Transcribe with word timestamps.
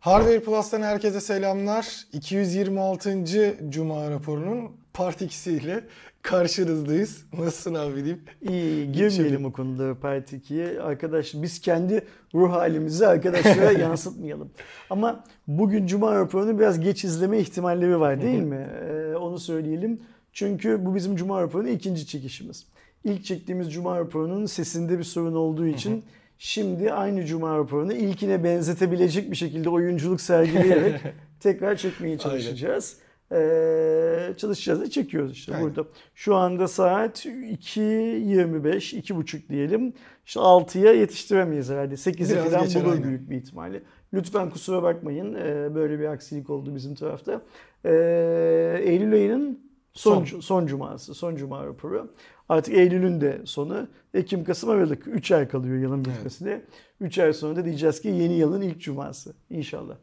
Hardware 0.00 0.40
Plus'tan 0.40 0.82
herkese 0.82 1.20
selamlar. 1.20 2.04
226. 2.12 3.24
Cuma 3.68 4.10
raporunun 4.10 4.70
part 4.94 5.22
2 5.22 5.50
ile 5.50 5.84
karşınızdayız. 6.22 7.24
Nasılsın 7.38 7.74
abi 7.74 7.96
diyeyim. 7.96 8.22
İyi 8.42 8.92
girmeyelim 8.92 9.44
o 9.44 9.52
konuda 9.52 10.00
part 10.00 10.32
2'ye. 10.32 10.80
Arkadaş 10.80 11.34
biz 11.34 11.60
kendi 11.60 12.04
ruh 12.34 12.52
halimizi 12.52 13.06
arkadaşlara 13.06 13.72
yansıtmayalım. 13.78 14.50
Ama 14.90 15.24
bugün 15.46 15.86
Cuma 15.86 16.14
raporunu 16.14 16.58
biraz 16.58 16.80
geç 16.80 17.04
izleme 17.04 17.38
ihtimalleri 17.38 18.00
var 18.00 18.22
değil 18.22 18.42
mi? 18.42 18.68
Ee, 18.82 19.16
onu 19.16 19.38
söyleyelim. 19.38 20.00
Çünkü 20.32 20.86
bu 20.86 20.94
bizim 20.94 21.16
Cuma 21.16 21.42
raporunun 21.42 21.68
ikinci 21.68 22.06
çekişimiz. 22.06 22.66
İlk 23.04 23.24
çektiğimiz 23.24 23.72
Cuma 23.72 23.98
raporunun 23.98 24.46
sesinde 24.46 24.98
bir 24.98 25.04
sorun 25.04 25.34
olduğu 25.34 25.66
için 25.66 26.04
şimdi 26.42 26.92
aynı 26.92 27.24
Cuma 27.26 27.58
raporunu 27.58 27.92
ilkine 27.92 28.44
benzetebilecek 28.44 29.30
bir 29.30 29.36
şekilde 29.36 29.68
oyunculuk 29.68 30.20
sergileyerek 30.20 31.00
tekrar 31.40 31.76
çekmeye 31.76 32.18
çalışacağız. 32.18 32.98
Ee, 33.32 34.34
çalışacağız 34.36 34.80
da 34.80 34.90
çekiyoruz 34.90 35.32
işte 35.32 35.54
Aynen. 35.54 35.66
burada. 35.66 35.88
Şu 36.14 36.34
anda 36.36 36.68
saat 36.68 37.26
2.25, 37.26 39.00
2.30 39.00 39.48
diyelim. 39.48 39.92
İşte 40.26 40.40
6'ya 40.40 40.92
yetiştiremeyiz 40.92 41.70
herhalde. 41.70 41.94
8'i 41.94 42.18
Biraz 42.30 42.50
falan 42.50 42.64
geçer, 42.64 42.84
bulur 42.84 42.92
aynen. 42.92 43.04
büyük 43.08 43.30
bir 43.30 43.36
ihtimalle. 43.36 43.82
Lütfen 44.14 44.50
kusura 44.50 44.82
bakmayın. 44.82 45.34
Ee, 45.34 45.74
böyle 45.74 45.98
bir 46.00 46.04
aksilik 46.04 46.50
oldu 46.50 46.74
bizim 46.74 46.94
tarafta. 46.94 47.42
Ee, 47.84 48.80
Eylül 48.84 49.12
ayının 49.12 49.60
son, 49.92 50.24
Son. 50.24 50.40
son. 50.40 50.66
cuması, 50.66 51.14
son 51.14 51.36
cuma 51.36 51.66
raporu. 51.66 52.14
Artık 52.50 52.74
Eylül'ün 52.74 53.20
de 53.20 53.40
sonu. 53.44 53.86
Ekim, 54.14 54.44
Kasım, 54.44 54.70
Aralık. 54.70 55.06
3 55.06 55.32
ay 55.32 55.48
kalıyor 55.48 55.78
yılın 55.78 56.04
bitmesine. 56.04 56.62
3 57.00 57.18
ay 57.18 57.32
sonra 57.32 57.56
da 57.56 57.64
diyeceğiz 57.64 58.00
ki 58.00 58.08
yeni 58.08 58.34
yılın 58.34 58.60
ilk 58.60 58.80
cuması. 58.80 59.32
İnşallah. 59.50 59.94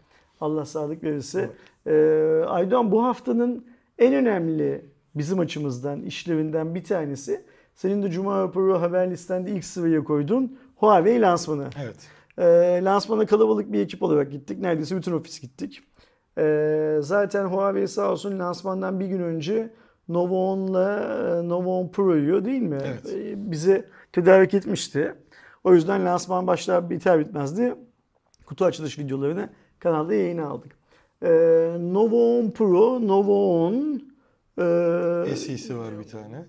Allah 0.42 0.66
sağlık 0.66 1.04
verirse. 1.04 1.50
Ee, 1.88 2.44
Aydoğan 2.48 2.92
bu 2.92 3.04
haftanın 3.04 3.66
en 4.00 4.14
önemli 4.14 4.86
bizim 5.16 5.40
açımızdan 5.40 6.02
işlerinden 6.02 6.76
bir 6.76 6.84
tanesi 6.84 7.46
senin 7.76 8.04
de 8.04 8.12
Cuma 8.12 8.42
raporu 8.42 8.82
haber 8.82 9.12
listende 9.12 9.52
ilk 9.52 9.66
sıraya 9.66 10.04
koyduğun 10.04 10.60
Huawei 10.76 11.22
lansmanı. 11.22 11.70
Evet. 11.84 11.98
E, 12.38 12.84
lansmana 12.84 13.26
kalabalık 13.26 13.74
bir 13.74 13.80
ekip 13.80 14.04
olarak 14.04 14.32
gittik. 14.32 14.60
Neredeyse 14.60 14.98
bütün 14.98 15.12
ofis 15.12 15.42
gittik. 15.42 15.84
E, 16.38 16.98
zaten 17.02 17.46
Huawei 17.46 17.88
sağ 17.88 18.12
olsun 18.12 18.40
lansmandan 18.40 19.00
bir 19.00 19.06
gün 19.06 19.20
önce 19.20 19.70
Nova 20.10 20.36
10'la 20.36 21.40
e, 21.40 21.50
Nova 21.50 21.70
10 21.70 21.88
Pro'yu 21.88 22.46
değil 22.46 22.62
mi? 22.62 22.80
Evet. 22.86 23.14
E, 23.14 23.52
bize 23.52 23.86
tedarik 24.12 24.54
etmişti. 24.54 25.14
O 25.64 25.74
yüzden 25.74 26.06
lansman 26.06 26.48
başlar 26.48 26.90
biter 26.90 27.20
bitmezdi. 27.20 27.76
Kutu 28.46 28.66
açılış 28.66 29.00
videolarını 29.00 29.50
kanalda 29.80 30.14
yayına 30.14 30.48
aldık. 30.48 30.72
E, 31.22 31.30
Nova 31.80 32.16
10 32.16 32.50
Pro, 32.52 33.08
Nova 33.08 33.32
10 33.32 34.02
e, 34.58 35.36
SE'si 35.36 35.78
var 35.78 36.00
bir 36.00 36.04
tane. 36.08 36.46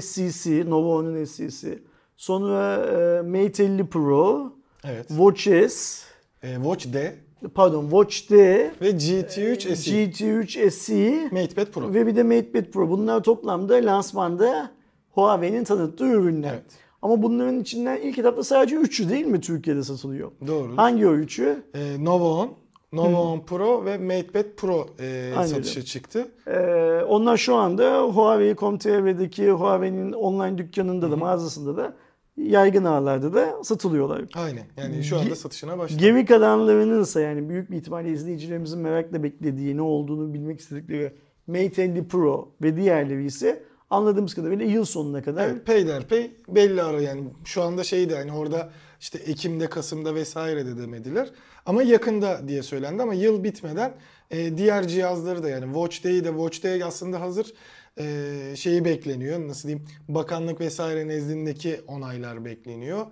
SCC, 0.00 0.70
Nova 0.70 1.02
10'un 1.02 1.24
SCC. 1.24 1.78
Sonra 2.16 2.76
e, 2.86 3.22
Mate 3.22 3.64
50 3.64 3.86
Pro, 3.86 4.52
Evet. 4.84 5.08
Watch 5.08 5.42
S, 5.68 6.06
E, 6.42 6.54
Watch 6.54 6.92
D 6.92 7.14
pardon 7.54 7.82
Watch 7.82 8.30
D, 8.30 8.36
ve 8.82 8.90
GT3 8.90 9.76
SE. 9.76 9.90
GT3 9.90 10.70
SE 10.70 11.28
MatePad 11.32 11.66
Pro. 11.66 11.94
ve 11.94 12.06
bir 12.06 12.16
de 12.16 12.22
MatePad 12.22 12.64
Pro. 12.64 12.90
Bunlar 12.90 13.22
toplamda 13.22 13.74
lansmanda 13.74 14.70
Huawei'nin 15.10 15.64
tanıttığı 15.64 16.06
ürünler. 16.06 16.52
Evet. 16.52 16.64
Ama 17.02 17.22
bunların 17.22 17.60
içinden 17.60 17.96
ilk 17.96 18.18
etapta 18.18 18.44
sadece 18.44 18.76
3'ü 18.76 19.08
değil 19.08 19.26
mi 19.26 19.40
Türkiye'de 19.40 19.82
satılıyor? 19.82 20.30
Doğru. 20.46 20.76
Hangi 20.76 21.08
o 21.08 21.14
üçü? 21.14 21.62
E, 21.74 22.04
Nova 22.04 22.24
10, 22.24 22.50
Nova 22.92 23.20
10 23.20 23.40
Pro 23.40 23.84
ve 23.84 23.98
MatePad 23.98 24.44
Pro 24.56 24.86
e, 25.00 25.32
Aynen 25.36 25.46
satışa 25.46 25.82
çıktı. 25.82 26.28
Ee, 26.46 27.02
onlar 27.08 27.36
şu 27.36 27.54
anda 27.54 28.00
Huawei.com.tr'deki 28.02 29.50
Huawei'nin 29.50 30.12
online 30.12 30.58
dükkanında 30.58 31.10
da 31.10 31.16
mağazasında 31.16 31.76
da 31.76 31.96
yaygın 32.36 32.84
ağlarda 32.84 33.34
da 33.34 33.64
satılıyorlar. 33.64 34.24
Aynen. 34.34 34.64
Yani 34.76 35.04
şu 35.04 35.18
anda 35.18 35.36
satışına 35.36 35.78
başladı. 35.78 36.00
Gemi 36.00 36.26
kalanlarının 36.26 37.02
ise 37.02 37.20
yani 37.20 37.48
büyük 37.48 37.70
bir 37.70 37.76
ihtimalle 37.76 38.10
izleyicilerimizin 38.10 38.78
merakla 38.78 39.22
beklediği 39.22 39.76
ne 39.76 39.82
olduğunu 39.82 40.34
bilmek 40.34 40.60
istedikleri 40.60 41.12
Mate 41.46 41.82
50 41.82 42.08
Pro 42.08 42.52
ve 42.62 42.76
diğerleri 42.76 43.24
ise 43.24 43.62
anladığımız 43.90 44.34
kadarıyla 44.34 44.64
yıl 44.66 44.84
sonuna 44.84 45.22
kadar 45.22 45.48
Evet, 45.48 45.66
peyderpey 45.66 46.30
belli 46.48 46.82
ara 46.82 47.00
yani 47.00 47.24
şu 47.44 47.62
anda 47.62 47.84
şey 47.84 48.10
de 48.10 48.16
hani 48.16 48.32
orada 48.32 48.70
işte 49.00 49.18
Ekim'de, 49.18 49.66
Kasım'da 49.66 50.14
vesaire 50.14 50.66
de 50.66 50.78
demediler. 50.78 51.30
Ama 51.66 51.82
yakında 51.82 52.48
diye 52.48 52.62
söylendi 52.62 53.02
ama 53.02 53.14
yıl 53.14 53.44
bitmeden 53.44 53.94
e, 54.30 54.58
diğer 54.58 54.88
cihazları 54.88 55.42
da 55.42 55.48
yani 55.48 55.64
Watch 55.64 56.04
Day 56.04 56.24
de 56.24 56.28
Watch 56.28 56.64
Day 56.64 56.82
aslında 56.82 57.20
hazır 57.20 57.52
e, 58.00 58.56
şeyi 58.56 58.84
bekleniyor. 58.84 59.48
Nasıl 59.48 59.68
diyeyim? 59.68 59.86
Bakanlık 60.08 60.60
vesaire 60.60 61.08
nezdindeki 61.08 61.80
onaylar 61.86 62.44
bekleniyor. 62.44 63.06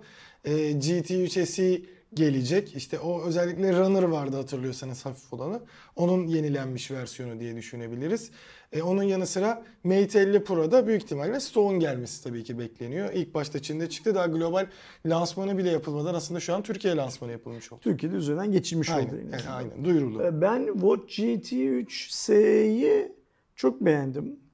E, 0.45 0.51
GT3 0.71 1.45
SE 1.45 1.81
gelecek. 2.13 2.75
İşte 2.75 2.99
o 2.99 3.23
özellikle 3.23 3.73
Runner 3.73 4.03
vardı 4.03 4.35
hatırlıyorsanız 4.37 5.05
hafif 5.05 5.33
olanı. 5.33 5.59
Onun 5.95 6.27
yenilenmiş 6.27 6.91
versiyonu 6.91 7.39
diye 7.39 7.55
düşünebiliriz. 7.55 8.31
E, 8.71 8.81
onun 8.81 9.03
yanı 9.03 9.27
sıra 9.27 9.63
Mate 9.83 10.19
50 10.19 10.43
Pro'da 10.43 10.87
büyük 10.87 11.03
ihtimalle 11.03 11.39
Stone 11.39 11.77
gelmesi 11.77 12.23
tabii 12.23 12.43
ki 12.43 12.59
bekleniyor. 12.59 13.13
İlk 13.13 13.33
başta 13.33 13.61
Çin'de 13.61 13.89
çıktı. 13.89 14.15
Daha 14.15 14.25
global 14.25 14.67
lansmanı 15.05 15.57
bile 15.57 15.69
yapılmadan 15.69 16.13
aslında 16.13 16.39
şu 16.39 16.55
an 16.55 16.63
Türkiye 16.63 16.95
lansmanı 16.95 17.31
yapılmış 17.31 17.71
oldu. 17.71 17.81
Türkiye'de 17.83 18.15
üzerinden 18.15 18.51
geçilmiş 18.51 18.89
Aynen, 18.89 19.07
oldu. 19.07 19.15
yani 19.31 19.49
aynen 19.49 19.85
duyuruldu. 19.85 20.23
Ee, 20.23 20.41
Ben 20.41 20.65
Watch 20.73 21.19
GT3S'yi 21.19 23.11
çok 23.55 23.81
beğendim. 23.81 24.44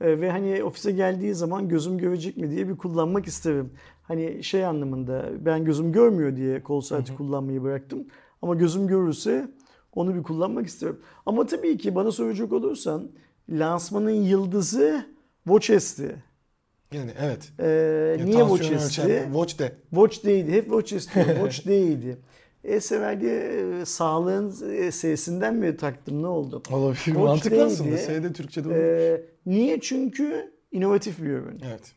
Ee, 0.00 0.20
Ve 0.20 0.30
hani 0.30 0.64
ofise 0.64 0.92
geldiği 0.92 1.34
zaman 1.34 1.68
gözüm 1.68 1.98
görecek 1.98 2.36
mi 2.36 2.50
diye 2.50 2.68
bir 2.68 2.76
kullanmak 2.76 3.26
isterim. 3.26 3.72
Hani 4.02 4.44
şey 4.44 4.64
anlamında 4.66 5.24
ben 5.40 5.64
gözüm 5.64 5.92
görmüyor 5.92 6.36
diye 6.36 6.62
kol 6.62 6.80
saati 6.80 7.14
kullanmayı 7.16 7.62
bıraktım. 7.62 8.06
Ama 8.42 8.54
gözüm 8.54 8.86
görürse 8.86 9.48
onu 9.94 10.14
bir 10.14 10.22
kullanmak 10.22 10.66
isterim. 10.66 11.00
Ama 11.26 11.46
tabii 11.46 11.78
ki 11.78 11.94
bana 11.94 12.12
soracak 12.12 12.52
olursan 12.52 13.10
lansmanın 13.50 14.10
yıldızı 14.10 15.06
Watch 15.44 15.78
S'ti. 15.80 16.22
Yani 16.92 17.10
evet. 17.20 17.52
Ee, 17.58 17.66
Yani 18.18 18.30
niye 18.30 18.38
tansiyon 18.38 18.78
Watch 18.78 19.58
de. 19.58 19.72
Watch 19.90 20.24
Day'di. 20.24 20.52
Hep 20.52 20.64
Watch 20.70 20.92
istiyorum. 20.92 21.32
Watch 21.34 21.66
Day'di. 21.66 22.18
E 22.66 22.80
severdi 22.80 23.26
e, 23.26 23.84
sağlığın 23.84 24.72
e, 24.72 24.90
sesinden 24.92 25.54
mi 25.54 25.76
taktım 25.76 26.22
ne 26.22 26.26
oldu? 26.26 26.62
Olabilir. 26.72 26.96
Watch 27.04 27.18
Mantıklı 27.18 27.50
Day'di. 27.50 27.64
aslında. 27.64 27.96
S'de 27.98 28.32
Türkçe'de 28.32 28.68
olur. 28.68 28.76
E, 28.76 29.22
niye? 29.46 29.80
Çünkü 29.80 30.52
inovatif 30.72 31.18
bir 31.22 31.30
ürün. 31.30 31.60
evet. 31.66 31.92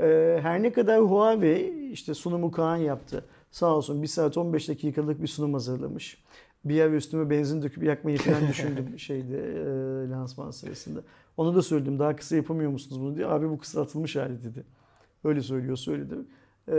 E, 0.00 0.38
her 0.42 0.62
ne 0.62 0.72
kadar 0.72 1.00
Huawei 1.00 1.90
işte 1.92 2.14
sunumu 2.14 2.50
Kaan 2.50 2.76
yaptı. 2.76 3.24
Sağ 3.50 3.76
olsun 3.76 4.02
1 4.02 4.06
saat 4.06 4.36
15 4.36 4.68
dakikalık 4.68 5.22
bir 5.22 5.26
sunum 5.26 5.52
hazırlamış. 5.52 6.24
Bir 6.64 6.74
yer 6.74 6.90
üstüme 6.90 7.30
benzin 7.30 7.62
döküp 7.62 7.84
yakmayı 7.84 8.18
falan 8.18 8.48
düşündüm 8.48 8.98
şeyde 8.98 9.36
e, 9.38 10.10
lansman 10.10 10.50
sırasında. 10.50 11.00
Onu 11.36 11.54
da 11.54 11.62
söyledim 11.62 11.98
daha 11.98 12.16
kısa 12.16 12.36
yapamıyor 12.36 12.70
musunuz 12.70 13.00
bunu 13.00 13.16
diye. 13.16 13.26
Abi 13.26 13.48
bu 13.50 13.58
kısaltılmış 13.58 14.16
hali 14.16 14.44
dedi. 14.44 14.64
Öyle 15.24 15.40
söylüyor 15.42 15.76
söyledi. 15.76 16.14
E, 16.68 16.74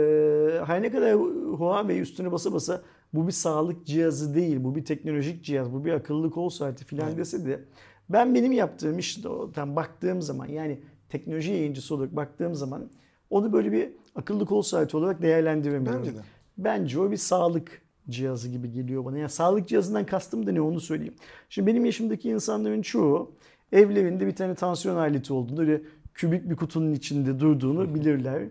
her 0.66 0.82
ne 0.82 0.90
kadar 0.90 1.14
Huawei 1.58 2.00
üstüne 2.00 2.32
basa 2.32 2.52
basa 2.52 2.82
bu 3.14 3.26
bir 3.26 3.32
sağlık 3.32 3.86
cihazı 3.86 4.34
değil, 4.34 4.64
bu 4.64 4.76
bir 4.76 4.84
teknolojik 4.84 5.44
cihaz, 5.44 5.72
bu 5.72 5.84
bir 5.84 5.92
akıllı 5.92 6.30
kol 6.30 6.48
saati 6.48 6.84
falan 6.84 7.08
Evet. 7.08 7.18
dese 7.18 7.46
de 7.46 7.60
ben 8.08 8.34
benim 8.34 8.52
yaptığım 8.52 8.98
işte 8.98 9.28
o 9.28 9.52
tam 9.52 9.76
baktığım 9.76 10.22
zaman 10.22 10.46
yani 10.46 10.80
teknoloji 11.08 11.52
yayıncısı 11.52 11.94
olarak 11.94 12.16
baktığım 12.16 12.54
zaman 12.54 12.90
onu 13.30 13.52
böyle 13.52 13.72
bir 13.72 13.88
akıllı 14.14 14.46
kol 14.46 14.62
saati 14.62 14.96
olarak 14.96 15.22
değerlendiremiyorum. 15.22 16.00
Bence 16.00 16.14
de. 16.14 16.20
Bence 16.58 17.00
o 17.00 17.10
bir 17.10 17.16
sağlık 17.16 17.82
cihazı 18.08 18.48
gibi 18.48 18.72
geliyor 18.72 19.04
bana. 19.04 19.18
Yani 19.18 19.30
sağlık 19.30 19.68
cihazından 19.68 20.06
kastım 20.06 20.46
da 20.46 20.52
ne 20.52 20.60
onu 20.60 20.80
söyleyeyim. 20.80 21.14
Şimdi 21.48 21.66
benim 21.66 21.84
yaşımdaki 21.84 22.28
insanların 22.28 22.82
çoğu 22.82 23.30
evlerinde 23.72 24.26
bir 24.26 24.34
tane 24.34 24.54
tansiyon 24.54 24.96
aleti 24.96 25.32
olduğunu, 25.32 25.60
öyle 25.60 25.80
kübik 26.14 26.50
bir 26.50 26.56
kutunun 26.56 26.92
içinde 26.92 27.40
durduğunu 27.40 27.94
bilirler. 27.94 28.42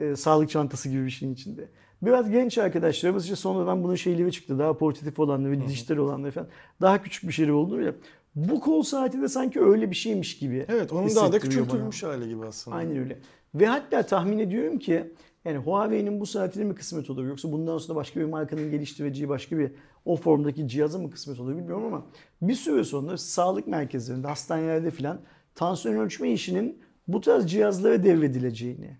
Ee, 0.00 0.16
sağlık 0.16 0.50
çantası 0.50 0.88
gibi 0.88 1.04
bir 1.04 1.10
şeyin 1.10 1.34
içinde. 1.34 1.68
Biraz 2.02 2.30
genç 2.30 2.58
arkadaşlarımız 2.58 3.24
işte 3.24 3.36
sonradan 3.36 3.82
bunun 3.82 3.94
şeyleri 3.94 4.32
çıktı. 4.32 4.58
Daha 4.58 4.78
portatif 4.78 5.18
olanları, 5.18 5.66
dijital 5.68 5.96
olanları 5.96 6.32
falan. 6.32 6.48
Daha 6.80 7.02
küçük 7.02 7.28
bir 7.28 7.32
şeyler 7.32 7.52
oldu 7.52 7.82
ya. 7.82 7.94
Bu 8.34 8.60
kol 8.60 8.82
saati 8.82 9.22
de 9.22 9.28
sanki 9.28 9.60
öyle 9.60 9.90
bir 9.90 9.96
şeymiş 9.96 10.38
gibi. 10.38 10.66
Evet 10.68 10.92
onun 10.92 11.16
daha 11.16 11.32
da 11.32 11.38
küçültülmüş 11.38 12.02
hali 12.02 12.28
gibi 12.28 12.46
aslında. 12.46 12.76
Aynen 12.76 12.96
öyle. 12.96 13.18
Ve 13.54 13.66
hatta 13.66 14.02
tahmin 14.02 14.38
ediyorum 14.38 14.78
ki 14.78 15.12
yani 15.44 15.58
Huawei'nin 15.58 16.20
bu 16.20 16.26
saatine 16.26 16.64
mi 16.64 16.74
kısmet 16.74 17.10
olur 17.10 17.26
yoksa 17.26 17.52
bundan 17.52 17.78
sonra 17.78 17.96
başka 17.96 18.20
bir 18.20 18.24
markanın 18.24 18.70
geliştireceği 18.70 19.28
başka 19.28 19.58
bir 19.58 19.72
o 20.04 20.16
formdaki 20.16 20.68
cihaza 20.68 20.98
mı 20.98 21.10
kısmet 21.10 21.40
olur 21.40 21.56
bilmiyorum 21.56 21.84
ama 21.84 22.06
bir 22.42 22.54
süre 22.54 22.84
sonra 22.84 23.16
sağlık 23.16 23.66
merkezlerinde, 23.66 24.26
hastanelerde 24.26 24.90
filan 24.90 25.20
tansiyon 25.54 25.96
ölçme 25.96 26.32
işinin 26.32 26.82
bu 27.08 27.20
tarz 27.20 27.46
cihazlara 27.46 28.04
devredileceğini 28.04 28.96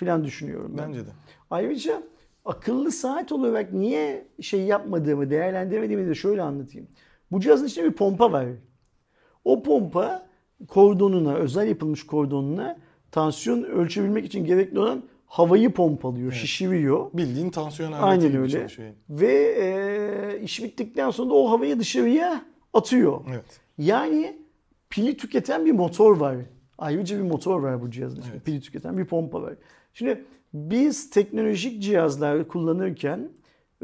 filan 0.00 0.24
düşünüyorum 0.24 0.74
ben. 0.78 0.88
Bence 0.88 1.06
de. 1.06 1.10
Ayrıca 1.50 2.02
akıllı 2.44 2.92
saat 2.92 3.32
olarak 3.32 3.72
niye 3.72 4.26
şey 4.40 4.60
yapmadığımı, 4.60 5.30
değerlendirmediğimi 5.30 6.08
de 6.08 6.14
şöyle 6.14 6.42
anlatayım. 6.42 6.88
Bu 7.32 7.40
cihazın 7.40 7.66
içinde 7.66 7.86
bir 7.86 7.92
pompa 7.92 8.32
var. 8.32 8.46
O 9.44 9.62
pompa 9.62 10.26
kordonuna, 10.68 11.34
özel 11.34 11.68
yapılmış 11.68 12.06
kordonuna 12.06 12.78
tansiyon 13.10 13.62
ölçebilmek 13.62 14.24
için 14.24 14.44
gerekli 14.44 14.78
olan 14.78 15.02
havayı 15.26 15.72
pompalıyor, 15.72 16.32
şişiriyor. 16.32 17.06
Bildiğin 17.14 17.50
tansiyon 17.50 17.92
aleti 17.92 18.04
Aynen 18.04 18.28
gibi 18.28 18.38
öyle. 18.38 18.52
çalışıyor. 18.52 18.92
Ve 19.10 19.32
e, 19.34 20.40
iş 20.42 20.62
bittikten 20.62 21.10
sonra 21.10 21.30
da 21.30 21.34
o 21.34 21.50
havayı 21.50 21.78
dışarıya 21.78 22.44
atıyor. 22.74 23.20
Evet. 23.30 23.60
Yani 23.78 24.38
pili 24.90 25.16
tüketen 25.16 25.66
bir 25.66 25.72
motor 25.72 26.16
var. 26.16 26.36
Ayrıca 26.78 27.16
bir 27.16 27.22
motor 27.22 27.62
var 27.62 27.82
bu 27.82 27.90
cihazın 27.90 28.20
içinde. 28.20 28.34
Evet. 28.34 28.44
Pili 28.46 28.60
tüketen 28.60 28.98
bir 28.98 29.04
pompa 29.04 29.42
var. 29.42 29.54
Şimdi 29.92 30.24
biz 30.54 31.10
teknolojik 31.10 31.82
cihazlar 31.82 32.48
kullanırken 32.48 33.28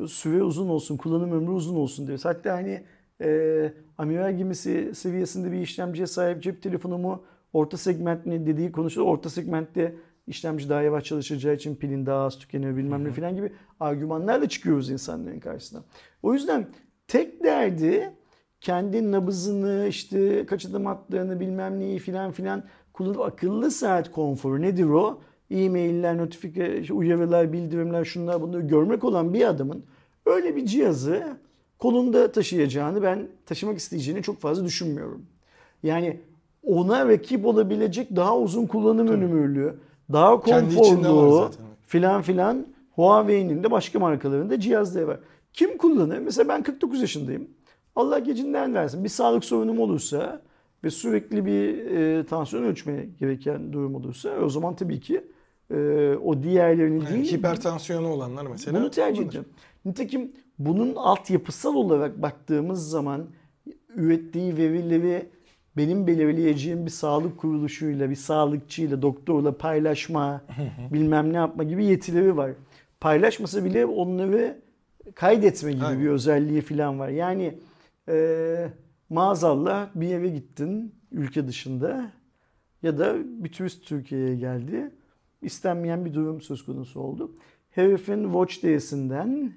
süre 0.06 0.42
uzun 0.42 0.68
olsun, 0.68 0.96
kullanım 0.96 1.32
ömrü 1.32 1.50
uzun 1.50 1.76
olsun 1.76 2.06
diyoruz. 2.06 2.24
Hatta 2.24 2.52
hani 2.52 2.82
e, 3.20 3.72
amiral 3.98 4.36
gemisi 4.36 4.94
seviyesinde 4.94 5.52
bir 5.52 5.60
işlemciye 5.60 6.06
sahip 6.06 6.42
cep 6.42 6.62
telefonumu 6.62 7.24
orta 7.52 7.76
segment 7.76 8.26
ne 8.26 8.46
dediği 8.46 8.72
konuşuluyor. 8.72 9.12
Orta 9.12 9.30
segmentte 9.30 9.94
işlemci 10.26 10.68
daha 10.68 10.82
yavaş 10.82 11.04
çalışacağı 11.04 11.54
için 11.54 11.76
pilin 11.76 12.06
daha 12.06 12.24
az 12.24 12.38
tükeniyor 12.38 12.76
bilmem 12.76 13.04
ne 13.04 13.10
falan 13.10 13.34
gibi 13.36 13.52
argümanlarla 13.80 14.48
çıkıyoruz 14.48 14.90
insanların 14.90 15.40
karşısına. 15.40 15.82
O 16.22 16.34
yüzden 16.34 16.66
tek 17.08 17.44
derdi 17.44 18.10
kendi 18.60 19.12
nabızını 19.12 19.86
işte 19.88 20.46
kaç 20.46 20.66
adım 20.66 20.86
attığını 20.86 21.40
bilmem 21.40 21.80
neyi 21.80 21.98
filan 21.98 22.32
filan 22.32 22.64
kullanıp 22.92 23.20
akıllı 23.20 23.70
saat 23.70 24.10
konforu 24.10 24.62
nedir 24.62 24.84
o? 24.84 25.20
E-mailler, 25.50 26.18
notifike, 26.18 26.84
uyarılar, 26.92 27.52
bildirimler 27.52 28.04
şunlar 28.04 28.42
bunları 28.42 28.62
görmek 28.62 29.04
olan 29.04 29.34
bir 29.34 29.48
adamın 29.48 29.84
öyle 30.26 30.56
bir 30.56 30.66
cihazı 30.66 31.36
kolunda 31.78 32.32
taşıyacağını 32.32 33.02
ben 33.02 33.28
taşımak 33.46 33.78
isteyeceğini 33.78 34.22
çok 34.22 34.40
fazla 34.40 34.64
düşünmüyorum. 34.64 35.22
Yani 35.82 36.20
ona 36.66 37.08
rakip 37.08 37.46
olabilecek 37.46 38.16
daha 38.16 38.38
uzun 38.38 38.66
kullanım 38.66 39.08
ömürlü, 39.08 39.74
daha 40.12 40.40
Kendi 40.40 40.74
içinde 40.74 41.08
var 41.08 41.14
konforlu 41.14 41.50
filan 41.86 42.22
filan 42.22 42.66
Huawei'nin 42.94 43.62
de 43.62 43.70
başka 43.70 43.98
markalarında 43.98 44.60
cihazları 44.60 45.08
var. 45.08 45.18
Kim 45.52 45.78
kullanır? 45.78 46.18
Mesela 46.18 46.48
ben 46.48 46.62
49 46.62 47.00
yaşındayım. 47.00 47.48
Allah 47.96 48.18
gecinden 48.18 48.74
versin. 48.74 49.04
Bir 49.04 49.08
sağlık 49.08 49.44
sorunum 49.44 49.80
olursa 49.80 50.42
ve 50.84 50.90
sürekli 50.90 51.46
bir 51.46 51.86
e, 51.86 52.26
tansiyon 52.26 52.62
ölçmeye 52.62 53.08
gereken 53.20 53.72
durum 53.72 53.94
olursa 53.94 54.30
o 54.44 54.48
zaman 54.48 54.76
tabii 54.76 55.00
ki 55.00 55.24
e, 55.70 55.76
o 56.24 56.42
diğerlerinin 56.42 57.00
Yani 57.00 57.14
değil 57.14 57.32
hipertansiyonu 57.32 58.08
olanlar 58.08 58.46
mesela. 58.46 58.80
bunu 58.80 58.90
tercih 58.90 59.22
edeceğim. 59.22 59.46
Nitekim 59.84 60.32
bunun 60.58 60.94
altyapısal 60.94 61.74
olarak 61.74 62.22
baktığımız 62.22 62.90
zaman 62.90 63.26
ürettiği 63.94 64.56
verileri 64.56 65.28
benim 65.76 66.06
belirleyeceğim 66.06 66.86
bir 66.86 66.90
sağlık 66.90 67.38
kuruluşuyla, 67.38 68.10
bir 68.10 68.14
sağlıkçıyla, 68.16 69.02
doktorla 69.02 69.58
paylaşma, 69.58 70.42
bilmem 70.92 71.32
ne 71.32 71.36
yapma 71.36 71.64
gibi 71.64 71.84
yetileri 71.84 72.36
var. 72.36 72.50
Paylaşmasa 73.00 73.64
bile 73.64 73.86
onları 73.86 74.60
kaydetme 75.14 75.72
gibi 75.72 75.84
Aynen. 75.84 76.00
bir 76.00 76.08
özelliği 76.08 76.60
falan 76.60 76.98
var. 76.98 77.08
Yani 77.08 77.58
e, 78.08 78.68
maazallah 79.10 79.88
bir 79.94 80.10
eve 80.10 80.28
gittin 80.28 80.94
ülke 81.12 81.48
dışında 81.48 82.10
ya 82.82 82.98
da 82.98 83.14
bir 83.44 83.52
turist 83.52 83.84
Türkiye'ye 83.86 84.36
geldi. 84.36 84.90
İstenmeyen 85.42 86.04
bir 86.04 86.14
durum 86.14 86.40
söz 86.40 86.64
konusu 86.64 87.00
oldu. 87.00 87.30
Herifin 87.70 88.24
Watch 88.24 88.62
Days'inden 88.62 89.52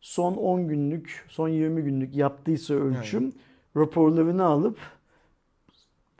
son 0.00 0.34
10 0.34 0.68
günlük, 0.68 1.24
son 1.28 1.48
20 1.48 1.82
günlük 1.82 2.16
yaptıysa 2.16 2.74
ölçüm 2.74 3.32
raporlarını 3.76 4.44
alıp 4.44 4.78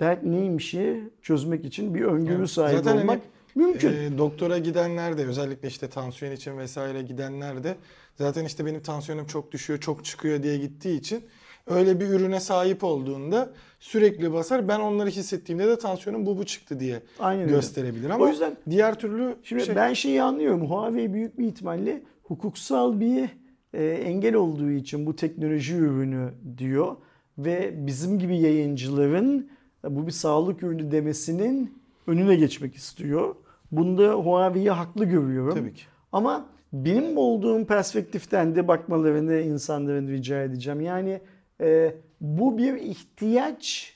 dert 0.00 0.22
neymişi 0.22 1.10
çözmek 1.22 1.64
için 1.64 1.94
bir 1.94 2.02
öngörü 2.02 2.38
Evet. 2.38 2.50
sahibi 2.50 2.76
Zaten 2.76 2.90
hani, 2.90 3.00
olmak 3.00 3.20
mümkün. 3.54 3.92
E, 3.92 4.18
doktora 4.18 4.58
gidenler 4.58 5.18
de 5.18 5.26
özellikle 5.26 5.68
işte 5.68 5.88
tansiyon 5.88 6.32
için 6.32 6.58
vesaire 6.58 7.02
gidenler 7.02 7.64
de 7.64 7.76
zaten 8.14 8.44
işte 8.44 8.66
benim 8.66 8.82
tansiyonum 8.82 9.26
çok 9.26 9.52
düşüyor, 9.52 9.80
çok 9.80 10.04
çıkıyor 10.04 10.42
diye 10.42 10.58
gittiği 10.58 10.98
için 10.98 11.24
öyle 11.66 12.00
bir 12.00 12.06
ürüne 12.06 12.40
sahip 12.40 12.84
olduğunda 12.84 13.50
sürekli 13.80 14.32
basar. 14.32 14.68
Ben 14.68 14.80
onları 14.80 15.10
hissettiğimde 15.10 15.68
de 15.68 15.78
tansiyonum 15.78 16.26
bu 16.26 16.38
bu 16.38 16.44
çıktı 16.44 16.80
diye 16.80 17.02
Aynen 17.18 17.48
gösterebilir 17.48 18.10
ama 18.10 18.24
O 18.24 18.28
yüzden 18.28 18.56
diğer 18.70 18.94
türlü 18.94 19.36
Şimdi 19.42 19.64
şey, 19.64 19.76
ben 19.76 19.92
şeyi 19.92 20.22
anlıyorum. 20.22 20.70
Huawei 20.70 21.12
büyük 21.12 21.38
bir 21.38 21.46
ihtimalle 21.46 22.02
hukuksal 22.22 23.00
bir 23.00 23.28
e, 23.72 23.84
engel 23.84 24.34
olduğu 24.34 24.70
için 24.70 25.06
bu 25.06 25.16
teknoloji 25.16 25.76
ürünü 25.76 26.30
diyor 26.58 26.96
ve 27.38 27.86
bizim 27.86 28.18
gibi 28.18 28.36
yayıncıların 28.36 29.50
e, 29.84 29.96
bu 29.96 30.06
bir 30.06 30.12
sağlık 30.12 30.62
ürünü 30.62 30.90
demesinin 30.90 31.78
önüne 32.06 32.34
geçmek 32.34 32.74
istiyor. 32.74 33.34
Bunda 33.72 34.12
Huawei'yi 34.12 34.70
haklı 34.70 35.04
görüyorum. 35.04 35.54
tabii 35.54 35.74
ki. 35.74 35.82
Ama 36.12 36.46
benim 36.72 37.18
olduğum 37.18 37.66
perspektiften 37.66 38.54
de 38.54 38.68
bakmalarını 38.68 39.40
insanların 39.40 40.08
rica 40.08 40.42
edeceğim. 40.42 40.80
Yani 40.80 41.20
e, 41.60 41.94
bu 42.20 42.58
bir 42.58 42.74
ihtiyaç 42.74 43.94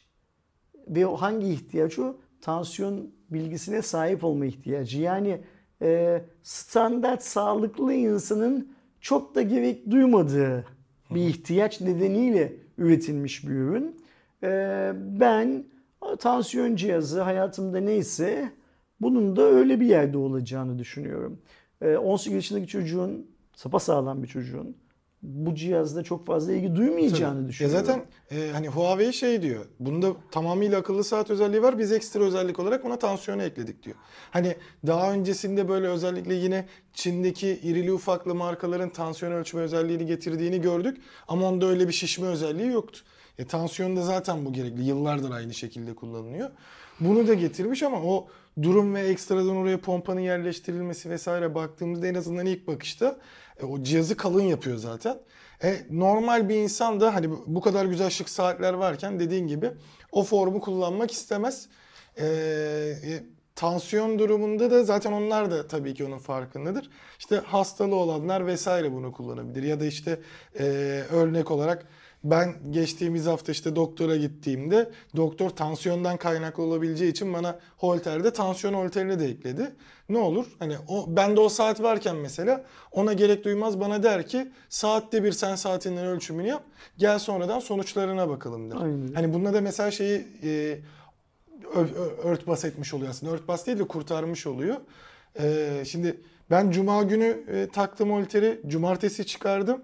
ve 0.88 1.05
hangi 1.05 1.49
ihtiyaç 1.49 1.99
o? 1.99 2.16
Tansiyon 2.40 3.10
bilgisine 3.31 3.82
sahip 3.82 4.25
olma 4.25 4.46
ihtiyacı. 4.46 5.00
Yani 5.00 5.40
e, 5.82 6.22
standart 6.43 7.22
sağlıklı 7.22 7.93
insanın 7.93 8.72
çok 9.00 9.34
da 9.34 9.43
gerek 9.43 9.90
duymadığı 9.90 10.64
bir 11.10 11.20
ihtiyaç 11.20 11.81
nedeniyle 11.81 12.52
üretilmiş 12.78 13.49
bir 13.49 13.55
ürün. 13.55 14.00
E, 14.43 14.93
ben 14.94 15.64
tansiyon 16.19 16.76
cihazı 16.76 17.22
hayatımda 17.22 17.81
neyse 17.81 18.52
bunun 19.00 19.37
da 19.37 19.43
öyle 19.43 19.81
bir 19.81 19.87
yerde 19.87 20.19
olacağını 20.19 20.78
düşünüyorum. 20.78 21.40
E, 21.82 21.96
18 21.96 22.34
yaşındaki 22.34 22.66
çocuğun, 22.66 23.26
sapasağlam 23.54 24.22
bir 24.22 24.28
çocuğun 24.28 24.76
bu 25.23 25.55
cihazda 25.55 26.03
çok 26.03 26.26
fazla 26.26 26.53
ilgi 26.53 26.76
duymayacağını 26.76 27.43
Ya 27.43 27.49
düşünüyorum. 27.49 27.87
zaten 27.87 28.05
e, 28.38 28.50
hani 28.53 28.69
Huawei 28.69 29.12
şey 29.12 29.43
diyor. 29.43 29.65
Bunda 29.81 30.12
tamamıyla 30.31 30.79
akıllı 30.79 31.05
saat 31.05 31.31
özelliği 31.31 31.62
var. 31.62 31.79
Biz 31.79 31.93
ekstra 31.93 32.20
özellik 32.25 32.59
olarak 32.59 32.85
ona 32.85 32.99
tansiyonu 32.99 33.43
ekledik 33.43 33.82
diyor. 33.82 33.97
Hani 34.31 34.56
daha 34.87 35.12
öncesinde 35.12 35.69
böyle 35.69 35.87
özellikle 35.88 36.35
yine 36.35 36.67
Çin'deki 36.94 37.49
irili 37.49 37.93
ufaklı 37.93 38.35
markaların 38.35 38.91
tansiyon 38.91 39.32
ölçme 39.32 39.61
özelliğini 39.61 40.06
getirdiğini 40.06 40.61
gördük. 40.61 40.97
Ama 41.29 41.49
onda 41.49 41.66
öyle 41.66 41.88
bir 41.88 41.92
şişme 41.92 42.26
özelliği 42.26 42.73
yoktu. 42.73 43.00
E, 43.38 43.45
tansiyon 43.45 43.97
da 43.97 44.02
zaten 44.02 44.45
bu 44.45 44.52
gerekli. 44.52 44.83
Yıllardır 44.85 45.31
aynı 45.31 45.54
şekilde 45.54 45.95
kullanılıyor. 45.95 46.50
Bunu 47.00 47.28
da 47.28 47.35
getirmiş 47.35 47.83
ama 47.83 48.02
o 48.02 48.28
durum 48.62 48.95
ve 48.95 49.00
ekstradan 49.00 49.57
oraya 49.57 49.81
pompanın 49.81 50.21
yerleştirilmesi 50.21 51.11
vesaire 51.11 51.54
baktığımızda 51.54 52.07
en 52.07 52.14
azından 52.14 52.47
ilk 52.47 52.66
bakışta 52.66 53.16
e, 53.62 53.65
o 53.65 53.83
cihazı 53.83 54.17
kalın 54.17 54.43
yapıyor 54.43 54.77
zaten. 54.77 55.19
E, 55.65 55.77
normal 55.91 56.49
bir 56.49 56.55
insan 56.55 57.00
da 57.00 57.15
hani 57.15 57.31
bu- 57.31 57.61
kadar 57.61 57.85
güzel 57.85 58.11
şık 58.11 58.29
saatler 58.29 58.73
varken 58.75 59.21
dediğin 59.21 59.47
gibi 59.47 59.71
o 60.12 60.25
formu 60.25 60.61
kullanmak 60.61 61.11
istemez. 61.12 61.69
E, 62.17 62.27
e, 62.27 63.23
tansiyon 63.55 64.19
durumunda 64.19 64.71
da 64.71 64.85
zaten 64.85 65.12
onlar 65.12 65.50
da 65.50 65.67
tabii 65.69 65.95
ki 65.95 66.05
onun 66.05 66.19
farkındadır. 66.19 66.91
İşte 67.19 67.37
hastalığı 67.37 67.95
olanlar 67.97 68.47
vesaire 68.47 68.93
bunu 68.93 69.12
kullanabilir. 69.12 69.62
Ya 69.62 69.81
da 69.81 69.87
işte 69.87 70.21
e, 70.59 70.65
örnek 71.11 71.50
olarak 71.50 71.87
ben 72.30 72.54
geçtiğimiz 72.70 73.26
hafta 73.26 73.52
işte 73.52 73.76
doktora 73.76 74.16
gittiğimde 74.16 74.90
doktor 75.16 75.50
tansiyondan 75.50 76.16
kaynaklı 76.16 76.62
olabileceği 76.62 77.11
için 77.11 77.35
bana 77.35 77.58
Holter'de 77.76 78.32
tansiyon 78.32 78.75
holterini 78.75 79.18
de 79.18 79.26
ekledi. 79.26 79.73
Ne 80.08 80.18
olur? 80.18 80.47
Hani 80.58 80.76
o 80.88 81.16
bende 81.16 81.40
o 81.40 81.49
saat 81.49 81.82
varken 81.82 82.16
mesela 82.16 82.64
ona 82.92 83.12
gerek 83.12 83.44
duymaz 83.44 83.80
bana 83.80 84.02
der 84.02 84.26
ki 84.26 84.52
saatte 84.68 85.25
bir 85.25 85.32
sen 85.32 85.56
saatinden 85.56 86.06
ölçümünü 86.06 86.49
yap. 86.49 86.62
Gel 86.99 87.18
sonradan 87.18 87.61
sonuçlarına 87.61 88.28
bakalım 88.28 88.70
der. 88.70 88.76
Aynen. 88.76 89.14
Hani 89.14 89.35
bunda 89.35 89.54
da 89.54 89.61
mesela 89.61 89.90
şeyi 89.90 90.26
e, 90.42 90.78
örtbas 92.25 92.64
etmiş 92.64 92.94
oluyor 92.94 93.11
aslında. 93.11 93.32
Örtbas 93.32 93.66
değil 93.66 93.78
de 93.78 93.87
kurtarmış 93.87 94.47
oluyor. 94.47 94.76
E, 95.40 95.82
şimdi 95.87 96.20
ben 96.50 96.70
cuma 96.70 97.02
günü 97.02 97.44
e, 97.49 97.68
taktım 97.73 98.11
holteri. 98.11 98.61
Cumartesi 98.66 99.26
çıkardım. 99.26 99.82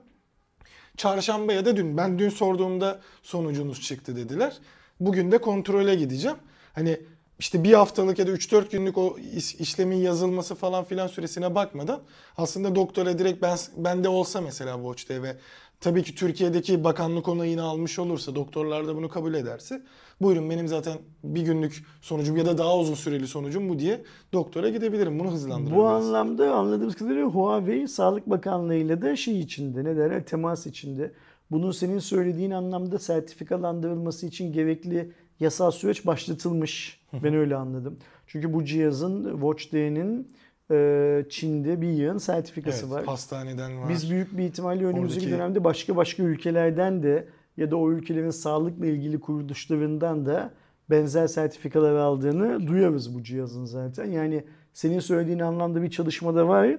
Çarşamba 0.97 1.53
ya 1.53 1.65
da 1.65 1.77
dün. 1.77 1.97
Ben 1.97 2.19
dün 2.19 2.29
sorduğumda 2.29 3.01
sonucunuz 3.23 3.81
çıktı 3.81 4.17
dediler. 4.17 4.57
Bugün 5.01 5.33
de 5.33 5.39
kontrole 5.39 5.95
gideceğim. 5.95 6.37
Hani 6.73 7.01
işte 7.39 7.65
bir 7.65 7.73
haftalık 7.73 8.19
ya 8.19 8.27
da 8.27 8.31
3-4 8.31 8.71
günlük 8.71 8.99
o 8.99 9.17
iş- 9.37 9.55
işlemin 9.55 9.97
yazılması 9.97 10.55
falan 10.55 10.85
filan 10.85 11.07
süresine 11.07 11.55
bakmadan 11.55 12.01
aslında 12.37 12.75
doktora 12.75 13.19
direkt 13.19 13.43
ben 13.43 13.59
bende 13.77 14.09
olsa 14.09 14.41
mesela 14.41 14.75
Watch'te 14.77 15.23
ve 15.23 15.37
tabii 15.81 16.03
ki 16.03 16.15
Türkiye'deki 16.15 16.85
bakanlık 16.85 17.29
onayını 17.29 17.63
almış 17.63 17.99
olursa 17.99 18.35
doktorlar 18.35 18.87
da 18.87 18.97
bunu 18.97 19.09
kabul 19.09 19.35
ederse 19.35 19.83
buyurun 20.21 20.51
benim 20.51 20.69
zaten 20.69 20.99
bir 21.25 21.43
günlük 21.43 21.85
sonucum 22.01 22.37
ya 22.37 22.47
da 22.47 22.59
daha 22.59 22.79
uzun 22.79 22.95
süreli 22.95 23.27
sonucum 23.27 23.69
bu 23.69 23.79
diye 23.79 24.01
doktora 24.33 24.69
gidebilirim. 24.69 25.19
Bunu 25.19 25.31
hızlandırabiliriz. 25.33 25.77
Bu 25.79 25.87
anlamda 25.87 26.55
anladığımız 26.55 26.97
kadarıyla 26.97 27.27
Huawei 27.27 27.89
Sağlık 27.89 28.27
Bakanlığı 28.31 28.75
ile 28.75 29.03
de 29.03 29.17
şey 29.17 29.41
içinde 29.41 29.85
ne 29.85 29.97
derler 29.97 30.25
temas 30.25 30.67
içinde. 30.67 31.13
Bunun 31.51 31.71
senin 31.73 31.99
söylediğin 31.99 32.51
anlamda 32.51 32.99
sertifikalandırılması 32.99 34.27
için 34.27 34.53
gerekli 34.53 35.11
yasal 35.41 35.71
süreç 35.71 36.07
başlatılmış. 36.07 37.01
Ben 37.13 37.35
öyle 37.35 37.57
anladım. 37.57 37.97
Çünkü 38.27 38.53
bu 38.53 38.65
cihazın 38.65 39.31
Watch 39.33 39.73
D'nin 39.73 40.29
e, 40.71 41.25
Çin'de 41.31 41.81
bir 41.81 41.89
yığın 41.89 42.19
sertifikası 42.19 42.87
Evet, 42.87 42.95
var. 42.95 43.05
hastaneden 43.05 43.81
var. 43.81 43.89
Biz 43.89 44.11
büyük 44.11 44.37
bir 44.39 44.43
ihtimalle 44.45 44.85
önümüzdeki 44.85 45.27
Oradaki- 45.27 45.39
dönemde 45.41 45.65
başka 45.65 45.97
başka 45.97 46.23
ülkelerden 46.23 47.03
de 47.03 47.29
ya 47.57 47.71
da 47.71 47.77
o 47.77 47.91
ülkelerin 47.91 48.31
sağlıkla 48.31 48.87
ilgili 48.87 49.21
kuruluşlarından 49.21 50.27
da 50.27 50.51
benzer 50.91 51.27
sertifikalar 51.27 51.95
aldığını 51.95 52.67
duyarız 52.67 53.15
bu 53.15 53.23
cihazın 53.23 53.65
zaten. 53.65 54.05
Yani 54.05 54.45
senin 54.73 55.01
söylediğin 55.01 55.39
anlamda 55.39 55.83
bir 55.83 55.91
çalışmada 55.91 56.49
var. 56.49 56.77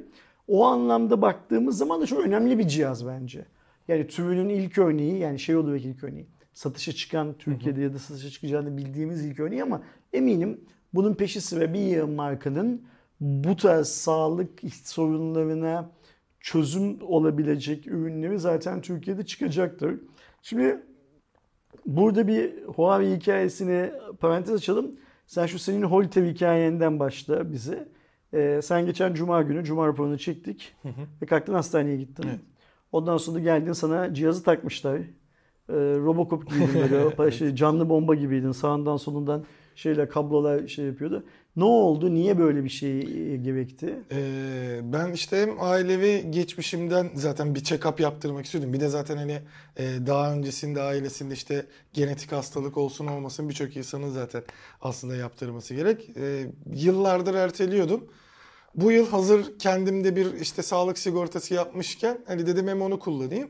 O 0.47 0.65
anlamda 0.65 1.21
baktığımız 1.21 1.77
zaman 1.77 2.01
da 2.01 2.05
çok 2.05 2.25
önemli 2.25 2.59
bir 2.59 2.67
cihaz 2.67 3.07
bence. 3.07 3.45
Yani 3.87 4.07
türünün 4.07 4.49
ilk 4.49 4.77
örneği 4.77 5.19
yani 5.19 5.39
şey 5.39 5.55
olarak 5.55 5.85
ilk 5.85 6.03
örneği. 6.03 6.27
Satışa 6.53 6.91
çıkan 6.91 7.33
Türkiye'de 7.39 7.81
ya 7.81 7.93
da 7.93 7.99
satışa 7.99 8.29
çıkacağını 8.29 8.77
bildiğimiz 8.77 9.25
ilk 9.25 9.39
örneği 9.39 9.63
ama 9.63 9.81
eminim 10.13 10.61
bunun 10.93 11.13
peşi 11.13 11.41
sıra 11.41 11.73
bir 11.73 11.79
yığın 11.79 12.09
markanın 12.09 12.81
bu 13.19 13.55
tarz 13.55 13.87
sağlık 13.87 14.49
sorunlarına 14.83 15.91
çözüm 16.39 16.97
olabilecek 17.01 17.87
ürünleri 17.87 18.39
zaten 18.39 18.81
Türkiye'de 18.81 19.25
çıkacaktır. 19.25 19.99
Şimdi 20.45 20.83
burada 21.85 22.27
bir 22.27 22.63
Huawei 22.63 23.15
hikayesini 23.15 23.91
parantez 24.19 24.55
açalım. 24.55 24.91
Sen 25.27 25.45
şu 25.45 25.59
senin 25.59 25.83
Holter 25.83 26.23
hikayenden 26.23 26.99
başla 26.99 27.51
bize. 27.51 27.87
Ee, 28.33 28.59
sen 28.63 28.85
geçen 28.85 29.13
cuma 29.13 29.41
günü 29.41 29.63
cuma 29.63 29.87
raporunu 29.87 30.17
çektik 30.17 30.75
ve 31.21 31.25
kalktın 31.25 31.53
hastaneye 31.53 31.97
gittin. 31.97 32.27
Evet. 32.27 32.39
Ondan 32.91 33.17
sonra 33.17 33.39
geldin 33.39 33.73
sana 33.73 34.13
cihazı 34.13 34.43
takmışlar. 34.43 34.97
Ee, 34.97 35.03
Robocop 35.77 36.49
gibiydin 36.49 37.15
böyle 37.17 37.31
şey, 37.37 37.55
canlı 37.55 37.89
bomba 37.89 38.15
gibiydin. 38.15 38.51
Sağından 38.51 38.97
solundan 38.97 39.45
şeyle 39.75 40.09
kablolar 40.09 40.67
şey 40.67 40.85
yapıyordu. 40.85 41.23
Ne 41.55 41.63
oldu? 41.63 42.13
Niye 42.13 42.39
böyle 42.39 42.63
bir 42.63 42.69
şey 42.69 42.99
e, 42.99 43.37
gerekti? 43.37 43.99
Ee, 44.11 44.79
ben 44.83 45.11
işte 45.13 45.41
hem 45.41 45.61
ailevi 45.61 46.31
geçmişimden 46.31 47.09
zaten 47.13 47.55
bir 47.55 47.59
check-up 47.59 48.01
yaptırmak 48.01 48.45
istiyordum. 48.45 48.73
Bir 48.73 48.79
de 48.79 48.87
zaten 48.87 49.17
hani 49.17 49.39
e, 49.77 49.83
daha 50.07 50.33
öncesinde 50.33 50.81
ailesinde 50.81 51.33
işte 51.33 51.65
genetik 51.93 52.31
hastalık 52.31 52.77
olsun 52.77 53.07
olmasın 53.07 53.49
birçok 53.49 53.77
insanın 53.77 54.09
zaten 54.09 54.43
aslında 54.81 55.15
yaptırması 55.15 55.73
gerek. 55.73 56.09
Ee, 56.17 56.45
yıllardır 56.73 57.35
erteliyordum. 57.35 58.07
Bu 58.75 58.91
yıl 58.91 59.07
hazır 59.09 59.59
kendimde 59.59 60.15
bir 60.15 60.33
işte 60.33 60.63
sağlık 60.63 60.97
sigortası 60.97 61.53
yapmışken 61.53 62.17
hani 62.27 62.47
dedim 62.47 62.67
hem 62.67 62.81
onu 62.81 62.99
kullanayım. 62.99 63.49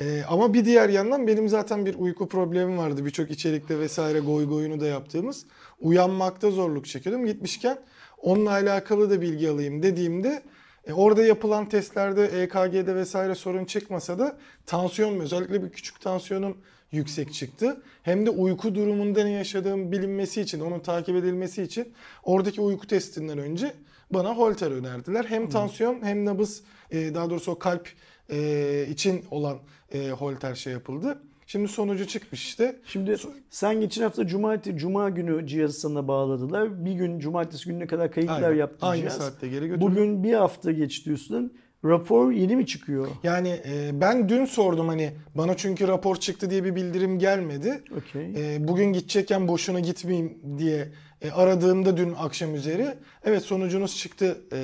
Ee, 0.00 0.22
ama 0.28 0.54
bir 0.54 0.64
diğer 0.64 0.88
yandan 0.88 1.26
benim 1.26 1.48
zaten 1.48 1.86
bir 1.86 1.94
uyku 1.94 2.28
problemim 2.28 2.78
vardı. 2.78 3.04
Birçok 3.04 3.30
içerikte 3.30 3.78
vesaire 3.78 4.18
goy 4.18 4.48
goyunu 4.48 4.80
da 4.80 4.86
yaptığımız. 4.86 5.46
Uyanmakta 5.80 6.50
zorluk 6.50 6.86
çekiyordum. 6.86 7.26
Gitmişken 7.26 7.78
onunla 8.18 8.50
alakalı 8.50 9.10
da 9.10 9.20
bilgi 9.20 9.50
alayım 9.50 9.82
dediğimde 9.82 10.42
e, 10.86 10.92
orada 10.92 11.22
yapılan 11.22 11.68
testlerde 11.68 12.42
EKG'de 12.42 12.94
vesaire 12.94 13.34
sorun 13.34 13.64
çıkmasa 13.64 14.18
da 14.18 14.38
tansiyon 14.66 15.20
özellikle 15.20 15.62
bir 15.62 15.70
küçük 15.70 16.00
tansiyonum 16.00 16.56
yüksek 16.92 17.34
çıktı. 17.34 17.82
Hem 18.02 18.26
de 18.26 18.30
uyku 18.30 18.74
durumunda 18.74 19.24
ne 19.24 19.30
yaşadığım 19.30 19.92
bilinmesi 19.92 20.40
için, 20.40 20.60
onun 20.60 20.80
takip 20.80 21.16
edilmesi 21.16 21.62
için 21.62 21.92
oradaki 22.22 22.60
uyku 22.60 22.86
testinden 22.86 23.38
önce 23.38 23.72
bana 24.10 24.34
Holter 24.34 24.70
önerdiler. 24.70 25.24
Hem 25.24 25.48
tansiyon 25.48 26.02
hem 26.02 26.24
nabız 26.24 26.62
e, 26.90 27.14
daha 27.14 27.30
doğrusu 27.30 27.52
o 27.52 27.58
kalp 27.58 27.88
e, 28.30 28.86
için 28.90 29.24
olan 29.30 29.58
e, 29.92 30.10
Holter 30.10 30.54
şey 30.54 30.72
yapıldı. 30.72 31.22
Şimdi 31.46 31.68
sonucu 31.68 32.06
çıkmış 32.06 32.44
işte. 32.44 32.76
Şimdi 32.86 33.16
sen 33.50 33.80
geçen 33.80 34.02
hafta 34.02 34.26
cumartesi 34.26 34.78
cuma 34.78 35.10
günü 35.10 35.46
cihazı 35.46 35.80
sana 35.80 36.08
bağladılar. 36.08 36.84
Bir 36.84 36.92
gün 36.92 37.18
cumartesi 37.18 37.68
gününe 37.68 37.86
kadar 37.86 38.12
kayıtlar 38.12 38.42
Aynen. 38.42 38.56
yaptı 38.56 38.86
Aynı 38.86 39.00
cihaz. 39.00 39.16
saatte 39.16 39.48
geri 39.48 39.66
götürdüm. 39.66 39.80
Bugün 39.80 40.22
bir 40.24 40.32
hafta 40.32 40.72
geçti 40.72 41.10
üstünden. 41.12 41.50
Rapor 41.84 42.30
yeni 42.32 42.56
mi 42.56 42.66
çıkıyor? 42.66 43.08
Yani 43.22 43.60
e, 43.68 43.90
ben 44.00 44.28
dün 44.28 44.44
sordum 44.44 44.88
hani 44.88 45.10
bana 45.34 45.56
çünkü 45.56 45.88
rapor 45.88 46.16
çıktı 46.16 46.50
diye 46.50 46.64
bir 46.64 46.74
bildirim 46.74 47.18
gelmedi. 47.18 47.82
Okey. 47.98 48.54
E, 48.54 48.68
bugün 48.68 48.92
gidecekken 48.92 49.48
boşuna 49.48 49.80
gitmeyeyim 49.80 50.38
diye 50.58 50.88
e, 51.22 51.30
aradığımda 51.30 51.96
dün 51.96 52.14
akşam 52.18 52.54
üzeri 52.54 52.86
evet 53.24 53.42
sonucunuz 53.42 53.96
çıktı 53.96 54.38
e, 54.52 54.56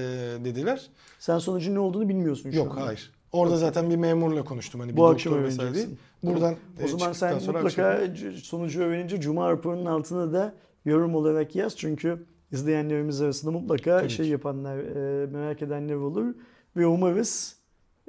dediler. 0.45 0.87
Sen 1.19 1.39
sonucun 1.39 1.75
ne 1.75 1.79
olduğunu 1.79 2.09
bilmiyorsun 2.09 2.51
şu 2.51 2.57
Yok 2.57 2.73
anda. 2.73 2.87
hayır. 2.87 3.13
Orada 3.35 3.57
zaten 3.57 3.91
bir 3.91 3.97
memurla 3.97 4.45
konuştum 4.45 4.81
hani 4.81 4.93
bir 4.93 4.97
Bu 4.97 5.07
akşam 5.07 5.33
değil. 5.35 5.45
öğreneceksin. 5.45 5.99
Buradan 6.23 6.55
O 6.81 6.85
e, 6.85 6.89
zaman 6.89 7.13
sen 7.13 7.35
mutlaka 7.35 7.85
akşam- 7.87 8.33
sonucu 8.43 8.83
öğrenince 8.83 9.21
Cuma 9.21 9.51
raporunun 9.51 9.87
altına 9.87 10.33
da 10.33 10.55
yorum 10.85 11.15
olarak 11.15 11.57
yaz. 11.57 11.77
Çünkü 11.77 12.27
izleyenlerimiz 12.53 13.21
arasında 13.21 13.51
mutlaka 13.51 13.99
Tabii 13.99 14.11
şey 14.11 14.27
ki. 14.27 14.33
yapanlar, 14.33 14.79
e, 14.79 15.27
merak 15.27 15.63
edenler 15.63 15.95
olur. 15.95 16.35
Ve 16.77 16.87
umarız 16.87 17.57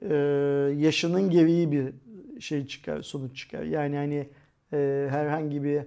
e, 0.01 0.15
yaşının 0.77 1.29
gereği 1.29 1.71
bir 1.71 1.93
şey 2.41 2.65
çıkar, 2.67 3.01
sonuç 3.01 3.37
çıkar. 3.37 3.63
Yani 3.63 3.95
hani 3.95 4.29
e, 4.73 5.07
herhangi 5.09 5.63
bir 5.63 5.81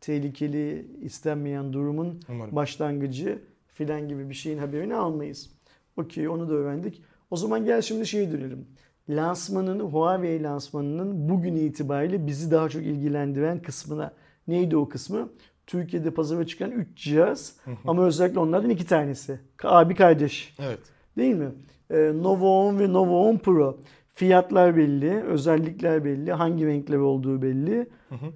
tehlikeli 0.00 0.86
istenmeyen 1.02 1.72
durumun 1.72 2.20
Umarım. 2.28 2.56
başlangıcı 2.56 3.38
filan 3.66 4.08
gibi 4.08 4.28
bir 4.28 4.34
şeyin 4.34 4.58
haberini 4.58 4.94
almayız. 4.94 5.50
Okey 5.96 6.28
onu 6.28 6.48
da 6.48 6.52
öğrendik. 6.54 7.02
O 7.32 7.36
zaman 7.36 7.64
gel 7.64 7.82
şimdi 7.82 8.06
şeye 8.06 8.32
dönelim. 8.32 8.66
Lansmanın, 9.08 9.80
Huawei 9.80 10.42
lansmanının 10.42 11.28
bugün 11.28 11.56
itibariyle 11.56 12.26
bizi 12.26 12.50
daha 12.50 12.68
çok 12.68 12.82
ilgilendiren 12.82 13.62
kısmına. 13.62 14.12
Neydi 14.48 14.76
o 14.76 14.88
kısmı? 14.88 15.28
Türkiye'de 15.66 16.10
pazara 16.10 16.46
çıkan 16.46 16.70
3 16.70 16.96
cihaz 16.96 17.56
ama 17.86 18.04
özellikle 18.06 18.38
onlardan 18.38 18.70
iki 18.70 18.86
tanesi. 18.86 19.40
Abi 19.64 19.94
kardeş. 19.94 20.54
Evet. 20.58 20.78
Değil 21.16 21.34
mi? 21.34 21.48
Ee, 21.90 22.12
Novo 22.14 22.68
10 22.68 22.78
ve 22.78 22.92
Novo 22.92 23.28
10 23.28 23.36
Pro. 23.38 23.78
Fiyatlar 24.14 24.76
belli, 24.76 25.22
özellikler 25.22 26.04
belli, 26.04 26.32
hangi 26.32 26.66
renkler 26.66 26.98
olduğu 26.98 27.42
belli. 27.42 27.86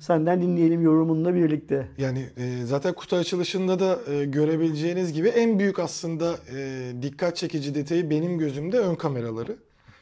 Senden 0.00 0.42
dinleyelim 0.42 0.82
yorumunla 0.82 1.34
birlikte. 1.34 1.88
Yani 1.98 2.26
e, 2.36 2.64
zaten 2.64 2.94
kutu 2.94 3.16
açılışında 3.16 3.78
da 3.80 4.12
e, 4.12 4.24
görebileceğiniz 4.24 5.12
gibi 5.12 5.28
en 5.28 5.58
büyük 5.58 5.78
aslında 5.78 6.34
e, 6.56 6.92
dikkat 7.02 7.36
çekici 7.36 7.74
detayı 7.74 8.10
benim 8.10 8.38
gözümde 8.38 8.78
ön 8.78 8.94
kameraları. 8.94 9.56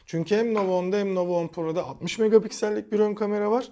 Çünkü 0.05 0.35
hem 0.35 0.53
Novo 0.53 0.81
10'da 0.81 0.97
hem 0.97 1.15
Novo 1.15 1.37
10 1.37 1.47
Pro'da 1.47 1.83
60 1.83 2.19
megapiksellik 2.19 2.91
bir 2.91 2.99
ön 2.99 3.13
kamera 3.13 3.51
var. 3.51 3.69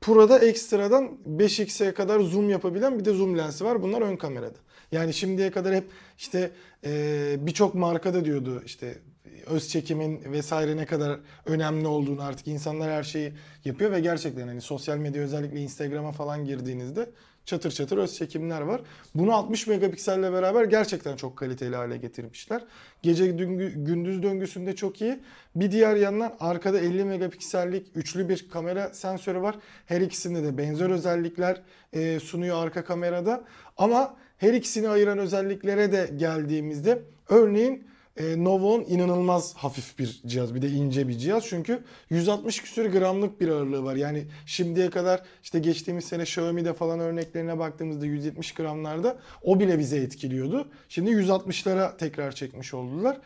Pro'da 0.00 0.38
ekstradan 0.38 1.18
5x'e 1.38 1.94
kadar 1.94 2.20
zoom 2.20 2.50
yapabilen 2.50 2.98
bir 2.98 3.04
de 3.04 3.12
zoom 3.12 3.38
lensi 3.38 3.64
var. 3.64 3.82
Bunlar 3.82 4.02
ön 4.02 4.16
kamerada. 4.16 4.58
Yani 4.92 5.14
şimdiye 5.14 5.50
kadar 5.50 5.74
hep 5.74 5.84
işte 6.18 6.50
e, 6.84 7.36
birçok 7.40 7.74
markada 7.74 8.24
diyordu 8.24 8.62
işte 8.66 8.98
öz 9.46 9.68
çekimin 9.68 10.32
vesaire 10.32 10.76
ne 10.76 10.86
kadar 10.86 11.20
önemli 11.46 11.86
olduğunu 11.86 12.22
artık 12.22 12.48
insanlar 12.48 12.90
her 12.90 13.02
şeyi 13.02 13.32
yapıyor 13.64 13.92
ve 13.92 14.00
gerçekten 14.00 14.48
hani 14.48 14.60
sosyal 14.60 14.96
medya 14.96 15.22
özellikle 15.22 15.60
Instagram'a 15.60 16.12
falan 16.12 16.44
girdiğinizde 16.44 17.10
çatır 17.44 17.70
çatır 17.70 17.98
öz 17.98 18.14
çekimler 18.14 18.60
var. 18.60 18.80
Bunu 19.14 19.34
60 19.34 19.66
megapikselle 19.66 20.32
beraber 20.32 20.64
gerçekten 20.64 21.16
çok 21.16 21.36
kaliteli 21.36 21.76
hale 21.76 21.96
getirmişler. 21.96 22.64
Gece 23.02 23.24
düngü- 23.24 23.84
gündüz 23.84 24.22
döngüsünde 24.22 24.76
çok 24.76 25.00
iyi. 25.00 25.18
Bir 25.56 25.70
diğer 25.70 25.96
yandan 25.96 26.34
arkada 26.40 26.78
50 26.78 27.04
megapiksellik 27.04 27.86
üçlü 27.94 28.28
bir 28.28 28.48
kamera 28.50 28.94
sensörü 28.94 29.40
var. 29.40 29.56
Her 29.86 30.00
ikisinde 30.00 30.42
de 30.42 30.58
benzer 30.58 30.90
özellikler 30.90 31.62
e, 31.92 32.20
sunuyor 32.20 32.64
arka 32.64 32.84
kamerada. 32.84 33.44
Ama 33.76 34.16
her 34.38 34.54
ikisini 34.54 34.88
ayıran 34.88 35.18
özelliklere 35.18 35.92
de 35.92 36.10
geldiğimizde 36.16 37.02
örneğin 37.28 37.86
e, 38.16 38.44
Novo 38.44 38.74
10 38.74 38.80
inanılmaz 38.80 39.54
hafif 39.54 39.98
bir 39.98 40.22
cihaz. 40.26 40.54
Bir 40.54 40.62
de 40.62 40.68
ince 40.68 41.08
bir 41.08 41.18
cihaz. 41.18 41.46
Çünkü 41.46 41.84
160 42.10 42.62
küsür 42.62 42.92
gramlık 42.92 43.40
bir 43.40 43.48
ağırlığı 43.48 43.84
var. 43.84 43.96
Yani 43.96 44.24
şimdiye 44.46 44.90
kadar 44.90 45.22
işte 45.42 45.58
geçtiğimiz 45.58 46.04
sene 46.04 46.22
Xiaomi'de 46.22 46.74
falan 46.74 47.00
örneklerine 47.00 47.58
baktığımızda 47.58 48.06
170 48.06 48.54
gramlarda 48.54 49.18
o 49.42 49.60
bile 49.60 49.78
bize 49.78 49.96
etkiliyordu. 49.96 50.68
Şimdi 50.88 51.10
160'lara 51.10 51.96
tekrar 51.96 52.32
çekmiş 52.32 52.74
oldular. 52.74 53.18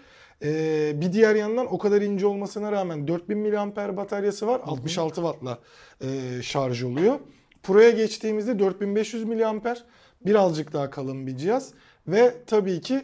Ee, 0.42 0.92
bir 0.94 1.12
diğer 1.12 1.34
yandan 1.34 1.74
o 1.74 1.78
kadar 1.78 2.02
ince 2.02 2.26
olmasına 2.26 2.72
rağmen 2.72 3.08
4000 3.08 3.38
mAh 3.38 3.96
bataryası 3.96 4.46
var. 4.46 4.60
66 4.64 5.14
wattla 5.14 5.58
e, 6.00 6.42
şarj 6.42 6.82
oluyor. 6.82 7.20
Pro'ya 7.62 7.90
geçtiğimizde 7.90 8.58
4500 8.58 9.24
mAh 9.24 9.74
birazcık 10.26 10.72
daha 10.72 10.90
kalın 10.90 11.26
bir 11.26 11.36
cihaz 11.36 11.72
ve 12.08 12.34
tabii 12.46 12.80
ki 12.80 12.94
e, 12.94 13.02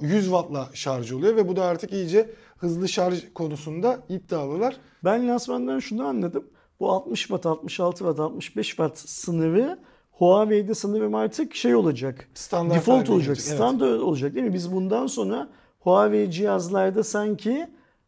100 0.00 0.24
wattla 0.24 0.68
şarj 0.74 1.12
oluyor 1.12 1.36
ve 1.36 1.48
bu 1.48 1.56
da 1.56 1.64
artık 1.64 1.92
iyice 1.92 2.30
hızlı 2.56 2.88
şarj 2.88 3.32
konusunda 3.34 3.98
iddialılar. 4.08 4.76
Ben 5.04 5.28
lansmandan 5.28 5.78
şunu 5.78 6.06
anladım. 6.06 6.44
Bu 6.80 6.92
60 6.92 7.20
watt, 7.20 7.46
66 7.46 7.98
watt, 7.98 8.20
65 8.20 8.68
watt 8.68 8.98
sınırı 8.98 9.78
Huawei'de 10.10 10.74
sanırım 10.74 11.14
artık 11.14 11.54
şey 11.54 11.74
olacak. 11.74 12.28
Standart 12.34 12.76
default 12.78 13.10
olacak, 13.10 13.36
evet. 13.36 13.54
standart 13.54 14.00
olacak 14.00 14.34
değil 14.34 14.46
mi? 14.46 14.54
Biz 14.54 14.72
bundan 14.72 15.06
sonra 15.06 15.48
Huawei 15.80 16.30
cihazlarda 16.30 17.04
sanki 17.04 17.66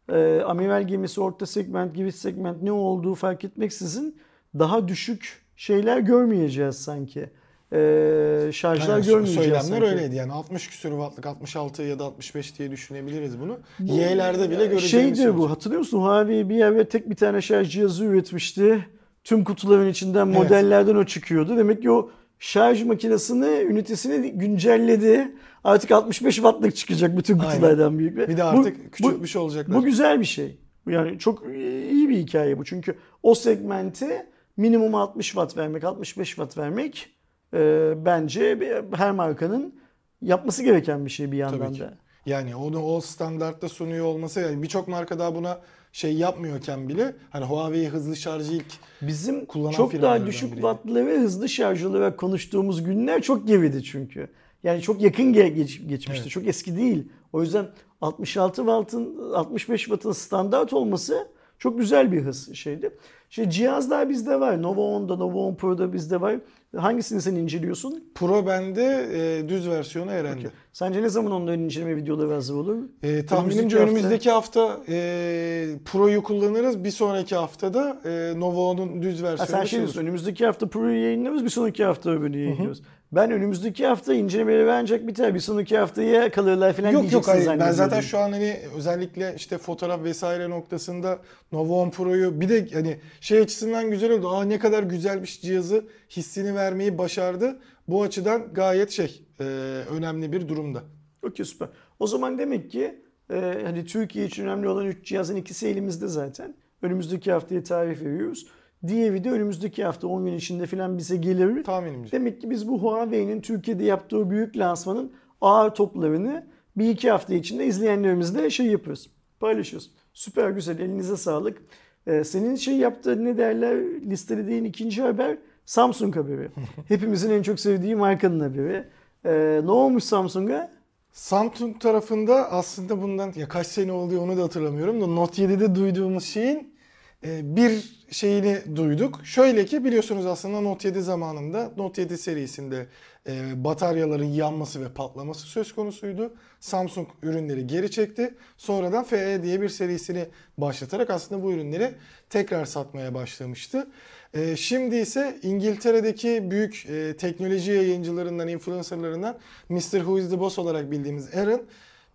e, 0.09 0.41
amiral 0.45 0.87
gemisi, 0.87 1.21
orta 1.21 1.45
segment, 1.45 1.95
gibi 1.95 2.11
segment 2.11 2.61
ne 2.61 2.71
olduğu 2.71 3.15
fark 3.15 3.43
etmeksizin 3.43 4.19
daha 4.59 4.87
düşük 4.87 5.45
şeyler 5.55 5.99
görmeyeceğiz 5.99 6.75
sanki. 6.75 7.29
E, 7.73 8.49
şarjlar 8.53 8.93
Aynen, 8.93 9.05
görmeyeceğiz 9.07 9.35
Söylemler 9.35 9.61
sanki. 9.61 9.85
öyleydi 9.85 10.15
yani 10.15 10.31
60 10.31 10.67
küsur 10.67 10.89
wattlık 10.89 11.25
66 11.25 11.83
ya 11.83 11.99
da 11.99 12.03
65 12.03 12.59
diye 12.59 12.71
düşünebiliriz 12.71 13.39
bunu. 13.39 13.57
Y'lerde 13.79 14.49
bile 14.49 14.65
göreceğimiz 14.65 14.91
Şeydi 14.91 15.17
şey 15.17 15.37
bu 15.37 15.49
hatırlıyor 15.49 15.79
musun? 15.79 15.99
Huawei 16.01 16.49
bir 16.49 16.55
yerde 16.55 16.89
tek 16.89 17.09
bir 17.09 17.15
tane 17.15 17.41
şarj 17.41 17.71
cihazı 17.71 18.05
üretmişti. 18.05 18.87
Tüm 19.23 19.43
kutuların 19.43 19.89
içinden 19.89 20.27
modellerden 20.27 20.95
o 20.95 21.03
çıkıyordu. 21.05 21.57
Demek 21.57 21.81
ki 21.81 21.91
o 21.91 22.09
şarj 22.39 22.83
makinesini, 22.83 23.45
ünitesini 23.69 24.31
güncelledi. 24.31 25.35
Artık 25.63 25.91
65 25.91 26.35
wattlık 26.35 26.75
çıkacak 26.75 27.17
bütün 27.17 27.39
Aynen. 27.39 27.51
kutulardan 27.53 27.99
büyük. 27.99 28.17
Bir 28.17 28.37
de 28.37 28.41
Bu- 28.41 28.45
artık 28.45 28.85
bu, 28.87 28.91
küçültmüş 28.91 29.35
olacaklar. 29.35 29.77
bu 29.77 29.83
güzel 29.83 30.19
bir 30.19 30.25
şey. 30.25 30.57
Yani 30.89 31.19
çok 31.19 31.43
iyi 31.55 32.09
bir 32.09 32.17
hikaye 32.17 32.57
bu. 32.57 32.65
Çünkü 32.65 32.95
o 33.23 33.35
segmente 33.35 34.29
minimum 34.57 34.95
60 34.95 35.25
watt 35.27 35.57
vermek, 35.57 35.83
65 35.83 36.27
watt 36.27 36.57
vermek 36.57 37.09
e, 37.53 37.93
bence 38.05 38.57
her 38.95 39.11
markanın 39.11 39.75
yapması 40.21 40.63
gereken 40.63 41.05
bir 41.05 41.09
şey 41.09 41.31
bir 41.31 41.37
yandan 41.37 41.59
Tabii 41.59 41.73
ki. 41.73 41.79
da. 41.81 41.93
Yani 42.25 42.55
onu 42.55 42.83
o 42.83 43.01
standartta 43.01 43.69
sunuyor 43.69 44.05
olması 44.05 44.39
yani 44.39 44.63
birçok 44.63 44.87
marka 44.87 45.19
daha 45.19 45.35
buna 45.35 45.59
şey 45.91 46.13
yapmıyorken 46.13 46.89
bile 46.89 47.15
hani 47.29 47.45
Huawei 47.45 47.87
hızlı 47.87 48.15
şarjı 48.15 48.53
ilk 48.53 48.65
Bizim 49.01 49.45
Kullanan 49.45 49.71
çok 49.71 50.01
daha 50.01 50.25
düşük 50.25 50.43
biriydi. 50.51 50.61
wattlı 50.61 51.05
ve 51.05 51.17
hızlı 51.19 51.49
şarj 51.49 51.83
olarak 51.83 52.17
konuştuğumuz 52.17 52.83
günler 52.83 53.21
çok 53.21 53.47
geride 53.47 53.83
çünkü. 53.83 54.27
Yani 54.63 54.81
çok 54.81 55.01
yakın 55.01 55.33
ge- 55.33 55.47
geç- 55.47 55.87
geçmişti. 55.87 56.21
Evet. 56.21 56.29
Çok 56.31 56.47
eski 56.47 56.77
değil. 56.77 57.07
O 57.33 57.41
yüzden 57.41 57.65
66 58.01 58.55
wattın 58.55 59.31
65 59.33 59.81
wattın 59.81 60.11
standart 60.11 60.73
olması 60.73 61.27
çok 61.59 61.79
güzel 61.79 62.11
bir 62.11 62.21
hız 62.21 62.53
şeydi. 62.55 62.97
Şey 63.29 63.49
cihazlar 63.49 64.09
bizde 64.09 64.39
var. 64.39 64.61
Nova 64.61 64.81
10'da, 64.81 65.15
Nova 65.15 65.37
10 65.37 65.55
Pro'da 65.55 65.93
bizde 65.93 66.21
var. 66.21 66.35
Hangisini 66.77 67.21
sen 67.21 67.35
inceliyorsun? 67.35 68.03
Pro 68.15 68.47
bende 68.47 69.07
e, 69.13 69.49
düz 69.49 69.69
versiyonu 69.69 70.11
Eren'de. 70.11 70.47
Sence 70.73 71.01
ne 71.01 71.09
zaman 71.09 71.31
onların 71.31 71.59
inceleme 71.63 71.95
videoları 71.95 72.33
hazır 72.33 72.55
olur? 72.55 72.77
E, 73.03 73.25
tahminimce 73.25 73.77
Önümüzdeki 73.77 74.29
hafta- 74.31 74.79
e, 74.89 75.67
Pro'yu 75.85 76.23
kullanırız. 76.23 76.83
Bir 76.83 76.91
sonraki 76.91 77.35
haftada 77.35 78.01
e, 78.05 78.39
Nova 78.39 78.59
10'un 78.59 79.01
düz 79.01 79.21
Ha, 79.21 79.27
versiyonu 79.27 79.49
sen 79.51 79.59
şey 79.59 79.67
şey 79.69 79.79
diyorsun 79.79 80.01
önümüzdeki 80.01 80.45
hafta 80.45 80.67
Pro'yu 80.67 81.03
yayınlarız 81.03 81.43
bir 81.43 81.49
sonraki 81.49 81.83
hafta 81.83 82.09
öbürünü 82.09 82.37
yayınlıyoruz. 82.37 82.81
Ben 83.11 83.31
önümüzdeki 83.31 83.87
hafta 83.87 84.13
incelemeleri 84.13 84.71
ancak 84.71 85.07
biter 85.07 85.35
bir 85.35 85.39
sonraki 85.39 85.77
haftaya 85.77 86.31
kalırlar 86.31 86.73
falan 86.73 86.91
Yok 86.91 87.11
yok 87.11 87.27
hayır. 87.27 87.59
Ben 87.59 87.71
zaten 87.71 88.01
şu 88.01 88.17
an 88.17 88.31
hani 88.31 88.59
özellikle 88.77 89.33
işte 89.35 89.57
fotoğraf 89.57 90.03
vesaire 90.03 90.49
noktasında 90.49 91.19
Nova 91.51 91.73
10 91.73 91.89
Pro'yu 91.89 92.41
bir 92.41 92.49
de 92.49 92.67
hani 92.73 92.99
şey 93.21 93.39
açısından 93.39 93.91
güzel 93.91 94.11
oldu. 94.11 94.29
Aa 94.29 94.43
ne 94.43 94.59
kadar 94.59 94.83
güzelmiş 94.83 95.41
cihazı 95.41 95.85
hissini 96.09 96.55
vermeyi 96.55 96.97
başardı. 96.97 97.59
Bu 97.87 98.03
açıdan 98.03 98.53
gayet 98.53 98.91
şey 98.91 99.21
e, 99.39 99.43
önemli 99.91 100.31
bir 100.31 100.47
durumda. 100.47 100.83
Okey 101.23 101.45
süper. 101.45 101.69
O 101.99 102.07
zaman 102.07 102.37
demek 102.37 102.71
ki 102.71 103.01
e, 103.29 103.61
hani 103.65 103.85
Türkiye 103.85 104.25
için 104.25 104.43
önemli 104.43 104.67
olan 104.67 104.85
3 104.85 105.05
cihazın 105.05 105.35
ikisi 105.35 105.67
elimizde 105.67 106.07
zaten. 106.07 106.55
Önümüzdeki 106.81 107.31
haftaya 107.31 107.63
tarih 107.63 108.01
veriyoruz. 108.01 108.47
Diğeri 108.87 109.23
de 109.23 109.31
önümüzdeki 109.31 109.83
hafta 109.83 110.07
10 110.07 110.25
gün 110.25 110.33
içinde 110.33 110.65
falan 110.65 110.97
bize 110.97 111.17
gelir. 111.17 111.63
Tahminimce. 111.63 112.11
Demek 112.11 112.41
ki 112.41 112.49
biz 112.49 112.67
bu 112.67 112.81
Huawei'nin 112.81 113.41
Türkiye'de 113.41 113.83
yaptığı 113.83 114.29
büyük 114.29 114.57
lansmanın 114.57 115.13
ağır 115.41 115.69
toplarını 115.69 116.47
bir 116.77 116.89
iki 116.89 117.11
hafta 117.11 117.33
içinde 117.33 117.65
izleyenlerimizle 117.65 118.49
şey 118.49 118.65
yapıyoruz. 118.65 119.09
Paylaşıyoruz. 119.39 119.91
Süper 120.13 120.49
güzel. 120.49 120.79
Elinize 120.79 121.17
sağlık. 121.17 121.61
Ee, 122.07 122.23
senin 122.23 122.55
şey 122.55 122.77
yaptığın 122.77 123.25
ne 123.25 123.37
derler 123.37 123.77
listelediğin 124.01 124.63
ikinci 124.63 125.01
haber 125.01 125.37
Samsung 125.65 126.15
haberi. 126.15 126.49
Hepimizin 126.87 127.31
en 127.31 127.41
çok 127.41 127.59
sevdiği 127.59 127.95
markanın 127.95 128.39
haberi. 128.39 128.83
Ee, 129.25 129.61
ne 129.63 129.71
olmuş 129.71 130.03
Samsung'a? 130.03 130.71
Samsung 131.11 131.81
tarafında 131.81 132.51
aslında 132.51 133.01
bundan 133.01 133.33
ya 133.35 133.47
kaç 133.47 133.67
sene 133.67 133.91
oluyor 133.91 134.21
onu 134.21 134.37
da 134.37 134.43
hatırlamıyorum 134.43 135.01
da 135.01 135.07
Note 135.07 135.43
7'de 135.43 135.75
duyduğumuz 135.75 136.23
şeyin 136.23 136.76
bir 137.23 137.97
şeyini 138.11 138.75
duyduk. 138.75 139.19
Şöyle 139.23 139.65
ki 139.65 139.83
biliyorsunuz 139.83 140.25
aslında 140.25 140.61
Note 140.61 140.87
7 140.87 141.01
zamanında 141.01 141.71
Note 141.77 142.01
7 142.01 142.17
serisinde 142.17 142.87
e, 143.27 143.63
bataryaların 143.63 144.25
yanması 144.25 144.81
ve 144.81 144.89
patlaması 144.89 145.47
söz 145.47 145.75
konusuydu. 145.75 146.33
Samsung 146.59 147.07
ürünleri 147.23 147.67
geri 147.67 147.91
çekti. 147.91 148.33
Sonradan 148.57 149.03
FE 149.03 149.43
diye 149.43 149.61
bir 149.61 149.69
serisini 149.69 150.25
başlatarak 150.57 151.09
aslında 151.09 151.43
bu 151.43 151.51
ürünleri 151.51 151.91
tekrar 152.29 152.65
satmaya 152.65 153.13
başlamıştı. 153.13 153.87
E, 154.33 154.55
şimdi 154.55 154.95
ise 154.95 155.39
İngiltere'deki 155.43 156.51
büyük 156.51 156.85
e, 156.89 157.17
teknoloji 157.17 157.71
yayıncılarından, 157.71 158.47
influencerlarından 158.47 159.37
Mr. 159.69 159.79
Who 159.79 160.19
is 160.19 160.29
the 160.29 160.39
Boss 160.39 160.59
olarak 160.59 160.91
bildiğimiz 160.91 161.35
Aaron 161.35 161.61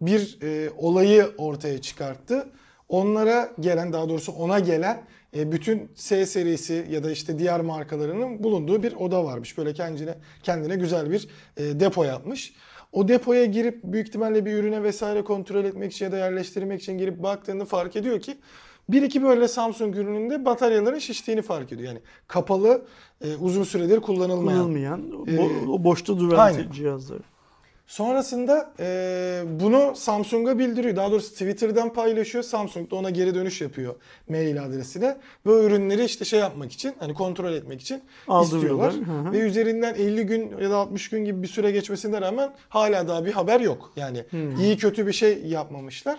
bir 0.00 0.38
olayı 0.76 1.30
ortaya 1.38 1.80
çıkarttı. 1.80 2.48
Onlara 2.92 3.50
gelen 3.60 3.92
daha 3.92 4.08
doğrusu 4.08 4.32
ona 4.32 4.58
gelen 4.58 5.02
e, 5.36 5.52
bütün 5.52 5.90
S 5.94 6.26
serisi 6.26 6.86
ya 6.90 7.04
da 7.04 7.10
işte 7.10 7.38
diğer 7.38 7.60
markalarının 7.60 8.42
bulunduğu 8.44 8.82
bir 8.82 8.92
oda 8.92 9.24
varmış. 9.24 9.58
Böyle 9.58 9.72
kendine 9.72 10.14
kendine 10.42 10.76
güzel 10.76 11.10
bir 11.10 11.28
e, 11.56 11.80
depo 11.80 12.04
yapmış. 12.04 12.54
O 12.92 13.08
depoya 13.08 13.44
girip 13.44 13.80
büyük 13.84 14.08
ihtimalle 14.08 14.44
bir 14.44 14.52
ürüne 14.52 14.82
vesaire 14.82 15.24
kontrol 15.24 15.64
etmek 15.64 15.92
için 15.92 16.04
ya 16.04 16.12
da 16.12 16.16
yerleştirmek 16.18 16.82
için 16.82 16.98
girip 16.98 17.22
baktığında 17.22 17.64
fark 17.64 17.96
ediyor 17.96 18.20
ki 18.20 18.36
bir 18.88 19.02
iki 19.02 19.22
böyle 19.22 19.48
Samsung 19.48 19.96
ürününde 19.96 20.44
bataryaların 20.44 20.98
şiştiğini 20.98 21.42
fark 21.42 21.72
ediyor. 21.72 21.88
Yani 21.88 22.00
kapalı 22.28 22.82
e, 23.24 23.36
uzun 23.36 23.64
süredir 23.64 24.00
kullanılmayan. 24.00 24.58
Kullanılmayan, 24.58 25.00
bo- 25.00 25.70
o 25.70 25.84
boşta 25.84 26.18
duran 26.18 26.52
cihazlar. 26.72 27.18
Sonrasında 27.86 28.72
e, 28.80 29.42
bunu 29.46 29.92
Samsung'a 29.96 30.58
bildiriyor. 30.58 30.96
Daha 30.96 31.10
doğrusu 31.10 31.32
Twitter'dan 31.32 31.92
paylaşıyor. 31.92 32.44
Samsung 32.44 32.90
da 32.90 32.96
ona 32.96 33.10
geri 33.10 33.34
dönüş 33.34 33.60
yapıyor 33.60 33.94
mail 34.28 34.62
adresine. 34.64 35.16
Ve 35.46 35.50
o 35.50 35.62
ürünleri 35.62 36.04
işte 36.04 36.24
şey 36.24 36.40
yapmak 36.40 36.72
için 36.72 36.94
hani 36.98 37.14
kontrol 37.14 37.52
etmek 37.52 37.80
için 37.80 38.02
Aldırıyorlar. 38.28 38.88
istiyorlar. 38.90 39.24
Hı 39.24 39.28
hı. 39.28 39.32
Ve 39.32 39.38
üzerinden 39.38 39.94
50 39.94 40.26
gün 40.26 40.58
ya 40.58 40.70
da 40.70 40.76
60 40.76 41.08
gün 41.08 41.24
gibi 41.24 41.42
bir 41.42 41.48
süre 41.48 41.70
geçmesine 41.70 42.20
rağmen 42.20 42.52
hala 42.68 43.08
daha 43.08 43.24
bir 43.24 43.32
haber 43.32 43.60
yok. 43.60 43.92
Yani 43.96 44.24
iyi 44.60 44.76
kötü 44.76 45.06
bir 45.06 45.12
şey 45.12 45.44
yapmamışlar. 45.46 46.18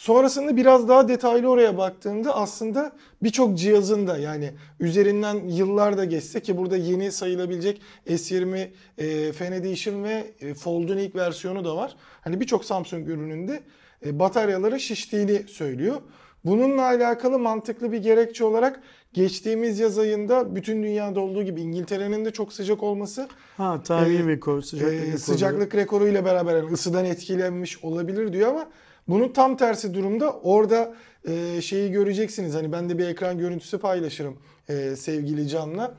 Sonrasında 0.00 0.56
biraz 0.56 0.88
daha 0.88 1.08
detaylı 1.08 1.48
oraya 1.48 1.78
baktığımda 1.78 2.36
aslında 2.36 2.92
birçok 3.22 3.58
cihazın 3.58 4.06
da 4.06 4.18
yani 4.18 4.50
üzerinden 4.80 5.34
yıllar 5.48 5.98
da 5.98 6.04
geçse 6.04 6.40
ki 6.40 6.56
burada 6.56 6.76
yeni 6.76 7.12
sayılabilecek 7.12 7.82
S20 8.06 8.68
e, 8.98 9.32
Fan 9.32 9.52
Edition 9.52 10.04
ve 10.04 10.26
e, 10.40 10.54
Fold'un 10.54 10.98
ilk 10.98 11.16
versiyonu 11.16 11.64
da 11.64 11.76
var. 11.76 11.96
Hani 12.20 12.40
birçok 12.40 12.64
Samsung 12.64 13.08
ürününde 13.08 13.60
e, 14.06 14.18
bataryaları 14.18 14.80
şiştiğini 14.80 15.42
söylüyor. 15.48 15.96
Bununla 16.44 16.82
alakalı 16.82 17.38
mantıklı 17.38 17.92
bir 17.92 17.98
gerekçe 17.98 18.44
olarak 18.44 18.80
geçtiğimiz 19.12 19.78
yaz 19.78 19.98
ayında 19.98 20.56
bütün 20.56 20.82
dünyada 20.82 21.20
olduğu 21.20 21.42
gibi 21.42 21.60
İngiltere'nin 21.60 22.24
de 22.24 22.30
çok 22.30 22.52
sıcak 22.52 22.82
olması 22.82 23.28
Ha 23.56 23.82
tarihi 23.82 24.22
Ee, 24.22 24.26
rekor, 24.26 24.62
sıcaklık 24.62 24.94
e, 24.94 25.06
rekoru. 25.06 25.18
sıcaklık 25.18 25.74
rekoru 25.74 26.08
ile 26.08 26.24
beraber 26.24 26.56
yani 26.56 26.72
ısıdan 26.72 27.04
etkilenmiş 27.04 27.84
olabilir 27.84 28.32
diyor 28.32 28.48
ama 28.48 28.68
bunun 29.08 29.28
tam 29.28 29.56
tersi 29.56 29.94
durumda 29.94 30.32
orada 30.32 30.94
e, 31.28 31.62
şeyi 31.62 31.90
göreceksiniz. 31.92 32.54
Hani 32.54 32.72
ben 32.72 32.88
de 32.88 32.98
bir 32.98 33.08
ekran 33.08 33.38
görüntüsü 33.38 33.78
paylaşırım 33.78 34.36
e, 34.68 34.96
sevgili 34.96 35.48
Can'la. 35.48 35.94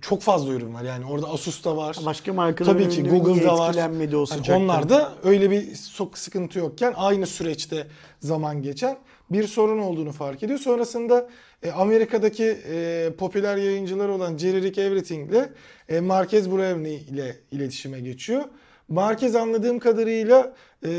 Çok 0.00 0.22
fazla 0.22 0.52
ürün 0.52 0.74
var 0.74 0.82
yani 0.82 1.04
orada 1.06 1.28
Asus'ta 1.28 1.76
var. 1.76 1.96
Başka 2.06 2.32
markaların 2.32 2.78
Tabii 2.78 2.88
ki 2.88 3.02
Google'da 3.02 3.58
var. 3.58 3.68
etkilenmedi 3.68 4.16
o 4.16 4.20
Hani 4.20 4.26
sıcaktan? 4.26 4.62
onlarda 4.62 5.12
öyle 5.24 5.50
bir 5.50 5.74
sok 5.74 6.18
sıkıntı 6.18 6.58
yokken 6.58 6.92
aynı 6.96 7.26
süreçte 7.26 7.86
zaman 8.20 8.62
geçen 8.62 8.96
bir 9.30 9.46
sorun 9.46 9.78
olduğunu 9.78 10.12
fark 10.12 10.42
ediyor. 10.42 10.58
Sonrasında 10.58 11.28
e, 11.62 11.70
Amerika'daki 11.70 12.58
e, 12.70 13.10
popüler 13.18 13.56
yayıncılar 13.56 14.08
olan 14.08 14.36
Jerry 14.36 14.62
Rick 14.62 14.78
Everything 14.78 15.30
ile 15.30 15.48
e, 15.88 16.00
Marquez 16.00 16.50
Brownie 16.50 16.94
ile 17.00 17.36
iletişime 17.50 18.00
geçiyor. 18.00 18.44
Marquez 18.88 19.34
anladığım 19.36 19.78
kadarıyla 19.78 20.54
e, 20.86 20.90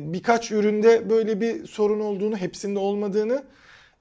birkaç 0.00 0.50
üründe 0.50 1.10
böyle 1.10 1.40
bir 1.40 1.66
sorun 1.66 2.00
olduğunu, 2.00 2.36
hepsinde 2.36 2.78
olmadığını 2.78 3.42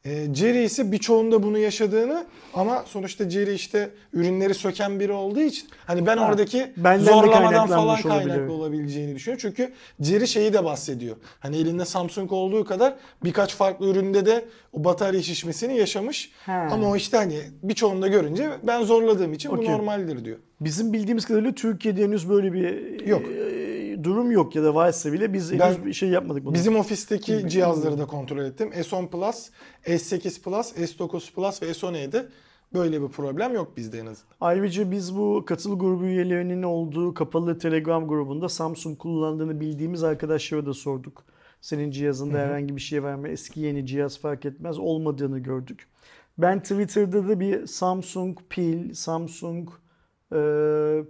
E, 0.06 0.34
Jerry 0.36 0.64
ise 0.64 0.92
birçoğunda 0.92 1.44
bunu 1.44 1.58
yaşadığını 1.58 2.26
ama 2.54 2.84
sonuçta 2.88 3.30
Jerry 3.30 3.54
işte 3.54 3.90
ürünleri 4.14 4.54
söken 4.54 5.00
biri 5.00 5.12
olduğu 5.12 5.40
için 5.42 5.68
hani 5.86 6.06
ben 6.06 6.18
Ha, 6.18 6.28
oradaki 6.30 6.72
zorlamadan 7.00 7.68
falan 7.68 7.88
olabilir. 7.88 8.04
kaynaklı 8.10 8.54
olabileceğini 8.54 9.16
düşünüyorum. 9.16 9.42
Çünkü 9.42 9.74
Jerry 10.02 10.28
şeyi 10.28 10.54
de 10.54 10.66
bahsediyor. 10.66 11.16
Hani 11.40 11.58
elinde 11.58 11.86
Samsung 11.86 12.32
olduğu 12.32 12.66
kadar 12.66 12.96
birkaç 13.24 13.56
farklı 13.56 13.90
üründe 13.90 14.26
de 14.26 14.46
o 14.74 14.84
batarya 14.84 15.22
şişmesini 15.22 15.78
yaşamış. 15.78 16.32
Ha. 16.46 16.68
Ama 16.72 16.90
o 16.90 16.96
işte 16.96 17.18
hani 17.18 17.40
birçoğunda 17.64 18.08
görünce 18.08 18.50
ben 18.64 18.84
zorladığım 18.84 19.34
için 19.34 19.50
Okey. 19.50 19.68
bu 19.68 19.72
normaldir 19.72 20.26
diyor. 20.26 20.38
Bizim 20.62 20.94
bildiğimiz 20.94 21.26
kadarıyla 21.26 21.52
Türkiye'de 21.52 22.04
henüz 22.04 22.30
böyle 22.30 22.54
bir 22.54 23.06
Yok. 23.08 23.22
e, 23.22 23.63
durum 24.04 24.32
yok 24.32 24.56
ya 24.56 24.64
da 24.64 24.76
varsa 24.76 25.14
bile 25.14 25.34
biz 25.34 25.52
henüz 25.52 25.86
bir 25.86 25.94
şey 25.94 26.10
yapmadık 26.10 26.46
bunu. 26.46 26.54
Bizim 26.54 26.76
ofisteki 26.76 27.50
cihazları 27.50 27.98
da 27.98 28.06
kontrol 28.06 28.46
ettim. 28.46 28.70
S10 28.70 29.08
Plus, 29.08 29.50
S8 29.86 30.42
Plus, 30.42 30.74
S9 30.74 31.34
Plus 31.34 31.62
ve 31.62 31.66
S10e'de 31.66 32.26
böyle 32.74 33.02
bir 33.02 33.08
problem 33.08 33.54
yok 33.54 33.78
bizde 33.78 34.00
en 34.00 34.06
azından. 34.06 34.36
Ayrıca 34.42 34.92
biz 34.92 35.18
bu 35.18 35.44
katıl 35.46 35.80
grubu 35.80 36.06
üyelerinin 36.06 36.64
olduğu 36.64 37.14
kapalı 37.14 37.58
Telegram 37.58 38.08
grubunda 38.08 38.50
Samsung 38.50 38.98
kullandığını 38.98 39.60
bildiğimiz 39.60 40.04
arkadaşlara 40.04 40.66
da 40.66 40.74
sorduk. 40.74 41.24
Senin 41.62 41.92
cihazında 41.92 42.38
herhangi 42.38 42.76
bir 42.76 42.82
şey 42.82 43.04
var 43.04 43.16
mı? 43.16 43.28
Eski 43.28 43.60
yeni 43.60 43.86
cihaz 43.86 44.20
fark 44.20 44.46
etmez 44.46 44.80
olmadığını 44.80 45.40
gördük. 45.40 45.88
Ben 46.38 46.60
Twitter'da 46.60 47.28
da 47.28 47.40
bir 47.40 47.68
Samsung 47.68 48.38
pil, 48.50 48.94
Samsung 48.94 49.70
e, 50.36 50.40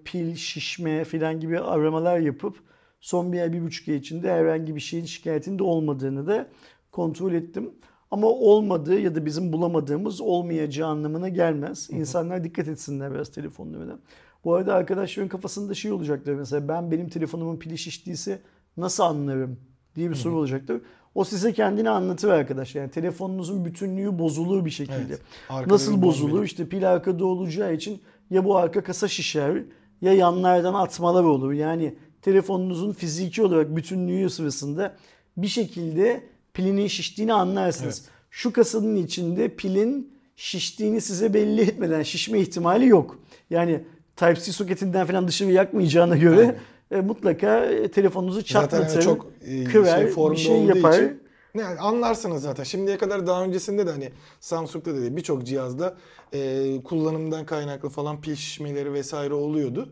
pil 0.06 0.36
şişme 0.36 1.03
filan 1.03 1.39
gibi 1.39 1.60
aramalar 1.60 2.19
yapıp 2.19 2.58
son 3.04 3.34
bir 3.34 3.42
ay 3.42 3.54
bir 3.54 3.62
buçuk 3.62 3.88
ay 3.88 3.96
içinde 3.96 4.32
herhangi 4.32 4.76
bir 4.76 4.80
şeyin 4.80 5.06
şikayetinde 5.06 5.63
olmadığını 5.63 6.28
da 6.28 6.48
kontrol 6.92 7.34
ettim. 7.34 7.72
Ama 8.12 8.28
olmadığı 8.28 9.00
ya 9.00 9.16
da 9.16 9.26
bizim 9.26 9.54
bulamadığımız 9.54 10.22
olmayacağı 10.22 10.89
anlamına 10.89 11.30
gelmez. 11.30 11.89
İnsanlar 11.92 12.44
dikkat 12.44 12.68
etsinler 12.68 13.13
biraz 13.13 13.32
telefonlarına. 13.32 14.00
Bu 14.44 14.54
arada 14.54 14.74
arkadaşların 14.74 15.30
kafasında 15.30 15.74
şey 15.74 15.92
olacaktır 15.92 16.34
mesela 16.34 16.68
ben 16.68 16.92
benim 16.92 17.10
telefonumun 17.10 17.58
pili 17.58 17.78
şiştiyse 17.78 18.42
nasıl 18.78 19.04
anlarım 19.04 19.60
diye 19.96 20.10
bir 20.10 20.16
soru 20.16 20.36
olacaktır. 20.36 20.82
O 21.16 21.24
size 21.24 21.54
kendini 21.54 21.89
anlatır 21.89 22.30
arkadaş. 22.30 22.76
Yani 22.76 22.92
telefonunuzun 22.92 23.66
bütünlüğü 23.66 24.20
bozulur 24.20 24.66
bir 24.66 24.70
şekilde. 24.70 25.18
Evet. 25.58 25.68
Nasıl 25.68 26.02
bozulur? 26.02 26.32
bombelik. 26.32 26.52
İşte 26.52 26.70
pil 26.70 26.92
arkada 26.92 27.26
olacağı 27.26 27.74
için 27.74 28.02
ya 28.30 28.46
bu 28.46 28.58
arka 28.58 28.84
kasa 28.84 29.08
şişer 29.08 29.63
ya 30.02 30.13
yanlardan 30.13 30.74
atmalar 30.74 31.24
olur. 31.24 31.52
Yani 31.54 31.96
telefonunuzun 32.24 32.94
fiziki 32.94 33.42
olarak 33.42 33.76
bütünlüğü 33.76 34.30
sırasında 34.30 34.96
bir 35.38 35.48
şekilde 35.48 36.24
pilinin 36.54 36.88
şiştiğini 36.88 37.34
anlarsınız. 37.34 38.06
Şu 38.32 38.54
kasanın 38.54 38.96
içinde 38.96 39.56
pilin 39.56 40.14
şiştiğini 40.36 41.02
size 41.02 41.34
belli 41.34 41.62
etmeden 41.62 42.04
şişme 42.04 42.40
ihtimali 42.40 42.88
yok. 42.88 43.20
Yani 43.50 43.84
Type-C 44.16 44.52
soketinden 44.52 45.08
falan 45.08 45.28
dışarı 45.28 45.52
yakmayacağına 45.52 46.18
göre 46.18 46.56
e, 46.92 47.02
mutlaka 47.02 47.66
e, 47.66 47.92
telefonunuzu 47.92 48.42
Zaten 48.42 48.54
çatlatır, 48.54 48.94
hani 48.94 49.04
çok 49.04 49.28
e, 49.46 49.64
kırar, 49.64 49.98
şey 49.98 50.32
bir 50.32 50.38
şey 50.38 50.64
yapar. 50.64 50.94
için 50.94 51.24
ne 51.56 51.62
yani 51.62 51.80
anlarsınız 51.80 52.42
zaten. 52.42 52.64
Şimdiye 52.64 52.98
kadar 52.98 53.28
daha 53.28 53.44
öncesinde 53.44 53.88
de 53.88 53.92
hani 53.92 54.12
Samsung'da 54.40 54.96
da 54.96 55.02
değil 55.02 55.16
birçok 55.16 55.46
cihazda 55.46 55.98
e, 56.34 56.84
kullanımdan 56.84 57.46
kaynaklı 57.46 57.90
falan 57.90 58.22
pil 58.22 58.36
şişmeleri 58.36 58.94
vesaire 58.94 59.34
oluyordu. 59.34 59.90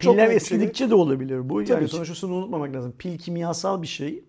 Çok 0.00 0.14
Piller 0.14 0.30
eskidikçe 0.30 0.90
de 0.90 0.94
olabilir 0.94 1.48
bu. 1.48 1.64
Tabii 1.64 1.70
yani 1.70 1.88
sonuçta 1.88 2.14
şunu 2.14 2.34
unutmamak 2.34 2.74
lazım. 2.74 2.94
Pil 2.98 3.18
kimyasal 3.18 3.82
bir 3.82 3.86
şey. 3.86 4.24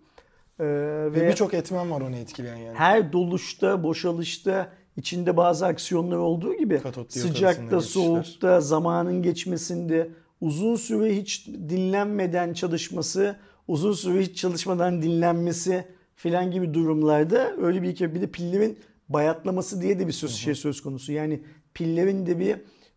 Ee, 0.59 0.65
Ve 0.65 1.13
ve 1.13 1.27
birçok 1.27 1.53
etmen 1.53 1.91
var 1.91 2.01
onu 2.01 2.15
etkileyen 2.15 2.57
yani. 2.57 2.77
her 2.77 3.13
doluşta, 3.13 3.83
boşalışta 3.83 4.73
içinde 4.97 5.37
bazı 5.37 5.65
aksiyonlar 5.65 6.17
olduğu 6.17 6.53
gibi 6.53 6.81
sıcakta, 7.09 7.81
soğukta, 7.81 8.61
zamanın 8.61 9.21
geçmesinde 9.21 10.09
uzun 10.41 10.75
süre 10.75 11.15
hiç 11.15 11.47
dinlenmeden 11.47 12.53
çalışması, 12.53 13.35
uzun 13.67 13.93
süre 13.93 14.21
hiç 14.21 14.37
çalışmadan 14.37 15.01
dinlenmesi 15.01 15.85
filan 16.15 16.51
gibi 16.51 16.73
durumlarda 16.73 17.55
öyle 17.61 17.81
bir 17.81 17.89
iki 17.89 18.15
bir 18.15 18.21
de 18.21 18.27
pillerin 18.27 18.79
bayatlaması 19.09 19.81
diye 19.81 19.99
de 19.99 20.07
bir 20.07 20.11
söz 20.11 20.35
şey 20.35 20.55
söz 20.55 20.81
konusu. 20.81 21.11
Yani 21.11 21.41
pillerin 21.73 22.25
de 22.25 22.39
bir 22.39 22.55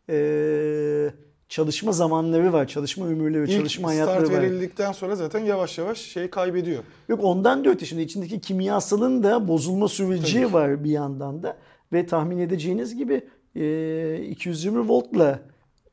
e, 0.09 1.13
çalışma 1.51 1.93
zamanları 1.93 2.53
var, 2.53 2.69
çalışma 2.69 3.07
ömürleri, 3.07 3.43
İlk 3.43 3.59
çalışma 3.59 3.93
start 3.93 4.09
hayatları 4.09 4.37
var. 4.37 4.43
verildikten 4.43 4.93
sonra 4.93 5.17
zaten 5.17 5.41
yavaş 5.45 5.79
yavaş 5.79 5.99
şey 5.99 6.31
kaybediyor. 6.31 6.83
Yok 7.09 7.21
ondan 7.23 7.65
da 7.65 7.71
öte 7.71 7.87
şimdi 7.87 8.03
içindeki 8.03 8.41
kimyasalın 8.41 9.23
da 9.23 9.49
bozulma 9.49 9.89
süreci 9.89 10.43
Tabii 10.43 10.53
var 10.53 10.85
bir 10.85 10.91
yandan 10.91 11.43
da. 11.43 11.57
Ve 11.93 12.07
tahmin 12.07 12.39
edeceğiniz 12.39 12.97
gibi 12.97 13.23
e, 13.57 14.23
220 14.23 14.89
voltla 14.89 15.41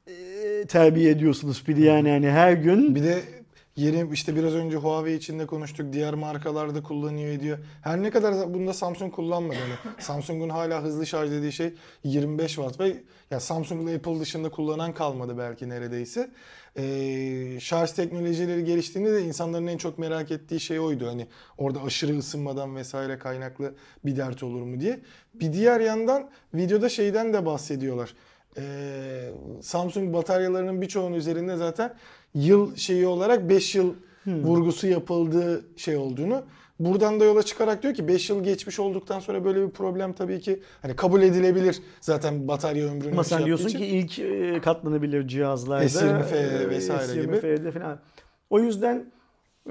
e, 0.07 0.65
terbiye 0.67 1.11
ediyorsunuz 1.11 1.63
pili 1.63 1.85
yani 1.85 2.09
hani 2.09 2.29
her 2.29 2.53
gün 2.53 2.95
Bir 2.95 3.03
de 3.03 3.21
yeni 3.77 4.13
işte 4.13 4.35
biraz 4.35 4.53
önce 4.53 4.77
Huawei 4.77 5.15
için 5.15 5.39
de 5.39 5.45
konuştuk. 5.45 5.93
Diğer 5.93 6.13
markalarda 6.13 6.83
kullanıyor 6.83 7.29
ediyor. 7.29 7.57
Her 7.81 8.03
ne 8.03 8.09
kadar 8.09 8.53
bunda 8.53 8.73
Samsung 8.73 9.13
kullanmadı. 9.13 9.57
Yani 9.59 9.95
Samsung'un 9.99 10.49
hala 10.49 10.83
hızlı 10.83 11.05
şarj 11.05 11.31
dediği 11.31 11.51
şey 11.51 11.73
25 12.03 12.55
watt 12.55 12.79
ve 12.79 12.97
ya 13.31 13.39
Samsung'la 13.39 13.95
Apple 13.95 14.19
dışında 14.19 14.49
kullanan 14.49 14.93
kalmadı 14.93 15.37
belki 15.37 15.69
neredeyse. 15.69 16.29
Ee, 16.77 17.59
şarj 17.59 17.91
teknolojileri 17.91 18.63
geliştiğinde 18.63 19.13
de 19.13 19.21
insanların 19.21 19.67
en 19.67 19.77
çok 19.77 19.97
merak 19.97 20.31
ettiği 20.31 20.59
şey 20.59 20.79
oydu. 20.79 21.07
Hani 21.07 21.27
orada 21.57 21.81
aşırı 21.81 22.17
ısınmadan 22.17 22.75
vesaire 22.75 23.19
kaynaklı 23.19 23.75
bir 24.05 24.15
dert 24.15 24.43
olur 24.43 24.61
mu 24.61 24.79
diye. 24.79 24.99
Bir 25.33 25.53
diğer 25.53 25.79
yandan 25.79 26.29
videoda 26.53 26.89
şeyden 26.89 27.33
de 27.33 27.45
bahsediyorlar. 27.45 28.13
Ee, 28.57 29.31
Samsung 29.61 30.13
bataryalarının 30.13 30.81
birçoğunun 30.81 31.15
üzerinde 31.15 31.55
zaten 31.55 31.95
yıl 32.33 32.75
şeyi 32.75 33.07
olarak 33.07 33.49
5 33.49 33.75
yıl 33.75 33.93
vurgusu 34.27 34.87
yapıldığı 34.87 35.65
şey 35.77 35.97
olduğunu. 35.97 36.43
Buradan 36.79 37.19
da 37.19 37.25
yola 37.25 37.43
çıkarak 37.43 37.83
diyor 37.83 37.93
ki 37.93 38.07
5 38.07 38.29
yıl 38.29 38.43
geçmiş 38.43 38.79
olduktan 38.79 39.19
sonra 39.19 39.45
böyle 39.45 39.67
bir 39.67 39.71
problem 39.71 40.13
tabii 40.13 40.39
ki 40.39 40.61
hani 40.81 40.95
kabul 40.95 41.21
edilebilir 41.21 41.81
zaten 42.01 42.47
batarya 42.47 42.87
ömrünü 42.87 43.11
ama 43.11 43.23
şey 43.23 43.29
sen 43.29 43.35
yaptığı 43.35 43.45
diyorsun 43.45 43.67
için. 43.67 43.77
ki 43.79 43.85
ilk 43.85 44.19
e, 44.19 44.61
katlanabilir 44.61 45.27
cihazlarda 45.27 45.85
S20F 45.85 46.35
e, 46.35 46.69
vesaire 46.69 47.21
gibi. 47.21 47.35
S20F'de 47.35 47.71
falan. 47.71 47.99
O 48.49 48.59
yüzden 48.59 49.11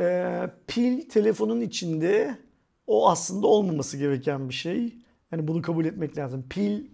e, 0.00 0.50
pil 0.66 1.08
telefonun 1.08 1.60
içinde 1.60 2.38
o 2.86 3.10
aslında 3.10 3.46
olmaması 3.46 3.96
gereken 3.96 4.48
bir 4.48 4.54
şey. 4.54 4.94
Yani 5.32 5.48
bunu 5.48 5.62
kabul 5.62 5.84
etmek 5.84 6.18
lazım. 6.18 6.44
Pil 6.50 6.84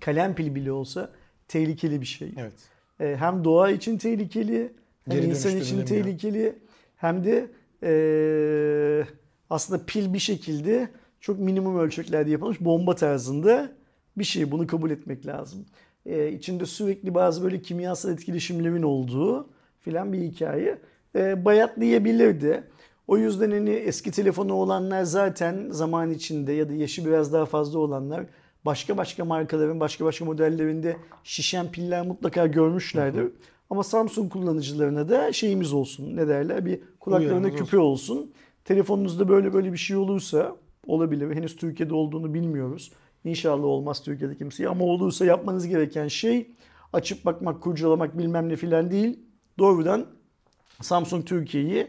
kalem 0.00 0.34
pili 0.34 0.54
bile 0.54 0.72
olsa 0.72 1.10
tehlikeli 1.48 2.00
bir 2.00 2.06
şey. 2.06 2.34
Evet. 2.36 2.54
E, 3.00 3.16
hem 3.16 3.44
doğa 3.44 3.70
için 3.70 3.98
tehlikeli, 3.98 4.72
hem 5.04 5.16
Geri 5.16 5.26
insan 5.26 5.56
için 5.56 5.84
tehlikeli, 5.84 6.58
hem 6.96 7.24
de 7.24 7.50
e, 7.82 7.92
aslında 9.50 9.84
pil 9.86 10.12
bir 10.12 10.18
şekilde 10.18 10.88
çok 11.20 11.38
minimum 11.38 11.78
ölçeklerde 11.78 12.30
yapılmış 12.30 12.60
bomba 12.60 12.94
tarzında 12.94 13.72
bir 14.18 14.24
şey. 14.24 14.50
Bunu 14.50 14.66
kabul 14.66 14.90
etmek 14.90 15.26
lazım. 15.26 15.66
E, 16.06 16.32
içinde 16.32 16.66
sürekli 16.66 17.14
bazı 17.14 17.44
böyle 17.44 17.62
kimyasal 17.62 18.12
etkileşimlerin 18.12 18.82
olduğu 18.82 19.48
filan 19.80 20.12
bir 20.12 20.18
hikaye. 20.18 20.78
E, 21.16 21.44
bayatlayabilirdi. 21.44 22.64
O 23.06 23.18
yüzden 23.18 23.50
hani 23.50 23.70
eski 23.70 24.10
telefonu 24.10 24.54
olanlar 24.54 25.02
zaten 25.02 25.66
zaman 25.70 26.10
içinde 26.10 26.52
ya 26.52 26.68
da 26.68 26.72
yaşı 26.74 27.06
biraz 27.06 27.32
daha 27.32 27.46
fazla 27.46 27.78
olanlar 27.78 28.26
başka 28.64 28.96
başka 28.96 29.24
markaların 29.24 29.80
başka 29.80 30.04
başka 30.04 30.24
modellerinde 30.24 30.96
şişen 31.24 31.70
piller 31.70 32.06
mutlaka 32.06 32.46
görmüşlerdir. 32.46 33.32
Ama 33.70 33.82
Samsung 33.82 34.32
kullanıcılarına 34.32 35.08
da 35.08 35.32
şeyimiz 35.32 35.72
olsun 35.72 36.16
ne 36.16 36.28
derler 36.28 36.66
bir 36.66 36.80
kulaklarına 37.00 37.50
küpe 37.50 37.78
olsun. 37.78 38.32
Telefonunuzda 38.64 39.28
böyle 39.28 39.52
böyle 39.52 39.72
bir 39.72 39.78
şey 39.78 39.96
olursa 39.96 40.56
olabilir. 40.86 41.34
Henüz 41.34 41.56
Türkiye'de 41.56 41.94
olduğunu 41.94 42.34
bilmiyoruz. 42.34 42.92
İnşallah 43.24 43.64
olmaz 43.64 44.02
Türkiye'de 44.02 44.36
kimseye 44.36 44.68
ama 44.68 44.84
olursa 44.84 45.24
yapmanız 45.24 45.66
gereken 45.66 46.08
şey 46.08 46.50
açıp 46.92 47.24
bakmak, 47.24 47.62
kurcalamak 47.62 48.18
bilmem 48.18 48.48
ne 48.48 48.56
filan 48.56 48.90
değil. 48.90 49.18
Doğrudan 49.58 50.06
Samsung 50.82 51.26
Türkiye'yi 51.26 51.86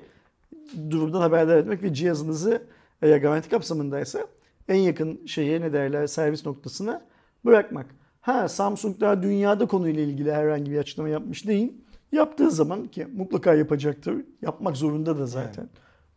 durumdan 0.89 1.21
haberdar 1.21 1.57
etmek 1.57 1.83
ve 1.83 1.93
cihazınızı 1.93 2.63
eğer 3.01 3.17
garanti 3.17 3.49
kapsamındaysa 3.49 4.27
en 4.69 4.75
yakın 4.75 5.25
şeye 5.25 5.61
ne 5.61 5.73
derler 5.73 6.07
servis 6.07 6.45
noktasına 6.45 7.05
bırakmak. 7.45 7.85
Ha 8.21 8.47
Samsung 8.47 8.99
daha 8.99 9.23
dünyada 9.23 9.65
konuyla 9.65 10.03
ilgili 10.03 10.33
herhangi 10.33 10.71
bir 10.71 10.77
açıklama 10.77 11.09
yapmış 11.09 11.47
değil. 11.47 11.73
Yaptığı 12.11 12.51
zaman 12.51 12.87
ki 12.87 13.07
mutlaka 13.15 13.53
yapacaktır. 13.53 14.25
Yapmak 14.41 14.77
zorunda 14.77 15.17
da 15.17 15.25
zaten. 15.25 15.69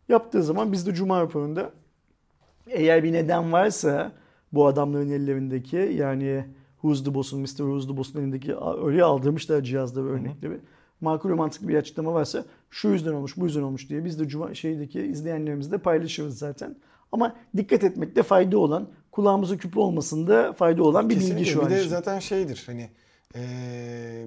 Yaptığı 0.09 0.43
zaman 0.43 0.71
biz 0.71 0.87
de 0.87 0.93
Cuma 0.93 1.21
raporunda 1.21 1.71
eğer 2.67 3.03
bir 3.03 3.13
neden 3.13 3.51
varsa 3.51 4.11
bu 4.51 4.67
adamların 4.67 5.11
ellerindeki 5.11 5.77
yani 5.77 6.45
Who's 6.81 7.03
the 7.03 7.13
Boss'un, 7.13 7.41
Mr. 7.41 7.45
Who's 7.45 7.87
the 7.87 7.97
Boss'un 7.97 8.19
elindeki 8.19 8.55
öyle 8.83 9.03
aldırmışlar 9.03 9.61
cihazda 9.61 10.01
örnekleri. 10.01 10.59
Makul 11.01 11.29
ve 11.29 11.33
mantıklı 11.33 11.67
bir 11.67 11.75
açıklama 11.75 12.13
varsa 12.13 12.45
şu 12.69 12.89
yüzden 12.89 13.13
olmuş, 13.13 13.37
bu 13.37 13.45
yüzden 13.45 13.61
olmuş 13.61 13.89
diye 13.89 14.05
biz 14.05 14.19
de 14.19 14.27
Cuma 14.27 14.53
şeydeki 14.53 15.01
izleyenlerimizle 15.01 15.77
paylaşırız 15.77 16.37
zaten. 16.37 16.75
Ama 17.13 17.35
dikkat 17.57 17.83
etmekte 17.83 18.23
fayda 18.23 18.57
olan 18.57 18.87
kulağımızın 19.11 19.57
küpü 19.57 19.79
olmasında 19.79 20.53
fayda 20.53 20.83
olan 20.83 21.09
bir 21.09 21.15
bilgi 21.15 21.21
Kesinlikle. 21.27 21.51
şu 21.51 21.61
an 21.63 21.69
Bir 21.69 21.75
de 21.75 21.79
için. 21.79 21.89
zaten 21.89 22.19
şeydir 22.19 22.63
hani 22.65 22.89
eee, 23.35 23.41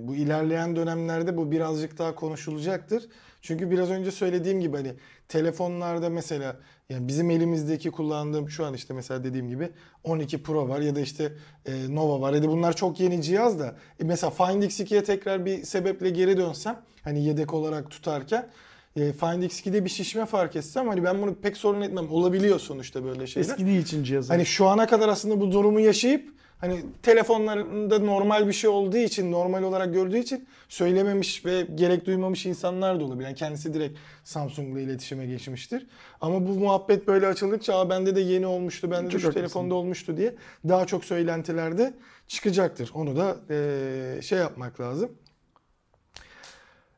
bu 0.01 0.15
ilerleyen 0.15 0.77
dönemlerde 0.77 1.37
bu 1.37 1.51
birazcık 1.51 1.99
daha 1.99 2.15
konuşulacaktır. 2.15 3.09
Çünkü 3.43 3.71
biraz 3.71 3.91
önce 3.91 4.11
söylediğim 4.11 4.61
gibi 4.61 4.77
hani 4.77 4.93
telefonlarda 5.29 6.11
mesela 6.11 6.57
yani 6.91 7.09
bizim 7.09 7.31
elimizdeki 7.31 7.91
kullandığım 7.91 8.51
şu 8.51 8.67
an 8.67 8.75
işte 8.75 8.95
mesela 8.95 9.25
dediğim 9.25 9.49
gibi 9.49 9.69
12 10.05 10.43
Pro 10.43 10.69
var 10.69 10.81
ya 10.81 10.97
da 10.97 11.01
işte 11.01 11.33
eee, 11.69 11.95
Nova 11.95 12.21
var 12.21 12.33
ya 12.33 12.43
da 12.43 12.49
bunlar 12.49 12.77
çok 12.77 13.01
yeni 13.01 13.23
cihaz 13.23 13.59
da 13.59 13.77
e, 14.01 14.05
mesela 14.05 14.31
Find 14.31 14.63
X2'ye 14.63 15.05
tekrar 15.05 15.45
bir 15.47 15.63
sebeple 15.65 16.11
geri 16.11 16.37
dönsem 16.37 16.81
hani 17.03 17.25
yedek 17.25 17.55
olarak 17.55 17.91
tutarken 17.91 18.49
e, 18.97 19.13
Find 19.13 19.43
X2'de 19.43 19.85
bir 19.85 19.91
şişme 19.91 20.27
fark 20.27 20.57
etsem 20.57 20.89
hani 20.89 21.05
ben 21.05 21.23
bunu 21.23 21.35
pek 21.35 21.57
sorun 21.57 21.81
etmem. 21.81 22.11
Olabiliyor 22.11 22.59
sonuçta 22.61 23.05
böyle 23.05 23.27
şeyler. 23.27 23.49
Eskidiği 23.49 23.83
için 23.83 24.05
cihazın. 24.05 24.29
Hani 24.35 24.47
şu 24.47 24.67
ana 24.67 24.87
kadar 24.87 25.09
aslında 25.09 25.41
bu 25.41 25.53
durumu 25.53 25.81
yaşayıp 25.81 26.37
hani 26.59 26.81
telefonlarında 27.03 27.99
normal 27.99 28.49
bir 28.49 28.53
şey 28.53 28.71
olduğu 28.71 28.97
için, 28.97 29.33
normal 29.33 29.63
olarak 29.63 29.93
gördüğü 29.95 30.19
için 30.19 30.49
söylememiş 30.69 31.45
ve 31.45 31.67
gerek 31.75 32.07
duymamış 32.07 32.47
insanlar 32.47 33.01
da 33.01 33.05
olabilir. 33.05 33.25
Yani 33.27 33.35
kendisi 33.37 33.75
direkt 33.75 33.99
Samsung'la 34.25 34.81
iletişime 34.81 35.27
geçmiştir. 35.27 35.87
Ama 36.21 36.47
bu 36.49 36.51
muhabbet 36.53 37.07
böyle 37.07 37.27
açıldıkça 37.27 37.79
Aa, 37.79 37.91
bende 37.91 38.17
de 38.17 38.21
yeni 38.21 38.47
olmuştu, 38.47 38.91
bende 38.91 39.07
de 39.07 39.11
Çok 39.11 39.21
şu 39.21 39.27
haklısın. 39.29 39.41
telefonda 39.41 39.75
olmuştu 39.75 40.17
diye 40.17 40.35
daha 40.69 40.87
çok 40.87 41.05
söylentilerde 41.05 41.95
çıkacaktır. 42.29 42.91
Onu 42.95 43.17
da 43.17 43.37
eee, 43.51 44.23
şey 44.23 44.39
yapmak 44.39 44.81
lazım. 44.81 45.11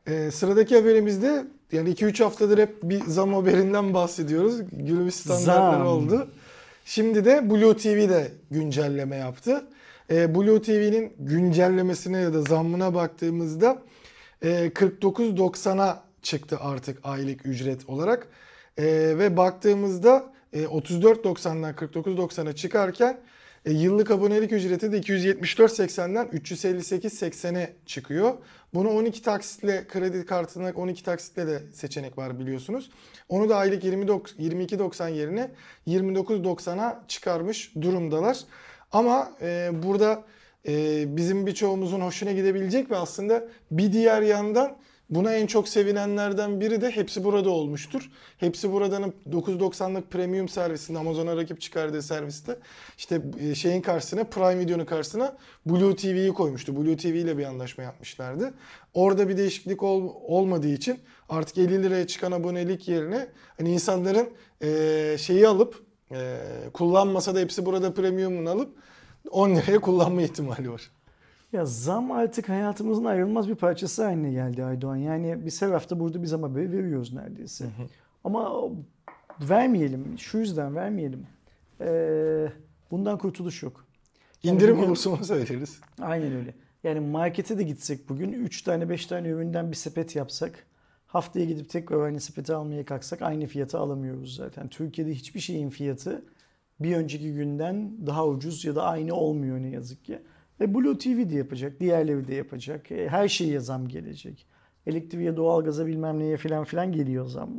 Ee, 0.06 0.30
sıradaki 0.30 0.76
haberimizde 0.76 1.44
yani 1.72 1.90
2-3 1.90 2.24
haftadır 2.24 2.58
hep 2.58 2.82
bir 2.82 3.04
zam 3.04 3.34
haberinden 3.34 3.94
bahsediyoruz. 3.94 4.60
Günümüz 4.72 5.14
standartları 5.14 5.88
oldu. 5.88 6.28
Şimdi 6.84 7.24
de 7.24 7.50
Blue 7.50 7.76
TV 7.76 8.08
de 8.08 8.32
güncelleme 8.50 9.16
yaptı. 9.16 9.66
Ee, 10.10 10.34
Blue 10.34 10.62
TV'nin 10.62 11.12
güncellemesine 11.18 12.18
ya 12.18 12.34
da 12.34 12.42
zammına 12.42 12.94
baktığımızda 12.94 13.82
e, 14.42 14.66
49.90'a 14.66 16.02
çıktı 16.22 16.58
artık 16.60 16.98
aylık 17.04 17.46
ücret 17.46 17.88
olarak. 17.88 18.26
Ee, 18.78 18.84
ve 19.18 19.36
baktığımızda 19.36 20.32
e, 20.52 20.62
34.90'dan 20.62 21.74
49.90'a 21.74 22.52
çıkarken 22.52 23.20
e, 23.64 23.72
yıllık 23.72 24.10
abonelik 24.10 24.52
ücreti 24.52 24.92
de 24.92 24.98
274.80'den 24.98 26.26
358.80'e 26.26 27.72
çıkıyor. 27.86 28.34
Bunu 28.74 28.90
12 28.90 29.22
taksitle 29.22 29.86
kredi 29.88 30.26
kartına 30.26 30.70
12 30.70 31.04
taksitle 31.04 31.46
de 31.46 31.62
seçenek 31.72 32.18
var 32.18 32.38
biliyorsunuz. 32.38 32.90
Onu 33.28 33.48
da 33.48 33.56
aylık 33.56 33.84
29 33.84 34.34
22.90 34.38 35.12
yerine 35.12 35.50
29.90'a 35.86 37.04
çıkarmış 37.08 37.74
durumdalar. 37.80 38.38
Ama 38.92 39.32
e, 39.42 39.70
burada 39.82 40.24
e, 40.68 41.04
bizim 41.16 41.46
birçoğumuzun 41.46 42.00
hoşuna 42.00 42.32
gidebilecek 42.32 42.90
ve 42.90 42.96
aslında 42.96 43.48
bir 43.70 43.92
diğer 43.92 44.22
yandan 44.22 44.76
Buna 45.10 45.32
en 45.34 45.46
çok 45.46 45.68
sevinenlerden 45.68 46.60
biri 46.60 46.80
de 46.80 46.90
hepsi 46.90 47.24
burada 47.24 47.50
olmuştur. 47.50 48.10
Hepsi 48.38 48.72
buradanın 48.72 49.14
9.90'lık 49.30 50.10
premium 50.10 50.48
servisinde 50.48 50.98
Amazon'a 50.98 51.36
rakip 51.36 51.60
çıkardığı 51.60 52.02
serviste 52.02 52.58
işte 52.98 53.22
e, 53.40 53.54
şeyin 53.54 53.80
karşısına 53.80 54.24
Prime 54.24 54.58
Video'nun 54.58 54.84
karşısına 54.84 55.36
Blue 55.66 55.96
TV'yi 55.96 56.32
koymuştu. 56.32 56.76
Blue 56.76 56.96
TV 56.96 57.06
ile 57.06 57.38
bir 57.38 57.44
anlaşma 57.44 57.84
yapmışlardı. 57.84 58.54
Orada 58.94 59.28
bir 59.28 59.36
değişiklik 59.36 59.82
ol- 59.82 60.12
olmadığı 60.26 60.68
için 60.68 60.98
artık 61.28 61.58
50 61.58 61.82
liraya 61.82 62.06
çıkan 62.06 62.32
abonelik 62.32 62.88
yerine 62.88 63.28
hani 63.58 63.72
insanların 63.72 64.28
e, 64.62 65.16
şeyi 65.18 65.48
alıp 65.48 65.82
e, 66.12 66.38
kullanmasa 66.72 67.34
da 67.34 67.38
hepsi 67.38 67.66
burada 67.66 67.94
premium'unu 67.94 68.50
alıp 68.50 68.74
10 69.30 69.50
liraya 69.56 69.78
kullanma 69.78 70.22
ihtimali 70.22 70.70
var. 70.70 70.90
Ya 71.52 71.64
zam 71.66 72.12
artık 72.12 72.48
hayatımızın 72.48 73.04
ayrılmaz 73.04 73.48
bir 73.48 73.54
parçası 73.54 74.04
haline 74.04 74.30
geldi 74.32 74.64
Aydoğan. 74.64 74.96
Yani 74.96 75.46
biz 75.46 75.62
her 75.62 75.70
hafta 75.70 76.00
burada 76.00 76.22
bir 76.22 76.26
zam 76.26 76.42
haberi 76.42 76.72
veriyoruz 76.72 77.12
neredeyse. 77.12 77.64
Ama 78.24 78.70
vermeyelim. 79.40 80.18
Şu 80.18 80.38
yüzden 80.38 80.76
vermeyelim. 80.76 81.26
Ee, 81.80 82.46
bundan 82.90 83.18
kurtuluş 83.18 83.62
yok. 83.62 83.84
Yani 84.42 84.54
İndirim 84.56 84.76
bugün- 84.76 84.86
olursa 84.86 85.10
onu 85.10 85.24
söyleriz. 85.24 85.80
Aynen 86.00 86.32
öyle. 86.36 86.54
Yani 86.84 87.00
markete 87.00 87.58
de 87.58 87.62
gitsek 87.62 88.08
bugün 88.08 88.32
3 88.32 88.62
tane 88.62 88.88
5 88.88 89.06
tane 89.06 89.28
üründen 89.28 89.70
bir 89.70 89.76
sepet 89.76 90.16
yapsak 90.16 90.66
haftaya 91.06 91.44
gidip 91.46 91.70
tekrar 91.70 92.00
aynı 92.04 92.20
sepeti 92.20 92.54
almaya 92.54 92.84
kalksak 92.84 93.22
aynı 93.22 93.46
fiyata 93.46 93.78
alamıyoruz 93.78 94.36
zaten. 94.36 94.68
Türkiye'de 94.68 95.14
hiçbir 95.14 95.40
şeyin 95.40 95.70
fiyatı 95.70 96.24
bir 96.80 96.96
önceki 96.96 97.34
günden 97.34 98.06
daha 98.06 98.26
ucuz 98.26 98.64
ya 98.64 98.74
da 98.76 98.82
aynı 98.84 99.14
olmuyor 99.14 99.58
ne 99.62 99.68
yazık 99.68 100.04
ki. 100.04 100.18
Ve 100.60 100.74
Blue 100.74 100.98
TV 100.98 101.30
de 101.30 101.34
yapacak, 101.36 101.80
diğerleri 101.80 102.28
de 102.28 102.34
yapacak. 102.34 102.92
E, 102.92 103.08
Her 103.08 103.28
şeye 103.28 103.60
zam 103.60 103.88
gelecek. 103.88 104.46
Elektriğe, 104.86 105.36
doğalgaza 105.36 105.86
bilmem 105.86 106.18
neye 106.18 106.36
filan 106.36 106.64
filan 106.64 106.92
geliyor 106.92 107.26
zam. 107.26 107.50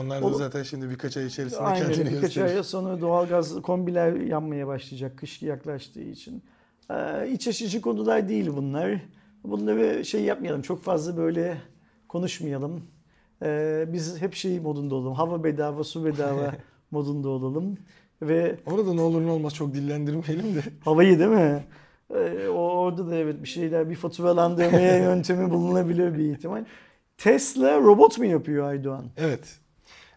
Onlar 0.00 0.22
da 0.22 0.26
O- 0.26 0.32
zaten 0.34 0.62
şimdi 0.62 0.90
birkaç 0.90 1.16
ay 1.16 1.26
içerisinde 1.26 1.60
Aynen 1.60 1.86
kendini. 1.92 2.04
Birkaç 2.10 2.20
gösterir. 2.20 2.56
ay 2.56 2.62
sonra 2.62 3.00
doğalgaz 3.00 3.62
kombiler 3.62 4.12
yanmaya 4.12 4.66
başlayacak 4.66 5.18
kış 5.18 5.42
yaklaştığı 5.42 6.00
için. 6.02 6.42
Ee, 6.90 7.28
iç 7.30 7.48
açıcı 7.48 7.80
konular 7.80 8.28
değil 8.28 8.50
bunlar. 8.56 9.00
Bunları 9.44 10.04
şey 10.04 10.22
yapmayalım. 10.22 10.62
Çok 10.62 10.82
fazla 10.82 11.16
böyle 11.16 11.56
konuşmayalım. 12.08 12.82
Ee, 13.42 13.84
biz 13.92 14.22
hep 14.22 14.34
şey 14.34 14.60
modunda 14.60 14.94
olalım. 14.94 15.14
Hava 15.14 15.44
bedava, 15.44 15.84
su 15.84 16.04
bedava 16.04 16.54
modunda 16.90 17.28
olalım. 17.28 17.78
Ve 18.22 18.56
Orada 18.66 18.94
ne 18.94 19.00
olur 19.00 19.22
ne 19.22 19.30
olmaz 19.30 19.54
çok 19.54 19.74
dillendirmeyelim 19.74 20.54
de. 20.54 20.60
havayı 20.84 21.18
değil 21.18 21.30
mi? 21.30 21.64
Ee, 22.14 22.48
orada 22.48 23.10
da 23.10 23.16
evet 23.16 23.42
bir 23.42 23.48
şeyler 23.48 23.90
bir 23.90 23.94
faturalandırmaya 23.94 24.98
yöntemi 25.02 25.50
bulunabilir 25.50 26.18
bir 26.18 26.32
ihtimal. 26.32 26.64
Tesla 27.18 27.78
robot 27.80 28.18
mu 28.18 28.24
yapıyor 28.24 28.68
Aydoğan? 28.68 29.04
Evet. 29.16 29.58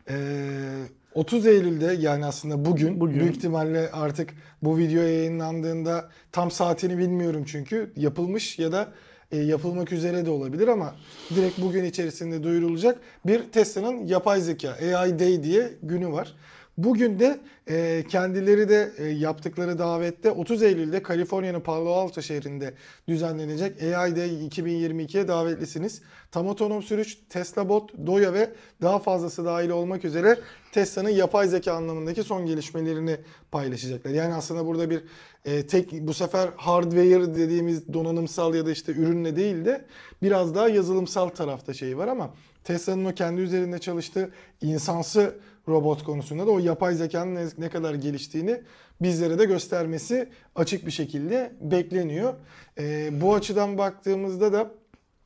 Ee, 0.09 0.83
30 1.15 1.45
Eylül'de 1.47 1.95
yani 1.99 2.25
aslında 2.25 2.65
bugün, 2.65 2.99
Bugün. 2.99 3.19
büyük 3.19 3.35
ihtimalle 3.35 3.91
artık 3.91 4.33
bu 4.61 4.77
video 4.77 5.01
yayınlandığında 5.01 6.09
tam 6.31 6.51
saatini 6.51 6.97
bilmiyorum 6.97 7.43
çünkü 7.47 7.91
yapılmış 7.95 8.59
ya 8.59 8.71
da 8.71 8.91
e, 9.31 9.37
yapılmak 9.37 9.91
üzere 9.91 10.25
de 10.25 10.29
olabilir 10.29 10.67
ama 10.67 10.95
direkt 11.35 11.61
bugün 11.61 11.83
içerisinde 11.83 12.43
duyurulacak 12.43 12.99
bir 13.25 13.43
Tesla'nın 13.51 14.05
yapay 14.05 14.41
zeka 14.41 14.69
AI 14.95 15.19
Day 15.19 15.43
diye 15.43 15.73
günü 15.83 16.11
var. 16.11 16.35
Bugün 16.77 17.19
de 17.19 17.39
e, 17.67 18.03
kendileri 18.09 18.69
de 18.69 18.91
e, 18.97 19.03
yaptıkları 19.05 19.79
davette 19.79 20.31
30 20.31 20.63
Eylül'de 20.63 21.03
Kaliforniya'nın 21.03 21.59
Palo 21.59 21.91
Alto 21.91 22.21
şehrinde 22.21 22.73
düzenlenecek 23.07 23.83
AI 23.83 24.15
Day 24.15 24.47
2022'ye 24.47 25.27
davetlisiniz. 25.27 26.01
Tam 26.31 26.47
otonom 26.47 26.83
sürüş, 26.83 27.17
Tesla 27.29 27.69
Bot, 27.69 27.91
Doya 28.05 28.33
ve 28.33 28.49
daha 28.81 28.99
fazlası 28.99 29.45
dahil 29.45 29.69
olmak 29.69 30.05
üzere 30.05 30.39
Tesla'nın 30.71 31.09
yapay 31.09 31.47
zeka 31.47 31.73
anlamındaki 31.73 32.23
son 32.23 32.45
gelişmelerini 32.45 33.17
paylaşacaklar. 33.51 34.11
Yani 34.11 34.33
aslında 34.33 34.65
burada 34.65 34.89
bir 34.89 35.03
e, 35.45 35.67
tek 35.67 35.91
bu 35.91 36.13
sefer 36.13 36.49
hardware 36.57 37.35
dediğimiz 37.35 37.93
donanımsal 37.93 38.55
ya 38.55 38.65
da 38.65 38.71
işte 38.71 38.91
ürünle 38.91 39.35
değil 39.35 39.65
de 39.65 39.85
biraz 40.21 40.55
daha 40.55 40.69
yazılımsal 40.69 41.29
tarafta 41.29 41.73
şey 41.73 41.97
var 41.97 42.07
ama 42.07 42.33
Tesla'nın 42.63 43.05
o 43.05 43.13
kendi 43.13 43.41
üzerinde 43.41 43.79
çalıştığı 43.79 44.31
insansı 44.61 45.35
robot 45.67 46.03
konusunda 46.03 46.47
da 46.47 46.51
o 46.51 46.59
yapay 46.59 46.95
zekanın 46.95 47.51
ne, 47.57 47.69
kadar 47.69 47.93
geliştiğini 47.93 48.61
bizlere 49.01 49.39
de 49.39 49.45
göstermesi 49.45 50.29
açık 50.55 50.85
bir 50.85 50.91
şekilde 50.91 51.53
bekleniyor. 51.61 52.33
Ee, 52.77 53.09
bu 53.21 53.35
açıdan 53.35 53.77
baktığımızda 53.77 54.53
da 54.53 54.71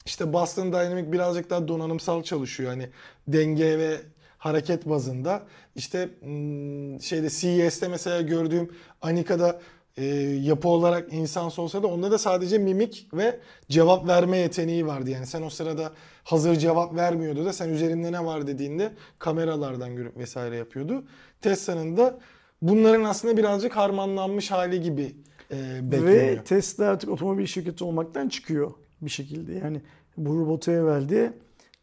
işte 0.06 0.34
Boston 0.34 0.68
Dynamics 0.72 1.12
birazcık 1.12 1.50
daha 1.50 1.68
donanımsal 1.68 2.24
çalışıyor. 2.24 2.70
Hani 2.70 2.90
denge 3.28 3.80
ve 3.80 3.98
hareket 4.38 4.90
bazında. 4.90 5.44
İşte 5.76 6.10
hmm, 6.20 7.02
şeyde 7.02 7.30
CES'te 7.30 7.88
mesela 7.88 8.22
gördüğüm 8.22 8.72
Anika'da 9.02 9.62
e, 9.98 10.06
yapı 10.42 10.68
olarak 10.68 11.14
insansı 11.14 11.62
olsa 11.62 11.84
da 11.84 11.88
onda 11.88 12.12
da 12.12 12.18
sadece 12.18 12.58
mimik 12.58 13.08
ve 13.14 13.40
cevap 13.70 14.08
verme 14.08 14.38
yeteneği 14.38 14.88
vardı. 14.88 15.10
Yani 15.10 15.28
sen 15.28 15.42
o 15.42 15.50
sırada 15.50 15.92
hazır 16.24 16.56
cevap 16.56 16.96
vermiyordu 16.96 17.46
da 17.46 17.54
sen 17.54 17.70
üzerinde 17.70 18.12
ne 18.12 18.26
var 18.26 18.48
dediğinde 18.48 18.94
kameralardan 19.20 19.96
görüp 19.96 20.18
vesaire 20.18 20.56
yapıyordu. 20.56 21.04
Tesla'nın 21.42 21.98
da 21.98 22.20
bunların 22.62 23.04
aslında 23.04 23.38
birazcık 23.38 23.76
harmanlanmış 23.78 24.52
hali 24.52 24.82
gibi 24.82 25.16
e, 25.52 25.92
bekleniyor. 25.92 26.38
Ve 26.38 26.44
Tesla 26.44 26.86
artık 26.86 27.10
otomobil 27.10 27.46
şirketi 27.46 27.84
olmaktan 27.84 28.30
çıkıyor 28.30 28.72
bir 29.02 29.10
şekilde. 29.10 29.54
Yani 29.54 29.82
bu 30.18 30.40
robotu 30.40 30.72
evvelde 30.72 31.34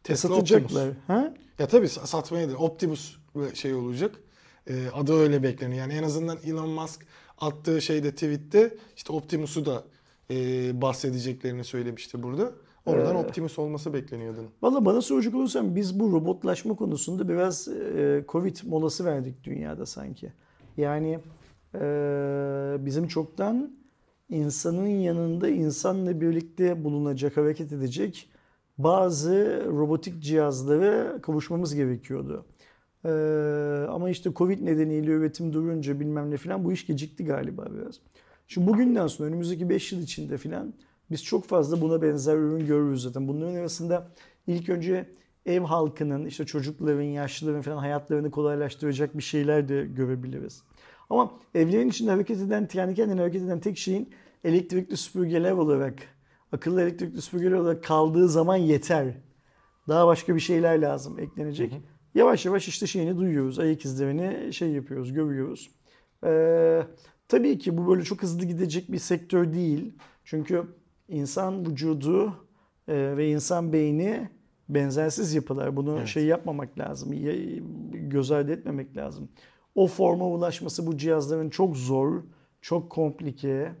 Tesla 0.03 0.29
satacaklar. 0.29 0.89
Ha? 1.07 1.33
Ya 1.59 1.67
tabii 1.67 1.85
sa- 1.87 2.07
satmaya 2.07 2.49
da 2.49 2.57
Optimus 2.57 3.15
şey 3.53 3.73
olacak. 3.73 4.15
Ee, 4.69 4.87
adı 4.93 5.13
öyle 5.13 5.43
bekleniyor. 5.43 5.81
Yani 5.81 5.93
en 5.93 6.03
azından 6.03 6.37
Elon 6.45 6.69
Musk 6.69 7.05
attığı 7.37 7.81
şeyde 7.81 8.11
tweette 8.11 8.77
işte 8.95 9.13
Optimus'u 9.13 9.65
da 9.65 9.83
e, 10.31 10.35
bahsedeceklerini 10.81 11.63
söylemişti 11.63 12.23
burada. 12.23 12.51
Oradan 12.85 13.15
Ee, 13.15 13.19
Optimus 13.19 13.59
olması 13.59 13.93
bekleniyordu. 13.93 14.51
Valla 14.61 14.85
bana 14.85 15.01
soracak 15.01 15.35
olursam 15.35 15.75
biz 15.75 15.99
bu 15.99 16.11
robotlaşma 16.11 16.75
konusunda 16.75 17.29
biraz 17.29 17.67
e, 17.67 18.25
Covid 18.29 18.57
molası 18.65 19.05
verdik 19.05 19.43
dünyada 19.43 19.85
sanki. 19.85 20.33
Yani 20.77 21.19
Ee, 21.75 22.75
bizim 22.79 23.07
çoktan 23.07 23.71
insanın 24.29 24.87
yanında 24.87 25.49
insanla 25.49 26.21
birlikte 26.21 26.83
bulunacak, 26.83 27.37
hareket 27.37 27.71
edecek 27.71 28.29
bazı 28.77 29.63
robotik 29.67 30.23
cihazlara 30.23 31.21
kavuşmamız 31.21 31.75
gerekiyordu. 31.75 32.45
Ee, 33.05 33.09
ama 33.89 34.09
işte 34.09 34.33
Covid 34.35 34.65
nedeniyle 34.65 35.11
üretim 35.11 35.53
durunca 35.53 35.99
bilmem 35.99 36.31
ne 36.31 36.37
falan 36.37 36.65
bu 36.65 36.71
iş 36.71 36.87
gecikti 36.87 37.25
galiba 37.25 37.65
biraz. 37.73 37.99
Şu 38.47 38.67
bugünden 38.67 39.07
sonra 39.07 39.27
önümüzdeki 39.29 39.69
5 39.69 39.91
yıl 39.91 40.01
içinde 40.01 40.37
falan 40.37 40.73
biz 41.11 41.23
çok 41.23 41.45
fazla 41.45 41.81
buna 41.81 42.01
benzer 42.01 42.35
ürün 42.37 42.65
görürüz 42.65 43.03
zaten. 43.03 43.27
Bunların 43.27 43.55
arasında 43.55 44.07
ilk 44.47 44.69
önce 44.69 45.09
ev 45.45 45.61
halkının, 45.61 46.25
işte 46.25 46.45
çocukların, 46.45 47.01
yaşlıların 47.01 47.61
falan 47.61 47.77
hayatlarını 47.77 48.31
kolaylaştıracak 48.31 49.17
bir 49.17 49.23
şeyler 49.23 49.67
de 49.67 49.85
görebiliriz. 49.85 50.63
Ama 51.09 51.31
evlerin 51.55 51.89
içinde 51.89 52.11
hareket 52.11 52.41
eden, 52.41 52.67
kendi 52.67 52.95
kendine 52.95 53.21
hareket 53.21 53.41
eden 53.41 53.59
tek 53.59 53.77
şeyin 53.77 54.09
elektrikli 54.43 54.97
süpürgeler 54.97 55.51
olarak, 55.51 55.95
akıllı 56.51 56.81
elektrikli 56.81 57.21
süpürgeler 57.21 57.55
olarak 57.57 57.83
kaldığı 57.83 58.29
zaman 58.29 58.55
yeter. 58.55 59.13
Daha 59.87 60.07
başka 60.07 60.35
bir 60.35 60.39
şeyler 60.39 60.81
lazım 60.81 61.19
eklenecek. 61.19 61.71
Hı 61.71 61.75
hı. 61.75 61.79
Yavaş 62.15 62.45
yavaş 62.45 62.67
işte 62.67 62.87
şeyini 62.87 63.17
duyuyoruz. 63.17 63.59
Ayak 63.59 63.85
izlerini 63.85 64.53
şey 64.53 64.71
yapıyoruz, 64.71 65.13
görüyoruz. 65.13 65.71
Ee, 66.25 66.83
tabii 67.27 67.57
ki 67.57 67.77
bu 67.77 67.87
böyle 67.87 68.03
çok 68.03 68.23
hızlı 68.23 68.45
gidecek 68.45 68.91
bir 68.91 68.97
sektör 68.97 69.53
değil. 69.53 69.93
Çünkü 70.23 70.63
insan 71.07 71.65
vücudu 71.65 72.33
e, 72.87 73.17
ve 73.17 73.29
insan 73.29 73.73
beyni 73.73 74.29
benzersiz 74.69 75.33
yapılar. 75.33 75.75
Bunu 75.75 75.97
evet. 75.97 76.07
şey 76.07 76.25
yapmamak 76.25 76.79
lazım, 76.79 77.11
göz 77.91 78.31
ardı 78.31 78.51
etmemek 78.51 78.97
lazım. 78.97 79.29
O 79.75 79.87
forma 79.87 80.27
ulaşması 80.27 80.87
bu 80.87 80.97
cihazların 80.97 81.49
çok 81.49 81.77
zor, 81.77 82.21
çok 82.61 82.89
komplike. 82.89 83.71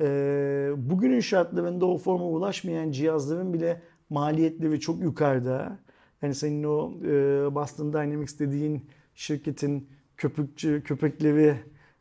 Ee, 0.00 0.70
bugünün 0.76 1.20
şartlarında 1.20 1.86
o 1.86 1.98
forma 1.98 2.24
ulaşmayan 2.24 2.90
cihazların 2.90 3.52
bile 3.52 3.82
maliyetleri 4.10 4.80
çok 4.80 5.02
yukarıda. 5.02 5.78
Yani 6.22 6.34
senin 6.34 6.64
o 6.64 6.92
e, 7.04 7.10
Boston 7.54 7.92
Dynamics 7.92 8.38
dediğin 8.38 8.86
şirketin 9.14 9.88
köpükçü 10.16 10.82
köpekleri 10.84 11.54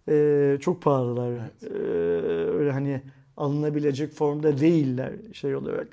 e, 0.09 0.57
çok 0.61 0.81
pahalılar. 0.81 1.31
Evet. 1.31 1.71
E, 1.71 1.77
öyle 2.51 2.71
hani 2.71 3.01
alınabilecek 3.37 4.13
formda 4.13 4.57
değiller 4.57 5.13
şey 5.33 5.55
olarak. 5.55 5.87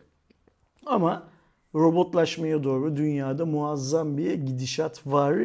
Ama 0.86 1.28
robotlaşmaya 1.74 2.64
doğru 2.64 2.96
dünyada 2.96 3.46
muazzam 3.46 4.18
bir 4.18 4.34
gidişat 4.34 5.06
var 5.06 5.38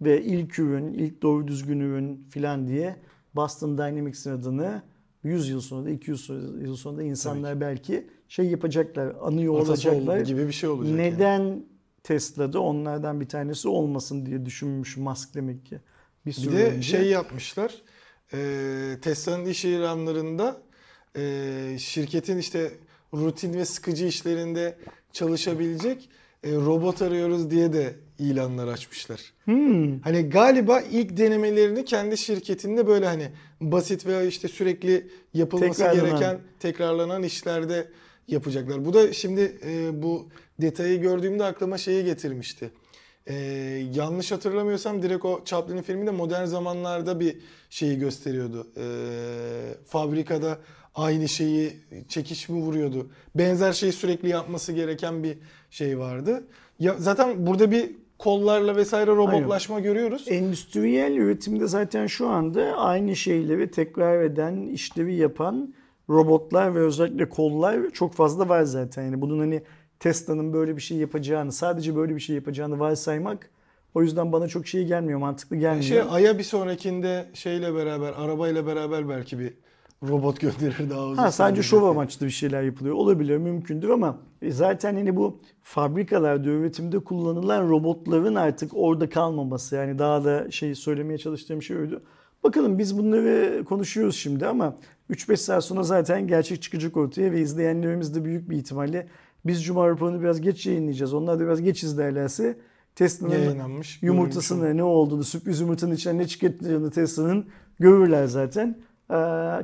ve 0.00 0.22
ilk 0.22 0.58
ürün, 0.58 0.94
ilk 0.94 1.22
doğru 1.22 1.48
düzgün 1.48 1.80
ürün 1.80 2.26
filan 2.30 2.68
diye 2.68 2.96
Boston 3.34 3.78
Dynamics'in 3.78 4.30
adını 4.30 4.82
100 5.22 5.48
yıl 5.48 5.60
sonra 5.60 5.84
da 5.84 5.90
200 5.90 6.28
yıl 6.62 6.76
sonra 6.76 6.96
da 6.96 7.02
insanlar 7.02 7.60
belki 7.60 8.06
şey 8.28 8.46
yapacaklar, 8.46 9.14
anıyor 9.22 9.54
Atası 9.54 9.90
olacaklar. 9.90 10.20
gibi 10.20 10.46
bir 10.46 10.52
şey 10.52 10.70
olacak. 10.70 10.96
Neden 10.96 11.40
yani. 11.40 11.62
Tesla'da 12.02 12.60
onlardan 12.60 13.20
bir 13.20 13.28
tanesi 13.28 13.68
olmasın 13.68 14.26
diye 14.26 14.46
düşünmüş 14.46 14.96
Musk 14.96 15.34
demek 15.34 15.66
ki. 15.66 15.78
Bir, 16.26 16.36
bir 16.42 16.52
de 16.52 16.64
önce. 16.64 16.88
şey 16.88 17.06
yapmışlar. 17.06 17.74
E, 18.32 18.98
Tesla'nın 19.02 19.46
iş 19.46 19.64
ilanlarında 19.64 20.62
e, 21.16 21.76
şirketin 21.78 22.38
işte 22.38 22.70
rutin 23.14 23.54
ve 23.54 23.64
sıkıcı 23.64 24.06
işlerinde 24.06 24.78
çalışabilecek 25.12 26.08
e, 26.44 26.52
robot 26.52 27.02
arıyoruz 27.02 27.50
diye 27.50 27.72
de 27.72 27.94
ilanlar 28.18 28.68
açmışlar. 28.68 29.20
Hmm. 29.44 30.00
Hani 30.00 30.28
galiba 30.28 30.80
ilk 30.80 31.16
denemelerini 31.16 31.84
kendi 31.84 32.18
şirketinde 32.18 32.86
böyle 32.86 33.06
hani 33.06 33.28
basit 33.60 34.06
veya 34.06 34.22
işte 34.22 34.48
sürekli 34.48 35.10
yapılması 35.34 35.78
tekrarlanan. 35.78 36.10
gereken 36.10 36.40
tekrarlanan 36.60 37.22
işlerde 37.22 37.88
yapacaklar. 38.28 38.84
Bu 38.84 38.94
da 38.94 39.12
şimdi 39.12 39.58
e, 39.64 40.02
bu 40.02 40.28
detayı 40.60 41.00
gördüğümde 41.00 41.44
aklıma 41.44 41.78
şeyi 41.78 42.04
getirmişti. 42.04 42.70
E, 43.26 43.34
yanlış 43.94 44.32
hatırlamıyorsam 44.32 45.02
direkt 45.02 45.24
o 45.24 45.44
Chaplin'in 45.44 45.82
filminde 45.82 46.10
modern 46.10 46.44
zamanlarda 46.44 47.20
bir 47.20 47.36
şeyi 47.70 47.98
gösteriyordu. 47.98 48.66
E, 48.76 48.84
fabrikada 49.86 50.58
aynı 50.94 51.28
şeyi 51.28 51.72
çekiş 52.08 52.48
mi 52.48 52.62
vuruyordu? 52.62 53.10
Benzer 53.34 53.72
şeyi 53.72 53.92
sürekli 53.92 54.28
yapması 54.28 54.72
gereken 54.72 55.22
bir 55.22 55.38
şey 55.70 55.98
vardı. 55.98 56.44
Ya 56.78 56.94
zaten 56.98 57.46
burada 57.46 57.70
bir 57.70 57.90
kollarla 58.18 58.76
vesaire 58.76 59.10
robotlaşma 59.10 59.76
Aynen. 59.76 59.88
görüyoruz. 59.88 60.24
Endüstriyel 60.28 61.16
üretimde 61.16 61.66
zaten 61.66 62.06
şu 62.06 62.28
anda 62.28 62.76
aynı 62.76 63.16
şeyleri 63.16 63.70
tekrar 63.70 64.22
eden, 64.22 64.62
işlevi 64.62 65.14
yapan 65.14 65.74
robotlar 66.10 66.74
ve 66.74 66.78
özellikle 66.78 67.28
kollar 67.28 67.90
çok 67.90 68.14
fazla 68.14 68.48
var 68.48 68.62
zaten. 68.62 69.02
Yani 69.02 69.20
bunun 69.20 69.38
hani 69.38 69.62
Tesla'nın 70.00 70.52
böyle 70.52 70.76
bir 70.76 70.82
şey 70.82 70.98
yapacağını, 70.98 71.52
sadece 71.52 71.96
böyle 71.96 72.14
bir 72.14 72.20
şey 72.20 72.36
yapacağını 72.36 72.78
varsaymak 72.78 73.50
o 73.94 74.02
yüzden 74.02 74.32
bana 74.32 74.48
çok 74.48 74.66
şey 74.66 74.84
gelmiyor, 74.84 75.18
mantıklı 75.18 75.56
gelmiyor. 75.56 75.82
Şey, 75.82 76.02
Ay'a 76.10 76.38
bir 76.38 76.42
sonrakinde 76.42 77.26
şeyle 77.34 77.74
beraber, 77.74 78.12
arabayla 78.12 78.66
beraber 78.66 79.08
belki 79.08 79.38
bir 79.38 79.54
robot 80.08 80.40
gönderir 80.40 80.90
daha 80.90 81.06
uzun. 81.06 81.22
Ha, 81.22 81.32
sadece 81.32 81.62
şov 81.62 81.82
amaçlı 81.82 82.26
bir 82.26 82.30
şeyler 82.30 82.62
yapılıyor. 82.62 82.94
Olabilir, 82.94 83.36
mümkündür 83.36 83.88
ama 83.88 84.18
e, 84.42 84.50
zaten 84.50 84.94
hani 84.94 85.16
bu 85.16 85.40
fabrikalarda, 85.62 86.48
üretimde 86.48 86.98
kullanılan 86.98 87.68
robotların 87.68 88.34
artık 88.34 88.70
orada 88.74 89.08
kalmaması. 89.08 89.76
Yani 89.76 89.98
daha 89.98 90.24
da 90.24 90.50
şey 90.50 90.74
söylemeye 90.74 91.18
çalıştığım 91.18 91.62
şey 91.62 91.76
oydu. 91.76 92.02
Bakalım 92.44 92.78
biz 92.78 92.98
bunları 92.98 93.64
konuşuyoruz 93.64 94.16
şimdi 94.16 94.46
ama 94.46 94.76
3-5 95.10 95.36
saat 95.36 95.64
sonra 95.64 95.82
zaten 95.82 96.26
gerçek 96.26 96.62
çıkacak 96.62 96.96
ortaya 96.96 97.32
ve 97.32 97.40
izleyenlerimiz 97.40 98.14
de 98.14 98.24
büyük 98.24 98.50
bir 98.50 98.56
ihtimalle 98.56 99.08
biz 99.46 99.64
Cuma 99.64 99.88
raporunu 99.88 100.20
biraz 100.20 100.40
geç 100.40 100.66
yayınlayacağız. 100.66 101.14
Onlar 101.14 101.38
da 101.38 101.44
biraz 101.44 101.62
geç 101.62 101.84
izlerlerse 101.84 102.58
Tesla'nın 102.94 103.32
yumurtasının 104.02 104.76
ne 104.76 104.84
olduğunu, 104.84 105.24
sürpriz 105.24 105.60
yumurtanın 105.60 105.94
içinden 105.94 106.18
ne 106.18 106.26
çıkarttığını 106.26 106.90
Tesla'nın 106.90 107.46
görürler 107.78 108.26
zaten. 108.26 108.78
Ee, 109.10 109.14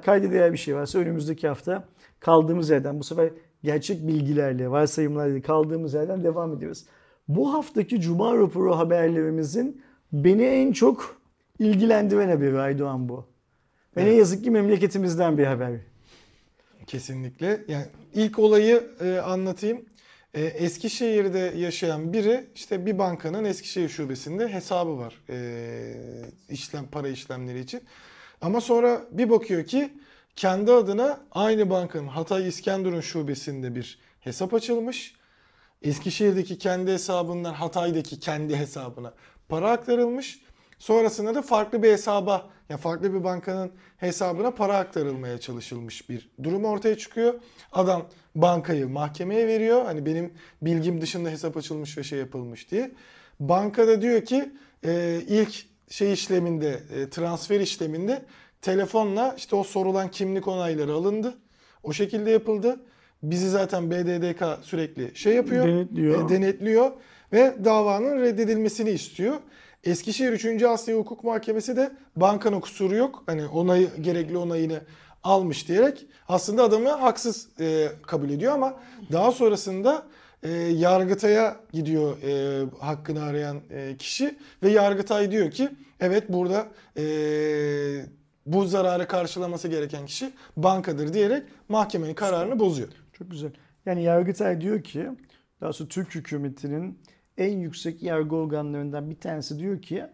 kayda 0.05 0.31
değer 0.31 0.53
bir 0.53 0.59
şey 0.59 0.77
varsa 0.77 0.99
önümüzdeki 0.99 1.49
hafta 1.49 1.89
kaldığımız 2.21 2.71
yerden 2.71 2.99
bu 2.99 3.05
sefer 3.05 3.31
gerçek 3.63 4.07
bilgilerle, 4.07 4.71
varsayımlarla 4.71 5.43
kaldığımız 5.43 5.95
yerden 5.95 6.25
devam 6.25 6.53
ediyoruz. 6.53 6.85
Bu 7.29 7.53
haftaki 7.53 8.01
Cuma 8.01 8.37
raporu 8.37 8.77
haberlerimizin 8.77 9.83
beni 10.13 10.43
en 10.43 10.73
çok 10.73 11.18
ilgilendiren 11.59 12.29
haberi 12.29 12.61
Aydoğan 12.61 13.09
bu. 13.09 13.27
Ve 13.97 14.03
evet. 14.03 14.13
ne 14.13 14.19
yazık 14.19 14.45
ki 14.45 14.51
memleketimizden 14.51 15.39
bir 15.39 15.45
haber. 15.45 15.73
Kesinlikle. 16.87 17.65
Yani 17.69 17.87
ilk 18.15 18.39
olayı 18.39 18.91
e, 19.01 19.19
anlatayım. 19.19 19.85
E, 20.35 20.45
Eskişehir'de 20.45 21.39
yaşayan 21.39 22.13
biri 22.13 22.47
işte 22.55 22.87
bir 22.87 22.99
bankanın 22.99 23.45
Eskişehir 23.45 23.89
şubesinde 23.89 24.49
hesabı 24.49 24.99
var. 24.99 25.23
E, 25.31 25.95
işlem 26.49 26.87
para 26.87 27.09
işlemleri 27.09 27.61
için. 27.61 27.81
Ama 28.41 28.61
sonra 28.61 29.03
bir 29.11 29.31
bakıyor 29.31 29.65
ki 29.65 29.93
kendi 30.37 30.73
adına 30.73 31.21
aynı 31.31 31.71
bankanın 31.71 32.09
Hatay 32.09 32.49
İskenderun 32.49 33.01
şubesinde 33.01 33.75
bir 33.75 33.99
hesap 34.21 34.55
açılmış. 34.55 35.15
Eskişehir'deki 35.83 36.59
kendi 36.59 36.93
hesabından 36.93 37.53
Hatay'daki 37.53 38.21
kendi 38.21 38.57
hesabına 38.57 39.15
para 39.49 39.71
aktarılmış. 39.71 40.41
Sonrasında 40.79 41.35
da 41.35 41.43
farklı 41.43 41.83
bir 41.83 41.93
hesaba, 41.93 42.51
yani 42.69 42.81
farklı 42.81 43.15
bir 43.15 43.25
bankanın 43.25 43.71
hesabına 43.97 44.51
para 44.51 44.77
aktarılmaya 44.77 45.41
çalışılmış 45.41 46.09
bir 46.09 46.31
durum 46.43 46.65
ortaya 46.65 46.99
çıkıyor. 46.99 47.35
Adam 47.73 48.07
bankayı 48.35 48.89
mahkemeye 48.89 49.47
veriyor. 49.47 49.85
Hani 49.85 50.07
benim 50.07 50.33
bilgim 50.63 51.01
dışında 51.01 51.31
hesap 51.31 51.57
açılmış 51.57 51.99
ve 51.99 52.03
şey 52.03 52.19
yapılmış 52.19 52.71
diye. 52.71 52.91
Bankada 53.41 54.03
diyor 54.03 54.25
ki 54.25 54.53
e, 54.85 55.21
ilk 55.29 55.67
şey 55.89 56.13
işleminde, 56.13 56.81
e, 56.95 57.11
transfer 57.11 57.61
işleminde 57.61 58.23
telefonla 58.63 59.35
işte 59.39 59.57
o 59.57 59.65
sorulan 59.65 60.11
kimlik 60.11 60.49
onayları 60.49 60.93
alındı. 60.93 61.35
O 61.83 61.93
şekilde 61.93 62.31
yapıldı. 62.31 62.81
Bizi 63.23 63.51
zaten 63.51 63.91
BDDK 63.91 64.65
sürekli 64.65 65.17
şey 65.17 65.35
yapıyor, 65.35 65.67
denetliyor, 65.67 66.27
e, 66.27 66.29
denetliyor 66.29 66.91
ve 67.33 67.57
davanın 67.65 68.21
reddedilmesini 68.21 68.91
istiyor. 68.91 69.37
Eskişehir 69.89 70.33
3. 70.33 70.63
Asya 70.63 70.97
Hukuk 70.97 71.25
Mahkemesi 71.25 71.77
de 71.77 71.91
bankanın 72.17 72.61
kusuru 72.61 72.95
yok. 72.95 73.23
Hani 73.27 73.47
onayı 73.47 73.89
gerekli 74.01 74.39
onayını 74.39 74.81
almış 75.23 75.69
diyerek 75.69 76.07
aslında 76.29 76.63
adamı 76.63 76.89
haksız 76.89 77.49
e, 77.61 77.89
kabul 78.03 78.31
ediyor 78.31 78.53
ama 78.53 78.81
daha 79.13 79.33
sonrasında 79.33 80.07
e, 80.43 80.51
Yargıtay'a 80.53 81.57
gidiyor 81.73 82.23
e, 82.23 82.65
hakkını 82.81 83.23
arayan 83.23 83.61
e, 83.71 83.97
kişi 83.97 84.39
ve 84.63 84.71
Yargıtay 84.71 85.31
diyor 85.31 85.51
ki 85.51 85.69
evet 86.01 86.25
burada 86.29 86.67
e, 86.97 87.05
bu 88.47 88.65
zararı 88.65 89.07
karşılaması 89.07 89.69
gereken 89.69 90.07
kişi 90.07 90.33
bankadır 90.57 91.13
diyerek 91.13 91.43
mahkemenin 91.69 92.15
kararını 92.15 92.59
bozuyor. 92.59 92.89
Çok 93.13 93.31
güzel. 93.31 93.51
Yani 93.87 94.03
Yargıtay 94.03 94.61
diyor 94.61 94.83
ki 94.83 95.07
daha 95.61 95.73
sonra 95.73 95.89
Türk 95.89 96.15
hükümetinin 96.15 96.99
en 97.39 97.59
yüksek 97.59 98.03
yargı 98.03 98.37
organlarından 98.37 99.11
bir 99.11 99.17
tanesi 99.17 99.59
diyor 99.59 99.83
ki 99.83 100.05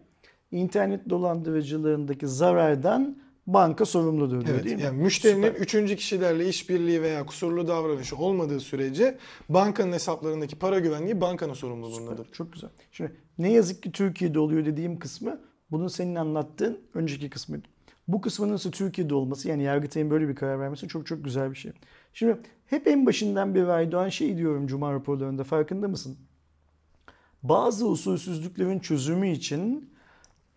internet 0.51 1.09
dolandırıcılığındaki 1.09 2.27
zarardan 2.27 3.17
banka 3.47 3.85
sorumludur 3.85 4.45
diyor 4.45 4.55
Evet, 4.55 4.65
değil 4.65 4.75
mi? 4.75 4.81
yani 4.81 5.01
müşterinin 5.03 5.47
Süper. 5.47 5.59
üçüncü 5.61 5.95
kişilerle 5.95 6.49
işbirliği 6.49 7.01
veya 7.01 7.25
kusurlu 7.25 7.67
davranışı 7.67 8.17
olmadığı 8.17 8.59
sürece 8.59 9.17
bankanın 9.49 9.91
hesaplarındaki 9.91 10.55
para 10.59 10.79
güvenliği 10.79 11.21
bankanın 11.21 11.53
sorumluluğundadır. 11.53 12.31
Çok 12.31 12.53
güzel. 12.53 12.69
Şimdi 12.91 13.11
ne 13.37 13.51
yazık 13.51 13.83
ki 13.83 13.91
Türkiye'de 13.91 14.39
oluyor 14.39 14.65
dediğim 14.65 14.99
kısmı 14.99 15.39
bunun 15.71 15.87
senin 15.87 16.15
anlattığın 16.15 16.79
önceki 16.93 17.29
kısmıydı. 17.29 17.67
Bu 18.07 18.21
kısmın 18.21 18.51
nasıl 18.51 18.71
Türkiye'de 18.71 19.15
olması 19.15 19.49
yani 19.49 19.63
Yargıtay'ın 19.63 20.09
böyle 20.09 20.27
bir 20.27 20.35
karar 20.35 20.59
vermesi 20.59 20.87
çok 20.87 21.07
çok 21.07 21.23
güzel 21.23 21.51
bir 21.51 21.55
şey. 21.55 21.71
Şimdi 22.13 22.37
hep 22.65 22.87
en 22.87 23.05
başından 23.05 23.55
beri 23.55 23.71
Aydoğan 23.71 24.09
şey 24.09 24.37
diyorum 24.37 24.67
Cuma 24.67 24.93
raporlarında 24.93 25.43
farkında 25.43 25.87
mısın? 25.87 26.17
Bazı 27.49 27.87
usulsüzlüklerin 27.87 28.79
çözümü 28.79 29.29
için 29.29 29.89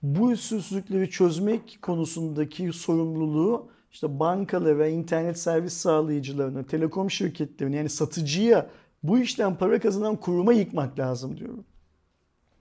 bu 0.03 0.25
usulsüzlükleri 0.25 1.11
çözmek 1.11 1.79
konusundaki 1.83 2.73
sorumluluğu 2.73 3.69
işte 3.93 4.19
bankalara, 4.19 4.89
internet 4.89 5.39
servis 5.39 5.73
sağlayıcılarına, 5.73 6.67
telekom 6.67 7.11
şirketlerine 7.11 7.77
yani 7.77 7.89
satıcıya 7.89 8.71
bu 9.03 9.19
işten 9.19 9.55
para 9.55 9.81
kazanan 9.81 10.17
kuruma 10.17 10.53
yıkmak 10.53 10.99
lazım 10.99 11.37
diyorum. 11.37 11.65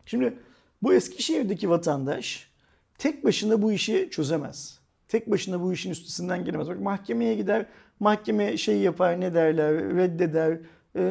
Şimdi 0.05 0.39
bu 0.83 0.93
Eskişehir'deki 0.93 1.69
vatandaş 1.69 2.51
tek 2.97 3.25
başına 3.25 3.61
bu 3.61 3.71
işi 3.71 4.09
çözemez. 4.11 4.79
Tek 5.07 5.31
başına 5.31 5.61
bu 5.61 5.73
işin 5.73 5.91
üstesinden 5.91 6.45
gelemez. 6.45 6.67
Bak 6.67 6.81
mahkemeye 6.81 7.35
gider, 7.35 7.65
mahkeme 7.99 8.57
şey 8.57 8.77
yapar 8.77 9.21
ne 9.21 9.33
derler, 9.33 9.73
reddeder, 9.73 10.59
e, 10.97 11.01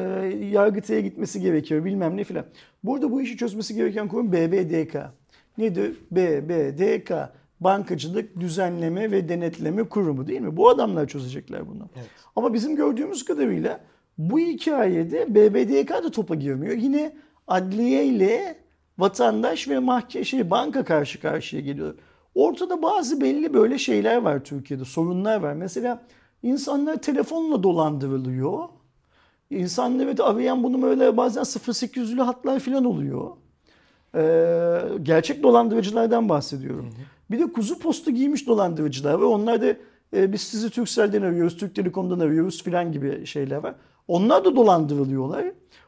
yargıtaya 0.51 1.01
gitmesi 1.01 1.41
gerekiyor 1.41 1.85
bilmem 1.85 2.17
ne 2.17 2.23
filan. 2.23 2.45
Burada 2.83 3.11
bu 3.11 3.21
işi 3.21 3.37
çözmesi 3.37 3.75
gereken 3.75 4.07
kurum 4.07 4.31
BBDK. 4.31 4.95
Nedir? 5.57 5.97
BBDK. 6.11 7.11
Bankacılık 7.59 8.39
Düzenleme 8.39 9.11
ve 9.11 9.29
Denetleme 9.29 9.83
Kurumu 9.83 10.27
değil 10.27 10.41
mi? 10.41 10.57
Bu 10.57 10.69
adamlar 10.69 11.07
çözecekler 11.07 11.67
bunu. 11.67 11.89
Evet. 11.95 12.09
Ama 12.35 12.53
bizim 12.53 12.75
gördüğümüz 12.75 13.25
kadarıyla 13.25 13.79
bu 14.17 14.39
hikayede 14.39 15.35
BBDK 15.35 15.89
da 15.89 16.11
topa 16.11 16.35
girmiyor. 16.35 16.73
Yine 16.77 17.15
adliye 17.47 18.05
ile 18.05 18.55
vatandaş 18.97 19.69
ve 19.69 19.79
mahkeme 19.79 20.25
şey 20.25 20.49
banka 20.49 20.83
karşı 20.83 21.21
karşıya 21.21 21.61
geliyor. 21.61 21.95
Ortada 22.35 22.81
bazı 22.81 23.21
belli 23.21 23.53
böyle 23.53 23.77
şeyler 23.77 24.17
var 24.17 24.43
Türkiye'de, 24.43 24.85
sorunlar 24.85 25.39
var. 25.39 25.53
Mesela 25.53 26.03
insanlar 26.43 27.01
telefonla 27.01 27.63
dolandırılıyor. 27.63 28.59
İnsanları 29.49 30.17
da 30.17 30.25
arayan 30.25 30.63
bunu 30.63 30.81
böyle 30.81 31.17
bazen 31.17 31.41
0800'lü 31.41 32.21
hatlar 32.21 32.59
falan 32.59 32.85
oluyor. 32.85 33.31
Ee, 34.15 34.79
gerçek 35.03 35.43
dolandırıcılardan 35.43 36.29
bahsediyorum. 36.29 36.89
Bir 37.31 37.39
de 37.39 37.53
kuzu 37.53 37.79
postu 37.79 38.11
giymiş 38.11 38.47
dolandırıcılar 38.47 39.13
var. 39.13 39.25
Onlar 39.25 39.61
da 39.61 39.75
e, 40.13 40.33
biz 40.33 40.41
sizi 40.41 40.69
Turkcell'den 40.69 41.21
arıyoruz, 41.21 41.57
Türk 41.57 41.75
Telekom'dan 41.75 42.19
arıyoruz 42.19 42.63
filan 42.63 42.91
gibi 42.91 43.25
şeyler 43.25 43.57
var. 43.57 43.75
Onlar 44.07 44.45
da 44.45 44.55
dolandırılıyorlar. 44.55 45.45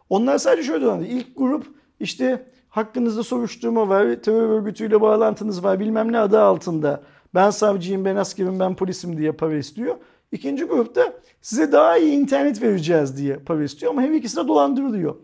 Onlar 0.09 0.37
sadece 0.37 0.63
şöyle 0.63 0.85
dolandırıyor. 0.85 1.17
İlk 1.17 1.37
grup 1.37 1.65
işte 1.99 2.45
hakkınızda 2.69 3.23
soruşturma 3.23 3.89
var, 3.89 4.15
terör 4.15 4.49
örgütüyle 4.49 5.01
bağlantınız 5.01 5.63
var 5.63 5.79
bilmem 5.79 6.11
ne 6.11 6.19
adı 6.19 6.41
altında. 6.41 7.03
Ben 7.33 7.49
savcıyım, 7.49 8.05
ben 8.05 8.15
askerim, 8.15 8.59
ben 8.59 8.75
polisim 8.75 9.17
diye 9.17 9.31
para 9.31 9.55
istiyor. 9.55 9.95
İkinci 10.31 10.63
grupta 10.63 11.13
size 11.41 11.71
daha 11.71 11.97
iyi 11.97 12.11
internet 12.11 12.61
vereceğiz 12.61 13.17
diye 13.17 13.37
para 13.37 13.63
istiyor 13.63 13.91
ama 13.91 14.01
her 14.01 14.09
ikisi 14.09 14.37
de 14.37 14.47
dolandırılıyor. 14.47 15.15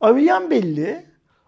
Arayan 0.00 0.50
belli. 0.50 1.06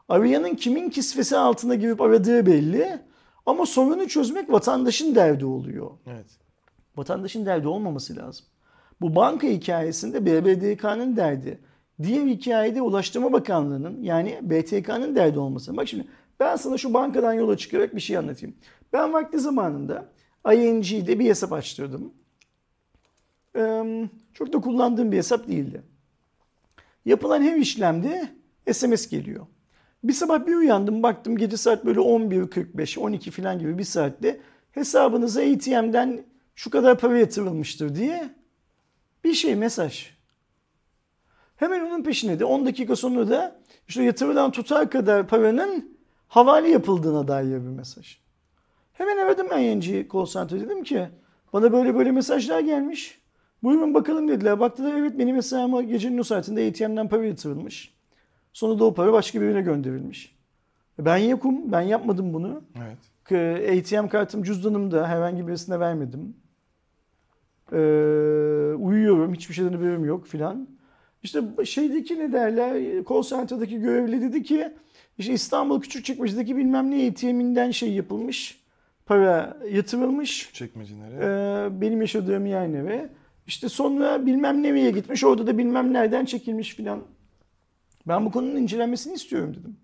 Arayanın 0.09 0.55
kimin 0.55 0.91
kisvesi 0.91 1.37
altına 1.37 1.75
girip 1.75 2.01
aradığı 2.01 2.47
belli. 2.47 2.99
Ama 3.47 3.67
sorunu 3.67 4.09
çözmek 4.09 4.53
vatandaşın 4.53 5.15
derdi 5.15 5.45
oluyor. 5.45 5.91
Evet. 6.07 6.27
Vatandaşın 6.97 7.47
derdi 7.47 7.69
olmaması 7.69 8.17
lazım. 8.17 8.47
Bu 9.01 9.17
banka 9.17 9.47
hikayesinde 9.47 10.27
BBDK'nın 10.27 11.17
derdi. 11.17 11.61
Diğer 12.03 12.27
hikayede 12.27 12.83
Ulaştırma 12.83 13.33
Bakanlığı'nın 13.33 14.03
yani 14.03 14.39
BTK'nın 14.43 15.17
derdi 15.17 15.39
olması. 15.39 15.77
Bak 15.77 15.89
şimdi 15.89 16.07
ben 16.41 16.57
sana 16.57 16.79
şu 16.79 16.95
bankadan 16.95 17.33
yola 17.33 17.57
çıkarak 17.57 17.95
bir 17.95 18.01
şey 18.01 18.17
anlatayım. 18.17 18.57
Ben 18.93 19.13
vakti 19.13 19.39
zamanında 19.39 20.09
ING'de 20.53 21.19
bir 21.19 21.29
hesap 21.29 21.53
açtırdım. 21.53 22.13
Çok 24.35 24.53
da 24.53 24.61
kullandığım 24.61 25.13
bir 25.13 25.17
hesap 25.17 25.49
değildi. 25.49 25.83
Yapılan 27.05 27.43
her 27.43 27.57
işlemde 27.57 28.29
SMS 28.73 29.09
geliyor. 29.09 29.47
Bir 30.05 30.13
sabah 30.13 30.47
bir 30.47 30.55
uyandım 30.55 31.03
baktım 31.03 31.37
gece 31.37 31.57
saat 31.57 31.85
böyle 31.85 32.01
11.45 32.01 32.99
12 32.99 33.31
falan 33.31 33.59
gibi 33.59 33.79
bir 33.79 33.85
saatte 33.85 34.41
hesabınıza 34.73 35.41
ATM'den 35.41 36.25
şu 36.55 36.71
kadar 36.71 36.99
para 36.99 37.19
yatırılmıştır 37.19 37.95
diye 37.95 38.35
bir 39.25 39.35
şey 39.35 39.55
mesaj. 39.55 40.11
Hemen 41.57 41.81
onun 41.81 42.03
peşine 42.03 42.39
de 42.39 42.45
10 42.45 42.67
dakika 42.67 42.97
sonra 42.97 43.31
da 43.31 43.61
işte 43.89 44.03
yatırılan 44.03 44.51
tutar 44.51 44.91
kadar 44.91 45.29
paranın 45.29 45.99
havale 46.29 46.69
yapıldığına 46.69 47.29
dair 47.29 47.53
bir 47.53 47.59
mesaj. 47.59 48.19
Hemen 48.93 49.17
aradım 49.17 49.59
ING 49.59 50.13
call 50.13 50.27
center 50.27 50.61
dedim 50.61 50.85
ki 50.85 51.09
bana 51.53 51.73
böyle 51.73 51.95
böyle 51.95 52.11
mesajlar 52.11 52.61
gelmiş. 52.61 53.21
Buyurun 53.63 53.95
bakalım 53.95 54.29
dediler. 54.29 54.61
Baktılar 54.61 54.99
evet 54.99 55.19
benim 55.19 55.37
hesabıma 55.37 55.83
gecenin 55.83 56.19
o 56.19 56.23
saatinde 56.23 56.69
ATM'den 56.69 57.09
para 57.09 57.25
yatırılmış. 57.25 57.95
Sonra 58.53 58.79
da 58.79 58.85
o 58.85 58.95
para 58.95 59.13
başka 59.13 59.41
birine 59.41 59.61
gönderilmiş. 59.61 60.37
Ben 60.99 61.17
yokum. 61.17 61.73
Ben 61.73 61.81
yapmadım 61.81 62.33
bunu. 62.35 62.63
Evet. 62.77 62.99
ATM 63.79 64.09
kartım 64.09 64.43
cüzdanımda. 64.43 65.09
Herhangi 65.09 65.49
birisine 65.49 65.81
vermedim. 65.81 66.37
Ee, 67.73 67.77
uyuyorum. 68.79 69.35
Hiçbir 69.35 69.55
şeyden 69.55 69.73
haberim 69.73 70.05
yok 70.05 70.27
filan. 70.27 70.69
İşte 71.23 71.43
şeydeki 71.65 72.19
ne 72.19 72.33
derler? 72.33 73.05
Call 73.09 73.23
center'daki 73.23 73.81
görevli 73.81 74.23
dedi 74.23 74.43
ki 74.43 74.73
işte 75.19 75.33
İstanbul 75.33 75.81
Küçükçekmece'deki 75.81 76.57
bilmem 76.57 76.91
ne 76.91 77.09
ATM'inden 77.09 77.71
şey 77.71 77.93
yapılmış. 77.93 78.61
Para 79.07 79.57
yatırılmış. 79.71 80.51
Çekmecelere. 80.53 81.17
Ee, 81.21 81.81
benim 81.81 82.01
yaşadığım 82.01 82.47
yerine 82.47 82.85
ve 82.85 83.09
işte 83.47 83.69
sonra 83.69 84.27
bilmem 84.27 84.63
nereye 84.63 84.91
gitmiş. 84.91 85.25
Orada 85.25 85.47
da 85.47 85.59
bilmem 85.59 85.93
nereden 85.93 86.25
çekilmiş 86.25 86.75
filan. 86.75 87.03
Ben 88.09 88.25
bu 88.25 88.31
konunun 88.31 88.57
incelenmesini 88.57 89.15
istiyorum 89.15 89.57
dedim. 89.61 89.77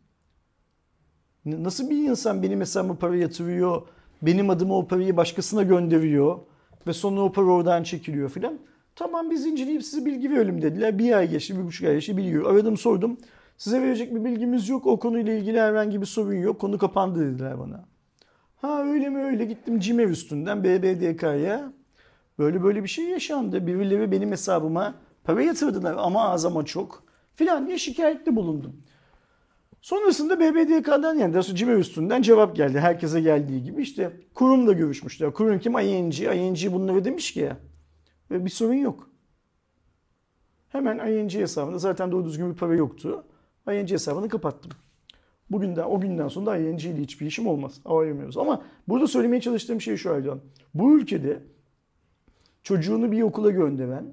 Nasıl 1.44 1.90
bir 1.90 2.08
insan 2.08 2.42
benim 2.42 2.60
hesabıma 2.60 2.94
para 2.94 3.16
yatırıyor, 3.16 3.82
benim 4.22 4.50
adıma 4.50 4.78
o 4.78 4.86
parayı 4.86 5.16
başkasına 5.16 5.62
gönderiyor 5.62 6.38
ve 6.86 6.92
sonra 6.92 7.20
o 7.20 7.32
para 7.32 7.46
oradan 7.46 7.82
çekiliyor 7.82 8.30
filan. 8.30 8.58
Tamam 8.96 9.30
biz 9.30 9.46
inceleyip 9.46 9.82
size 9.82 10.06
bilgi 10.06 10.30
verelim 10.30 10.62
dediler. 10.62 10.98
Bir 10.98 11.12
ay 11.12 11.30
geçti, 11.30 11.58
bir 11.58 11.64
buçuk 11.64 11.86
ay 11.86 11.94
geçti 11.94 12.16
biliyor. 12.16 12.52
Aradım 12.52 12.76
sordum. 12.76 13.16
Size 13.56 13.82
verecek 13.82 14.14
bir 14.14 14.24
bilgimiz 14.24 14.68
yok. 14.68 14.86
O 14.86 14.98
konuyla 14.98 15.32
ilgili 15.32 15.60
herhangi 15.60 16.00
bir 16.00 16.06
sorun 16.06 16.34
yok. 16.34 16.60
Konu 16.60 16.78
kapandı 16.78 17.32
dediler 17.32 17.58
bana. 17.58 17.84
Ha 18.56 18.82
öyle 18.82 19.08
mi 19.08 19.18
öyle 19.18 19.44
gittim 19.44 19.80
Cimev 19.80 20.10
üstünden 20.10 20.64
BBDK'ya. 20.64 21.72
Böyle 22.38 22.62
böyle 22.62 22.82
bir 22.82 22.88
şey 22.88 23.04
yaşandı. 23.04 23.66
Birileri 23.66 24.12
benim 24.12 24.30
hesabıma 24.30 24.94
para 25.24 25.42
yatırdılar 25.42 25.94
ama 25.98 26.28
az 26.28 26.44
ama 26.44 26.64
çok 26.64 27.02
filan 27.34 27.66
diye 27.66 27.78
şikayette 27.78 28.36
bulundum. 28.36 28.76
Sonrasında 29.80 30.40
BBDK'dan 30.40 31.14
yani 31.18 31.34
daha 31.34 31.42
CİMER 31.42 31.76
üstünden 31.76 32.22
cevap 32.22 32.56
geldi. 32.56 32.80
Herkese 32.80 33.20
geldiği 33.20 33.62
gibi 33.62 33.82
işte 33.82 34.20
kurumla 34.34 34.72
görüşmüşler. 34.72 35.32
Kurum 35.32 35.58
kim? 35.58 35.78
ING. 35.78 36.20
ING 36.20 36.72
bunları 36.72 37.04
demiş 37.04 37.32
ki 37.32 37.52
"E, 38.30 38.44
bir 38.44 38.50
sorun 38.50 38.74
yok. 38.74 39.10
Hemen 40.68 41.12
ING 41.12 41.34
hesabında 41.34 41.78
zaten 41.78 42.12
doğru 42.12 42.24
düzgün 42.24 42.50
bir 42.50 42.56
para 42.56 42.74
yoktu. 42.74 43.24
ING 43.72 43.90
hesabını 43.90 44.28
kapattım. 44.28 44.72
Bugünden 45.50 45.84
o 45.84 46.00
günden 46.00 46.28
sonra 46.28 46.46
da 46.46 46.56
ING 46.56 46.84
ile 46.84 47.02
hiçbir 47.02 47.26
işim 47.26 47.46
olmaz. 47.46 47.80
Ayırmıyoruz. 47.84 48.36
Ama 48.38 48.62
burada 48.88 49.06
söylemeye 49.06 49.40
çalıştığım 49.40 49.80
şey 49.80 49.96
şu 49.96 50.12
Aydoğan. 50.12 50.40
Bu 50.74 50.98
ülkede 50.98 51.42
çocuğunu 52.62 53.12
bir 53.12 53.22
okula 53.22 53.50
gönderen, 53.50 54.12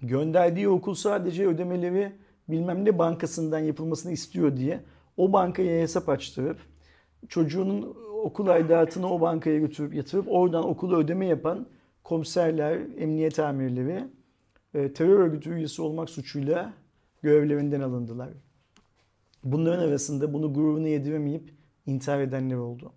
gönderdiği 0.00 0.68
okul 0.68 0.94
sadece 0.94 1.46
ödemeleri 1.46 2.12
bilmem 2.48 2.84
ne 2.84 2.98
bankasından 2.98 3.58
yapılmasını 3.58 4.12
istiyor 4.12 4.56
diye 4.56 4.80
o 5.16 5.32
bankaya 5.32 5.82
hesap 5.82 6.08
açtırıp 6.08 6.58
çocuğunun 7.28 7.96
okul 8.22 8.46
aidatını 8.46 9.12
o 9.12 9.20
bankaya 9.20 9.58
götürüp 9.58 9.94
yatırıp 9.94 10.26
oradan 10.28 10.68
okula 10.68 10.96
ödeme 10.96 11.26
yapan 11.26 11.66
komiserler, 12.04 12.80
emniyet 12.98 13.38
amirleri 13.38 14.04
e, 14.74 14.92
terör 14.92 15.18
örgütü 15.18 15.50
üyesi 15.50 15.82
olmak 15.82 16.10
suçuyla 16.10 16.72
görevlerinden 17.22 17.80
alındılar. 17.80 18.28
Bunların 19.44 19.88
arasında 19.88 20.32
bunu 20.32 20.54
gururunu 20.54 20.88
yediremeyip 20.88 21.54
intihar 21.86 22.20
edenler 22.20 22.56
oldu. 22.56 22.92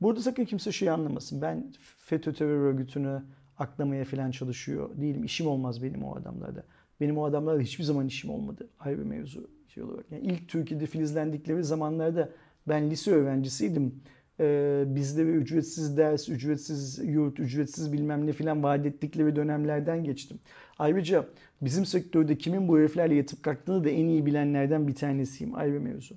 Burada 0.00 0.20
sakın 0.20 0.44
kimse 0.44 0.72
şey 0.72 0.90
anlamasın. 0.90 1.42
Ben 1.42 1.72
FETÖ 1.98 2.32
terör 2.32 2.60
örgütünü 2.60 3.22
aklamaya 3.60 4.04
falan 4.04 4.30
çalışıyor 4.30 4.90
değilim. 5.00 5.24
İşim 5.24 5.46
olmaz 5.46 5.82
benim 5.82 6.04
o 6.04 6.16
adamlarda. 6.16 6.64
Benim 7.00 7.18
o 7.18 7.24
adamlarla 7.24 7.60
hiçbir 7.60 7.84
zaman 7.84 8.06
işim 8.06 8.30
olmadı. 8.30 8.68
Ayrı 8.80 8.98
bir 8.98 9.04
mevzu 9.04 9.50
şey 9.68 9.82
olarak. 9.82 10.12
Yani 10.12 10.22
ilk 10.22 10.48
Türkiye'de 10.48 10.86
filizlendikleri 10.86 11.64
zamanlarda 11.64 12.28
ben 12.68 12.90
lise 12.90 13.10
öğrencisiydim. 13.12 13.94
e, 14.40 14.84
bizlere 14.86 15.30
ücretsiz 15.30 15.96
ders, 15.96 16.28
ücretsiz 16.28 16.98
yurt, 17.04 17.40
ücretsiz 17.40 17.92
bilmem 17.92 18.26
ne 18.26 18.32
filan 18.32 18.62
vaat 18.62 18.86
ettikleri 18.86 19.36
dönemlerden 19.36 20.04
geçtim. 20.04 20.38
Ayrıca 20.78 21.26
bizim 21.62 21.86
sektörde 21.86 22.38
kimin 22.38 22.68
bu 22.68 22.78
heriflerle 22.78 23.14
yatıp 23.14 23.42
kalktığını 23.42 23.84
da 23.84 23.90
en 23.90 24.06
iyi 24.06 24.26
bilenlerden 24.26 24.88
bir 24.88 24.94
tanesiyim. 24.94 25.54
Ayrı 25.54 25.80
mevzu. 25.80 26.14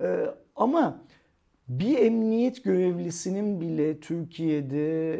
E, 0.00 0.26
ama 0.56 1.02
bir 1.68 1.98
emniyet 1.98 2.64
görevlisinin 2.64 3.60
bile 3.60 4.00
Türkiye'de 4.00 5.12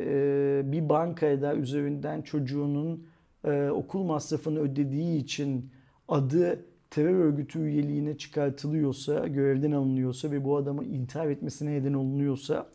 e, 0.60 0.72
bir 0.72 0.88
bankada 0.88 1.54
üzerinden 1.54 2.22
çocuğunun 2.22 3.06
e, 3.44 3.68
okul 3.68 4.02
masrafını 4.02 4.60
ödediği 4.60 5.18
için 5.18 5.70
adı 6.08 6.64
terör 6.90 7.14
örgütü 7.14 7.58
üyeliğine 7.58 8.18
çıkartılıyorsa, 8.18 9.28
görevden 9.28 9.72
alınıyorsa 9.72 10.30
ve 10.30 10.44
bu 10.44 10.56
adamı 10.56 10.84
intihar 10.84 11.26
etmesine 11.26 11.70
neden 11.72 11.92
olunuyorsa 11.92 12.66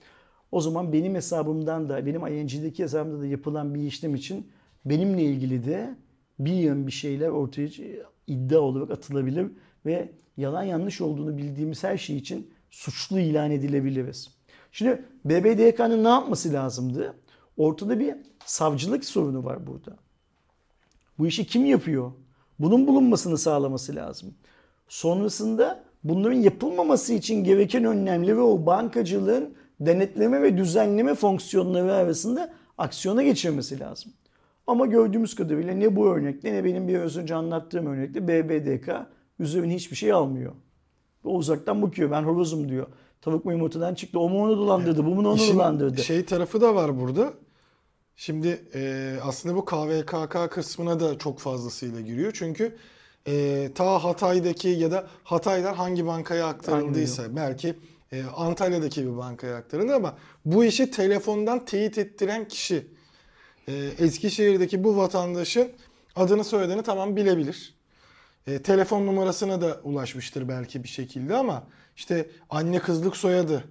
o 0.52 0.62
zaman 0.62 0.94
benim 0.94 1.16
hesabımdan 1.16 1.90
da, 1.90 2.06
benim 2.06 2.28
ING'deki 2.28 2.84
hesabımda 2.84 3.22
da 3.22 3.26
yapılan 3.26 3.76
bir 3.76 3.82
işlem 3.82 4.16
için 4.16 4.48
benimle 4.86 5.24
ilgili 5.24 5.66
de 5.66 5.96
bir 6.40 6.54
yön 6.54 6.88
bir 6.88 6.92
şeyler 6.92 7.30
ortaya 7.30 7.68
iddia 8.28 8.60
olarak 8.60 8.92
atılabilir 8.92 9.48
ve 9.86 10.12
yalan 10.38 10.64
yanlış 10.64 11.02
olduğunu 11.02 11.38
bildiğimiz 11.38 11.84
her 11.84 11.98
şey 11.98 12.18
için 12.18 12.48
suçlu 12.72 13.20
ilan 13.20 13.52
edilebiliriz. 13.52 14.30
Şimdi 14.72 15.06
BBDK'nın 15.26 16.04
ne 16.04 16.08
yapması 16.08 16.54
lazımdı? 16.54 17.14
Ortada 17.58 18.00
bir 18.00 18.16
savcılık 18.46 19.06
sorunu 19.06 19.46
var 19.46 19.68
burada. 19.68 19.98
Bu 21.20 21.28
işi 21.28 21.46
kim 21.46 21.66
yapıyor? 21.66 22.12
Bunun 22.60 22.88
bulunmasını 22.88 23.38
sağlaması 23.38 23.96
lazım. 23.96 24.34
Sonrasında 24.88 25.84
bunların 26.04 26.38
yapılmaması 26.38 27.14
için 27.14 27.44
gereken 27.44 27.84
önlemleri 27.84 28.40
o 28.40 28.66
bankacılığın 28.66 29.54
denetleme 29.80 30.42
ve 30.42 30.58
düzenleme 30.58 31.16
fonksiyonları 31.16 31.94
arasında 31.94 32.54
aksiyona 32.78 33.24
geçirmesi 33.24 33.80
lazım. 33.80 34.14
Ama 34.68 34.86
gördüğümüz 34.86 35.36
kadarıyla 35.36 35.74
ne 35.74 35.96
bu 35.96 36.08
örnekte 36.08 36.54
ne 36.54 36.64
benim 36.64 36.88
biraz 36.88 37.18
önce 37.18 37.36
anlattığım 37.36 37.86
örnekte 37.86 38.28
BBDK 38.28 38.90
üzerine 39.40 39.76
hiçbir 39.76 39.96
şey 39.96 40.12
almıyor. 40.12 40.54
O 41.24 41.36
uzaktan 41.36 41.82
bakıyor 41.82 42.12
ben 42.12 42.24
horozum 42.24 42.70
diyor. 42.70 42.88
Tavuk 43.22 43.46
mu 43.46 43.52
yumurtadan 43.52 43.96
çıktı. 43.96 44.20
O 44.20 44.30
mu 44.30 44.44
onu 44.44 44.58
dolandırdı, 44.58 45.06
bu 45.06 45.10
mu 45.16 45.30
onu 45.30 45.36
İşin 45.36 45.54
dolandırdı. 45.54 46.04
Şey 46.04 46.26
tarafı 46.26 46.62
da 46.62 46.76
var 46.76 47.00
burada. 47.00 47.34
Şimdi 48.16 48.62
e, 48.74 49.14
aslında 49.24 49.56
bu 49.56 49.66
KVKK 49.66 50.52
kısmına 50.52 51.00
da 51.00 51.18
çok 51.18 51.40
fazlasıyla 51.40 52.02
giriyor. 52.02 52.32
Çünkü 52.36 52.78
e, 53.28 53.70
ta 53.76 54.04
Hatay'daki 54.04 54.68
ya 54.68 54.92
da 54.92 55.08
Hatay'dan 55.24 55.74
hangi 55.74 56.06
bankaya 56.06 56.48
aktarıldıysa 56.48 57.36
belki 57.36 57.76
e, 58.12 58.24
Antalya'daki 58.36 59.06
bir 59.06 59.18
bankaya 59.18 59.56
aktarıldı 59.56 59.96
ama 59.96 60.18
bu 60.46 60.66
işi 60.66 60.92
telefondan 60.92 61.66
teyit 61.66 61.98
ettiren 61.98 62.48
kişi 62.48 62.88
e, 63.68 63.74
Eskişehir'deki 64.00 64.84
bu 64.84 64.98
vatandaşın 64.98 65.72
adını 66.16 66.44
soyadını 66.44 66.84
tamam 66.84 67.16
bilebilir. 67.16 67.77
E, 68.48 68.62
telefon 68.62 69.06
numarasına 69.06 69.62
da 69.62 69.80
ulaşmıştır 69.84 70.50
belki 70.50 70.84
bir 70.84 70.88
şekilde 70.88 71.36
ama 71.36 71.64
işte 71.96 72.30
anne 72.50 72.80
kızlık 72.80 73.18
soyadı, 73.18 73.64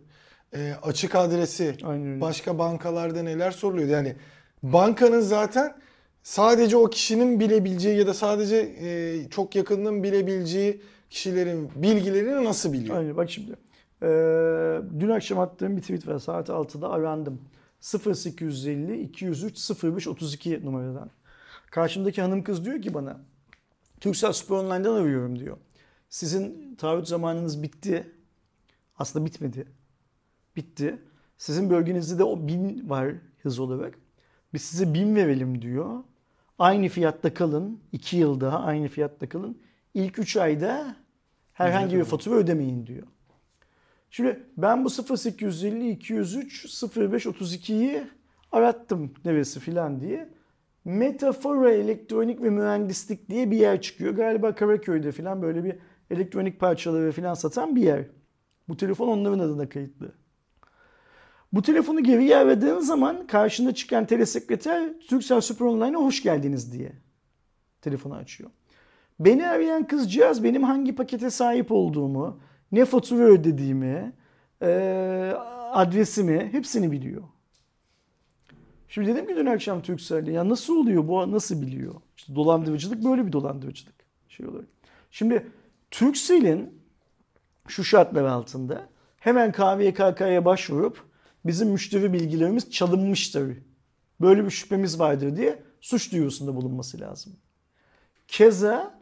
e, 0.57 0.73
açık 0.83 1.15
adresi, 1.15 1.77
Aynen 1.85 2.21
başka 2.21 2.59
bankalarda 2.59 3.23
neler 3.23 3.51
soruluyor. 3.51 3.89
Yani 3.89 4.17
bankanın 4.63 5.21
zaten 5.21 5.77
sadece 6.23 6.77
o 6.77 6.91
kişinin 6.91 7.41
bilebileceği 7.41 7.99
ya 7.99 8.07
da 8.07 8.15
sadece 8.15 8.57
e, 8.57 9.29
çok 9.31 9.57
yakınının 9.57 10.03
bilebileceği 10.03 10.83
kişilerin 11.11 11.71
bilgilerini 11.77 12.45
nasıl 12.45 12.73
biliyor? 12.73 12.97
Aynen 12.97 13.17
bak 13.17 13.31
şimdi. 13.31 13.57
Ee, 14.03 14.07
dün 15.01 15.09
akşam 15.09 15.39
attığım 15.39 15.77
bir 15.77 15.83
tweet 15.83 16.09
var. 16.09 16.19
Saat 16.19 16.49
6'da 16.49 16.91
arandım. 16.91 17.41
0850 17.81 19.01
203 19.03 19.85
05 19.85 20.09
32 20.09 20.65
numaradan. 20.65 21.11
Karşımdaki 21.71 22.23
hanım 22.23 22.45
kız 22.45 22.65
diyor 22.65 22.83
ki 22.83 22.95
bana 22.95 23.21
Türksel 24.01 24.33
Süper 24.33 24.55
Online'dan 24.55 24.95
arıyorum 24.95 25.39
diyor. 25.39 25.57
Sizin 26.09 26.75
taahhüt 26.75 27.09
zamanınız 27.09 27.63
bitti. 27.63 28.13
Aslında 28.99 29.27
bitmedi. 29.27 29.67
Bitti. 30.57 31.03
Sizin 31.39 31.71
bölgenizde 31.71 32.19
de 32.19 32.25
o 32.25 32.49
bin 32.49 32.91
var 32.91 33.15
hız 33.43 33.59
olarak. 33.59 33.99
Biz 34.55 34.63
size 34.63 34.95
bin 34.95 35.17
verelim 35.17 35.63
diyor. 35.63 36.05
Aynı 36.59 36.89
fiyatta 36.89 37.35
kalın. 37.35 37.81
2 37.93 38.17
yıl 38.17 38.41
daha 38.41 38.59
aynı 38.61 38.89
fiyatta 38.89 39.29
kalın. 39.29 39.59
İlk 39.95 40.19
3 40.19 40.37
ayda 40.37 40.97
herhangi 41.53 41.97
bir 41.97 42.05
fatura 42.05 42.35
ödemeyin 42.35 42.87
diyor. 42.87 43.07
Şimdi 44.11 44.43
ben 44.57 44.85
bu 44.85 44.89
0850 44.91 45.91
203 45.91 46.83
05 46.97 47.27
32'yi 47.27 48.05
arattım 48.53 49.15
neresi 49.25 49.61
filan 49.61 50.01
diye. 50.01 50.29
Metafora 50.87 51.71
Elektronik 51.71 52.43
ve 52.43 52.51
Mühendislik 52.51 53.29
diye 53.29 53.51
bir 53.51 53.57
yer 53.57 53.81
çıkıyor. 53.81 54.15
Galiba 54.15 54.55
Karaköy'de 54.55 55.13
filan 55.13 55.43
böyle 55.43 55.65
bir 55.65 55.77
elektronik 56.11 56.61
parçaları 56.61 57.13
filan 57.13 57.35
satan 57.35 57.77
bir 57.77 57.83
yer. 57.83 58.07
Bu 58.69 58.77
telefon 58.77 59.09
onların 59.09 59.39
adına 59.39 59.69
kayıtlı. 59.69 60.13
Bu 61.53 61.63
telefonu 61.63 62.03
geriye 62.03 62.37
aradığın 62.37 62.81
zaman 62.81 63.27
karşında 63.27 63.75
çıkan 63.75 64.07
telesekreter 64.07 65.01
Turkcell 65.09 65.41
Super 65.41 65.67
Online'a 65.67 66.01
hoş 66.01 66.23
geldiniz 66.23 66.73
diye 66.73 66.93
telefonu 67.81 68.15
açıyor. 68.15 68.51
Beni 69.21 69.49
arayan 69.49 69.87
kızcağız 69.87 70.45
benim 70.45 70.63
hangi 70.63 70.95
pakete 70.95 71.31
sahip 71.31 71.73
olduğumu, 71.73 72.41
ne 72.73 72.85
fatura 72.85 73.25
ödediğimi, 73.25 74.13
adresimi 75.73 76.49
hepsini 76.53 76.93
biliyor. 76.93 77.23
Şimdi 78.89 79.09
dedim 79.09 79.27
ki 79.27 79.37
dün 79.37 79.47
akşam 79.47 79.83
Turkcell'de 79.83 80.33
ya 80.33 80.49
nasıl 80.49 80.77
oluyor 80.77 81.09
bu 81.09 81.33
nasıl 81.33 81.63
biliyor? 81.63 81.95
İşte 82.17 82.35
dolandırıcılık 82.35 83.05
böyle 83.05 83.27
bir 83.27 83.33
dolandırıcılık 83.33 83.95
şey 84.29 84.47
olarak. 84.47 84.67
Şimdi 85.11 85.47
Turkcell'in 85.91 86.83
şu 87.69 87.85
şartlar 87.85 88.25
altında 88.25 88.89
hemen 89.19 89.53
KVKK'ya 89.53 90.45
başvurup 90.45 91.05
bizim 91.47 91.69
müşteri 91.69 92.13
bilgilerimiz 92.13 92.71
çalınmıştır. 92.71 93.59
Böyle 94.21 94.45
bir 94.45 94.51
şüphemiz 94.51 95.01
vardır 95.01 95.37
diye 95.37 95.63
suç 95.81 96.13
duyurusunda 96.13 96.57
bulunması 96.57 97.01
lazım. 97.01 97.33
Keza 98.29 99.01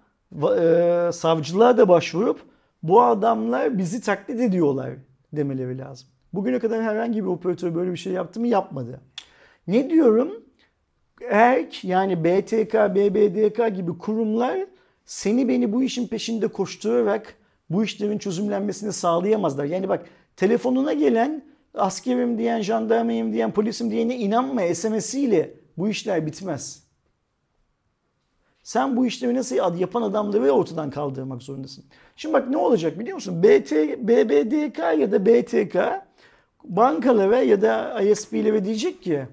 e, 0.59 1.11
savcılığa 1.13 1.77
da 1.77 1.89
başvurup 1.89 2.41
bu 2.83 3.03
adamlar 3.03 3.79
bizi 3.79 4.01
taklit 4.01 4.41
ediyorlar 4.41 4.93
demeleri 5.33 5.79
lazım. 5.79 6.09
Bugüne 6.33 6.59
kadar 6.59 6.83
herhangi 6.83 7.23
bir 7.23 7.29
operatör 7.29 7.75
böyle 7.75 7.93
bir 7.93 7.97
şey 7.97 8.13
yaptı 8.13 8.41
mı? 8.41 8.49
Yapmadı. 8.49 9.01
Ne 9.67 9.91
diyorum? 9.91 10.45
ERK 11.31 11.85
yani 11.85 12.25
BTK, 12.25 12.75
BBDK 12.75 13.77
gibi 13.77 13.99
kurumlar 13.99 14.67
seni 15.05 15.49
beni 15.49 15.73
bu 15.73 15.83
işin 15.83 16.07
peşinde 16.07 16.49
koşturarak 16.49 17.35
bu 17.71 17.85
işlerin 17.85 18.19
çözümlenmesini 18.19 18.93
sağlayamazlar. 18.93 19.65
Yani 19.65 19.89
bak 19.89 20.07
telefonuna 20.37 20.93
gelen 20.93 21.45
askerim 21.75 22.39
diyen, 22.39 22.61
jandarmayım 22.61 23.33
diyen, 23.33 23.53
polisim 23.53 23.91
diyene 23.91 24.17
inanma 24.17 24.75
SMS'iyle 24.75 25.55
bu 25.79 25.89
işler 25.89 26.27
bitmez. 26.27 26.85
Sen 28.63 28.97
bu 28.97 29.07
işlemi 29.07 29.35
nasıl 29.35 29.79
yapan 29.79 30.03
adamları 30.03 30.51
ortadan 30.51 30.91
kaldırmak 30.91 31.43
zorundasın. 31.43 31.85
Şimdi 32.17 32.33
bak 32.33 32.49
ne 32.51 32.57
olacak 32.57 32.99
biliyor 32.99 33.15
musun? 33.15 33.43
BT, 33.43 33.73
BBDK 33.99 34.79
ya 34.79 35.13
da 35.13 35.27
BTK 35.27 35.77
bankalara 36.65 37.39
ya 37.39 37.63
da 37.63 38.01
ISP'lere 38.01 38.65
diyecek 38.65 39.03
ki 39.03 39.27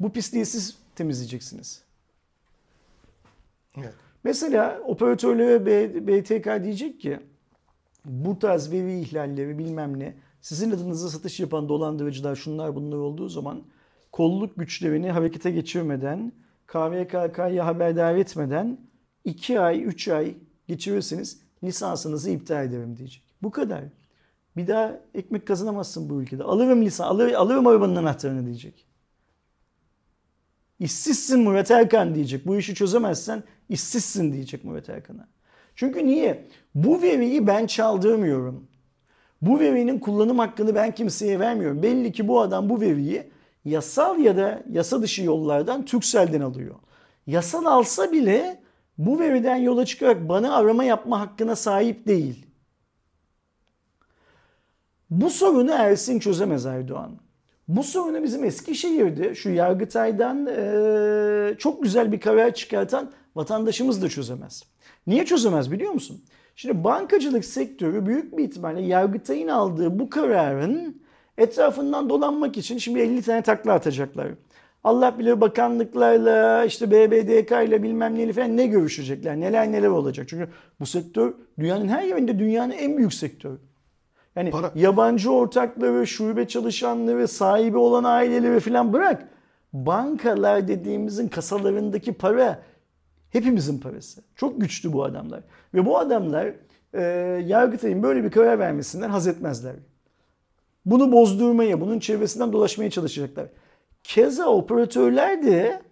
bu 0.00 0.12
pisliği 0.12 0.46
siz 0.46 0.78
temizleyeceksiniz. 0.96 1.82
Evet. 3.78 3.94
Mesela 4.24 4.80
operatörlere 4.86 5.66
BTK 6.06 6.64
diyecek 6.64 7.00
ki 7.00 7.20
bu 8.04 8.38
tarz 8.38 8.72
veri 8.72 9.00
ihlalleri 9.00 9.58
bilmem 9.58 9.98
ne 9.98 10.14
sizin 10.40 10.70
adınıza 10.70 11.08
satış 11.08 11.40
yapan 11.40 11.68
dolandırıcılar 11.68 12.36
şunlar 12.36 12.76
bunlar 12.76 12.96
olduğu 12.96 13.28
zaman 13.28 13.62
kolluk 14.12 14.56
güçlerini 14.56 15.10
harekete 15.10 15.50
geçirmeden 15.50 16.32
KVKK'ya 16.66 17.66
haberdar 17.66 18.14
etmeden 18.14 18.78
2 19.24 19.60
ay 19.60 19.84
3 19.84 20.08
ay 20.08 20.34
geçirirseniz 20.68 21.40
lisansınızı 21.64 22.30
iptal 22.30 22.64
ederim 22.64 22.96
diyecek. 22.96 23.22
Bu 23.42 23.50
kadar. 23.50 23.84
Bir 24.56 24.66
daha 24.66 25.00
ekmek 25.14 25.46
kazanamazsın 25.46 26.10
bu 26.10 26.22
ülkede. 26.22 26.44
Alırım 26.44 26.82
lisan, 26.82 27.06
alır, 27.06 27.32
alırım 27.32 27.66
arabanın 27.66 27.96
anahtarını 27.96 28.46
diyecek. 28.46 28.86
İşsizsin 30.80 31.40
Murat 31.40 31.70
Erkan 31.70 32.14
diyecek. 32.14 32.46
Bu 32.46 32.56
işi 32.56 32.74
çözemezsen 32.74 33.42
işsizsin 33.68 34.32
diyecek 34.32 34.64
Murat 34.64 34.88
Erkan'a. 34.88 35.28
Çünkü 35.74 36.06
niye? 36.06 36.46
Bu 36.74 37.02
veriyi 37.02 37.46
ben 37.46 37.66
çaldırmıyorum. 37.66 38.66
Bu 39.42 39.60
verinin 39.60 39.98
kullanım 39.98 40.38
hakkını 40.38 40.74
ben 40.74 40.94
kimseye 40.94 41.40
vermiyorum. 41.40 41.82
Belli 41.82 42.12
ki 42.12 42.28
bu 42.28 42.40
adam 42.40 42.68
bu 42.68 42.80
veriyi 42.80 43.30
yasal 43.64 44.18
ya 44.18 44.36
da 44.36 44.62
yasa 44.70 45.02
dışı 45.02 45.22
yollardan 45.22 45.84
Turkcell'den 45.84 46.40
alıyor. 46.40 46.74
Yasal 47.26 47.64
alsa 47.64 48.12
bile 48.12 48.62
bu 48.98 49.18
veriden 49.18 49.56
yola 49.56 49.86
çıkarak 49.86 50.28
bana 50.28 50.56
arama 50.56 50.84
yapma 50.84 51.20
hakkına 51.20 51.56
sahip 51.56 52.06
değil. 52.06 52.46
Bu 55.10 55.30
sorunu 55.30 55.70
Ersin 55.72 56.18
çözemez 56.18 56.66
Erdoğan. 56.66 57.23
Bu 57.68 57.82
sorunu 57.82 58.22
bizim 58.22 58.44
Eskişehir'de 58.44 59.34
şu 59.34 59.50
Yargıtay'dan 59.50 60.46
e, 60.46 61.54
çok 61.58 61.82
güzel 61.82 62.12
bir 62.12 62.20
karar 62.20 62.54
çıkartan 62.54 63.10
vatandaşımız 63.36 64.02
da 64.02 64.08
çözemez. 64.08 64.62
Niye 65.06 65.24
çözemez 65.24 65.72
biliyor 65.72 65.92
musun? 65.92 66.20
Şimdi 66.56 66.84
bankacılık 66.84 67.44
sektörü 67.44 68.06
büyük 68.06 68.38
bir 68.38 68.44
ihtimalle 68.44 68.82
Yargıtay'ın 68.82 69.48
aldığı 69.48 69.98
bu 69.98 70.10
kararın 70.10 71.02
etrafından 71.38 72.08
dolanmak 72.08 72.56
için 72.56 72.78
şimdi 72.78 72.98
50 73.00 73.22
tane 73.22 73.42
takla 73.42 73.72
atacaklar. 73.72 74.28
Allah 74.84 75.18
bilir 75.18 75.40
bakanlıklarla 75.40 76.64
işte 76.64 76.90
BBDK 76.90 77.50
ile 77.68 77.82
bilmem 77.82 78.14
neyle 78.14 78.32
falan 78.32 78.56
ne 78.56 78.66
görüşecekler. 78.66 79.40
Neler 79.40 79.72
neler 79.72 79.88
olacak. 79.88 80.28
Çünkü 80.28 80.48
bu 80.80 80.86
sektör 80.86 81.34
dünyanın 81.58 81.88
her 81.88 82.02
yerinde 82.02 82.38
dünyanın 82.38 82.72
en 82.72 82.96
büyük 82.96 83.14
sektörü. 83.14 83.58
Yani 84.36 84.50
Para. 84.50 84.72
yabancı 84.74 85.32
ortakları, 85.32 86.06
şube 86.06 86.48
çalışanları, 86.48 87.28
sahibi 87.28 87.76
olan 87.76 88.04
aileleri 88.04 88.60
falan 88.60 88.92
bırak. 88.92 89.28
Bankalar 89.72 90.68
dediğimizin 90.68 91.28
kasalarındaki 91.28 92.12
para 92.12 92.62
hepimizin 93.30 93.78
parası. 93.78 94.22
Çok 94.36 94.60
güçlü 94.60 94.92
bu 94.92 95.04
adamlar. 95.04 95.40
Ve 95.74 95.86
bu 95.86 95.98
adamlar 95.98 96.54
e, 96.94 97.02
Yargıtay'ın 97.46 98.02
böyle 98.02 98.24
bir 98.24 98.30
karar 98.30 98.58
vermesinden 98.58 99.10
haz 99.10 99.26
etmezler. 99.26 99.74
Bunu 100.84 101.12
bozdurmaya, 101.12 101.80
bunun 101.80 101.98
çevresinden 101.98 102.52
dolaşmaya 102.52 102.90
çalışacaklar. 102.90 103.46
Keza 104.04 104.46
operatörler 104.46 105.42
de 105.42 105.82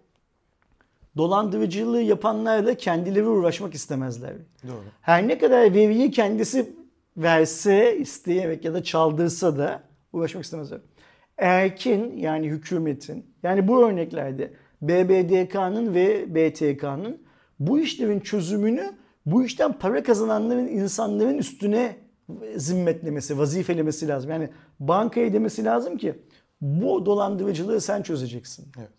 dolandırıcılığı 1.16 2.02
yapanlarla 2.02 2.74
kendileri 2.74 3.26
uğraşmak 3.26 3.74
istemezler. 3.74 4.32
Doğru. 4.68 4.82
Her 5.00 5.28
ne 5.28 5.38
kadar 5.38 5.74
veriyi 5.74 6.10
kendisi 6.10 6.72
verse, 7.16 7.98
isteyerek 7.98 8.64
ya 8.64 8.74
da 8.74 8.82
çaldırsa 8.82 9.58
da 9.58 9.82
uğraşmak 10.12 10.44
istemezler. 10.44 10.80
Erkin 11.38 12.16
yani 12.16 12.48
hükümetin 12.48 13.26
yani 13.42 13.68
bu 13.68 13.84
örneklerde 13.84 14.52
BBDK'nın 14.82 15.94
ve 15.94 16.34
BTK'nın 16.34 17.22
bu 17.60 17.80
işlerin 17.80 18.20
çözümünü 18.20 18.92
bu 19.26 19.44
işten 19.44 19.72
para 19.72 20.02
kazananların 20.02 20.66
insanların 20.66 21.38
üstüne 21.38 21.96
zimmetlemesi, 22.56 23.38
vazifelemesi 23.38 24.08
lazım. 24.08 24.30
Yani 24.30 24.48
bankaya 24.80 25.32
demesi 25.32 25.64
lazım 25.64 25.96
ki 25.96 26.14
bu 26.60 27.06
dolandırıcılığı 27.06 27.80
sen 27.80 28.02
çözeceksin. 28.02 28.66
Evet. 28.78 28.90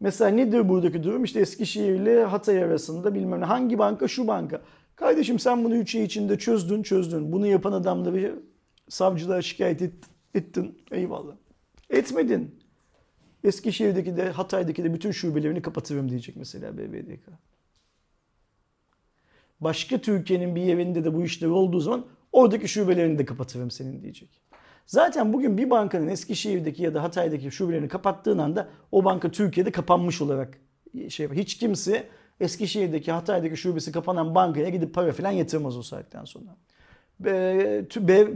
Mesela 0.00 0.30
nedir 0.30 0.68
buradaki 0.68 1.02
durum? 1.02 1.24
İşte 1.24 1.40
Eskişehir 1.40 1.94
ile 1.94 2.24
Hatay 2.24 2.64
arasında 2.64 3.14
bilmem 3.14 3.40
ne. 3.40 3.44
Hangi 3.44 3.78
banka? 3.78 4.08
Şu 4.08 4.26
banka. 4.26 4.60
Kardeşim 4.96 5.38
sen 5.38 5.64
bunu 5.64 5.76
3 5.76 5.94
ay 5.94 6.04
içinde 6.04 6.38
çözdün 6.38 6.82
çözdün. 6.82 7.32
Bunu 7.32 7.46
yapan 7.46 7.72
adamları 7.72 8.42
savcılığa 8.88 9.42
şikayet 9.42 9.82
et- 9.82 10.04
ettin. 10.34 10.78
Eyvallah. 10.90 11.34
Etmedin. 11.90 12.54
Eskişehir'deki 13.44 14.16
de 14.16 14.30
Hatay'daki 14.30 14.84
de 14.84 14.94
bütün 14.94 15.10
şubelerini 15.10 15.62
kapatırım 15.62 16.08
diyecek 16.08 16.36
mesela 16.36 16.78
BBDK. 16.78 17.28
Başka 19.60 19.98
Türkiye'nin 19.98 20.56
bir 20.56 20.62
yerinde 20.62 21.04
de 21.04 21.14
bu 21.14 21.24
işler 21.24 21.48
olduğu 21.48 21.80
zaman 21.80 22.06
oradaki 22.32 22.68
şubelerini 22.68 23.18
de 23.18 23.24
kapatırım 23.24 23.70
senin 23.70 24.02
diyecek. 24.02 24.40
Zaten 24.86 25.32
bugün 25.32 25.58
bir 25.58 25.70
bankanın 25.70 26.08
Eskişehir'deki 26.08 26.82
ya 26.82 26.94
da 26.94 27.02
Hatay'daki 27.02 27.50
şubelerini 27.50 27.88
kapattığın 27.88 28.38
anda 28.38 28.68
o 28.92 29.04
banka 29.04 29.30
Türkiye'de 29.30 29.70
kapanmış 29.70 30.22
olarak 30.22 30.58
şey 31.08 31.24
yapar. 31.24 31.38
Hiç 31.38 31.58
kimse 31.58 32.08
Eskişehir'deki 32.40 33.12
Hatay'daki 33.12 33.56
şubesi 33.56 33.92
kapanan 33.92 34.34
bankaya 34.34 34.68
gidip 34.68 34.94
para 34.94 35.12
falan 35.12 35.30
yatırmaz 35.30 35.76
o 35.76 35.82
saatten 35.82 36.24
sonra. 36.24 36.56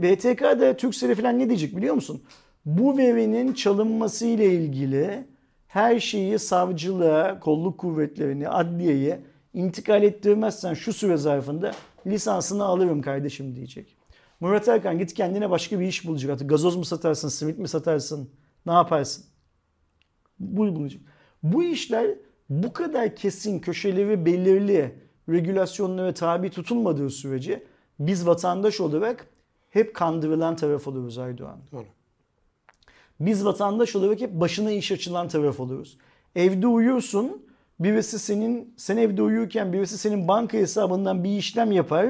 BTK'da 0.01 0.77
Türkcell'e 0.77 1.15
falan 1.15 1.39
ne 1.39 1.47
diyecek 1.47 1.77
biliyor 1.77 1.95
musun? 1.95 2.23
Bu 2.65 2.97
verinin 2.97 3.53
çalınması 3.53 4.25
ile 4.25 4.53
ilgili 4.53 5.27
her 5.67 5.99
şeyi 5.99 6.39
savcılığa, 6.39 7.39
kolluk 7.39 7.77
kuvvetlerine, 7.77 8.49
adliyeye 8.49 9.19
intikal 9.53 10.03
ettirmezsen 10.03 10.73
şu 10.73 10.93
süre 10.93 11.17
zarfında 11.17 11.71
lisansını 12.07 12.63
alırım 12.63 13.01
kardeşim 13.01 13.55
diyecek. 13.55 13.95
Murat 14.39 14.67
Erkan 14.67 14.97
git 14.99 15.13
kendine 15.13 15.49
başka 15.49 15.79
bir 15.79 15.87
iş 15.87 16.07
bulacak. 16.07 16.31
Artık 16.31 16.49
gazoz 16.49 16.75
mu 16.75 16.85
satarsın, 16.85 17.29
simit 17.29 17.59
mi 17.59 17.67
satarsın, 17.67 18.29
ne 18.65 18.73
yaparsın? 18.73 19.25
Bu 20.39 20.75
bulacak. 20.75 21.01
Bu 21.43 21.63
işler 21.63 22.07
bu 22.49 22.73
kadar 22.73 23.15
kesin, 23.15 23.59
köşeleri 23.59 24.25
belirli, 24.25 24.95
regülasyonlara 25.29 26.13
tabi 26.13 26.49
tutulmadığı 26.49 27.09
sürece 27.09 27.63
biz 27.99 28.27
vatandaş 28.27 28.81
olarak 28.81 29.27
hep 29.69 29.93
kandırılan 29.95 30.55
taraf 30.55 30.87
oluruz 30.87 31.17
Aydoğan. 31.17 31.59
Doğru. 31.71 31.85
Biz 33.19 33.45
vatandaş 33.45 33.95
olarak 33.95 34.21
hep 34.21 34.33
başına 34.33 34.71
iş 34.71 34.91
açılan 34.91 35.27
taraf 35.27 35.59
oluruz. 35.59 35.97
Evde 36.35 36.67
uyursun, 36.67 37.45
birisi 37.79 38.19
senin, 38.19 38.73
sen 38.77 38.97
evde 38.97 39.21
uyurken 39.21 39.73
birisi 39.73 39.97
senin 39.97 40.27
banka 40.27 40.57
hesabından 40.57 41.23
bir 41.23 41.37
işlem 41.37 41.71
yapar. 41.71 42.09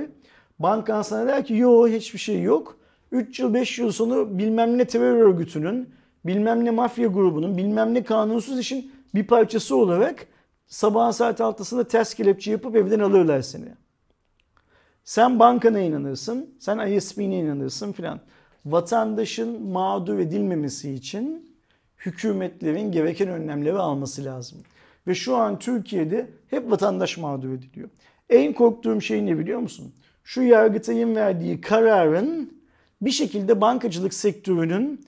Bankan 0.60 1.02
sana 1.02 1.28
der 1.28 1.46
ki 1.46 1.56
yo 1.56 1.88
hiçbir 1.88 2.20
şey 2.20 2.42
yok. 2.42 2.78
3 3.12 3.40
yıl 3.40 3.54
5 3.54 3.80
yıl 3.80 3.92
sonu 3.92 4.38
bilmem 4.38 4.78
ne 4.78 4.86
terör 4.86 5.16
örgütünün, 5.16 5.90
bilmem 6.26 6.66
ne 6.66 6.72
mafya 6.72 7.08
grubunun, 7.08 7.58
bilmem 7.58 7.94
ne 7.94 8.04
kanunsuz 8.04 8.60
işin 8.60 8.92
bir 9.16 9.28
parçası 9.28 9.76
olarak 9.76 10.28
sabahın 10.68 11.12
saat 11.12 11.39
6'sında 11.39 11.88
ters 11.88 12.14
kelepçe 12.14 12.51
yapıp 12.51 12.76
evden 12.76 12.99
alırlar 12.99 13.41
seni. 13.41 13.70
Sen 15.03 15.39
bankana 15.39 15.80
inanırsın, 15.80 16.55
sen 16.60 16.88
ISP'ne 16.88 17.39
inanırsın 17.39 17.91
filan. 17.91 18.20
Vatandaşın 18.66 19.62
mağdur 19.64 20.20
edilmemesi 20.20 20.93
için 20.93 21.55
hükümetlerin 21.97 22.91
gereken 22.91 23.28
önlemleri 23.28 23.78
alması 23.78 24.26
lazım. 24.26 24.60
Ve 25.07 25.16
şu 25.16 25.36
an 25.36 25.60
Türkiye'de 25.60 26.30
hep 26.49 26.72
vatandaş 26.72 27.18
mağdur 27.18 27.49
ediliyor. 27.49 27.89
En 28.30 28.53
korktuğum 28.53 29.01
şey 29.01 29.26
ne 29.26 29.39
biliyor 29.39 29.60
musun? 29.60 29.93
Şu 30.24 30.41
Yargıtay'ın 30.41 31.16
verdiği 31.16 31.62
kararın 31.62 32.53
bir 33.01 33.12
şekilde 33.12 33.62
bankacılık 33.62 34.14
sektörünün 34.14 35.05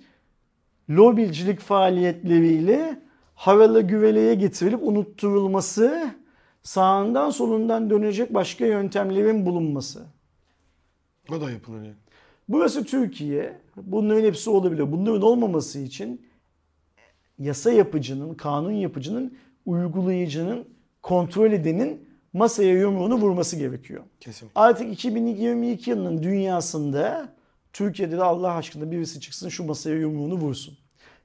lobicilik 0.89 1.59
faaliyetleriyle 1.59 3.01
harala 3.41 3.81
güveleye 3.81 4.35
getirilip 4.35 4.83
unutturulması, 4.83 6.15
sağından 6.63 7.29
solundan 7.29 7.89
dönecek 7.89 8.33
başka 8.33 8.65
yöntemlerin 8.65 9.45
bulunması. 9.45 10.05
O 11.31 11.41
da 11.41 11.51
yapılır 11.51 11.77
yani. 11.77 11.95
Burası 12.49 12.85
Türkiye. 12.85 13.59
Bunların 13.77 14.23
hepsi 14.23 14.49
olabilir. 14.49 14.91
Bunların 14.91 15.21
olmaması 15.21 15.79
için 15.79 16.21
yasa 17.39 17.71
yapıcının, 17.71 18.33
kanun 18.33 18.71
yapıcının, 18.71 19.37
uygulayıcının, 19.65 20.67
kontrol 21.01 21.51
edenin 21.51 22.09
masaya 22.33 22.73
yumruğunu 22.73 23.15
vurması 23.15 23.55
gerekiyor. 23.55 24.03
Kesinlikle. 24.19 24.61
Artık 24.61 24.93
2022 24.93 25.89
yılının 25.89 26.23
dünyasında 26.23 27.33
Türkiye'de 27.73 28.17
de 28.17 28.23
Allah 28.23 28.53
aşkına 28.53 28.91
birisi 28.91 29.19
çıksın 29.19 29.49
şu 29.49 29.63
masaya 29.63 29.95
yumruğunu 29.95 30.33
vursun. 30.33 30.77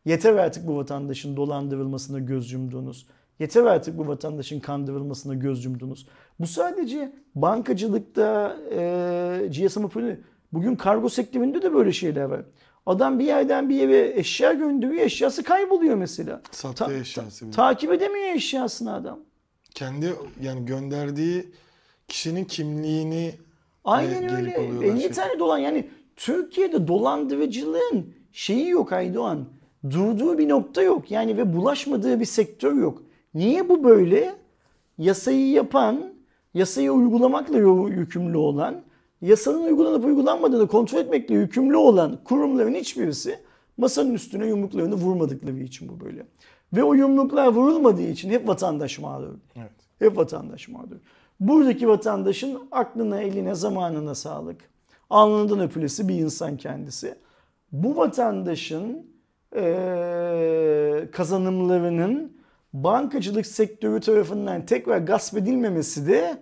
Yeter 0.07 0.33
artık 0.35 0.67
bu 0.67 0.77
vatandaşın 0.77 1.37
dolandırılmasına 1.37 2.19
göz 2.19 2.53
yumduğunuz. 2.53 3.07
Yeter 3.39 3.63
artık 3.65 3.99
bu 3.99 4.07
vatandaşın 4.07 4.61
kandırılmasına 4.61 5.35
göz 5.35 5.65
yumduğunuz. 5.65 6.07
Bu 6.41 6.47
sadece 6.47 7.13
bankacılıkta, 7.35 8.57
e, 8.71 9.49
GSM 9.49 9.85
bugün 10.53 10.77
kargo 10.77 11.09
sektöründe 11.09 11.63
de 11.63 11.75
böyle 11.75 11.93
şeyler 11.93 12.25
var. 12.25 12.41
Adam 12.87 13.19
bir 13.19 13.25
yerden 13.25 13.69
bir 13.69 13.75
yere 13.75 14.19
eşya 14.19 14.53
gönderiyor, 14.53 15.03
eşyası 15.03 15.43
kayboluyor 15.43 15.95
mesela. 15.97 16.41
Sattığı 16.51 16.85
Ta- 16.85 16.93
eşyası. 16.95 17.45
bile. 17.45 17.53
Takip 17.53 17.93
edemiyor 17.93 18.27
eşyasını 18.35 18.95
adam. 18.95 19.19
Kendi 19.75 20.13
yani 20.43 20.65
gönderdiği 20.65 21.53
kişinin 22.09 22.45
kimliğini 22.45 23.35
Aynen 23.85 24.21
gelip 24.21 24.31
öyle. 24.33 24.57
alıyorlar 24.57 24.85
50 24.85 25.01
şey. 25.01 25.11
tane 25.11 25.39
dolan 25.39 25.59
yani 25.59 25.91
Türkiye'de 26.17 26.89
dolandırıcılığın 26.89 28.15
şeyi 28.33 28.69
yok 28.69 28.93
Aydoğan. 28.93 29.56
Durduğu 29.91 30.39
bir 30.39 30.49
nokta 30.49 30.83
yok. 30.83 31.11
Yani 31.11 31.37
ve 31.37 31.57
bulaşmadığı 31.57 32.21
bir 32.21 32.25
sektör 32.25 32.73
yok. 32.73 33.03
Niye 33.35 33.69
bu 33.69 33.85
böyle? 33.85 34.35
Yasayı 34.99 35.51
yapan, 35.51 36.15
yasayı 36.55 36.93
uygulamakla 36.93 37.59
yükümlü 37.89 38.37
olan, 38.37 38.83
yasanın 39.23 39.63
uygulanıp 39.63 40.05
uygulanmadığını 40.05 40.69
kontrol 40.69 40.99
etmekle 40.99 41.35
yükümlü 41.35 41.77
olan 41.77 42.19
kurumların 42.25 42.75
hiçbirisi 42.75 43.39
masanın 43.77 44.15
üstüne 44.15 44.47
yumruklarını 44.47 44.95
vurmadıkları 44.95 45.59
için 45.59 45.89
bu 45.89 46.05
böyle. 46.05 46.27
Ve 46.73 46.85
o 46.85 46.95
yumruklar 46.95 47.47
vurulmadığı 47.47 48.03
için 48.03 48.31
hep 48.31 48.49
vatandaş 48.49 48.99
mağdur. 48.99 49.35
evet. 49.57 49.71
Hep 49.99 50.17
vatandaş 50.17 50.69
mağdur. 50.69 50.97
Buradaki 51.41 51.89
vatandaşın 51.89 52.59
aklına, 52.71 53.21
eline, 53.21 53.55
zamanına 53.55 54.15
sağlık. 54.15 54.61
Alnından 55.11 55.61
öpülesi 55.61 56.09
bir 56.09 56.15
insan 56.15 56.57
kendisi. 56.57 57.15
Bu 57.73 57.97
vatandaşın 57.97 59.07
kazanımlarının 61.13 62.37
bankacılık 62.73 63.47
sektörü 63.47 64.01
tarafından 64.01 64.67
tekrar 64.67 64.99
gasp 64.99 65.37
edilmemesi 65.37 66.09
de 66.09 66.39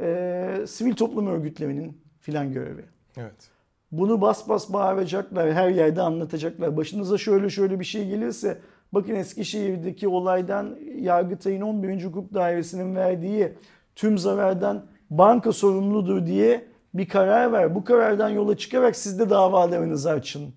eee, 0.00 0.66
sivil 0.66 0.94
toplum 0.94 1.26
örgütlerinin 1.26 2.00
filan 2.20 2.52
görevi. 2.52 2.84
Evet. 3.16 3.50
Bunu 3.92 4.20
bas 4.20 4.48
bas 4.48 4.72
bağıracaklar, 4.72 5.52
her 5.52 5.68
yerde 5.68 6.02
anlatacaklar. 6.02 6.76
Başınıza 6.76 7.18
şöyle 7.18 7.50
şöyle 7.50 7.80
bir 7.80 7.84
şey 7.84 8.08
gelirse 8.08 8.58
bakın 8.92 9.14
Eskişehir'deki 9.14 10.08
olaydan 10.08 10.76
Yargıtay'ın 10.96 11.60
11. 11.60 12.04
Hukuk 12.04 12.34
Dairesi'nin 12.34 12.96
verdiği 12.96 13.52
tüm 13.96 14.18
zarardan 14.18 14.86
banka 15.10 15.52
sorumludur 15.52 16.26
diye 16.26 16.64
bir 16.94 17.08
karar 17.08 17.52
ver. 17.52 17.74
Bu 17.74 17.84
karardan 17.84 18.28
yola 18.28 18.56
çıkarak 18.56 18.96
siz 18.96 19.18
de 19.18 19.30
davalarınızı 19.30 20.10
açın. 20.10 20.54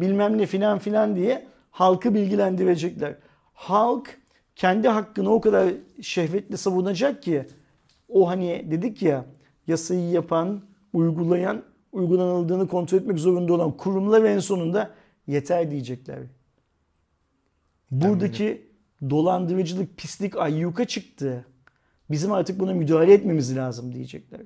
Bilmem 0.00 0.38
ne 0.38 0.46
filan 0.46 0.78
filan 0.78 1.16
diye 1.16 1.46
halkı 1.70 2.14
bilgilendirecekler. 2.14 3.14
Halk 3.54 4.18
kendi 4.56 4.88
hakkını 4.88 5.30
o 5.32 5.40
kadar 5.40 5.74
şehvetle 6.02 6.56
savunacak 6.56 7.22
ki 7.22 7.46
o 8.08 8.28
hani 8.28 8.66
dedik 8.70 9.02
ya 9.02 9.24
yasayı 9.66 10.10
yapan, 10.10 10.62
uygulayan, 10.92 11.62
uygulanıldığını 11.92 12.68
kontrol 12.68 12.98
etmek 12.98 13.18
zorunda 13.18 13.52
olan 13.52 13.76
kurumlar 13.76 14.24
en 14.24 14.38
sonunda 14.38 14.90
yeter 15.26 15.70
diyecekler. 15.70 16.18
Buradaki 17.90 18.68
dolandırıcılık, 19.10 19.96
pislik 19.96 20.36
ayyuka 20.36 20.84
çıktı. 20.84 21.44
Bizim 22.10 22.32
artık 22.32 22.60
buna 22.60 22.74
müdahale 22.74 23.12
etmemiz 23.12 23.56
lazım 23.56 23.94
diyecekler. 23.94 24.40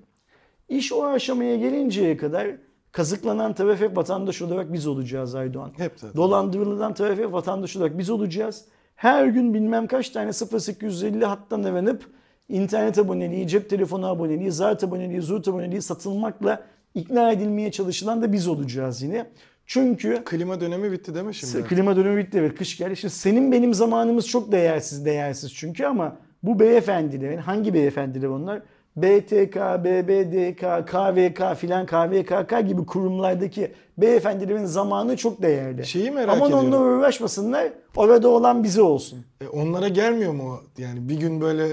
İş 0.69 0.93
o 0.93 1.05
aşamaya 1.05 1.57
gelinceye 1.57 2.17
kadar 2.17 2.51
kazıklanan 2.93 3.53
taraf 3.53 3.81
hep 3.81 3.97
vatandaş 3.97 4.43
olarak 4.43 4.73
biz 4.73 4.87
olacağız 4.87 5.35
Aydoğan. 5.35 5.73
Hep 5.77 5.93
zaten. 5.97 6.17
Dolandırılan 6.17 6.95
taraf 6.95 7.19
hep 7.19 7.33
vatandaş 7.33 7.77
olarak 7.77 7.99
biz 7.99 8.11
olacağız. 8.11 8.65
Her 8.97 9.27
gün 9.27 9.55
bilmem 9.55 9.87
kaç 9.87 10.11
tane 10.11 10.31
0850 10.33 11.25
hattan 11.25 11.63
aranıp 11.63 12.07
internet 12.49 12.99
aboneliği, 12.99 13.49
cep 13.49 13.71
telefonu 13.71 14.07
aboneliği, 14.07 14.53
zart 14.53 14.85
aboneliği, 14.85 15.23
zurt 15.23 15.49
aboneliği 15.49 15.83
satılmakla 15.83 16.63
ikna 16.95 17.33
edilmeye 17.33 17.73
çalışılan 17.73 18.23
da 18.23 18.33
biz 18.33 18.49
olacağız 18.49 19.03
yine. 19.03 19.27
Çünkü 19.67 20.23
Klima 20.25 20.61
dönemi 20.61 20.93
bitti 20.93 21.15
değil 21.15 21.27
mi 21.27 21.35
şimdi? 21.35 21.65
klima 21.65 21.97
dönemi 21.97 22.17
bitti 22.17 22.39
evet 22.39 22.55
kış 22.59 22.79
geldi. 22.79 22.97
Şimdi 22.97 23.15
senin 23.15 23.53
benim 23.53 23.75
zamanımız 23.75 24.29
çok 24.29 24.53
değersiz 24.53 25.05
değersiz 25.05 25.55
çünkü 25.55 25.85
ama 25.85 26.17
bu 26.43 26.61
beyefendilerin 26.61 27.39
hangi 27.39 27.75
beyefendiler 27.75 28.29
onlar? 28.29 28.63
BTK, 28.97 29.57
BBDK, 29.85 30.87
KVK 30.87 31.57
filan 31.57 31.87
KVKK 31.87 32.69
gibi 32.69 32.87
kurumlardaki 32.87 33.73
beyefendilerin 33.99 34.65
zamanı 34.65 35.17
çok 35.17 35.43
değerli. 35.43 35.87
Şeyi 35.87 36.11
merak 36.11 36.37
Aman 36.37 36.47
ediyorum. 36.51 36.73
onunla 36.73 36.99
uğraşmasınlar. 36.99 37.73
Orada 37.97 38.29
olan 38.29 38.65
bize 38.65 38.83
olsun. 38.83 39.25
E, 39.41 39.49
onlara 39.49 39.89
gelmiyor 39.89 40.33
mu? 40.33 40.61
Yani 40.79 41.09
bir 41.09 41.17
gün 41.17 41.41
böyle 41.41 41.69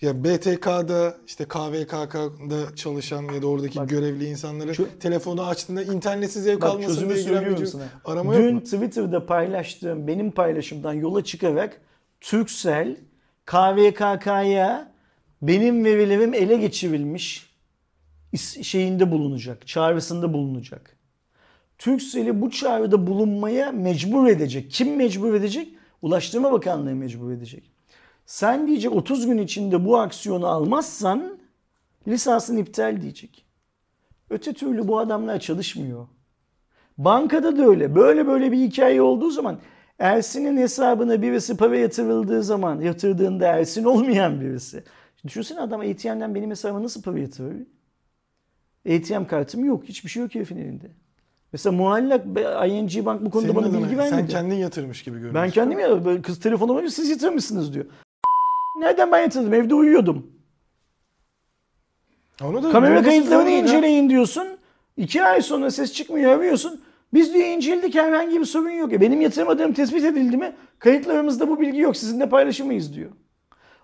ya 0.00 0.24
BTK'da 0.24 1.14
işte 1.26 1.44
KVKK'da 1.44 2.76
çalışan 2.76 3.22
ya 3.22 3.42
da 3.42 3.46
oradaki 3.46 3.78
görevli 3.86 4.24
insanların 4.24 4.72
Çö- 4.72 4.98
telefonu 5.00 5.46
açtığında 5.46 5.82
internetsiz 5.82 6.46
ev 6.46 6.54
Bak 6.54 6.62
kalmasın 6.62 7.10
diye 7.10 7.22
giren 7.22 7.56
bir 7.56 7.68
arama 8.04 8.34
yok 8.34 8.44
Dün 8.44 8.54
mu? 8.54 8.60
Twitter'da 8.60 9.26
paylaştığım 9.26 10.06
benim 10.06 10.30
paylaşımdan 10.30 10.92
yola 10.92 11.24
çıkarak 11.24 11.80
Turkcell 12.20 12.96
KVKK'ya 13.46 14.89
benim 15.42 15.84
verilerim 15.84 16.34
ele 16.34 16.56
geçirilmiş 16.56 17.50
şeyinde 18.62 19.10
bulunacak, 19.10 19.66
çağrısında 19.66 20.32
bulunacak. 20.32 20.96
Turkcell'i 21.78 22.40
bu 22.40 22.50
çağrıda 22.50 23.06
bulunmaya 23.06 23.72
mecbur 23.72 24.26
edecek. 24.26 24.70
Kim 24.70 24.96
mecbur 24.96 25.34
edecek? 25.34 25.68
Ulaştırma 26.02 26.52
Bakanlığı 26.52 26.94
mecbur 26.94 27.32
edecek. 27.32 27.70
Sen 28.26 28.66
diyecek 28.66 28.92
30 28.92 29.26
gün 29.26 29.38
içinde 29.38 29.84
bu 29.84 29.98
aksiyonu 29.98 30.46
almazsan 30.46 31.38
lisansın 32.08 32.56
iptal 32.56 33.02
diyecek. 33.02 33.44
Öte 34.30 34.52
türlü 34.52 34.88
bu 34.88 34.98
adamlar 34.98 35.40
çalışmıyor. 35.40 36.06
Bankada 36.98 37.56
da 37.56 37.66
öyle. 37.66 37.94
Böyle 37.94 38.26
böyle 38.26 38.52
bir 38.52 38.58
hikaye 38.58 39.02
olduğu 39.02 39.30
zaman 39.30 39.58
Ersin'in 39.98 40.56
hesabına 40.56 41.22
birisi 41.22 41.56
para 41.56 41.76
yatırıldığı 41.76 42.42
zaman 42.42 42.80
yatırdığında 42.80 43.46
Ersin 43.46 43.84
olmayan 43.84 44.40
birisi. 44.40 44.84
Düşünsene 45.26 45.60
adam 45.60 45.80
ATM'den 45.80 46.34
benim 46.34 46.50
hesabıma 46.50 46.82
nasıl 46.82 47.02
para 47.02 47.18
yatırır? 47.18 47.56
ATM 48.88 49.24
kartım 49.24 49.64
yok. 49.64 49.84
Hiçbir 49.84 50.10
şey 50.10 50.22
yok 50.22 50.34
herifin 50.34 50.56
elinde. 50.56 50.90
Mesela 51.52 51.76
muallak 51.76 52.26
ING 52.68 53.04
Bank 53.06 53.24
bu 53.24 53.30
konuda 53.30 53.52
Senin 53.52 53.62
bana 53.62 53.72
bilgi 53.72 53.88
sen 53.88 53.98
vermedi. 53.98 54.28
kendin 54.32 54.54
yatırmış 54.54 55.02
gibi 55.02 55.14
görünüyorsun. 55.18 55.42
Ben 55.42 55.50
kendim 55.50 55.78
ya 55.78 56.22
kız 56.22 56.40
telefonu 56.40 56.72
alınca 56.72 56.90
siz 56.90 57.10
yatırmışsınız 57.10 57.74
diyor. 57.74 57.86
Nereden 58.78 59.12
ben 59.12 59.20
yatırdım? 59.20 59.54
Evde 59.54 59.74
uyuyordum. 59.74 60.26
Onu 62.42 62.62
da 62.62 62.70
Kamera 62.72 63.02
kayıtlarını 63.02 63.50
ya. 63.50 63.58
inceleyin 63.58 64.10
diyorsun. 64.10 64.48
İki 64.96 65.22
ay 65.22 65.42
sonra 65.42 65.70
ses 65.70 65.92
çıkmıyor 65.92 66.32
arıyorsun. 66.38 66.80
Biz 67.14 67.34
diyor 67.34 67.46
inceledik 67.46 67.94
herhangi 67.94 68.40
bir 68.40 68.44
sorun 68.44 68.70
yok. 68.70 68.92
E 68.92 69.00
benim 69.00 69.20
yatırmadığım 69.20 69.72
tespit 69.72 70.04
edildi 70.04 70.36
mi? 70.36 70.52
Kayıtlarımızda 70.78 71.48
bu 71.48 71.60
bilgi 71.60 71.78
yok. 71.78 71.96
Sizinle 71.96 72.28
paylaşamayız 72.28 72.94
diyor. 72.94 73.10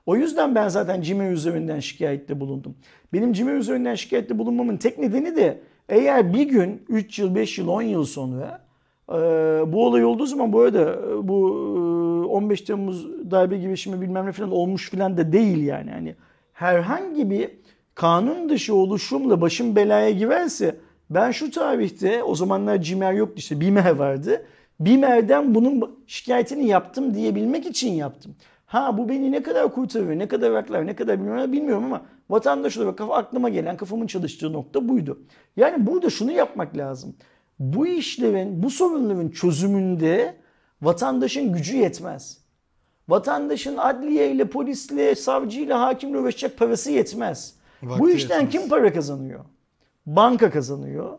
O 0.07 0.17
yüzden 0.17 0.55
ben 0.55 0.69
zaten 0.69 1.03
Gmail 1.03 1.33
üzerinden 1.33 1.81
şikayette 1.81 2.41
bulundum. 2.41 2.75
Benim 3.13 3.33
Gmail 3.33 3.57
üzerinden 3.57 3.95
şikayette 3.95 4.39
bulunmamın 4.39 4.77
tek 4.77 4.99
nedeni 4.99 5.37
de 5.37 5.61
eğer 5.89 6.35
bir 6.35 6.49
gün 6.49 6.83
3 6.89 7.19
yıl, 7.19 7.35
5 7.35 7.59
yıl, 7.59 7.69
10 7.69 7.83
yıl 7.83 8.05
sonra 8.05 8.67
e, 9.09 9.15
bu 9.73 9.87
olay 9.87 10.05
olduğu 10.05 10.27
zaman 10.27 10.53
bu 10.53 10.61
arada 10.61 10.81
e, 10.81 11.29
bu 11.29 11.49
e, 12.25 12.27
15 12.27 12.61
Temmuz 12.61 13.31
darbe 13.31 13.59
girişimi 13.59 14.01
bilmem 14.01 14.27
ne 14.27 14.33
falan 14.33 14.51
olmuş 14.51 14.91
falan 14.91 15.17
da 15.17 15.33
değil 15.33 15.65
yani. 15.65 15.91
Hani 15.91 16.15
herhangi 16.53 17.31
bir 17.31 17.51
kanun 17.95 18.49
dışı 18.49 18.75
oluşumla 18.75 19.41
başım 19.41 19.77
belaya 19.77 20.11
girerse 20.11 20.77
ben 21.11 21.31
şu 21.31 21.51
tarihte 21.51 22.23
o 22.23 22.35
zamanlar 22.35 22.83
Cimer 22.83 23.13
yoktu 23.13 23.35
işte 23.37 23.61
Bimer 23.61 23.91
vardı. 23.91 24.47
Bimer'den 24.81 25.55
bunun 25.55 25.99
şikayetini 26.07 26.67
yaptım 26.67 27.15
diyebilmek 27.15 27.67
için 27.67 27.93
yaptım. 27.93 28.35
Ha 28.67 28.99
bu 28.99 29.09
beni 29.09 29.33
ne 29.33 29.43
kadar 29.43 29.73
kurtarır, 29.73 30.19
ne 30.19 30.29
kadar 30.29 30.51
aklar, 30.51 30.87
ne 30.87 30.97
kadar 30.97 31.19
bilmiyorum, 31.19 31.53
bilmiyorum 31.53 31.85
ama 31.85 32.03
vatandaş 32.31 32.79
olarak 32.79 32.99
kafa, 32.99 33.15
aklıma 33.15 33.49
gelen 33.49 33.77
kafamın 33.77 34.07
çalıştığı 34.07 34.53
nokta 34.53 34.89
buydu. 34.89 35.19
Yani 35.57 35.87
burada 35.87 36.11
şunu 36.11 36.33
yapmak 36.33 36.77
lazım. 36.77 37.17
Bu 37.59 37.87
işlerin, 37.87 38.63
bu 38.63 38.71
sorunların 38.71 39.29
çözümünde 39.29 40.37
vatandaşın 40.83 41.53
gücü 41.53 41.77
yetmez. 41.77 42.39
Vatandaşın 43.09 43.77
adliyeyle, 43.77 44.45
polisle, 44.45 45.15
savcıyla, 45.15 45.81
hakimle 45.81 46.19
uğraşacak 46.19 46.59
parası 46.59 46.91
yetmez. 46.91 47.55
Vakti 47.83 48.03
bu 48.03 48.11
işten 48.11 48.41
yetmez. 48.41 48.63
kim 48.63 48.69
para 48.69 48.93
kazanıyor? 48.93 49.41
Banka 50.07 50.51
kazanıyor. 50.51 51.19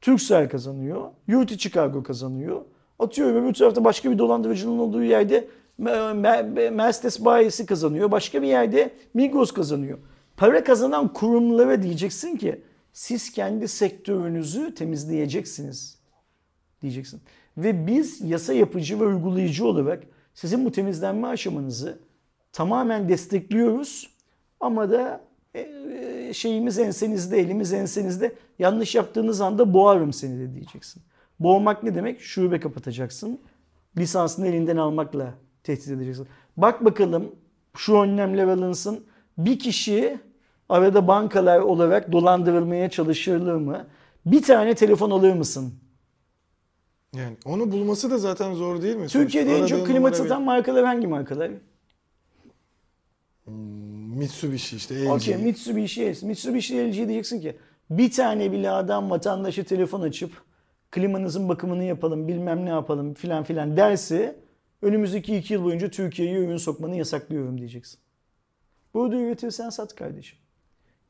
Turkcell 0.00 0.48
kazanıyor. 0.48 1.10
Yurt 1.26 1.50
içi 1.50 1.70
kargo 1.70 2.02
kazanıyor. 2.02 2.60
Atıyorum 2.98 3.44
öbür 3.44 3.54
tarafta 3.54 3.84
başka 3.84 4.10
bir 4.10 4.18
dolandırıcının 4.18 4.78
olduğu 4.78 5.02
yerde 5.02 5.48
Mercedes 5.80 7.24
bayisi 7.24 7.66
kazanıyor. 7.66 8.10
Başka 8.10 8.42
bir 8.42 8.46
yerde 8.46 8.90
Migros 9.14 9.52
kazanıyor. 9.52 9.98
Para 10.36 10.64
kazanan 10.64 11.12
kurumlara 11.12 11.82
diyeceksin 11.82 12.36
ki 12.36 12.62
siz 12.92 13.32
kendi 13.32 13.68
sektörünüzü 13.68 14.74
temizleyeceksiniz 14.74 15.98
diyeceksin. 16.82 17.20
Ve 17.56 17.86
biz 17.86 18.20
yasa 18.20 18.52
yapıcı 18.52 19.00
ve 19.00 19.04
uygulayıcı 19.04 19.66
olarak 19.66 20.02
sizin 20.34 20.64
bu 20.64 20.72
temizlenme 20.72 21.26
aşamanızı 21.26 21.98
tamamen 22.52 23.08
destekliyoruz. 23.08 24.10
Ama 24.60 24.90
da 24.90 25.20
e, 25.54 25.60
e, 25.60 26.32
şeyimiz 26.34 26.78
ensenizde, 26.78 27.38
elimiz 27.38 27.72
ensenizde. 27.72 28.32
Yanlış 28.58 28.94
yaptığınız 28.94 29.40
anda 29.40 29.74
boğarım 29.74 30.12
seni 30.12 30.40
de 30.40 30.54
diyeceksin. 30.54 31.02
Boğmak 31.40 31.82
ne 31.82 31.94
demek? 31.94 32.20
Şube 32.20 32.60
kapatacaksın. 32.60 33.40
Lisansını 33.98 34.46
elinden 34.46 34.76
almakla 34.76 35.34
tehdit 35.62 35.88
edeceksin. 35.88 36.26
Bak 36.56 36.84
bakalım 36.84 37.34
şu 37.76 37.96
önlemler 37.96 38.44
alınsın. 38.48 39.04
Bir 39.38 39.58
kişi 39.58 40.18
arada 40.68 41.08
bankalar 41.08 41.60
olarak 41.60 42.12
dolandırılmaya 42.12 42.90
çalışırlar 42.90 43.54
mı? 43.54 43.86
Bir 44.26 44.42
tane 44.42 44.74
telefon 44.74 45.10
alır 45.10 45.32
mısın? 45.32 45.74
Yani 47.16 47.36
onu 47.44 47.72
bulması 47.72 48.10
da 48.10 48.18
zaten 48.18 48.54
zor 48.54 48.82
değil 48.82 48.96
mi? 48.96 49.06
Türkiye'de 49.06 49.58
en 49.58 49.66
çok 49.66 49.86
klima 49.86 50.12
satan 50.12 50.42
markalar 50.42 50.84
hangi 50.84 51.06
markalar? 51.06 51.50
bir- 51.50 51.60
Mitsubishi 54.18 54.76
işte 54.76 55.04
LG. 55.04 55.10
Okey 55.10 55.36
Mitsubishi, 55.36 56.14
Mitsubishi 56.22 56.74
LG 56.88 56.94
diyeceksin 56.94 57.40
ki 57.40 57.56
bir 57.90 58.10
tane 58.10 58.52
bile 58.52 58.70
adam 58.70 59.10
vatandaşı 59.10 59.64
telefon 59.64 60.00
açıp 60.00 60.32
klimanızın 60.90 61.48
bakımını 61.48 61.84
yapalım 61.84 62.28
bilmem 62.28 62.64
ne 62.64 62.68
yapalım 62.68 63.14
filan 63.14 63.44
filan 63.44 63.76
derse 63.76 64.36
önümüzdeki 64.82 65.36
iki 65.36 65.54
yıl 65.54 65.64
boyunca 65.64 65.90
Türkiye'ye 65.90 66.38
ürün 66.38 66.56
sokmanı 66.56 66.96
yasaklıyorum 66.96 67.58
diyeceksin. 67.58 68.00
Burada 68.94 69.16
üretirsen 69.16 69.70
sat 69.70 69.94
kardeşim. 69.94 70.38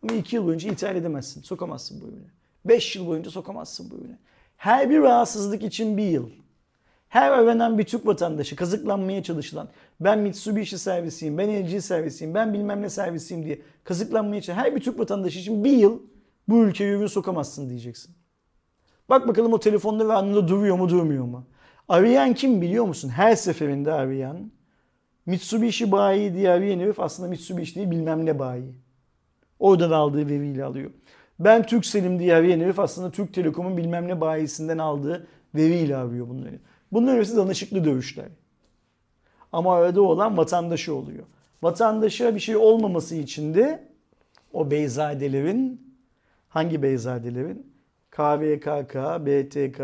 Ama 0.02 0.12
iki 0.12 0.36
yıl 0.36 0.46
boyunca 0.46 0.70
ithal 0.70 0.96
edemezsin. 0.96 1.42
Sokamazsın 1.42 2.00
bu 2.00 2.06
ürünü. 2.06 2.30
Beş 2.64 2.96
yıl 2.96 3.06
boyunca 3.06 3.30
sokamazsın 3.30 3.90
bu 3.90 3.94
ürünü. 3.94 4.18
Her 4.56 4.90
bir 4.90 5.00
rahatsızlık 5.00 5.62
için 5.62 5.96
bir 5.96 6.06
yıl. 6.06 6.30
Her 7.08 7.30
aranan 7.30 7.78
bir 7.78 7.84
Türk 7.84 8.06
vatandaşı 8.06 8.56
kazıklanmaya 8.56 9.22
çalışılan 9.22 9.68
ben 10.00 10.18
Mitsubishi 10.18 10.78
servisiyim, 10.78 11.38
ben 11.38 11.48
LG 11.48 11.80
servisiyim, 11.80 12.34
ben 12.34 12.54
bilmem 12.54 12.82
ne 12.82 12.90
servisiyim 12.90 13.44
diye 13.44 13.62
kazıklanmaya 13.84 14.42
çalışan 14.42 14.64
her 14.64 14.76
bir 14.76 14.80
Türk 14.80 14.98
vatandaşı 14.98 15.38
için 15.38 15.64
bir 15.64 15.72
yıl 15.72 15.98
bu 16.48 16.64
ülkeye 16.64 16.92
ürün 16.92 17.06
sokamazsın 17.06 17.68
diyeceksin. 17.68 18.14
Bak 19.08 19.28
bakalım 19.28 19.52
o 19.52 19.60
telefonda 19.60 20.08
ve 20.08 20.12
anında 20.12 20.48
duruyor 20.48 20.78
mu 20.78 20.88
durmuyor 20.88 21.24
mu? 21.24 21.46
Arayan 21.90 22.34
kim 22.34 22.60
biliyor 22.62 22.84
musun? 22.84 23.08
Her 23.08 23.36
seferinde 23.36 23.92
arayan 23.92 24.50
Mitsubishi 25.26 25.92
bayi 25.92 26.34
diye 26.34 26.50
arayan 26.50 26.80
herif 26.80 27.00
aslında 27.00 27.28
Mitsubishi 27.28 27.74
değil 27.74 27.90
bilmem 27.90 28.26
ne 28.26 28.38
bayi. 28.38 28.74
Oradan 29.58 29.90
aldığı 29.90 30.28
veriyle 30.28 30.64
alıyor. 30.64 30.90
Ben 31.40 31.66
Turkcell'im 31.66 32.18
diye 32.18 32.34
arayan 32.34 32.60
herif 32.60 32.78
aslında 32.78 33.10
Türk 33.10 33.34
Telekom'un 33.34 33.76
bilmem 33.76 34.08
ne 34.08 34.20
bayisinden 34.20 34.78
aldığı 34.78 35.26
veriyle 35.54 35.96
arıyor 35.96 36.28
bunları. 36.28 36.58
Bunların 36.92 37.18
hepsi 37.18 37.36
danışıklı 37.36 37.84
dövüşler. 37.84 38.28
Ama 39.52 39.74
arada 39.74 40.02
olan 40.02 40.36
vatandaşı 40.36 40.94
oluyor. 40.94 41.24
Vatandaşa 41.62 42.34
bir 42.34 42.40
şey 42.40 42.56
olmaması 42.56 43.14
için 43.14 43.54
de 43.54 43.88
o 44.52 44.70
beyzadelerin 44.70 45.94
hangi 46.48 46.82
beyzadelerin? 46.82 47.72
KVKK, 48.10 48.96
BTK, 49.26 49.80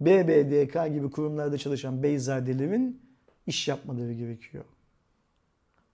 BBDK 0.00 0.94
gibi 0.94 1.10
kurumlarda 1.10 1.58
çalışan 1.58 2.02
beyzadelerin 2.02 3.02
iş 3.46 3.68
yapmaları 3.68 4.12
gerekiyor. 4.12 4.64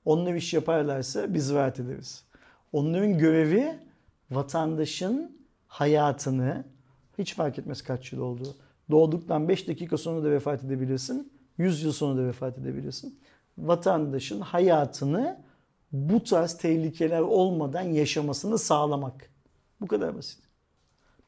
Onlar 0.05 0.35
iş 0.35 0.55
yaparlarsa 0.55 1.35
biz 1.35 1.53
rahat 1.53 1.81
ederiz. 1.81 2.25
Onların 2.73 3.19
görevi 3.19 3.79
vatandaşın 4.31 5.39
hayatını 5.67 6.65
hiç 7.19 7.35
fark 7.35 7.59
etmez 7.59 7.83
kaç 7.83 8.13
yıl 8.13 8.21
oldu. 8.21 8.57
Doğduktan 8.91 9.49
5 9.49 9.69
dakika 9.69 9.99
sonra 9.99 10.25
da 10.25 10.31
vefat 10.31 10.65
edebilirsin. 10.65 11.33
100 11.59 11.83
yıl 11.83 11.93
sonra 11.93 12.23
da 12.23 12.27
vefat 12.27 12.59
edebilirsin. 12.59 13.19
Vatandaşın 13.59 14.41
hayatını 14.41 15.45
bu 15.93 16.25
tarz 16.25 16.59
tehlikeler 16.59 17.21
olmadan 17.21 17.83
yaşamasını 17.83 18.59
sağlamak. 18.59 19.31
Bu 19.81 19.87
kadar 19.87 20.17
basit. 20.17 20.39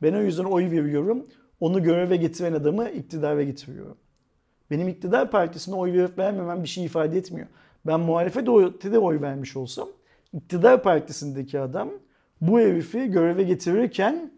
Ben 0.03 0.15
o 0.15 0.23
yüzden 0.23 0.45
oy 0.45 0.71
veriyorum. 0.71 1.27
Onu 1.65 1.83
göreve 1.83 2.17
getiren 2.17 2.53
adamı 2.53 2.89
iktidara 2.89 3.43
getiriyorum. 3.43 3.97
Benim 4.71 4.89
iktidar 4.89 5.31
partisine 5.31 5.75
oy 5.75 5.93
verip 5.93 6.19
vermemem 6.19 6.63
bir 6.63 6.69
şey 6.69 6.85
ifade 6.85 7.19
etmiyor. 7.19 7.47
Ben 7.87 8.01
muhalefete 8.01 8.93
de 8.93 8.99
oy 8.99 9.21
vermiş 9.21 9.57
olsam 9.57 9.89
iktidar 10.33 10.83
partisindeki 10.83 11.61
adam 11.61 11.91
bu 12.41 12.61
herifi 12.61 13.07
göreve 13.07 13.43
getirirken 13.43 14.31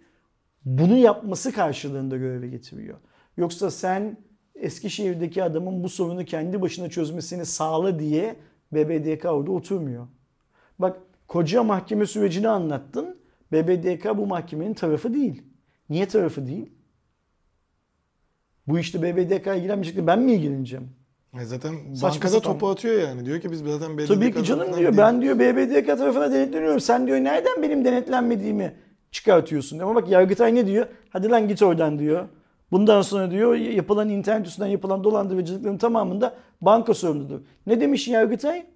bunu 0.64 0.96
yapması 0.96 1.52
karşılığında 1.52 2.16
göreve 2.16 2.48
getiriyor. 2.48 2.98
Yoksa 3.36 3.70
sen 3.70 4.16
Eskişehir'deki 4.54 5.42
adamın 5.42 5.84
bu 5.84 5.88
sorunu 5.88 6.24
kendi 6.24 6.62
başına 6.62 6.88
çözmesini 6.88 7.46
sağla 7.46 7.98
diye 7.98 8.36
BBDK 8.72 9.24
orada 9.24 9.50
oturmuyor. 9.50 10.06
Bak 10.78 10.96
koca 11.28 11.62
mahkeme 11.62 12.06
sürecini 12.06 12.48
anlattın. 12.48 13.16
BBDK 13.52 14.16
bu 14.16 14.26
mahkemenin 14.26 14.74
tarafı 14.74 15.14
değil. 15.14 15.42
Niye 15.90 16.08
tarafı 16.08 16.46
değil? 16.46 16.75
Bu 18.68 18.78
işte 18.78 19.02
BBDK 19.02 19.46
ilgilenmeyecek 19.46 20.06
ben 20.06 20.18
mi 20.20 20.32
ilgileneceğim? 20.32 20.88
E 21.40 21.44
zaten 21.44 21.72
Saçma 21.94 22.08
bankada 22.10 22.28
sapan. 22.32 22.52
topu 22.52 22.68
atıyor 22.68 23.00
yani. 23.08 23.24
Diyor 23.26 23.40
ki 23.40 23.50
biz 23.50 23.58
zaten 23.60 23.98
BDDK 23.98 24.08
Tabii 24.08 24.32
ki 24.32 24.44
canım 24.44 24.66
diyor. 24.66 24.76
değil. 24.78 24.96
Ben 24.98 25.22
diyor 25.22 25.38
BBDK 25.38 25.86
tarafına 25.86 26.32
denetleniyorum. 26.32 26.80
Sen 26.80 27.06
diyor 27.06 27.18
nereden 27.18 27.62
benim 27.62 27.84
denetlenmediğimi 27.84 28.72
çıkartıyorsun? 29.10 29.78
Ama 29.78 29.94
bak 29.94 30.08
Yargıtay 30.08 30.54
ne 30.54 30.66
diyor? 30.66 30.86
Hadi 31.10 31.28
lan 31.30 31.48
git 31.48 31.62
oradan 31.62 31.98
diyor. 31.98 32.28
Bundan 32.72 33.02
sonra 33.02 33.30
diyor 33.30 33.54
yapılan 33.54 34.08
internet 34.08 34.46
üstünden 34.46 34.68
yapılan 34.68 35.04
dolandırıcılıkların 35.04 35.78
tamamında 35.78 36.34
banka 36.60 36.94
sorumludur. 36.94 37.40
Ne 37.66 37.80
demiş 37.80 38.08
Yargıtay? 38.08 38.66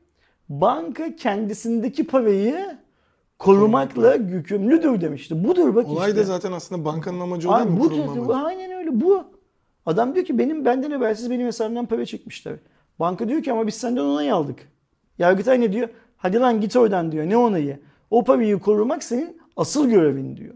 Banka 0.48 1.16
kendisindeki 1.16 2.06
parayı 2.06 2.78
korumakla 3.38 4.14
yükümlüdür 4.14 5.00
demişti. 5.00 5.44
Budur 5.44 5.74
bak 5.74 5.88
Olay 5.88 6.10
işte. 6.10 6.20
da 6.20 6.24
zaten 6.24 6.52
aslında 6.52 6.84
bankanın 6.84 7.20
amacı 7.20 7.50
o 7.50 7.56
değil 7.58 7.70
mi? 7.70 7.80
bu, 7.80 7.88
Kurulma 7.88 8.16
bu- 8.16 8.34
amacı. 8.34 8.46
aynen 8.46 8.70
öyle 8.70 9.00
bu. 9.00 9.24
Adam 9.86 10.14
diyor 10.14 10.26
ki 10.26 10.38
benim 10.38 10.64
benden 10.64 10.90
habersiz 10.90 11.30
benim 11.30 11.46
hesabımdan 11.46 11.86
para 11.86 12.06
çekmişler. 12.06 12.54
Banka 13.00 13.28
diyor 13.28 13.42
ki 13.42 13.52
ama 13.52 13.66
biz 13.66 13.74
senden 13.74 14.00
onay 14.00 14.30
aldık. 14.30 14.58
Yargıtay 15.18 15.60
ne 15.60 15.72
diyor? 15.72 15.88
Hadi 16.16 16.38
lan 16.38 16.60
git 16.60 16.76
oradan 16.76 17.12
diyor. 17.12 17.28
Ne 17.28 17.36
onayı? 17.36 17.78
O 18.10 18.24
parayı 18.24 18.58
korumak 18.58 19.04
senin 19.04 19.40
asıl 19.56 19.90
görevin 19.90 20.36
diyor. 20.36 20.54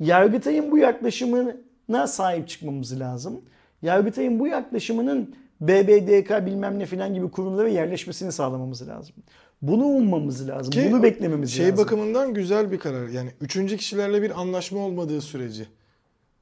Yargıtay'ın 0.00 0.70
bu 0.70 0.78
yaklaşımına 0.78 2.06
sahip 2.06 2.48
çıkmamız 2.48 3.00
lazım. 3.00 3.40
Yargıtay'ın 3.82 4.38
bu 4.38 4.46
yaklaşımının 4.46 5.34
BBDK 5.60 6.46
bilmem 6.46 6.78
ne 6.78 6.86
filan 6.86 7.14
gibi 7.14 7.30
kurumlara 7.30 7.68
yerleşmesini 7.68 8.32
sağlamamız 8.32 8.88
lazım. 8.88 9.14
Bunu 9.62 9.84
ummamız 9.84 10.48
lazım. 10.48 10.70
Ki 10.72 10.88
Bunu 10.92 11.02
beklememiz 11.02 11.50
şey 11.52 11.64
lazım. 11.66 11.84
bakımından 11.84 12.34
güzel 12.34 12.72
bir 12.72 12.78
karar. 12.78 13.08
Yani 13.08 13.30
üçüncü 13.40 13.76
kişilerle 13.76 14.22
bir 14.22 14.40
anlaşma 14.40 14.80
olmadığı 14.80 15.20
süreci. 15.20 15.66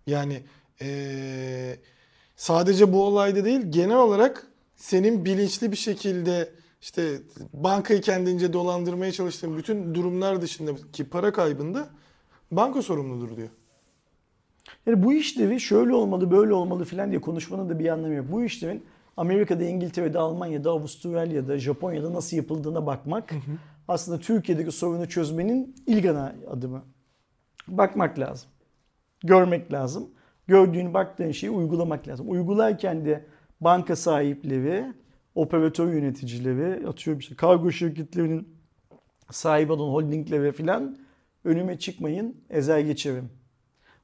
Yani 0.06 0.40
eee, 0.80 1.78
sadece 2.36 2.92
bu 2.92 3.04
olayda 3.04 3.44
değil 3.44 3.60
genel 3.68 3.96
olarak 3.96 4.46
senin 4.76 5.24
bilinçli 5.24 5.72
bir 5.72 5.76
şekilde 5.76 6.52
işte 6.80 7.18
bankayı 7.52 8.00
kendince 8.00 8.52
dolandırmaya 8.52 9.12
çalıştığın 9.12 9.56
bütün 9.56 9.94
durumlar 9.94 10.42
dışındaki 10.42 11.04
para 11.04 11.32
kaybında 11.32 11.88
banka 12.50 12.82
sorumludur 12.82 13.36
diyor. 13.36 13.48
Yani 14.86 15.02
bu 15.02 15.12
işlevi 15.12 15.60
şöyle 15.60 15.94
olmalı, 15.94 16.30
böyle 16.30 16.52
olmalı 16.52 16.84
filan 16.84 17.10
diye 17.10 17.20
konuşmanın 17.20 17.68
da 17.68 17.78
bir 17.78 17.88
anlamı 17.88 18.14
yok. 18.14 18.26
Bu 18.32 18.44
işlevin 18.44 18.84
Amerika'da, 19.16 19.64
İngiltere'de, 19.64 20.18
Almanya'da, 20.18 20.70
Avustralya'da, 20.70 21.58
Japonya'da 21.58 22.12
nasıl 22.12 22.36
yapıldığına 22.36 22.86
bakmak 22.86 23.34
aslında 23.88 24.18
Türkiye'deki 24.18 24.72
sorunu 24.72 25.08
çözmenin 25.08 25.74
ilk 25.86 26.06
ana 26.06 26.34
adımı. 26.50 26.82
Bakmak 27.68 28.18
lazım. 28.18 28.50
Görmek 29.24 29.72
lazım. 29.72 30.10
Gördüğün, 30.46 30.94
baktığın 30.94 31.30
şeyi 31.30 31.50
uygulamak 31.50 32.08
lazım. 32.08 32.30
Uygularken 32.30 33.04
de 33.04 33.24
banka 33.60 33.96
sahipleri, 33.96 34.92
operatör 35.34 35.92
yöneticileri, 35.92 36.88
atıyorum 36.88 37.18
işte 37.18 37.34
kargo 37.34 37.72
şirketlerinin 37.72 38.48
sahibi 39.30 39.72
olan 39.72 39.92
holdingleri 39.92 40.52
filan 40.52 40.98
önüme 41.44 41.78
çıkmayın, 41.78 42.36
ezer 42.50 42.78
geçerim 42.78 43.30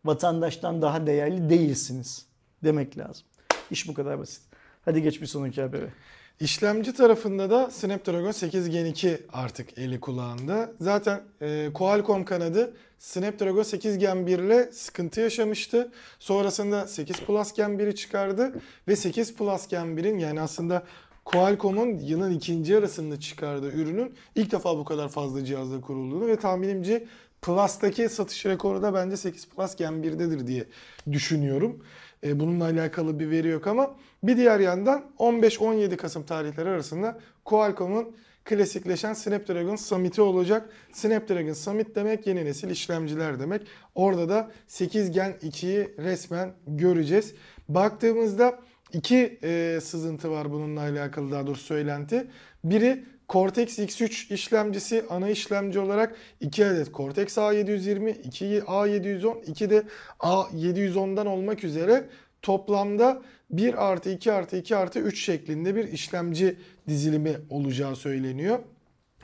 vatandaştan 0.04 0.82
daha 0.82 1.06
değerli 1.06 1.50
değilsiniz 1.50 2.26
demek 2.64 2.98
lazım. 2.98 3.26
İş 3.70 3.88
bu 3.88 3.94
kadar 3.94 4.18
basit. 4.18 4.42
Hadi 4.84 5.02
geç 5.02 5.20
bir 5.20 5.26
sonraki 5.26 5.62
habere. 5.62 5.92
İşlemci 6.40 6.92
tarafında 6.92 7.50
da 7.50 7.70
Snapdragon 7.70 8.30
8 8.30 8.70
Gen 8.70 8.84
2 8.84 9.18
artık 9.32 9.78
eli 9.78 10.00
kulağında. 10.00 10.72
Zaten 10.80 11.20
e, 11.40 11.70
Qualcomm 11.74 12.24
kanadı 12.24 12.76
Snapdragon 12.98 13.62
8 13.62 13.98
Gen 13.98 14.26
1 14.26 14.38
ile 14.38 14.72
sıkıntı 14.72 15.20
yaşamıştı. 15.20 15.92
Sonrasında 16.18 16.86
8 16.86 17.16
Plus 17.16 17.52
Gen 17.52 17.70
1'i 17.70 17.94
çıkardı 17.94 18.60
ve 18.88 18.96
8 18.96 19.36
Plus 19.36 19.68
Gen 19.68 19.86
1'in 19.86 20.18
yani 20.18 20.40
aslında 20.40 20.82
Qualcomm'un 21.24 21.98
yılın 21.98 22.32
ikinci 22.32 22.72
yarısında 22.72 23.20
çıkardığı 23.20 23.72
ürünün 23.72 24.14
ilk 24.34 24.52
defa 24.52 24.78
bu 24.78 24.84
kadar 24.84 25.08
fazla 25.08 25.44
cihazda 25.44 25.80
kurulduğunu 25.80 26.26
ve 26.26 26.36
tahminimce 26.36 27.06
Plus'taki 27.42 28.08
satış 28.08 28.46
rekoru 28.46 28.82
da 28.82 28.94
bence 28.94 29.16
8 29.16 29.48
Plus 29.48 29.76
Gen 29.76 29.92
1'dedir 29.92 30.46
diye 30.46 30.64
düşünüyorum. 31.12 31.82
E, 32.24 32.40
bununla 32.40 32.64
alakalı 32.64 33.20
bir 33.20 33.30
veri 33.30 33.48
yok 33.48 33.66
ama 33.66 33.96
bir 34.22 34.36
diğer 34.36 34.60
yandan 34.60 35.04
15-17 35.18 35.96
Kasım 35.96 36.22
tarihleri 36.22 36.68
arasında 36.68 37.18
Qualcomm'un 37.44 38.16
klasikleşen 38.44 39.12
Snapdragon 39.12 39.76
Summit'i 39.76 40.22
olacak. 40.22 40.70
Snapdragon 40.92 41.52
Summit 41.52 41.94
demek 41.94 42.26
yeni 42.26 42.44
nesil 42.44 42.70
işlemciler 42.70 43.40
demek. 43.40 43.62
Orada 43.94 44.28
da 44.28 44.50
8 44.66 45.10
Gen 45.10 45.32
2'yi 45.32 45.94
resmen 45.98 46.52
göreceğiz. 46.66 47.34
Baktığımızda 47.68 48.58
iki 48.92 49.38
e, 49.42 49.78
sızıntı 49.82 50.30
var 50.30 50.52
bununla 50.52 50.80
alakalı 50.80 51.30
daha 51.30 51.46
doğrusu 51.46 51.64
söylenti. 51.64 52.26
Biri 52.64 53.04
Cortex 53.28 53.78
X3 53.78 54.34
işlemcisi 54.34 55.04
ana 55.10 55.30
işlemci 55.30 55.78
olarak 55.78 56.16
2 56.40 56.66
adet 56.66 56.94
Cortex 56.94 57.38
A720, 57.38 58.10
2 58.24 58.44
A710, 58.44 59.44
2 59.44 59.70
de 59.70 59.82
A710'dan 60.18 61.26
olmak 61.26 61.64
üzere 61.64 62.04
toplamda 62.42 63.22
1 63.50 63.90
artı 63.90 64.10
2 64.10 64.32
artı 64.32 64.56
2 64.56 64.76
artı 64.76 64.98
3 64.98 65.24
şeklinde 65.24 65.74
bir 65.74 65.92
işlemci 65.92 66.56
dizilimi 66.88 67.36
olacağı 67.50 67.96
söyleniyor. 67.96 68.58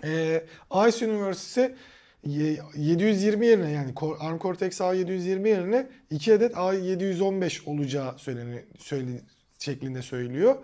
Ee, 0.05 0.45
Ice 0.89 1.07
University 1.07 1.65
720 2.25 3.47
yerine 3.47 3.71
yani 3.71 3.93
ARM 4.21 4.39
Cortex 4.39 4.81
A720 4.81 5.49
yerine 5.49 5.89
2 6.11 6.35
adet 6.35 6.55
A715 6.55 7.65
olacağı 7.71 8.19
söyleni, 8.19 8.65
söyle, 8.79 9.21
şeklinde 9.59 10.03
söylüyor. 10.03 10.57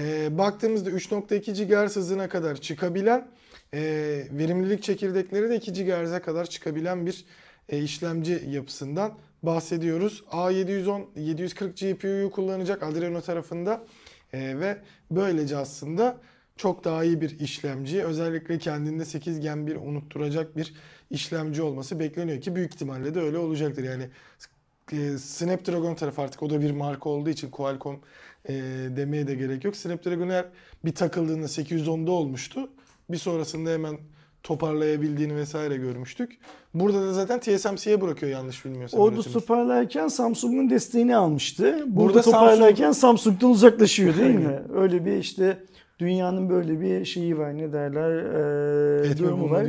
E, 0.00 0.38
baktığımızda 0.38 0.90
3.2 0.90 1.86
GHz 1.86 1.96
hızına 1.96 2.28
kadar 2.28 2.56
çıkabilen 2.56 3.28
e, 3.74 3.80
verimlilik 4.30 4.82
çekirdekleri 4.82 5.50
de 5.50 5.56
2 5.56 5.72
GHz'e 5.72 6.20
kadar 6.20 6.46
çıkabilen 6.46 7.06
bir 7.06 7.24
e, 7.68 7.82
işlemci 7.82 8.44
yapısından 8.48 9.12
bahsediyoruz. 9.42 10.24
A710 10.30 11.02
740 11.16 11.76
GPU'yu 11.76 12.30
kullanacak 12.30 12.82
Adreno 12.82 13.20
tarafında 13.20 13.84
e, 14.32 14.60
ve 14.60 14.78
böylece 15.10 15.56
aslında 15.56 16.16
çok 16.56 16.84
daha 16.84 17.04
iyi 17.04 17.20
bir 17.20 17.40
işlemci. 17.40 18.04
Özellikle 18.04 18.58
kendinde 18.58 19.04
8 19.04 19.40
Gen 19.40 19.66
1 19.66 19.76
unutturacak 19.76 20.56
bir 20.56 20.74
işlemci 21.10 21.62
olması 21.62 22.00
bekleniyor 22.00 22.40
ki 22.40 22.56
büyük 22.56 22.74
ihtimalle 22.74 23.14
de 23.14 23.20
öyle 23.20 23.38
olacaktır. 23.38 23.84
Yani 23.84 24.08
e, 24.92 25.18
Snapdragon 25.18 25.94
tarafı 25.94 26.22
artık 26.22 26.42
o 26.42 26.50
da 26.50 26.60
bir 26.60 26.70
marka 26.70 27.10
olduğu 27.10 27.30
için 27.30 27.50
Qualcomm 27.50 28.00
e, 28.48 28.52
demeye 28.96 29.26
de 29.26 29.34
gerek 29.34 29.64
yok. 29.64 29.76
Snapdragon 29.76 30.28
her 30.30 30.44
bir 30.84 30.94
takıldığında 30.94 31.46
810'da 31.46 32.10
olmuştu. 32.10 32.68
Bir 33.10 33.16
sonrasında 33.16 33.70
hemen 33.70 33.98
toparlayabildiğini 34.42 35.36
vesaire 35.36 35.76
görmüştük. 35.76 36.38
Burada 36.74 37.02
da 37.02 37.12
zaten 37.12 37.40
TSMC'ye 37.40 38.00
bırakıyor 38.00 38.32
yanlış 38.32 38.64
bilmiyorsam. 38.64 39.00
Orada 39.00 39.16
üretimi. 39.16 39.32
toparlarken 39.32 40.08
Samsung'un 40.08 40.70
desteğini 40.70 41.16
almıştı. 41.16 41.84
Burada, 41.86 41.96
Burada 41.96 42.22
toparlarken 42.22 42.92
Samsung'dan 42.92 43.50
uzaklaşıyor 43.50 44.16
değil 44.16 44.34
mi? 44.34 44.62
Öyle 44.74 45.04
bir 45.04 45.16
işte 45.16 45.58
dünyanın 45.98 46.50
böyle 46.50 46.80
bir 46.80 47.04
şeyi 47.04 47.38
var 47.38 47.58
ne 47.58 47.72
derler 47.72 48.10
e, 49.04 49.08
Etme 49.08 49.26
durumu 49.26 49.50
var. 49.50 49.66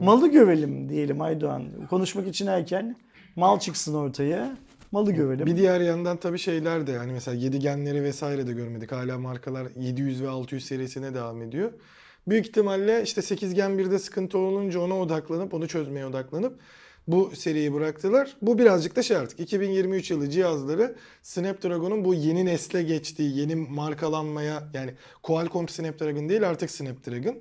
Malı 0.00 0.28
görelim 0.28 0.88
diyelim 0.88 1.20
Aydoğan. 1.20 1.64
Konuşmak 1.90 2.28
için 2.28 2.46
erken 2.46 2.96
mal 3.36 3.58
çıksın 3.58 3.94
ortaya. 3.94 4.56
Malı 4.92 5.12
görelim. 5.12 5.46
Bir 5.46 5.56
diğer 5.56 5.80
yandan 5.80 6.16
tabii 6.16 6.38
şeyler 6.38 6.86
de 6.86 6.98
hani 6.98 7.12
mesela 7.12 7.36
7 7.36 7.58
genleri 7.58 8.02
vesaire 8.02 8.46
de 8.46 8.52
görmedik. 8.52 8.92
Hala 8.92 9.18
markalar 9.18 9.66
700 9.76 10.22
ve 10.22 10.28
600 10.28 10.64
serisine 10.64 11.14
devam 11.14 11.42
ediyor. 11.42 11.72
Büyük 12.28 12.46
ihtimalle 12.48 13.02
işte 13.02 13.22
8 13.22 13.54
gen 13.54 13.70
1'de 13.70 13.98
sıkıntı 13.98 14.38
olunca 14.38 14.80
ona 14.80 14.98
odaklanıp 14.98 15.54
onu 15.54 15.68
çözmeye 15.68 16.06
odaklanıp 16.06 16.60
bu 17.08 17.32
seriyi 17.36 17.74
bıraktılar. 17.74 18.36
Bu 18.42 18.58
birazcık 18.58 18.96
da 18.96 19.02
şey 19.02 19.16
artık 19.16 19.40
2023 19.40 20.10
yılı 20.10 20.30
cihazları 20.30 20.96
Snapdragon'un 21.22 22.04
bu 22.04 22.14
yeni 22.14 22.46
nesle 22.46 22.82
geçtiği, 22.82 23.38
yeni 23.38 23.54
markalanmaya 23.54 24.62
yani 24.74 24.94
Qualcomm 25.22 25.68
Snapdragon 25.68 26.28
değil 26.28 26.48
artık 26.48 26.70
Snapdragon. 26.70 27.38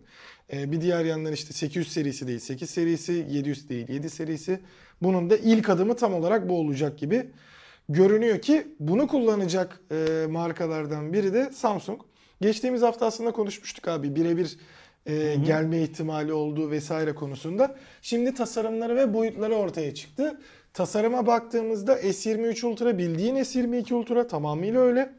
Ee, 0.53 0.71
bir 0.71 0.81
diğer 0.81 1.05
yandan 1.05 1.33
işte 1.33 1.53
800 1.53 1.91
serisi 1.91 2.27
değil 2.27 2.39
8 2.39 2.69
serisi, 2.69 3.27
700 3.29 3.69
değil 3.69 3.89
7 3.89 4.09
serisi. 4.09 4.59
Bunun 5.05 5.29
da 5.29 5.37
ilk 5.37 5.69
adımı 5.69 5.95
tam 5.95 6.13
olarak 6.13 6.49
bu 6.49 6.59
olacak 6.59 6.97
gibi 6.97 7.29
görünüyor 7.89 8.41
ki 8.41 8.67
bunu 8.79 9.07
kullanacak 9.07 9.79
e, 9.91 10.27
markalardan 10.29 11.13
biri 11.13 11.33
de 11.33 11.51
Samsung. 11.51 12.01
Geçtiğimiz 12.41 12.81
hafta 12.81 13.05
aslında 13.05 13.31
konuşmuştuk 13.31 13.87
abi 13.87 14.15
birebir 14.15 14.57
e, 15.05 15.35
gelme 15.35 15.81
ihtimali 15.81 16.33
olduğu 16.33 16.71
vesaire 16.71 17.15
konusunda. 17.15 17.75
Şimdi 18.01 18.33
tasarımları 18.33 18.95
ve 18.95 19.13
boyutları 19.13 19.55
ortaya 19.55 19.93
çıktı. 19.93 20.41
Tasarıma 20.73 21.27
baktığımızda 21.27 22.01
S23 22.01 22.65
Ultra 22.65 22.97
bildiğin 22.97 23.35
S22 23.35 23.93
Ultra 23.93 24.27
tamamıyla 24.27 24.81
öyle. 24.81 25.13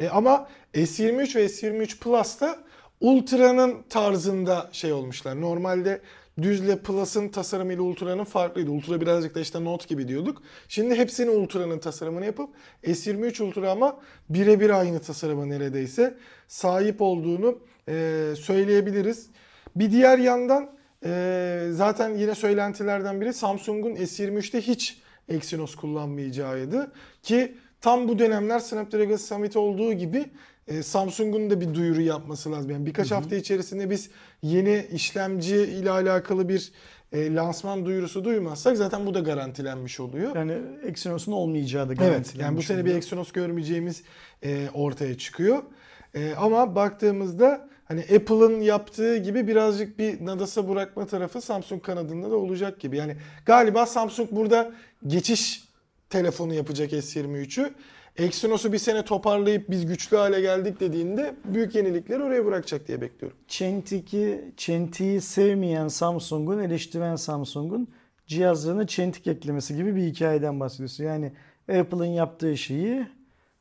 E, 0.00 0.08
ama 0.08 0.48
S23 0.74 1.36
ve 1.36 1.44
S23 1.44 1.98
Plus'ta 1.98 2.58
Ultra'nın 3.00 3.82
tarzında 3.88 4.68
şey 4.72 4.92
olmuşlar. 4.92 5.40
Normalde 5.40 6.00
düzle 6.42 6.78
Plus'ın 6.78 7.28
tasarımıyla 7.28 7.82
Ultra'nın 7.82 8.24
farklıydı. 8.24 8.70
Ultra 8.70 9.00
birazcık 9.00 9.34
da 9.34 9.40
işte 9.40 9.64
Note 9.64 9.86
gibi 9.88 10.08
diyorduk. 10.08 10.42
Şimdi 10.68 10.94
hepsini 10.94 11.30
Ultra'nın 11.30 11.78
tasarımını 11.78 12.26
yapıp 12.26 12.50
S23 12.84 13.42
Ultra 13.42 13.70
ama 13.70 14.00
birebir 14.30 14.70
aynı 14.70 15.00
tasarıma 15.00 15.46
neredeyse 15.46 16.14
sahip 16.48 17.02
olduğunu 17.02 17.58
e, 17.88 18.24
söyleyebiliriz. 18.38 19.30
Bir 19.76 19.90
diğer 19.90 20.18
yandan 20.18 20.70
e, 21.04 21.68
zaten 21.72 22.14
yine 22.14 22.34
söylentilerden 22.34 23.20
biri 23.20 23.32
Samsung'un 23.32 23.94
S23'te 23.94 24.60
hiç 24.60 25.00
Exynos 25.28 25.74
kullanmayacağıydı. 25.74 26.92
Ki 27.22 27.54
tam 27.80 28.08
bu 28.08 28.18
dönemler 28.18 28.58
Snapdragon 28.58 29.16
Summit 29.16 29.56
olduğu 29.56 29.92
gibi 29.92 30.24
e, 30.68 30.82
Samsung'un 30.82 31.50
da 31.50 31.60
bir 31.60 31.74
duyuru 31.74 32.00
yapması 32.00 32.52
lazım. 32.52 32.70
Yani 32.70 32.86
birkaç 32.86 33.10
hafta 33.10 33.36
içerisinde 33.36 33.90
biz 33.90 34.10
yeni 34.42 34.86
işlemci 34.92 35.56
ile 35.56 35.90
alakalı 35.90 36.48
bir 36.48 36.72
e, 37.12 37.34
lansman 37.34 37.86
duyurusu 37.86 38.24
duymazsak 38.24 38.76
zaten 38.76 39.06
bu 39.06 39.14
da 39.14 39.20
garantilenmiş 39.20 40.00
oluyor. 40.00 40.36
Yani 40.36 40.58
Exynos'un 40.84 41.32
olmayacağı 41.32 41.88
da 41.88 41.92
Evet 41.92 42.00
yani 42.00 42.06
bu 42.06 42.10
garantilenmiş 42.10 42.66
sene 42.66 42.78
bir 42.78 42.82
oluyor. 42.82 42.96
Exynos 42.96 43.32
görmeyeceğimiz 43.32 44.02
e, 44.42 44.68
ortaya 44.74 45.18
çıkıyor. 45.18 45.62
E, 46.14 46.34
ama 46.34 46.74
baktığımızda 46.74 47.68
hani 47.84 48.00
Apple'ın 48.00 48.60
yaptığı 48.60 49.16
gibi 49.16 49.46
birazcık 49.46 49.98
bir 49.98 50.26
nadasa 50.26 50.68
bırakma 50.68 51.06
tarafı 51.06 51.40
Samsung 51.40 51.82
kanadında 51.82 52.30
da 52.30 52.36
olacak 52.36 52.80
gibi. 52.80 52.96
Yani 52.96 53.16
galiba 53.46 53.86
Samsung 53.86 54.28
burada 54.32 54.72
geçiş 55.06 55.68
telefonu 56.10 56.54
yapacak 56.54 56.92
S23'ü. 56.92 57.70
Exynos'u 58.18 58.72
bir 58.72 58.78
sene 58.78 59.04
toparlayıp 59.04 59.70
biz 59.70 59.86
güçlü 59.86 60.16
hale 60.16 60.40
geldik 60.40 60.80
dediğinde 60.80 61.34
büyük 61.44 61.74
yenilikleri 61.74 62.22
oraya 62.22 62.44
bırakacak 62.46 62.88
diye 62.88 63.00
bekliyorum. 63.00 63.38
Çentik'i, 63.48 64.52
çentiği 64.56 65.20
sevmeyen 65.20 65.88
Samsung'un, 65.88 66.58
eleştiren 66.58 67.16
Samsung'un 67.16 67.88
cihazlarına 68.26 68.86
çentik 68.86 69.26
eklemesi 69.26 69.76
gibi 69.76 69.96
bir 69.96 70.02
hikayeden 70.02 70.60
bahsediyorsun. 70.60 71.04
Yani 71.04 71.32
Apple'ın 71.68 72.04
yaptığı 72.04 72.56
şeyi 72.56 73.06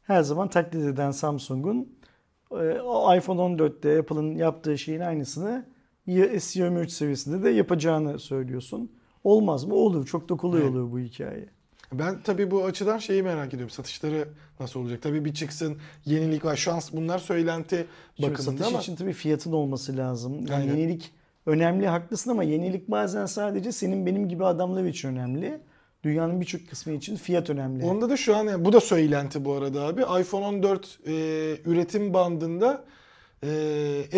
her 0.03 0.21
zaman 0.21 0.47
taklit 0.49 0.85
eden 0.85 1.11
Samsung'un 1.11 1.97
e, 2.51 2.55
o 2.79 3.15
iPhone 3.15 3.41
14'te 3.41 3.99
Apple'ın 3.99 4.35
yaptığı 4.35 4.77
şeyin 4.77 4.99
aynısını 4.99 5.65
S23 6.07 6.89
seviyesinde 6.89 7.43
de 7.43 7.49
yapacağını 7.49 8.19
söylüyorsun. 8.19 8.91
Olmaz 9.23 9.65
mı? 9.65 9.75
Olur. 9.75 10.05
Çok 10.05 10.29
da 10.29 10.35
kolay 10.37 10.61
Evet. 10.61 10.69
olur 10.71 10.91
bu 10.91 10.99
hikaye. 10.99 11.56
Ben 11.93 12.21
tabii 12.23 12.51
bu 12.51 12.65
açıdan 12.65 12.97
şeyi 12.97 13.23
merak 13.23 13.47
ediyorum. 13.47 13.69
Satışları 13.69 14.27
nasıl 14.59 14.79
olacak? 14.79 15.01
Tabii 15.01 15.25
bir 15.25 15.33
çıksın, 15.33 15.77
yenilik 16.05 16.45
var. 16.45 16.55
Şu 16.55 16.73
an 16.73 16.81
bunlar 16.91 17.19
söylenti 17.19 17.87
Şimdi 18.15 18.31
bakımında 18.31 18.57
satış 18.57 18.67
ama 18.67 18.79
için 18.79 18.95
tabii 18.95 19.13
fiyatın 19.13 19.51
olması 19.51 19.97
lazım. 19.97 20.33
Yani 20.33 20.53
Aynen. 20.53 20.75
yenilik 20.75 21.11
önemli 21.45 21.87
haklısın 21.87 22.31
ama 22.31 22.43
yenilik 22.43 22.87
bazen 22.87 23.25
sadece 23.25 23.71
senin 23.71 24.05
benim 24.05 24.29
gibi 24.29 24.45
adamlar 24.45 24.83
için 24.83 25.09
önemli. 25.09 25.59
Dünyanın 26.03 26.41
birçok 26.41 26.69
kısmı 26.69 26.93
için 26.93 27.15
fiyat 27.15 27.49
önemli. 27.49 27.85
Onda 27.85 28.09
da 28.09 28.17
şu 28.17 28.35
an 28.35 28.65
bu 28.65 28.73
da 28.73 28.81
söylenti 28.81 29.45
bu 29.45 29.53
arada 29.53 29.81
abi. 29.81 30.01
iPhone 30.01 30.45
14 30.45 30.99
e, 31.05 31.11
üretim 31.65 32.13
bandında 32.13 32.83
e, 33.43 33.49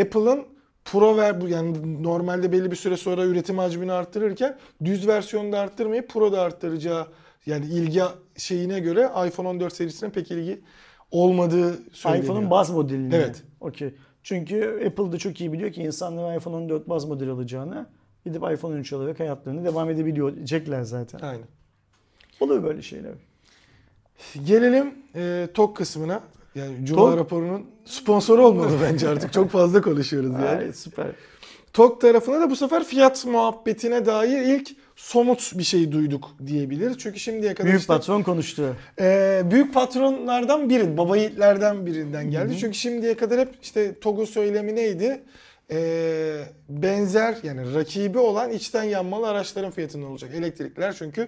Apple'ın 0.01 0.45
Pro 0.85 1.17
ver 1.17 1.41
bu 1.41 1.47
yani 1.47 2.03
normalde 2.03 2.51
belli 2.51 2.71
bir 2.71 2.75
süre 2.75 2.97
sonra 2.97 3.25
üretim 3.25 3.57
hacmini 3.57 3.91
arttırırken 3.91 4.57
düz 4.85 5.07
versiyonda 5.07 5.59
arttırmayıp 5.59 6.09
Pro'da 6.09 6.41
arttıracağı 6.41 7.07
yani 7.45 7.65
ilgi 7.65 8.01
şeyine 8.37 8.79
göre 8.79 9.09
iPhone 9.27 9.47
14 9.47 9.73
serisine 9.73 10.09
pek 10.09 10.31
ilgi 10.31 10.61
olmadığı 11.11 11.79
söyleniyor. 11.91 12.23
iPhone'un 12.25 12.51
baz 12.51 12.69
modelini. 12.69 13.15
Evet. 13.15 13.43
Okey. 13.59 13.95
Çünkü 14.23 14.83
Apple 14.87 15.11
da 15.11 15.17
çok 15.17 15.41
iyi 15.41 15.53
biliyor 15.53 15.71
ki 15.71 15.81
insanlar 15.83 16.37
iPhone 16.37 16.55
14 16.55 16.89
baz 16.89 17.05
model 17.05 17.29
alacağını 17.29 17.85
gidip 18.25 18.43
iPhone 18.53 18.75
13 18.75 18.93
alarak 18.93 19.19
hayatlarını 19.19 19.65
devam 19.65 19.89
edebilecekler 19.89 20.81
zaten. 20.81 21.19
Aynen. 21.19 21.47
Olur 22.39 22.63
böyle 22.63 22.81
şeyler. 22.81 23.11
Gelelim 24.45 24.93
e, 25.15 25.47
TOK 25.53 25.77
kısmına. 25.77 26.21
Yani 26.55 26.85
Cuma 26.85 27.01
TOK? 27.01 27.17
raporunun 27.19 27.65
sponsoru 27.85 28.45
olmalı 28.45 28.71
bence 28.83 29.09
artık. 29.09 29.33
Çok 29.33 29.49
fazla 29.49 29.81
konuşuyoruz 29.81 30.31
yani. 30.33 30.45
Ay, 30.47 30.73
süper. 30.73 31.07
TOK 31.73 32.01
tarafına 32.01 32.39
da 32.41 32.49
bu 32.49 32.55
sefer 32.55 32.83
fiyat 32.83 33.25
muhabbetine 33.25 34.05
dair 34.05 34.41
ilk 34.41 34.69
somut 34.99 35.51
bir 35.57 35.63
şey 35.63 35.91
duyduk 35.91 36.35
diyebiliriz. 36.47 36.97
Çünkü 36.97 37.19
şimdiye 37.19 37.53
kadar 37.53 37.67
Büyük 37.67 37.81
işte, 37.81 37.93
patron 37.93 38.23
konuştu. 38.23 38.75
e, 39.01 39.41
büyük 39.51 39.73
patronlardan 39.73 40.69
biri, 40.69 40.97
baba 40.97 41.17
yiğitlerden 41.17 41.85
birinden 41.85 42.31
geldi. 42.31 42.57
Çünkü 42.57 42.77
şimdiye 42.77 43.17
kadar 43.17 43.39
hep 43.39 43.49
işte 43.61 43.99
TOG'un 43.99 44.25
söylemi 44.25 44.75
neydi? 44.75 45.23
E, 45.71 45.79
benzer 46.69 47.37
yani 47.43 47.73
rakibi 47.73 48.19
olan 48.19 48.51
içten 48.51 48.83
yanmalı 48.83 49.27
araçların 49.27 49.71
fiyatı 49.71 50.01
ne 50.01 50.05
olacak? 50.05 50.31
Elektrikler 50.35 50.93
çünkü 50.93 51.27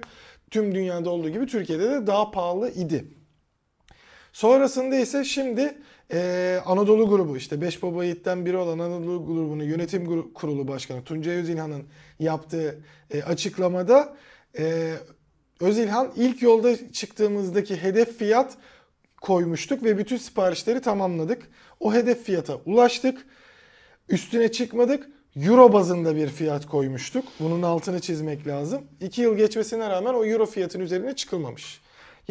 tüm 0.49 0.75
dünyada 0.75 1.09
olduğu 1.09 1.29
gibi 1.29 1.45
Türkiye'de 1.45 1.89
de 1.89 2.07
daha 2.07 2.31
pahalı 2.31 2.71
idi. 2.71 3.05
Sonrasında 4.33 4.95
ise 4.95 5.23
şimdi 5.23 5.77
e, 6.13 6.61
Anadolu 6.65 7.09
grubu 7.09 7.37
işte 7.37 7.61
5 7.61 7.83
baba 7.83 8.03
yiğitten 8.03 8.45
biri 8.45 8.57
olan 8.57 8.79
Anadolu 8.79 9.25
grubunun 9.25 9.63
yönetim 9.63 10.33
kurulu 10.33 10.67
başkanı 10.67 11.03
Tuncay 11.03 11.35
Özilhan'ın 11.35 11.83
yaptığı 12.19 12.79
e, 13.11 13.23
açıklamada 13.23 14.17
e, 14.57 14.93
Özilhan 15.59 16.11
ilk 16.15 16.41
yolda 16.41 16.91
çıktığımızdaki 16.91 17.75
hedef 17.75 18.17
fiyat 18.17 18.57
koymuştuk 19.21 19.83
ve 19.83 19.97
bütün 19.97 20.17
siparişleri 20.17 20.81
tamamladık. 20.81 21.49
O 21.79 21.93
hedef 21.93 22.23
fiyata 22.23 22.55
ulaştık. 22.65 23.25
Üstüne 24.09 24.51
çıkmadık. 24.51 25.09
Euro 25.35 25.73
bazında 25.73 26.15
bir 26.15 26.27
fiyat 26.27 26.65
koymuştuk. 26.65 27.25
Bunun 27.39 27.61
altını 27.61 27.99
çizmek 27.99 28.47
lazım. 28.47 28.81
2 29.01 29.21
yıl 29.21 29.37
geçmesine 29.37 29.89
rağmen 29.89 30.13
o 30.13 30.25
euro 30.25 30.45
fiyatın 30.45 30.79
üzerine 30.79 31.15
çıkılmamış. 31.15 31.81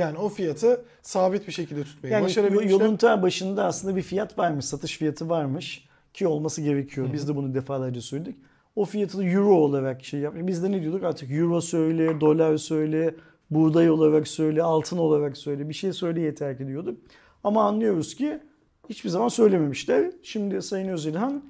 Yani 0.01 0.19
o 0.19 0.29
fiyatı 0.29 0.85
sabit 1.03 1.47
bir 1.47 1.53
şekilde 1.53 1.85
tutmayı 1.85 2.13
Yani 2.13 2.25
başarabilmişler. 2.25 2.71
yolun 2.71 2.97
ta 2.97 3.23
başında 3.23 3.65
aslında 3.65 3.97
bir 3.97 4.03
fiyat 4.03 4.39
varmış, 4.39 4.65
satış 4.65 4.99
fiyatı 4.99 5.29
varmış 5.29 5.85
ki 6.15 6.27
olması 6.27 6.63
gerekiyor. 6.63 7.09
Biz 7.13 7.29
de 7.29 7.37
bunu 7.37 7.55
defalarca 7.55 8.01
söyledik. 8.01 8.37
O 8.77 8.85
fiyatı 8.85 9.19
da 9.19 9.25
euro 9.25 9.55
olarak 9.55 10.05
şey 10.05 10.21
yapmış. 10.21 10.47
Biz 10.47 10.63
de 10.63 10.73
ne 10.73 10.83
diyorduk 10.83 11.05
artık 11.05 11.31
euro 11.31 11.61
söyle, 11.61 12.21
dolar 12.21 12.57
söyle, 12.57 13.15
buğday 13.51 13.91
olarak 13.91 14.29
söyle, 14.29 14.63
altın 14.63 14.99
olarak 14.99 15.37
söyle, 15.37 15.69
bir 15.69 15.75
şey 15.75 15.93
söyle 15.93 16.21
yeter 16.21 16.59
ki 16.59 16.67
diyorduk. 16.67 16.99
Ama 17.45 17.65
anlıyoruz 17.65 18.15
ki 18.15 18.41
hiçbir 18.89 19.11
zaman 19.11 19.29
söylememişler. 19.29 20.11
Şimdi 20.23 20.63
Sayın 20.63 20.89
Özilhan 20.89 21.45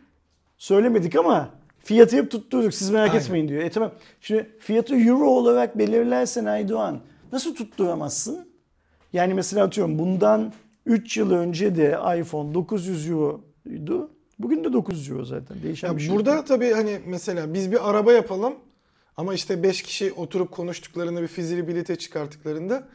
söylemedik 0.59 1.17
ama 1.17 1.51
fiyatı 1.79 2.17
hep 2.17 2.31
tutturduk 2.31 2.75
siz 2.75 2.91
merak 2.91 3.11
Aynen. 3.11 3.21
etmeyin 3.25 3.49
diyor. 3.49 3.63
E 3.63 3.71
tamam 3.71 3.93
şimdi 4.21 4.51
fiyatı 4.59 4.97
euro 4.97 5.27
olarak 5.27 5.79
belirlersen 5.79 6.45
Aydoğan 6.45 7.01
nasıl 7.33 7.55
tutturamazsın? 7.55 8.49
Yani 9.13 9.35
mesela 9.35 9.65
atıyorum 9.65 9.99
bundan 9.99 10.53
3 10.87 11.17
yıl 11.17 11.31
önce 11.31 11.77
de 11.77 11.99
iPhone 12.21 12.55
900 12.55 13.09
euroydu. 13.11 14.11
Bugün 14.39 14.65
de 14.65 14.73
900 14.73 15.11
euro 15.11 15.25
zaten. 15.25 15.63
Değişen 15.63 15.89
Ya 15.89 15.97
bir 15.97 16.03
şey 16.03 16.17
burada 16.17 16.35
yok. 16.35 16.47
tabii 16.47 16.73
hani 16.73 17.01
mesela 17.07 17.55
biz 17.55 17.73
bir 17.73 17.91
araba 17.91 18.13
yapalım 18.13 18.55
ama 19.17 19.35
işte 19.35 19.63
5 19.63 19.83
kişi 19.83 20.13
oturup 20.13 20.51
konuştuklarında 20.53 21.23
bir 21.23 21.27
fizibilite 21.27 21.97
çıkarttıklarında 21.97 22.89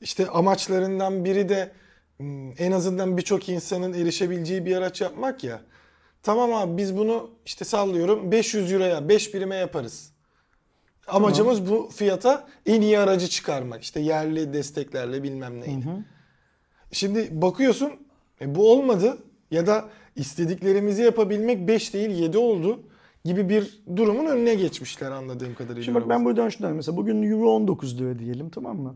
işte 0.00 0.26
amaçlarından 0.26 1.24
biri 1.24 1.48
de 1.48 1.72
hmm, 2.16 2.52
en 2.58 2.72
azından 2.72 3.16
birçok 3.16 3.48
insanın 3.48 3.92
erişebileceği 3.92 4.66
bir 4.66 4.76
araç 4.76 5.00
yapmak 5.00 5.44
ya. 5.44 5.60
Tamam 6.22 6.54
abi 6.54 6.76
biz 6.76 6.96
bunu 6.96 7.30
işte 7.46 7.64
sallıyorum 7.64 8.32
500 8.32 8.72
euroya 8.72 9.08
5 9.08 9.34
birime 9.34 9.56
yaparız. 9.56 10.12
Amacımız 11.08 11.70
bu 11.70 11.88
fiyata 11.92 12.46
en 12.66 12.80
iyi 12.80 12.98
aracı 12.98 13.28
çıkarmak. 13.28 13.82
İşte 13.82 14.00
yerli 14.00 14.52
desteklerle 14.52 15.22
bilmem 15.22 15.60
neyle. 15.60 16.04
Şimdi 16.92 17.28
bakıyorsun 17.42 17.92
e, 18.40 18.54
bu 18.54 18.72
olmadı 18.72 19.18
ya 19.50 19.66
da 19.66 19.88
istediklerimizi 20.16 21.02
yapabilmek 21.02 21.68
5 21.68 21.94
değil 21.94 22.10
7 22.10 22.38
oldu 22.38 22.80
gibi 23.24 23.48
bir 23.48 23.82
durumun 23.96 24.26
önüne 24.26 24.54
geçmişler 24.54 25.10
anladığım 25.10 25.54
kadarıyla. 25.54 25.82
Şimdi 25.82 26.00
bak 26.00 26.08
ben 26.08 26.24
buradan 26.24 26.48
şundan 26.48 26.72
mesela 26.72 26.96
bugün 26.96 27.22
Euro 27.22 27.50
19 27.50 28.00
lira 28.00 28.18
diyelim 28.18 28.50
tamam 28.50 28.76
mı? 28.76 28.94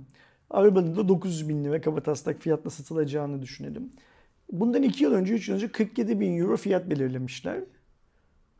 Arabanın 0.50 0.96
da 0.96 1.08
900 1.08 1.48
bin 1.48 1.64
lira 1.64 1.80
kabataslak 1.80 2.40
fiyatla 2.40 2.70
satılacağını 2.70 3.42
düşünelim. 3.42 3.92
Bundan 4.52 4.82
2 4.82 5.04
yıl 5.04 5.12
önce 5.12 5.34
3 5.34 5.48
yıl 5.48 5.54
önce 5.54 5.68
47 5.68 6.20
bin 6.20 6.38
euro 6.38 6.56
fiyat 6.56 6.90
belirlemişler. 6.90 7.60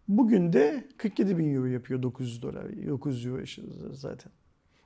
Bugün 0.09 0.53
de 0.53 0.85
47 0.97 1.39
bin 1.39 1.55
euro 1.55 1.67
yapıyor 1.67 2.03
900 2.03 2.43
dolar. 2.43 2.65
900 2.89 3.27
euro 3.27 3.45
zaten. 3.93 4.33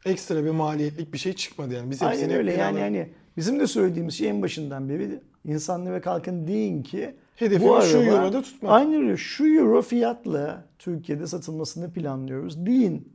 Ekstra 0.05 0.45
bir 0.45 0.51
maliyetlik 0.51 1.13
bir 1.13 1.19
şey 1.19 1.33
çıkmadı 1.33 1.75
yani. 1.75 1.91
Biz 1.91 2.03
Aynen 2.03 2.31
öyle 2.31 2.53
yani 2.53 2.81
hani 2.81 3.09
bizim 3.37 3.61
de 3.61 3.67
söylediğimiz 3.67 4.15
şey 4.15 4.29
en 4.29 4.43
başından 4.43 4.89
beri 4.89 5.21
insanlara 5.45 6.01
kalkın 6.01 6.47
deyin 6.47 6.83
ki 6.83 7.15
Hedefimiz 7.37 7.85
şu 7.85 7.99
euroda 7.99 8.43
tutmak. 8.43 8.73
Aynen 8.73 8.95
öyle 8.95 9.17
şu 9.17 9.45
euro 9.47 9.83
fiyatla 9.83 10.65
Türkiye'de 10.79 11.27
satılmasını 11.27 11.93
planlıyoruz 11.93 12.67
deyin 12.67 13.13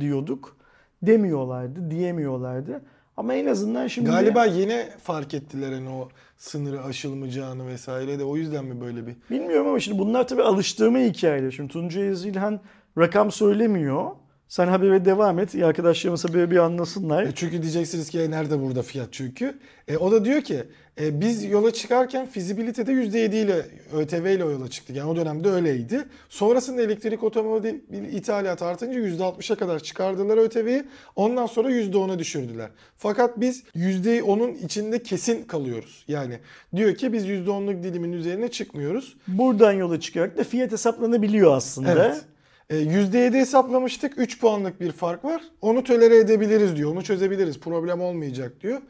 diyorduk. 0.00 0.56
Demiyorlardı, 1.02 1.90
diyemiyorlardı. 1.90 2.82
Ama 3.16 3.34
en 3.34 3.46
azından 3.46 3.86
şimdi 3.86 4.10
Galiba 4.10 4.44
yeni 4.44 4.88
fark 5.02 5.34
ettiler 5.34 5.72
hani 5.72 5.88
o 5.88 6.08
sınırı 6.40 6.84
aşılmayacağını 6.84 7.66
vesaire 7.66 8.18
de 8.18 8.24
o 8.24 8.36
yüzden 8.36 8.64
mi 8.64 8.80
böyle 8.80 9.06
bir 9.06 9.16
Bilmiyorum 9.30 9.68
ama 9.68 9.80
şimdi 9.80 9.98
bunlar 9.98 10.28
tabii 10.28 10.42
alıştırma 10.42 10.98
hikayeleri. 10.98 11.52
Şimdi 11.52 11.72
Tuncay 11.72 12.04
Yazilhan 12.04 12.60
rakam 12.98 13.30
söylemiyor. 13.32 14.10
Sen 14.50 14.68
habere 14.68 15.04
devam 15.04 15.38
et. 15.38 15.54
İyi 15.54 15.66
Arkadaşlarımız 15.66 16.24
haberi 16.24 16.50
bir 16.50 16.56
anlasınlar. 16.56 17.22
E 17.22 17.32
çünkü 17.34 17.62
diyeceksiniz 17.62 18.10
ki 18.10 18.20
"E, 18.20 18.30
nerede 18.30 18.62
burada 18.62 18.82
fiyat 18.82 19.08
çünkü. 19.12 19.58
E, 19.88 19.96
o 19.96 20.12
da 20.12 20.24
diyor 20.24 20.42
ki 20.42 20.62
e, 21.00 21.20
biz 21.20 21.44
yola 21.44 21.70
çıkarken 21.70 22.26
fizibilitede 22.26 22.92
%7 22.92 23.36
ile 23.36 23.66
ÖTV 23.92 24.26
ile 24.36 24.42
yola 24.44 24.68
çıktık. 24.68 24.96
Yani 24.96 25.10
o 25.10 25.16
dönemde 25.16 25.50
öyleydi. 25.50 26.04
Sonrasında 26.28 26.82
elektrik 26.82 27.22
otomobil 27.22 27.74
ithalat 28.12 28.62
artınca 28.62 29.00
%60'a 29.00 29.56
kadar 29.56 29.80
çıkardılar 29.80 30.36
ÖTV'yi. 30.38 30.84
Ondan 31.16 31.46
sonra 31.46 31.70
%10'a 31.70 32.18
düşürdüler. 32.18 32.70
Fakat 32.96 33.40
biz 33.40 33.62
%10'un 33.76 34.54
içinde 34.54 35.02
kesin 35.02 35.42
kalıyoruz. 35.44 36.04
Yani 36.08 36.38
diyor 36.76 36.94
ki 36.94 37.12
biz 37.12 37.26
%10'luk 37.26 37.82
dilimin 37.82 38.12
üzerine 38.12 38.48
çıkmıyoruz. 38.48 39.16
Buradan 39.28 39.72
yola 39.72 40.00
çıkarak 40.00 40.38
da 40.38 40.44
fiyat 40.44 40.72
hesaplanabiliyor 40.72 41.56
aslında. 41.56 41.92
Evet. 41.92 42.24
E, 42.70 42.76
%7 42.76 43.34
hesaplamıştık. 43.34 44.18
3 44.18 44.40
puanlık 44.40 44.80
bir 44.80 44.92
fark 44.92 45.24
var. 45.24 45.42
Onu 45.60 45.84
tolere 45.84 46.16
edebiliriz 46.16 46.76
diyor. 46.76 46.92
Onu 46.92 47.04
çözebiliriz. 47.04 47.60
Problem 47.60 48.00
olmayacak 48.00 48.60
diyor. 48.60 48.80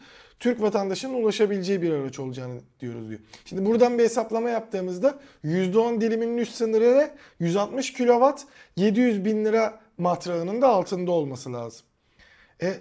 Türk 0.41 0.61
vatandaşının 0.61 1.15
ulaşabileceği 1.15 1.83
bir 1.83 1.91
araç 1.91 2.19
olacağını 2.19 2.61
diyoruz 2.81 3.09
diyor. 3.09 3.21
Şimdi 3.45 3.67
buradan 3.67 3.99
bir 3.99 4.05
hesaplama 4.05 4.51
yaptığımızda 4.51 5.19
%10 5.45 6.01
diliminin 6.01 6.39
üst 6.39 6.55
sınırı 6.55 7.11
160 7.39 7.93
kW 7.93 8.35
700 8.77 9.25
bin 9.25 9.45
lira 9.45 9.81
matrağının 9.99 10.63
da 10.63 10.69
altında 10.69 11.11
olması 11.11 11.53
lazım. 11.53 11.87
E, 12.63 12.75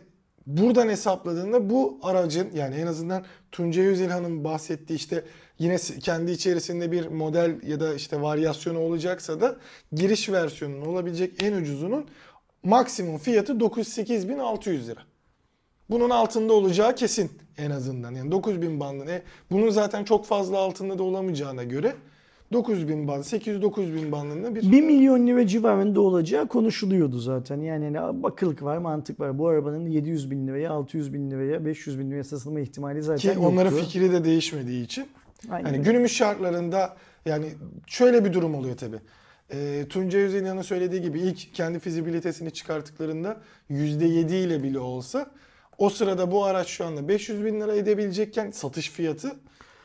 buradan 0.47 0.89
hesapladığında 0.89 1.69
bu 1.69 1.99
aracın 2.03 2.49
yani 2.53 2.75
en 2.75 2.87
azından 2.87 3.25
Tuncay 3.51 3.87
Özilhan'ın 3.87 4.43
bahsettiği 4.43 4.99
işte 4.99 5.23
yine 5.59 5.77
kendi 5.77 6.31
içerisinde 6.31 6.91
bir 6.91 7.07
model 7.07 7.55
ya 7.67 7.79
da 7.79 7.93
işte 7.95 8.21
varyasyonu 8.21 8.79
olacaksa 8.79 9.41
da 9.41 9.55
giriş 9.91 10.29
versiyonunun 10.29 10.85
olabilecek 10.85 11.43
en 11.43 11.53
ucuzunun 11.53 12.05
maksimum 12.63 13.17
fiyatı 13.17 13.53
908.600 13.53 14.87
lira. 14.87 14.99
Bunun 15.89 16.09
altında 16.09 16.53
olacağı 16.53 16.95
kesin 16.95 17.31
en 17.57 17.71
azından. 17.71 18.15
Yani 18.15 18.31
9000 18.31 18.79
bandı. 18.79 19.11
E, 19.11 19.21
bunun 19.51 19.69
zaten 19.69 20.03
çok 20.03 20.25
fazla 20.25 20.57
altında 20.57 20.97
da 20.97 21.03
olamayacağına 21.03 21.63
göre 21.63 21.95
9000 22.53 23.07
band, 23.07 23.23
800-9000 23.23 24.11
bandında 24.11 24.55
bir 24.55 24.71
1 24.71 24.81
milyon 24.81 25.27
lira 25.27 25.47
civarında 25.47 26.01
olacağı 26.01 26.47
konuşuluyordu 26.47 27.19
zaten. 27.19 27.61
Yani 27.61 27.85
hani 27.85 27.99
akıllık 28.27 28.63
var, 28.63 28.77
mantık 28.77 29.19
var. 29.19 29.37
Bu 29.37 29.47
arabanın 29.47 29.87
700 29.87 30.31
bin 30.31 30.47
liraya, 30.47 30.71
600 30.71 31.13
bin 31.13 31.31
liraya, 31.31 31.65
500 31.65 31.99
bin 31.99 32.11
liraya 32.11 32.23
satılma 32.23 32.59
ihtimali 32.59 33.03
zaten 33.03 33.33
Ki 33.33 33.39
onların 33.39 33.71
yoktu. 33.71 33.85
fikri 33.85 34.11
de 34.11 34.23
değişmediği 34.23 34.85
için. 34.85 35.05
Aynen 35.49 35.65
Hani 35.65 35.77
öyle. 35.77 35.89
günümüz 35.89 36.11
şartlarında 36.11 36.97
yani 37.25 37.53
şöyle 37.87 38.25
bir 38.25 38.33
durum 38.33 38.55
oluyor 38.55 38.77
tabi. 38.77 38.95
E, 39.51 39.85
Tuncay 39.89 40.21
Özilhan'ın 40.21 40.61
söylediği 40.61 41.01
gibi 41.01 41.19
ilk 41.19 41.53
kendi 41.53 41.79
fizibilitesini 41.79 42.51
çıkarttıklarında 42.51 43.41
%7 43.69 44.35
ile 44.35 44.63
bile 44.63 44.79
olsa 44.79 45.31
o 45.77 45.89
sırada 45.89 46.31
bu 46.31 46.45
araç 46.45 46.67
şu 46.67 46.85
anda 46.85 47.07
500 47.07 47.45
bin 47.45 47.61
lira 47.61 47.75
edebilecekken 47.75 48.51
satış 48.51 48.89
fiyatı 48.89 49.31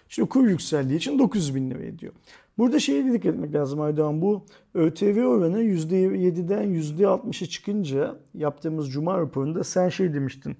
Şimdi 0.09 0.29
kur 0.29 0.47
yükseldiği 0.49 0.99
için 0.99 1.19
900 1.19 1.55
bin 1.55 1.71
lira 1.71 1.83
ediyor. 1.83 2.13
Burada 2.59 2.81
şeye 2.81 3.05
dikkat 3.13 3.35
etmek 3.35 3.55
lazım 3.55 3.81
Aydoğan. 3.81 4.23
Bu 4.23 4.47
ÖTV 4.75 5.25
oranı 5.25 5.63
%7'den 5.63 6.65
%60'a 6.75 7.49
çıkınca 7.49 8.17
yaptığımız 8.35 8.93
Cuma 8.93 9.19
raporunda 9.19 9.65
sen 9.65 9.89
şey 9.89 10.15
demiştin. 10.15 10.57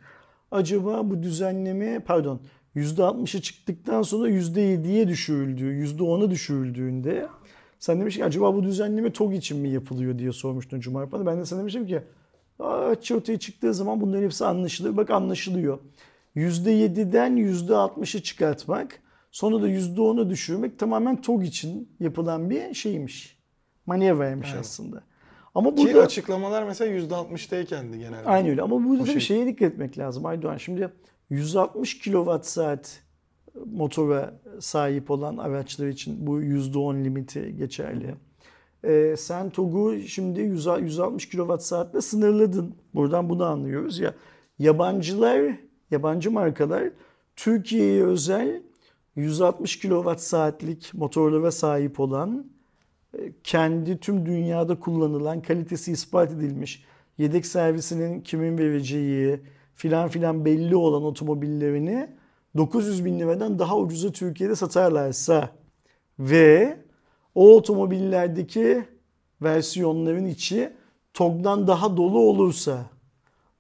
Acaba 0.51 1.11
bu 1.11 1.23
düzenleme 1.23 2.01
pardon 2.01 2.41
%60'a 2.77 3.41
çıktıktan 3.41 4.03
sonra 4.03 4.29
%7'ye 4.31 5.09
düşürüldüğü, 5.09 5.85
%10'a 5.85 6.31
düşürüldüğünde 6.31 7.27
sen 7.79 8.01
demiştin 8.01 8.21
ki 8.21 8.25
acaba 8.25 8.55
bu 8.55 8.63
düzenleme 8.63 9.13
TOG 9.13 9.35
için 9.35 9.59
mi 9.59 9.71
yapılıyor 9.71 10.19
diye 10.19 10.33
sormuştun 10.33 10.81
raporunda. 11.03 11.31
Ben 11.31 11.41
de 11.41 11.45
sana 11.45 11.61
demiştim 11.61 11.87
ki 11.87 12.03
araç 12.59 13.11
ortaya 13.13 13.39
çıktığı 13.39 13.75
zaman 13.75 14.01
bunların 14.01 14.23
hepsi 14.23 14.45
anlaşılır. 14.45 14.97
Bak 14.97 15.11
anlaşılıyor. 15.11 15.79
%7'den 16.37 17.37
%60'ı 17.37 18.23
çıkartmak 18.23 18.99
sonra 19.31 19.63
da 19.63 19.69
%10'u 19.69 20.31
düşürmek 20.31 20.79
tamamen 20.79 21.21
TOG 21.21 21.45
için 21.45 21.89
yapılan 22.01 22.51
bir 22.51 22.75
şeymiş. 22.75 23.39
Manevraymış 23.87 24.49
Evet. 24.51 24.61
aslında. 24.61 25.03
Ama 25.55 25.77
ki 25.77 25.77
burada 25.77 26.03
açıklamalar 26.03 26.63
mesela 26.63 26.97
%60'taykendi 26.99 27.99
genelde. 27.99 28.29
aynı 28.29 28.49
öyle 28.49 28.63
ama 28.63 28.85
burada 28.85 29.05
bir 29.05 29.11
şey- 29.11 29.21
şeye 29.21 29.47
dikkat 29.47 29.73
etmek 29.73 29.99
lazım 29.99 30.27
Aydoğan. 30.27 30.57
Şimdi 30.57 30.89
160 31.35 31.99
kilowatt 31.99 32.47
saat 32.47 33.03
motora 33.67 34.35
sahip 34.61 35.11
olan 35.11 35.37
araçlar 35.37 35.89
için 35.89 36.27
bu 36.27 36.43
%10 36.43 37.05
limiti 37.05 37.57
geçerli. 37.57 38.15
Ee, 38.85 39.15
sen 39.19 39.51
TOG'u 39.51 39.99
şimdi 39.99 40.41
100 40.41 40.67
160 40.67 41.29
kilowatt 41.29 41.63
saatle 41.63 42.01
sınırladın. 42.01 42.75
Buradan 42.95 43.29
bunu 43.29 43.45
anlıyoruz 43.45 43.99
ya. 43.99 44.15
Yabancılar, 44.59 45.43
yabancı 45.91 46.31
markalar 46.31 46.91
Türkiye'ye 47.37 48.05
özel 48.05 48.63
160 49.17 49.79
kilowatt 49.79 50.21
saatlik 50.21 50.95
motorlara 50.95 51.51
sahip 51.51 52.01
olan 52.01 52.47
e, 53.19 53.33
kendi 53.45 54.01
tüm 54.01 54.27
dünyada 54.27 54.81
kullanılan 54.81 55.43
kalitesi 55.43 55.93
ispat 55.93 56.33
edilmiş 56.33 56.85
yedek 57.19 57.47
servisinin 57.47 58.21
kimin 58.21 58.59
vereceği 58.59 59.41
filan 59.77 60.09
filan 60.09 60.45
belli 60.45 60.77
olan 60.77 61.05
otomobillerini 61.05 62.09
900 62.57 63.05
bin 63.05 63.19
liradan 63.19 63.59
daha 63.59 63.79
ucuza 63.79 64.13
Türkiye'de 64.13 64.57
satarlarsa 64.57 65.51
ve 66.19 66.79
o 67.35 67.57
otomobillerdeki 67.57 68.85
versiyonların 69.43 70.27
içi 70.27 70.73
TOG'dan 71.15 71.67
daha 71.67 71.97
dolu 71.97 72.19
olursa 72.19 72.87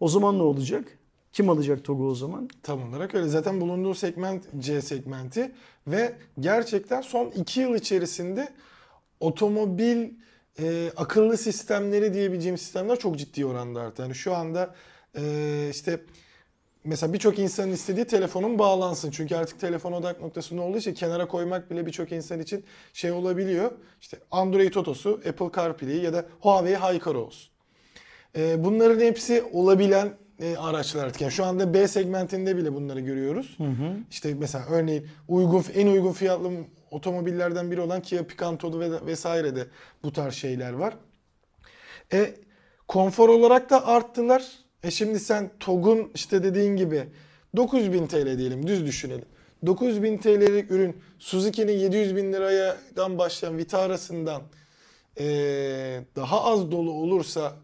o 0.00 0.08
zaman 0.08 0.38
ne 0.38 0.42
olacak? 0.42 0.98
Kim 1.32 1.50
alacak 1.50 1.84
TOG'u 1.84 2.08
o 2.08 2.14
zaman? 2.14 2.48
Tam 2.62 2.88
olarak 2.88 3.14
öyle. 3.14 3.28
Zaten 3.28 3.60
bulunduğu 3.60 3.94
segment 3.94 4.44
C 4.58 4.82
segmenti 4.82 5.52
ve 5.86 6.14
gerçekten 6.40 7.00
son 7.00 7.30
2 7.30 7.60
yıl 7.60 7.74
içerisinde 7.74 8.48
otomobil 9.20 10.08
e, 10.58 10.90
akıllı 10.96 11.36
sistemleri 11.36 12.14
diyebileceğim 12.14 12.58
sistemler 12.58 12.98
çok 12.98 13.18
ciddi 13.18 13.46
oranda 13.46 13.80
arttı. 13.80 14.02
Yani 14.02 14.14
şu 14.14 14.34
anda 14.34 14.74
e, 15.16 15.68
işte 15.70 16.00
mesela 16.84 17.12
birçok 17.12 17.38
insanın 17.38 17.72
istediği 17.72 18.04
telefonun 18.04 18.58
bağlansın. 18.58 19.10
Çünkü 19.10 19.36
artık 19.36 19.60
telefon 19.60 19.92
odak 19.92 20.20
noktasında 20.20 20.62
olduğu 20.62 20.78
için 20.78 20.94
kenara 20.94 21.28
koymak 21.28 21.70
bile 21.70 21.86
birçok 21.86 22.12
insan 22.12 22.40
için 22.40 22.64
şey 22.92 23.12
olabiliyor. 23.12 23.70
İşte 24.00 24.18
Android 24.30 24.74
Auto'su, 24.74 25.20
Apple 25.28 25.50
CarPlay 25.56 25.96
ya 26.02 26.12
da 26.12 26.26
Huawei 26.40 26.76
HiCar 26.76 27.14
olsun. 27.14 27.50
E, 28.36 28.64
bunların 28.64 29.00
hepsi 29.00 29.42
olabilen 29.52 30.16
e, 30.40 30.56
araçlar 30.56 31.04
artık. 31.04 31.20
Yani 31.20 31.32
şu 31.32 31.44
anda 31.44 31.74
B 31.74 31.88
segmentinde 31.88 32.56
bile 32.56 32.74
bunları 32.74 33.00
görüyoruz. 33.00 33.56
İşte 34.10 34.34
mesela 34.34 34.66
örneğin 34.70 35.08
uygun 35.28 35.64
en 35.74 35.86
uygun 35.86 36.12
fiyatlı 36.12 36.50
otomobillerden 36.90 37.70
biri 37.70 37.80
olan 37.80 38.02
Kia 38.02 38.22
Picanto'da 38.26 38.80
ve 38.80 39.06
vesaire 39.06 39.56
de 39.56 39.66
bu 40.02 40.12
tarz 40.12 40.34
şeyler 40.34 40.72
var. 40.72 40.94
E 42.12 42.34
konfor 42.88 43.28
olarak 43.28 43.70
da 43.70 43.86
arttılar. 43.86 44.63
E 44.84 44.90
şimdi 44.90 45.20
sen 45.20 45.50
TOG'un 45.60 46.10
işte 46.14 46.42
dediğin 46.42 46.76
gibi 46.76 47.04
9000 47.56 48.06
TL 48.06 48.38
diyelim 48.38 48.66
düz 48.66 48.86
düşünelim. 48.86 49.24
9000 49.66 50.18
TL'lik 50.18 50.70
ürün 50.70 50.96
Suzuki'nin 51.18 51.72
700 51.72 52.16
bin 52.16 52.32
liradan 52.32 53.18
başlayan 53.18 53.58
Vitara'sından 53.58 54.42
e, 55.18 55.24
daha 56.16 56.44
az 56.44 56.70
dolu 56.70 56.92
olursa 56.92 57.56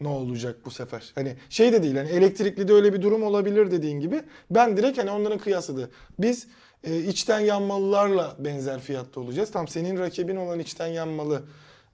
ne 0.00 0.08
olacak 0.08 0.56
bu 0.64 0.70
sefer? 0.70 1.12
Hani 1.14 1.36
şey 1.48 1.72
de 1.72 1.82
değil 1.82 1.96
hani 1.96 2.08
elektrikli 2.08 2.68
de 2.68 2.72
öyle 2.72 2.92
bir 2.94 3.02
durum 3.02 3.22
olabilir 3.22 3.70
dediğin 3.70 4.00
gibi. 4.00 4.22
Ben 4.50 4.76
direkt 4.76 4.98
hani 4.98 5.10
onların 5.10 5.38
kıyasıdır. 5.38 5.88
Biz 6.18 6.46
e, 6.84 6.98
içten 6.98 7.40
yanmalılarla 7.40 8.36
benzer 8.38 8.80
fiyatta 8.80 9.20
olacağız. 9.20 9.50
Tam 9.50 9.68
senin 9.68 9.98
rakibin 9.98 10.36
olan 10.36 10.58
içten 10.58 10.86
yanmalı 10.86 11.42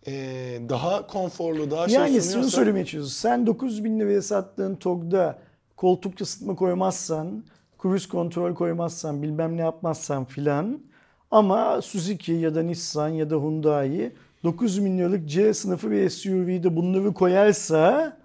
e, 0.07 0.13
daha 0.69 1.07
konforlu, 1.07 1.71
daha 1.71 1.89
şey 1.89 1.95
Yani 1.95 2.09
sunuyorsa... 2.09 2.33
şunu 2.33 2.51
söylemeye 2.51 2.85
çalışıyorsun. 2.85 3.21
Sen 3.21 3.47
9 3.47 3.85
bin 3.85 4.01
liraya 4.01 4.23
sattığın 4.23 4.75
TOG'da 4.75 5.39
koltuk 5.77 6.21
ısıtma 6.21 6.55
koymazsan, 6.55 7.45
cruise 7.83 8.09
kontrol 8.09 8.55
koymazsan, 8.55 9.23
bilmem 9.23 9.57
ne 9.57 9.61
yapmazsan 9.61 10.25
filan 10.25 10.81
ama 11.31 11.83
Suzuki 11.83 12.33
ya 12.33 12.55
da 12.55 12.63
Nissan 12.63 13.09
ya 13.09 13.31
da 13.31 13.37
Hyundai 13.37 14.13
9 14.45 14.85
bin 14.85 14.99
liralık 14.99 15.29
C 15.29 15.55
sınıfı 15.55 15.91
bir 15.91 16.11
SUV'de 16.11 16.77
bunları 16.77 17.15
koyarsa 17.15 18.17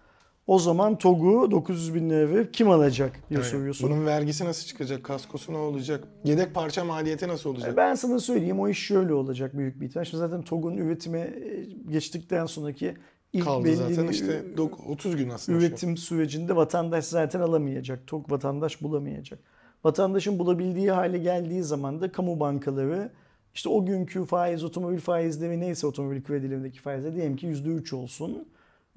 o 0.47 0.59
zaman 0.59 0.97
TOG'u 0.97 1.51
900 1.51 1.95
bin 1.95 2.09
lira 2.09 2.30
verip 2.30 2.53
kim 2.53 2.69
alacak 2.69 3.11
diye 3.30 3.39
Evet. 3.39 3.49
soruyorsun. 3.51 3.89
Bunun 3.89 4.05
vergisi 4.05 4.45
nasıl 4.45 4.67
çıkacak? 4.67 5.03
Kaskosu 5.03 5.53
ne 5.53 5.57
olacak? 5.57 6.07
Yedek 6.23 6.53
parça 6.53 6.84
maliyeti 6.85 7.27
nasıl 7.27 7.49
olacak? 7.49 7.77
Ben 7.77 7.95
sana 7.95 8.19
söyleyeyim 8.19 8.59
o 8.59 8.67
iş 8.69 8.80
şöyle 8.80 9.13
olacak 9.13 9.57
büyük 9.57 9.81
bir 9.81 9.85
ihtimal. 9.88 10.05
Şimdi 10.05 10.19
zaten 10.19 10.41
TOG'un 10.41 10.77
üretime 10.77 11.19
e, 11.19 11.65
geçtikten 11.91 12.45
sonraki 12.45 12.93
ilk 13.34 13.43
Kaldı 13.45 13.65
belli 13.65 13.76
zaten 13.76 14.07
işte 14.07 14.43
dok- 14.57 14.85
30 14.91 15.15
gün 15.15 15.30
aslında. 15.30 15.59
şu 15.59 15.65
üretim 15.65 15.97
sürecinde 15.97 16.55
vatandaş 16.55 17.05
zaten 17.05 17.39
alamayacak. 17.39 18.07
TOG 18.07 18.31
vatandaş 18.31 18.81
bulamayacak. 18.81 19.39
Vatandaşın 19.84 20.39
bulabildiği 20.39 20.91
hale 20.91 21.17
geldiği 21.17 21.63
zaman 21.63 22.01
da 22.01 22.11
kamu 22.11 22.39
bankaları 22.39 23.09
işte 23.53 23.69
o 23.69 23.85
günkü 23.85 24.26
faiz, 24.26 24.63
otomobil 24.63 24.99
faizleri 24.99 25.59
neyse 25.59 25.88
otomobil 25.88 26.23
kredilerindeki 26.23 26.80
faizler 26.81 27.15
diyelim 27.15 27.35
ki 27.35 27.47
%3 27.47 27.95
olsun. 27.95 28.47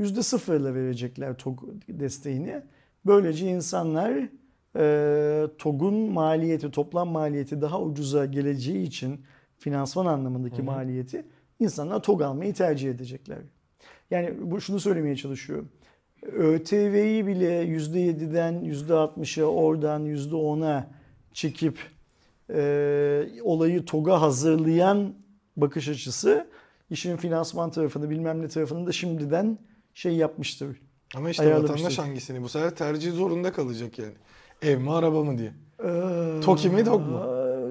%0 0.00 0.60
ile 0.60 0.74
verecekler 0.74 1.38
TOG 1.38 1.62
desteğini. 1.88 2.62
Böylece 3.06 3.46
insanlar 3.46 4.28
e, 4.76 5.46
TOG'un 5.58 5.94
maliyeti, 5.94 6.70
toplam 6.70 7.08
maliyeti 7.08 7.60
daha 7.60 7.82
ucuza 7.82 8.26
geleceği 8.26 8.82
için 8.82 9.20
finansman 9.58 10.06
anlamındaki 10.06 10.62
maliyeti 10.62 11.24
insanlar 11.60 12.02
TOG 12.02 12.22
almayı 12.22 12.54
tercih 12.54 12.90
edecekler. 12.90 13.38
Yani 14.10 14.34
bu 14.40 14.60
şunu 14.60 14.80
söylemeye 14.80 15.16
çalışıyorum. 15.16 15.68
ÖTV'yi 16.22 17.26
bile 17.26 17.64
%7'den 17.64 18.64
%60'a 18.64 19.44
oradan 19.44 20.06
%10'a 20.06 20.90
çekip 21.32 21.78
e, 22.50 23.28
olayı 23.42 23.84
TOG'a 23.84 24.20
hazırlayan 24.20 25.14
bakış 25.56 25.88
açısı 25.88 26.46
işin 26.90 27.16
finansman 27.16 27.70
tarafını 27.70 28.10
bilmem 28.10 28.42
ne 28.42 28.48
tarafını 28.48 28.86
da 28.86 28.92
şimdiden 28.92 29.58
şey 29.98 30.12
yapmıştır. 30.12 30.76
Ama 31.16 31.30
işte 31.30 31.54
vatandaş 31.62 31.98
hangisini? 31.98 32.42
Bu 32.42 32.48
sefer 32.48 32.70
tercih 32.70 33.12
zorunda 33.12 33.52
kalacak 33.52 33.98
yani. 33.98 34.12
Ev 34.62 34.78
mi 34.78 34.92
araba 34.92 35.24
mı 35.24 35.38
diye. 35.38 35.52
Ee, 35.84 36.40
TOKİ 36.40 36.70
mi, 36.70 36.84
TOG 36.84 37.00
mu? 37.00 37.22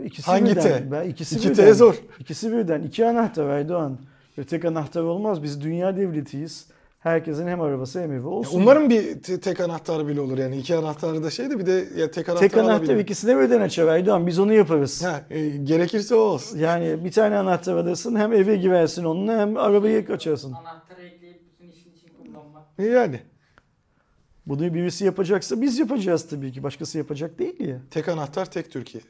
İkisi 0.05 0.25
Hangi 0.31 0.45
birden. 0.51 0.61
T? 0.63 0.91
Ben 0.91 1.09
ikisi 1.09 1.35
İki 1.35 1.49
birden. 1.49 1.65
T 1.65 1.73
zor. 1.73 1.95
İkisi 2.19 2.51
birden. 2.51 2.81
İki 2.81 3.05
anahtar 3.05 3.49
Erdoğan. 3.49 3.97
Ve 4.37 4.43
tek 4.43 4.65
anahtar 4.65 5.01
olmaz. 5.01 5.43
Biz 5.43 5.61
dünya 5.61 5.97
devletiyiz. 5.97 6.67
Herkesin 6.99 7.47
hem 7.47 7.61
arabası 7.61 8.01
hem 8.01 8.11
evi 8.11 8.21
Ya 8.21 8.27
olsun. 8.27 8.61
umarım 8.61 8.89
bir 8.89 9.21
te- 9.21 9.39
tek 9.39 9.59
anahtar 9.59 10.07
bile 10.07 10.21
olur 10.21 10.37
yani. 10.37 10.57
iki 10.57 10.75
anahtarı 10.75 11.23
da 11.23 11.29
şeydi 11.29 11.59
bir 11.59 11.65
de 11.65 11.87
ya 11.97 12.11
tek 12.11 12.29
anahtar 12.29 12.49
tek 12.49 12.57
anahtar 12.57 12.73
alabilirim. 12.73 12.99
ikisine 12.99 13.37
birden 13.39 13.61
açar 13.61 13.87
Erdoğan. 13.87 14.27
Biz 14.27 14.39
onu 14.39 14.53
yaparız. 14.53 15.03
Ha, 15.03 15.21
e, 15.29 15.47
gerekirse 15.49 16.15
o 16.15 16.19
olsun. 16.19 16.57
Yani 16.59 17.05
bir 17.05 17.11
tane 17.11 17.37
anahtar 17.37 17.77
alırsın 17.77 18.15
hem 18.15 18.33
eve 18.33 18.55
girersin 18.55 19.03
onunla 19.03 19.37
hem 19.39 19.57
arabayı 19.57 20.05
açarsın. 20.13 20.53
Anahtarı 20.53 21.01
ekleyip 21.01 21.41
bütün 21.53 21.71
işin 21.71 21.91
için 21.91 22.09
kullanmak. 22.17 22.63
E, 22.79 22.85
Yani 22.85 23.19
Bunu 24.45 24.73
birisi 24.73 25.05
yapacaksa 25.05 25.61
biz 25.61 25.79
yapacağız 25.79 26.27
tabii 26.29 26.51
ki. 26.51 26.63
Başkası 26.63 26.97
yapacak 26.97 27.39
değil 27.39 27.59
ya. 27.67 27.81
tek 27.91 28.07
anahtar 28.09 28.51
tek 28.51 28.71
Türkiye. 28.71 29.03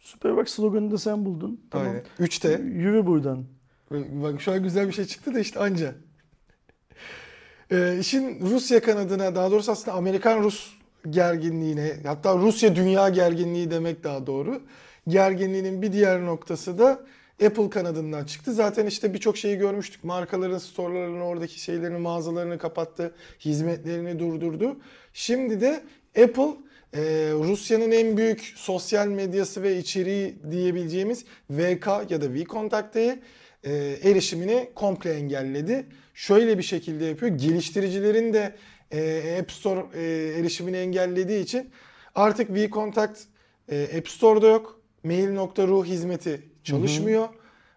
Süper 0.00 0.36
bak 0.36 0.48
sloganını 0.50 0.90
da 0.90 0.98
sen 0.98 1.24
buldun. 1.24 1.60
Tamam. 1.70 1.86
Aynen. 1.86 2.02
3T. 2.20 2.62
Yürü 2.62 3.06
buradan. 3.06 3.44
Bak 3.90 4.40
şu 4.40 4.52
an 4.52 4.62
güzel 4.62 4.88
bir 4.88 4.92
şey 4.92 5.04
çıktı 5.04 5.34
da 5.34 5.38
işte 5.40 5.60
anca. 5.60 5.94
Ee, 7.70 7.96
işin 8.00 8.40
Rusya 8.40 8.82
kanadına 8.82 9.34
daha 9.34 9.50
doğrusu 9.50 9.72
aslında 9.72 9.96
Amerikan-Rus 9.96 10.72
gerginliğine 11.10 11.96
hatta 12.06 12.36
Rusya 12.38 12.76
dünya 12.76 13.08
gerginliği 13.08 13.70
demek 13.70 14.04
daha 14.04 14.26
doğru. 14.26 14.62
Gerginliğinin 15.08 15.82
bir 15.82 15.92
diğer 15.92 16.24
noktası 16.26 16.78
da 16.78 17.00
Apple 17.46 17.70
kanadından 17.70 18.24
çıktı. 18.24 18.52
Zaten 18.52 18.86
işte 18.86 19.14
birçok 19.14 19.36
şeyi 19.36 19.58
görmüştük. 19.58 20.04
Markaların 20.04 20.58
storelarını, 20.58 21.24
oradaki 21.24 21.60
şeylerini, 21.60 21.98
mağazalarını 21.98 22.58
kapattı. 22.58 23.14
Hizmetlerini 23.40 24.18
durdurdu. 24.18 24.76
Şimdi 25.12 25.60
de 25.60 25.82
Apple 26.22 26.56
e, 26.94 27.00
Rusya'nın 27.32 27.90
en 27.90 28.16
büyük 28.16 28.52
sosyal 28.56 29.06
medyası 29.06 29.62
ve 29.62 29.78
içeriği 29.78 30.34
diyebileceğimiz 30.50 31.24
VK 31.50 31.86
ya 31.86 32.20
da 32.20 32.34
VKontakt'e 32.34 33.18
e, 33.64 33.72
erişimini 34.02 34.70
komple 34.74 35.12
engelledi. 35.12 35.86
Şöyle 36.14 36.58
bir 36.58 36.62
şekilde 36.62 37.04
yapıyor. 37.04 37.38
Geliştiricilerin 37.38 38.32
de 38.32 38.54
e, 38.90 39.38
App 39.40 39.52
Store 39.52 39.84
e, 39.94 40.02
erişimini 40.38 40.76
engellediği 40.76 41.42
için 41.42 41.70
artık 42.14 42.50
VKontact 42.50 43.20
e, 43.68 43.98
App 43.98 44.08
Store'da 44.08 44.46
yok. 44.46 44.80
Mail.ru 45.04 45.84
hizmeti 45.84 46.51
çalışmıyor. 46.64 47.28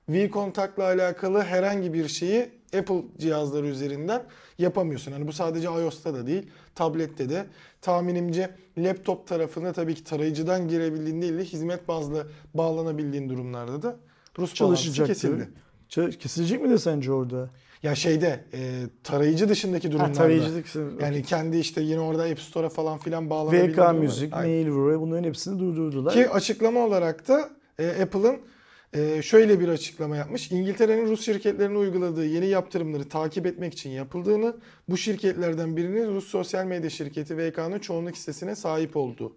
VKontact'la 0.10 0.84
alakalı 0.84 1.42
herhangi 1.42 1.94
bir 1.94 2.08
şeyi 2.08 2.50
Apple 2.80 3.02
cihazları 3.18 3.68
üzerinden 3.68 4.24
yapamıyorsun. 4.58 5.12
Hani 5.12 5.28
bu 5.28 5.34
sadece 5.34 5.68
iOS'ta 5.68 6.14
da 6.14 6.28
değil, 6.28 6.44
tablette 6.76 7.30
de. 7.30 7.46
Tahminimce 7.82 8.50
laptop 8.78 9.28
tarafında 9.28 9.74
tabii 9.74 9.96
ki 9.96 10.04
tarayıcıdan 10.04 10.68
girebildiğin 10.68 11.22
değil 11.22 11.34
de 11.38 11.44
hizmet 11.44 11.88
bazlı 11.88 12.28
bağlanabildiğin 12.54 13.30
durumlarda 13.30 13.82
da 13.82 13.96
Rus 14.40 14.54
Çalışacaktır. 14.54 15.14
kesildi. 15.14 15.50
Kesilecek 16.20 16.62
mi 16.62 16.70
de 16.70 16.78
sence 16.78 17.12
orada? 17.12 17.50
Ya 17.84 17.96
şeyde 17.96 18.44
e, 18.54 18.84
tarayıcı 19.04 19.50
dışındaki 19.50 19.88
Ha, 19.88 19.92
durumlarda. 19.92 20.14
tarayıcılık. 20.14 20.66
Yani 21.02 21.24
kendi 21.24 21.58
işte 21.58 21.82
yine 21.82 22.00
orada 22.00 22.24
App 22.24 22.40
Store'a 22.40 22.70
falan 22.70 22.98
filan 22.98 23.30
bağlanabildiğin 23.30 23.74
VK. 23.90 24.00
Müzik. 24.00 24.34
Mail.ru 24.34 25.02
bunların 25.02 25.24
hepsini 25.24 25.60
durdurdular. 25.60 26.14
Ki 26.14 26.30
açıklama 26.30 26.80
olarak 26.80 27.28
da 27.28 27.50
e, 27.80 27.88
Apple'ın 28.02 28.38
e, 28.96 29.22
şöyle 29.22 29.60
bir 29.60 29.68
açıklama 29.68 30.18
yapmış. 30.18 30.52
İngiltere'nin 30.52 31.08
Rus 31.08 31.26
şirketlerine 31.26 31.78
uyguladığı 31.78 32.26
yeni 32.26 32.48
yaptırımları 32.48 33.10
takip 33.10 33.46
etmek 33.46 33.74
için 33.74 33.90
yapıldığını, 33.90 34.56
bu 34.90 34.98
şirketlerden 34.98 35.78
birinin 35.78 36.16
Rus 36.16 36.28
sosyal 36.28 36.66
medya 36.66 36.90
şirketi 36.90 37.38
VK'nın 37.38 37.80
çoğunluk 37.80 38.16
hissesine 38.16 38.56
sahip 38.56 38.98
olduğu. 38.98 39.36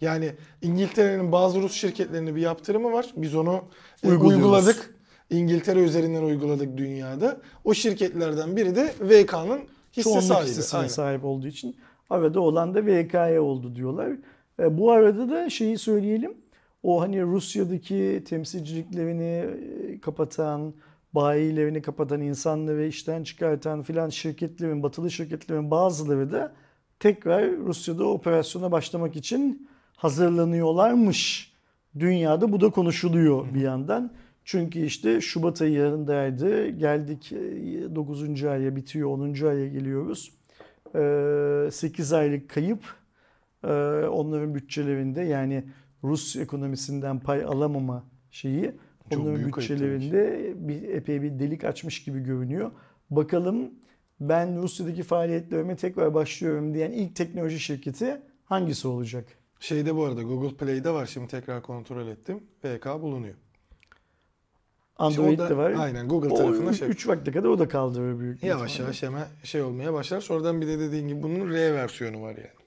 Yani 0.00 0.32
İngiltere'nin 0.62 1.32
bazı 1.32 1.62
Rus 1.62 1.72
şirketlerine 1.72 2.34
bir 2.34 2.40
yaptırımı 2.40 2.92
var. 2.92 3.12
Biz 3.16 3.34
onu 3.34 3.64
e, 4.04 4.08
uyguladık. 4.08 4.94
İngiltere 5.30 5.80
üzerinden 5.80 6.22
uyguladık 6.22 6.76
dünyada. 6.76 7.40
O 7.64 7.74
şirketlerden 7.74 8.56
biri 8.56 8.76
de 8.76 8.94
VK'nın 9.00 9.60
hisse 9.92 10.02
çoğunluk 10.02 10.24
sahibi. 10.24 10.50
hissesine 10.50 10.78
Aynen. 10.78 10.88
sahip 10.88 11.24
olduğu 11.24 11.46
için 11.46 11.76
arada 12.10 12.40
olan 12.40 12.74
da 12.74 12.86
VK'ye 12.86 13.40
oldu 13.40 13.76
diyorlar. 13.76 14.12
E, 14.60 14.78
bu 14.78 14.90
arada 14.90 15.30
da 15.30 15.50
şeyi 15.50 15.78
söyleyelim. 15.78 16.41
O 16.82 17.00
hani 17.00 17.22
Rusya'daki 17.22 18.22
temsilciliklerini 18.28 19.46
e, 19.92 20.00
kapatan, 20.00 20.74
bayilerini 21.14 21.82
kapatan, 21.82 22.20
insanları 22.20 22.86
işten 22.86 23.24
çıkartan 23.24 23.82
filan 23.82 24.08
şirketlerin, 24.08 24.82
batılı 24.82 25.10
şirketlerin 25.10 25.70
bazıları 25.70 26.32
da 26.32 26.52
tekrar 27.00 27.56
Rusya'da 27.56 28.04
operasyona 28.04 28.72
başlamak 28.72 29.16
için 29.16 29.68
hazırlanıyorlarmış. 29.96 31.52
Dünyada 31.98 32.52
bu 32.52 32.60
da 32.60 32.70
konuşuluyor 32.70 33.54
bir 33.54 33.60
yandan. 33.60 34.12
Çünkü 34.44 34.80
işte 34.84 35.20
Şubat 35.20 35.62
ayındaydı. 35.62 36.68
Geldik 36.68 37.32
9. 37.94 38.44
aya 38.44 38.76
bitiyor, 38.76 39.08
10. 39.08 39.46
aya 39.46 39.68
geliyoruz. 39.68 40.32
8 41.74 42.12
aylık 42.12 42.50
kayıp 42.50 42.80
e, 43.64 43.72
onların 44.06 44.54
bütçelerinde 44.54 45.20
yani 45.20 45.64
Rus 46.04 46.36
ekonomisinden 46.36 47.20
pay 47.20 47.44
alamama 47.44 48.04
şeyi 48.30 48.72
Çok 49.10 49.20
onların 49.20 49.46
bütçelerinde 49.46 50.52
bir 50.56 50.82
epey 50.88 51.22
bir 51.22 51.38
delik 51.38 51.64
açmış 51.64 52.04
gibi 52.04 52.20
görünüyor. 52.20 52.70
Bakalım 53.10 53.70
ben 54.20 54.62
Rusya'daki 54.62 55.02
faaliyetlerime 55.02 55.76
tekrar 55.76 56.14
başlıyorum 56.14 56.74
diyen 56.74 56.90
ilk 56.90 57.16
teknoloji 57.16 57.60
şirketi 57.60 58.20
hangisi 58.44 58.88
olacak? 58.88 59.24
Şeyde 59.60 59.96
bu 59.96 60.04
arada 60.04 60.22
Google 60.22 60.56
Play'de 60.56 60.90
var. 60.90 61.06
Şimdi 61.06 61.28
tekrar 61.28 61.62
kontrol 61.62 62.06
ettim. 62.08 62.40
VK 62.64 63.02
bulunuyor. 63.02 63.34
Android'de 64.96 65.56
var. 65.56 65.70
aynen, 65.78 66.08
Google 66.08 66.28
O 66.28 66.34
tarafına 66.36 66.72
şey- 66.72 66.88
3 66.88 67.08
vakte 67.08 67.32
kadar 67.32 67.48
o 67.48 67.58
da 67.58 67.68
kaldırır 67.68 68.20
büyük 68.20 68.42
Yavaş 68.42 68.70
ihtimalle. 68.70 68.82
yavaş 68.84 69.02
hemen 69.02 69.26
şey 69.44 69.62
olmaya 69.62 69.92
başlar. 69.92 70.20
Sonradan 70.20 70.60
bir 70.60 70.66
de 70.66 70.78
dediğin 70.78 71.08
gibi 71.08 71.22
bunun 71.22 71.50
R 71.50 71.74
versiyonu 71.74 72.22
var 72.22 72.30
yani. 72.36 72.61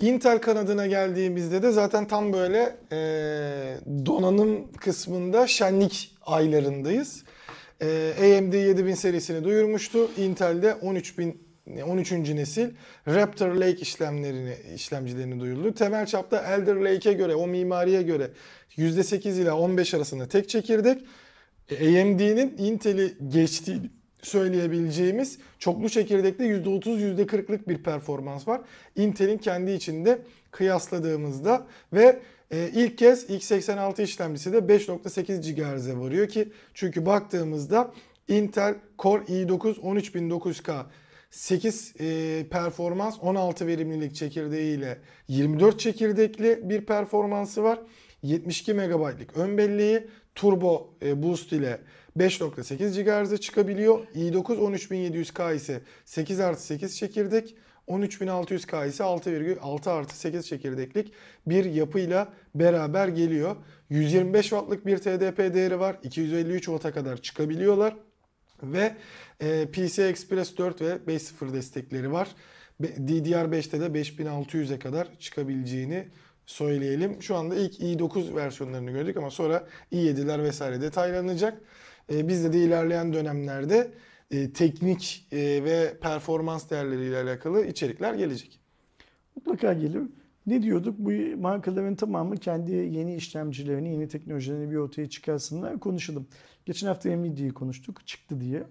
Intel 0.00 0.38
kanadına 0.38 0.86
geldiğimizde 0.86 1.62
de 1.62 1.70
zaten 1.70 2.08
tam 2.08 2.32
böyle 2.32 2.76
e, 2.92 2.98
donanım 4.06 4.72
kısmında 4.72 5.46
şenlik 5.46 6.16
aylarındayız. 6.22 7.24
E, 7.82 8.12
AMD 8.18 8.52
7000 8.52 8.94
serisini 8.94 9.44
duyurmuştu. 9.44 10.10
Intel'de 10.16 10.74
13000 10.74 11.50
13. 11.86 12.12
nesil 12.12 12.70
Raptor 13.08 13.54
Lake 13.54 13.80
işlemlerini 13.80 14.56
işlemcilerini 14.74 15.40
duyurdu. 15.40 15.74
Temel 15.74 16.06
çapta 16.06 16.54
Elder 16.54 16.76
Lake'e 16.76 17.12
göre, 17.12 17.34
o 17.34 17.46
mimariye 17.46 18.02
göre 18.02 18.30
%8 18.76 19.42
ila 19.42 19.56
15 19.56 19.94
arasında 19.94 20.28
tek 20.28 20.48
çekirdek. 20.48 21.02
E, 21.70 22.02
AMD'nin 22.02 22.54
Intel'i 22.58 23.14
geçtiğini 23.28 23.90
söyleyebileceğimiz 24.22 25.38
çoklu 25.58 25.88
çekirdekte 25.88 26.44
%30 26.44 27.16
%40'lık 27.16 27.68
bir 27.68 27.82
performans 27.82 28.48
var. 28.48 28.60
Intel'in 28.96 29.38
kendi 29.38 29.70
içinde 29.70 30.18
kıyasladığımızda 30.50 31.66
ve 31.92 32.20
e, 32.50 32.70
ilk 32.74 32.98
kez 32.98 33.30
x86 33.30 34.02
işlemcisi 34.02 34.52
de 34.52 34.58
5.8 34.58 35.54
GHz'e 35.54 35.98
varıyor 35.98 36.28
ki 36.28 36.52
çünkü 36.74 37.06
baktığımızda 37.06 37.92
Intel 38.28 38.74
Core 38.98 39.24
i9 39.24 39.80
13900K 39.80 40.84
8 41.30 41.94
e, 42.00 42.46
performans 42.50 43.18
16 43.20 43.66
verimlilik 43.66 44.14
çekirdeğiyle 44.14 44.98
24 45.28 45.80
çekirdekli 45.80 46.60
bir 46.62 46.86
performansı 46.86 47.62
var. 47.62 47.78
72 48.22 48.74
MB'lık 48.74 49.36
ön 49.36 49.58
belleği 49.58 50.06
turbo 50.34 50.94
e, 51.02 51.22
boost 51.22 51.52
ile 51.52 51.80
5.8 52.18 53.02
GHz'e 53.02 53.38
çıkabiliyor. 53.38 54.06
i9 54.14 54.56
13700K 54.56 55.54
ise 55.54 55.80
8 56.04 56.40
artı 56.40 56.62
8 56.62 56.96
çekirdek. 56.96 57.56
13600K 57.88 58.88
ise 58.88 59.04
6,6 59.04 59.90
artı 59.90 60.16
8 60.16 60.46
çekirdeklik 60.46 61.12
bir 61.46 61.64
yapıyla 61.64 62.32
beraber 62.54 63.08
geliyor. 63.08 63.56
125 63.90 64.42
wattlık 64.42 64.86
bir 64.86 64.98
TDP 64.98 65.38
değeri 65.38 65.80
var. 65.80 65.96
253 66.02 66.64
watt'a 66.64 66.92
kadar 66.92 67.16
çıkabiliyorlar. 67.16 67.96
Ve 68.62 68.96
e, 69.40 69.66
PCI 69.66 70.02
Express 70.02 70.58
4 70.58 70.80
ve 70.80 70.98
5.0 71.08 71.52
destekleri 71.52 72.12
var. 72.12 72.28
Be- 72.80 72.86
DDR5'te 72.86 73.80
de 73.80 73.86
5600'e 73.86 74.78
kadar 74.78 75.08
çıkabileceğini 75.18 76.08
söyleyelim. 76.46 77.22
Şu 77.22 77.36
anda 77.36 77.54
ilk 77.54 77.80
i9 77.80 78.34
versiyonlarını 78.34 78.90
gördük 78.90 79.16
ama 79.16 79.30
sonra 79.30 79.66
i7'ler 79.92 80.42
vesaire 80.42 80.80
detaylanacak. 80.80 81.60
E, 82.10 82.28
bizde 82.28 82.52
de 82.52 82.58
ilerleyen 82.58 83.12
dönemlerde 83.12 83.90
e, 84.30 84.52
teknik 84.52 85.26
e, 85.32 85.38
ve 85.38 85.96
performans 86.00 86.70
değerleriyle 86.70 87.16
alakalı 87.16 87.66
içerikler 87.66 88.14
gelecek. 88.14 88.60
Mutlaka 89.36 89.72
gelir. 89.72 90.02
Ne 90.46 90.62
diyorduk? 90.62 90.94
Bu 90.98 91.40
markaların 91.40 91.94
tamamı 91.94 92.36
kendi 92.36 92.72
yeni 92.72 93.14
işlemcilerini, 93.14 93.92
yeni 93.92 94.08
teknolojilerini 94.08 94.70
bir 94.70 94.76
ortaya 94.76 95.08
çıkarsınlar. 95.08 95.80
Konuşalım. 95.80 96.26
Geçen 96.66 96.86
hafta 96.86 97.08
Nvidia'yı 97.08 97.52
konuştuk. 97.52 98.06
Çıktı 98.06 98.40
diye. 98.40 98.62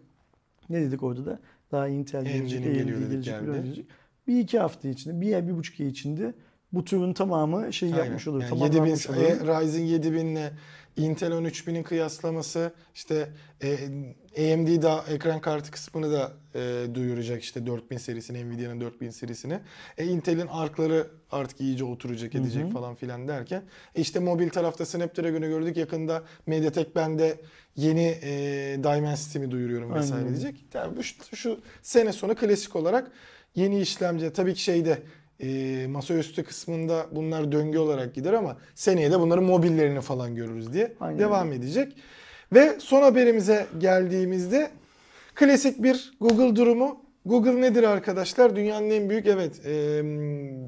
Ne 0.69 0.81
dedik 0.81 1.03
orada 1.03 1.25
da? 1.25 1.39
Daha 1.71 1.87
Intel 1.87 2.25
gelecek, 2.25 2.65
AMD 2.65 2.73
gelecek, 2.73 3.41
gelecek. 3.41 3.85
Bir 4.27 4.39
iki 4.39 4.59
hafta 4.59 4.87
içinde, 4.87 5.21
bir 5.21 5.33
ay, 5.33 5.47
bir 5.47 5.57
buçuk 5.57 5.79
ay 5.79 5.87
içinde 5.87 6.33
bu 6.73 6.83
turun 6.83 7.13
tamamı 7.13 7.73
şey 7.73 7.89
yapmış 7.89 8.27
olur. 8.27 8.41
Yani 8.41 8.63
7000, 8.63 8.69
tamamlanmış 8.69 9.09
olur. 9.09 9.17
e, 9.17 9.61
Ryzen 9.61 9.83
7000 9.83 10.25
ile 10.25 10.51
Intel 10.97 11.31
13000'in 11.31 11.83
kıyaslaması 11.83 12.73
işte 12.95 13.29
e, 13.63 13.73
AMD 14.37 14.81
da 14.81 15.05
ekran 15.09 15.41
kartı 15.41 15.71
kısmını 15.71 16.11
da 16.11 16.33
e, 16.55 16.95
duyuracak 16.95 17.43
işte 17.43 17.65
4000 17.65 17.97
serisini 17.97 18.49
Nvidia'nın 18.49 18.81
4000 18.81 19.09
serisini. 19.09 19.59
E, 19.97 20.05
Intel'in 20.05 20.47
arkları 20.47 21.07
artık 21.31 21.61
iyice 21.61 21.83
oturacak 21.83 22.35
edecek 22.35 22.63
Hı 22.63 22.67
hı. 22.67 22.71
falan 22.71 22.95
filan 22.95 23.27
derken 23.27 23.63
e, 23.95 24.01
işte 24.01 24.19
mobil 24.19 24.49
tarafta 24.49 24.85
Snapdragon'u 24.85 25.47
gördük 25.47 25.77
yakında 25.77 26.23
MediaTek 26.45 26.95
ben 26.95 27.19
de 27.19 27.41
yeni 27.75 28.17
e, 28.23 28.31
Dimensity'mi 28.83 29.51
duyuruyorum 29.51 29.93
vesaire 29.93 30.15
Aynen 30.15 30.29
diyecek. 30.29 30.65
Yani 30.73 30.97
bu, 30.97 31.03
şu, 31.03 31.35
şu 31.35 31.59
sene 31.81 32.13
sonu 32.13 32.35
klasik 32.35 32.75
olarak 32.75 33.11
yeni 33.55 33.81
işlemci 33.81 34.33
tabii 34.33 34.53
ki 34.53 34.63
şeyde 34.63 35.01
e, 35.39 35.87
masaüstü 35.87 36.43
kısmında 36.43 37.05
bunlar 37.11 37.51
döngü 37.51 37.77
olarak 37.77 38.15
gider 38.15 38.33
ama 38.33 38.57
seneye 38.75 39.11
de 39.11 39.19
bunların 39.19 39.43
mobillerini 39.43 40.01
falan 40.01 40.35
görürüz 40.35 40.73
diye 40.73 40.93
Aynen 40.99 41.19
devam 41.19 41.53
edecek. 41.53 41.95
Ve 42.53 42.79
son 42.79 43.01
haberimize 43.01 43.67
geldiğimizde 43.77 44.71
klasik 45.35 45.83
bir 45.83 46.13
Google 46.21 46.55
durumu. 46.55 47.01
Google 47.25 47.61
nedir 47.61 47.83
arkadaşlar? 47.83 48.55
Dünyanın 48.55 48.89
en 48.89 49.09
büyük 49.09 49.27
evet 49.27 49.65
e, 49.65 49.71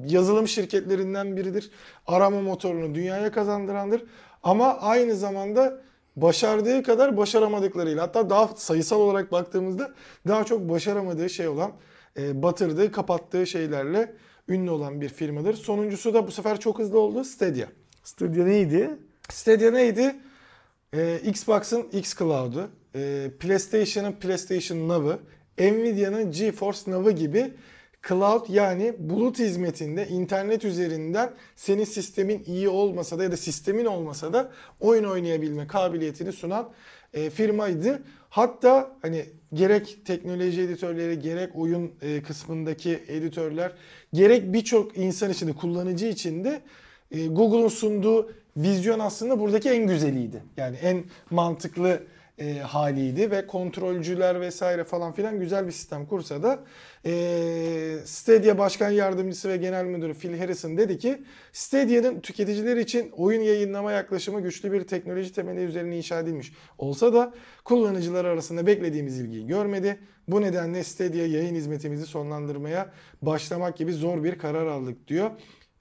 yazılım 0.06 0.48
şirketlerinden 0.48 1.36
biridir. 1.36 1.70
Arama 2.06 2.40
motorunu 2.40 2.94
dünyaya 2.94 3.32
kazandırandır. 3.32 4.04
Ama 4.42 4.78
aynı 4.80 5.16
zamanda 5.16 5.80
başardığı 6.16 6.82
kadar 6.82 7.16
başaramadıklarıyla 7.16 8.02
hatta 8.02 8.30
daha 8.30 8.48
sayısal 8.56 9.00
olarak 9.00 9.32
baktığımızda 9.32 9.90
daha 10.28 10.44
çok 10.44 10.68
başaramadığı 10.68 11.30
şey 11.30 11.48
olan 11.48 11.72
e, 12.16 12.42
batırdığı, 12.42 12.92
kapattığı 12.92 13.46
şeylerle 13.46 14.14
ünlü 14.52 14.70
olan 14.70 15.00
bir 15.00 15.08
firmadır. 15.08 15.54
Sonuncusu 15.54 16.14
da 16.14 16.26
bu 16.26 16.30
sefer 16.30 16.60
çok 16.60 16.78
hızlı 16.78 16.98
oldu 16.98 17.24
Stadia. 17.24 17.66
Stadia 18.04 18.44
neydi? 18.44 18.90
Stadia 19.28 19.70
neydi? 19.70 20.16
Ee, 20.94 21.20
Xbox'ın 21.24 21.82
X 21.92 22.14
Cloud'u, 22.14 22.68
e, 22.94 23.30
PlayStation'ın 23.40 24.12
PlayStation 24.12 24.88
Now'ı, 24.88 25.18
Nvidia'nın 25.58 26.30
GeForce 26.30 26.90
Now'ı 26.90 27.12
gibi 27.12 27.52
cloud 28.08 28.48
yani 28.48 28.94
bulut 28.98 29.38
hizmetinde 29.38 30.08
internet 30.08 30.64
üzerinden 30.64 31.32
senin 31.56 31.84
sistemin 31.84 32.44
iyi 32.46 32.68
olmasa 32.68 33.18
da 33.18 33.24
ya 33.24 33.32
da 33.32 33.36
sistemin 33.36 33.84
olmasa 33.84 34.32
da 34.32 34.52
oyun 34.80 35.04
oynayabilme 35.04 35.66
kabiliyetini 35.66 36.32
sunan 36.32 36.68
e, 37.14 37.30
firmaydı. 37.30 38.02
Hatta 38.32 38.96
hani 39.02 39.24
gerek 39.54 39.98
teknoloji 40.04 40.60
editörleri 40.60 41.18
gerek 41.18 41.56
oyun 41.56 41.92
e, 42.02 42.22
kısmındaki 42.22 43.02
editörler 43.08 43.72
gerek 44.12 44.52
birçok 44.52 44.96
insan 44.96 45.30
için 45.30 45.48
de 45.48 45.52
kullanıcı 45.52 46.06
için 46.06 46.44
de 46.44 46.60
e, 47.10 47.26
Google'un 47.26 47.68
sunduğu 47.68 48.32
vizyon 48.56 48.98
aslında 48.98 49.40
buradaki 49.40 49.70
en 49.70 49.86
güzeliydi. 49.86 50.42
Yani 50.56 50.76
en 50.76 51.04
mantıklı 51.30 52.02
e, 52.38 52.58
haliydi 52.58 53.30
ve 53.30 53.46
kontrolcüler 53.46 54.40
vesaire 54.40 54.84
falan 54.84 55.12
filan 55.12 55.40
güzel 55.40 55.66
bir 55.66 55.72
sistem 55.72 56.06
kursa 56.06 56.42
da 56.42 56.64
e, 57.06 57.12
Stadia 58.04 58.58
Başkan 58.58 58.90
Yardımcısı 58.90 59.48
ve 59.48 59.56
Genel 59.56 59.84
Müdürü 59.84 60.14
Phil 60.14 60.38
Harrison 60.38 60.76
dedi 60.76 60.98
ki 60.98 61.22
Stadia'nın 61.52 62.20
tüketiciler 62.20 62.76
için 62.76 63.10
oyun 63.10 63.40
yayınlama 63.40 63.92
yaklaşımı 63.92 64.40
güçlü 64.40 64.72
bir 64.72 64.86
teknoloji 64.86 65.32
temeli 65.32 65.60
üzerine 65.60 65.96
inşa 65.96 66.20
edilmiş 66.20 66.52
olsa 66.78 67.12
da 67.12 67.34
kullanıcılar 67.64 68.24
arasında 68.24 68.66
beklediğimiz 68.66 69.20
ilgiyi 69.20 69.46
görmedi. 69.46 69.98
Bu 70.28 70.40
nedenle 70.40 70.84
Stadia 70.84 71.26
yayın 71.26 71.54
hizmetimizi 71.54 72.06
sonlandırmaya 72.06 72.92
başlamak 73.22 73.76
gibi 73.76 73.92
zor 73.92 74.24
bir 74.24 74.38
karar 74.38 74.66
aldık 74.66 75.08
diyor. 75.08 75.30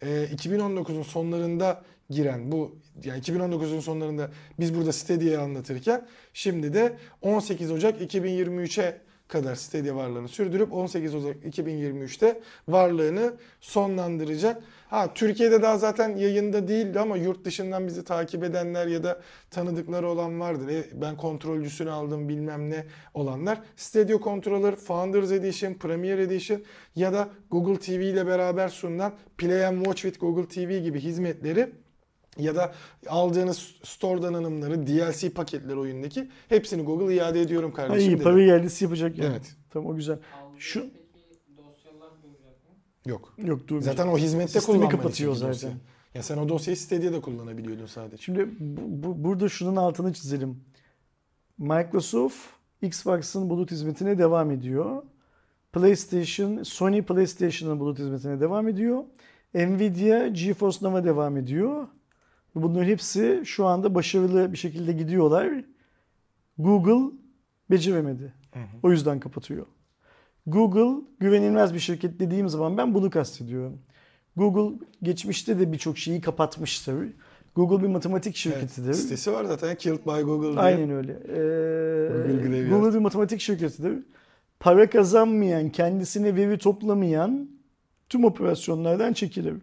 E, 0.02 0.08
2019'un 0.08 1.04
sonlarında 1.04 1.84
giren 2.10 2.52
bu 2.52 2.81
yani 3.04 3.22
2019'un 3.22 3.80
sonlarında 3.80 4.32
biz 4.60 4.76
burada 4.76 4.92
Stadia'yı 4.94 5.42
anlatırken 5.42 6.08
şimdi 6.34 6.74
de 6.74 6.98
18 7.22 7.72
Ocak 7.72 8.02
2023'e 8.02 9.02
kadar 9.32 9.56
Stadia 9.56 9.96
varlığını 9.96 10.28
sürdürüp 10.28 10.74
18 10.74 11.16
Ocak 11.16 11.36
2023'te 11.46 12.42
varlığını 12.68 13.34
sonlandıracak. 13.62 14.64
Ha 14.90 15.14
Türkiye'de 15.14 15.62
daha 15.62 15.78
zaten 15.78 16.18
yayında 16.18 16.68
değildi 16.68 17.00
ama 17.00 17.18
yurt 17.18 17.46
dışından 17.46 17.88
bizi 17.88 18.04
takip 18.04 18.44
edenler 18.44 18.88
ya 18.88 19.04
da 19.04 19.22
tanıdıkları 19.50 20.10
olan 20.10 20.40
vardır. 20.40 20.68
E, 20.68 21.02
ben 21.02 21.18
kontrolcüsünü 21.18 21.92
aldım 21.92 22.30
bilmem 22.30 22.70
ne 22.70 22.86
olanlar. 23.14 23.62
Stadia 23.76 24.20
Controller, 24.20 24.76
Founders 24.76 25.32
Edition, 25.32 25.74
Premier 25.74 26.18
Edition 26.18 26.62
ya 26.96 27.14
da 27.14 27.30
Google 27.52 27.80
TV 27.80 27.90
ile 27.90 28.28
beraber 28.28 28.70
sunulan 28.70 29.14
Play 29.38 29.66
and 29.66 29.78
Watch 29.78 30.02
with 30.02 30.20
Google 30.20 30.48
TV 30.48 30.84
gibi 30.84 31.00
hizmetleri 31.00 31.70
ya 32.38 32.56
da 32.56 32.74
aldığınız 33.08 33.76
store 33.84 34.22
donanımları, 34.22 34.88
DLC 34.88 35.30
paketleri 35.30 35.76
oyundaki 35.80 36.30
hepsini 36.50 36.84
Google 36.84 37.16
iade 37.16 37.42
ediyorum 37.42 37.74
kardeşim 37.74 38.10
iyi 38.18 38.24
para 38.24 38.42
iadesi 38.44 38.84
yapacak 38.86 39.18
yani. 39.18 39.30
Evet. 39.32 39.56
Tamam 39.70 39.94
o 39.94 39.96
güzel. 39.96 40.20
Şu-? 40.58 40.90
Yok. 43.06 43.34
Yok 43.38 43.68
dur. 43.68 43.82
Zaten 43.82 44.08
o 44.08 44.18
hizmette 44.18 44.60
Sistemi 44.60 44.90
kapatıyor 44.90 45.36
zaten. 45.36 45.54
dosya. 45.54 45.70
Ya 46.16 46.24
sen 46.24 46.38
o 46.38 46.50
dosyayı 46.50 46.78
Stadia'da 46.78 47.22
kullanabiliyordun 47.22 47.86
sadece. 47.86 48.24
Şimdi 48.24 48.50
bu, 48.60 49.04
bu- 49.08 49.24
burada 49.24 49.50
şunun 49.50 49.76
altını 49.76 50.14
çizelim. 50.14 50.64
Microsoft 51.58 52.38
Xbox'ın 52.82 53.50
bulut 53.50 53.72
hizmetine 53.72 54.18
devam 54.18 54.52
ediyor. 54.52 55.04
PlayStation, 55.74 56.64
Sony 56.64 57.02
PlayStation'ın 57.02 57.80
bulut 57.80 58.00
hizmetine 58.00 58.40
devam 58.40 58.68
ediyor. 58.68 59.04
Nvidia 59.54 60.28
GeForce 60.28 60.78
Now'a 60.82 61.04
devam 61.04 61.38
ediyor. 61.38 61.88
Bunların 62.56 62.86
hepsi 62.88 63.42
şu 63.46 63.66
anda 63.66 63.96
başarılı 63.96 64.52
bir 64.54 64.58
şekilde 64.58 64.94
gidiyorlar. 64.94 65.50
Google 66.58 67.16
beceremedi. 67.72 68.34
O 68.84 68.92
yüzden 68.92 69.20
kapatıyor. 69.20 69.66
Google 70.48 71.06
güvenilmez 71.20 71.74
bir 71.74 71.80
şirket 71.80 72.20
dediğim 72.20 72.50
zaman 72.50 72.78
ben 72.78 72.94
bunu 72.94 73.10
kastediyorum. 73.10 73.80
Google 74.36 74.78
geçmişte 75.04 75.60
de 75.60 75.72
birçok 75.72 75.98
şeyi 75.98 76.22
kapatmıştır. 76.22 77.08
Google 77.56 77.84
bir 77.84 77.88
matematik 77.88 78.28
Evet, 78.28 78.38
şirketidir. 78.38 78.94
sitesi 78.94 79.34
var 79.34 79.46
zaten 79.46 79.76
Killed 79.76 80.06
by 80.06 80.22
Google 80.22 80.52
diye. 80.52 80.60
Aynen 80.60 80.90
öyle. 80.90 81.12
Ee, 81.12 82.34
Google. 82.34 82.70
Google 82.70 82.94
bir 82.94 83.00
matematik 83.00 83.42
şirketidir. 83.42 84.04
Para 84.60 84.90
kazanmayan, 84.90 85.70
kendisine 85.70 86.36
veri 86.36 86.58
toplamayan 86.58 87.50
tüm 88.10 88.26
operasyonlardan 88.26 89.14
çekilir. 89.14 89.54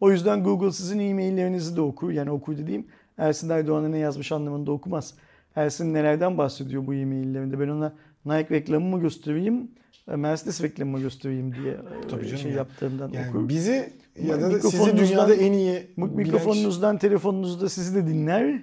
O 0.00 0.10
yüzden 0.10 0.44
Google 0.44 0.72
sizin 0.72 0.98
e-maillerinizi 0.98 1.76
de 1.76 1.80
okur. 1.80 2.10
Yani 2.10 2.30
okur 2.30 2.58
dediğim 2.58 2.86
Ersin 3.18 3.48
Erdoğan'a 3.48 3.88
ne 3.88 3.98
yazmış 3.98 4.32
anlamında 4.32 4.72
okumaz. 4.72 5.14
Ersin 5.56 5.94
nelerden 5.94 6.38
bahsediyor 6.38 6.86
bu 6.86 6.94
e-maillerinde? 6.94 7.60
Ben 7.60 7.68
ona 7.68 7.92
Nike 8.24 8.54
reklamı 8.54 8.86
mı 8.96 9.00
göstereyim, 9.00 9.70
Mercedes 10.06 10.62
reklamı 10.62 10.90
mı 10.90 11.00
göstereyim 11.00 11.54
diye 11.54 11.72
e, 11.72 12.08
Tabii 12.10 12.36
şey 12.38 12.50
ya. 12.50 12.56
yaptığından 12.56 13.12
Yani 13.12 13.28
okur. 13.30 13.48
bizi 13.48 13.92
ya 14.22 14.40
da 14.40 14.60
sizi 14.60 14.96
dünyada 14.96 15.34
en 15.34 15.52
iyi 15.52 15.90
bilen 15.96 16.16
Mikrofonunuzdan, 16.16 16.98
telefonunuzda 16.98 17.68
sizi 17.68 17.94
de 17.94 18.06
dinler. 18.06 18.62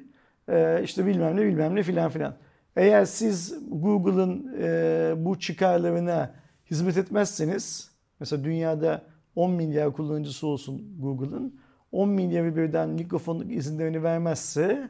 Ee, 0.49 0.81
işte 0.84 1.05
bilmem 1.05 1.38
ne 1.38 1.45
bilmem 1.45 1.76
ne 1.76 1.84
filan 1.84 2.10
filan. 2.11 2.35
Eğer 2.76 3.05
siz 3.05 3.55
Google'ın 3.69 4.55
e, 4.61 5.14
bu 5.18 5.39
çıkarlarına 5.39 6.35
hizmet 6.72 6.97
etmezseniz, 6.97 7.91
mesela 8.19 8.43
dünyada 8.43 9.01
10 9.35 9.51
milyar 9.51 9.93
kullanıcısı 9.93 10.47
olsun 10.47 11.01
Google'ın, 11.01 11.60
10 11.91 12.10
milyarı 12.10 12.55
birden 12.55 12.89
mikrofon 12.89 13.49
izinlerini 13.49 14.03
vermezse, 14.03 14.89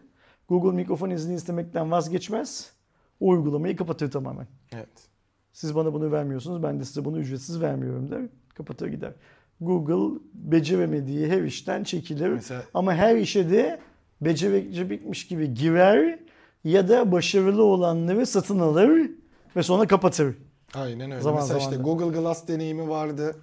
Google 0.50 0.72
mikrofon 0.76 1.10
izni 1.10 1.36
istemekten 1.36 1.92
vazgeçmez, 1.92 2.74
o 3.20 3.30
uygulamayı 3.30 3.76
kapatır 3.76 4.12
tamamen. 4.12 4.48
Evet. 4.74 5.10
Siz 5.54 5.76
bana 5.76 5.94
bunu 5.94 6.12
vermiyorsunuz, 6.12 6.64
ben 6.64 6.80
de 6.80 6.86
size 6.86 7.06
bunu 7.06 7.20
ücretsiz 7.20 7.62
vermiyorum 7.62 8.12
der. 8.12 8.22
Kapatır 8.54 8.88
gider. 8.88 9.14
Google 9.62 10.20
beceremediği 10.34 11.28
her 11.28 11.42
işten 11.44 11.84
çekilir. 11.84 12.30
Mesela 12.30 12.64
Ama 12.74 12.94
her 12.94 13.16
işe 13.16 13.50
de 13.50 13.80
becerecekmiş 14.22 15.28
gibi 15.28 15.54
girer 15.54 16.20
ya 16.64 16.88
da 16.90 17.12
başarılı 17.12 17.64
olanları 17.64 18.26
satın 18.26 18.60
alır 18.60 19.12
ve 19.56 19.64
sonra 19.64 19.88
kapatır. 19.88 20.36
aynen 20.74 21.12
öyle. 21.12 21.22
Zaman 21.22 21.42
Mesela 21.42 21.60
işte 21.60 21.72
zaman 21.76 21.86
Google 21.86 22.20
Glass 22.20 22.48
deneyimi 22.48 22.90
vardı. 22.90 23.36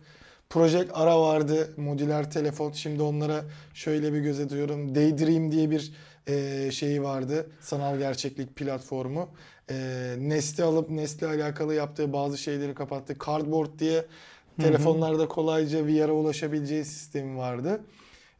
Project 0.51 0.91
Ara 0.95 1.21
vardı. 1.21 1.75
Modüler 1.77 2.31
telefon. 2.31 2.73
Şimdi 2.73 3.03
onlara 3.03 3.45
şöyle 3.75 4.13
bir 4.13 4.19
göz 4.19 4.41
atıyorum. 4.41 4.95
Daydream 4.95 5.53
diye 5.53 5.71
bir 5.71 5.93
e, 6.27 6.71
şeyi 6.71 7.03
vardı. 7.03 7.51
Sanal 7.61 7.99
gerçeklik 7.99 8.57
platformu. 8.57 9.29
E, 9.71 9.75
Nest'i 10.19 10.65
alıp 10.65 10.91
Nest'le 10.91 11.23
alakalı 11.23 11.75
yaptığı 11.75 12.13
bazı 12.13 12.39
şeyleri 12.39 12.75
kapattı. 12.75 13.17
Cardboard 13.27 13.79
diye 13.79 14.05
telefonlarda 14.61 15.29
kolayca 15.29 15.87
VR'a 15.87 16.13
ulaşabileceği 16.13 16.85
sistemi 16.85 17.39
vardı. 17.39 17.81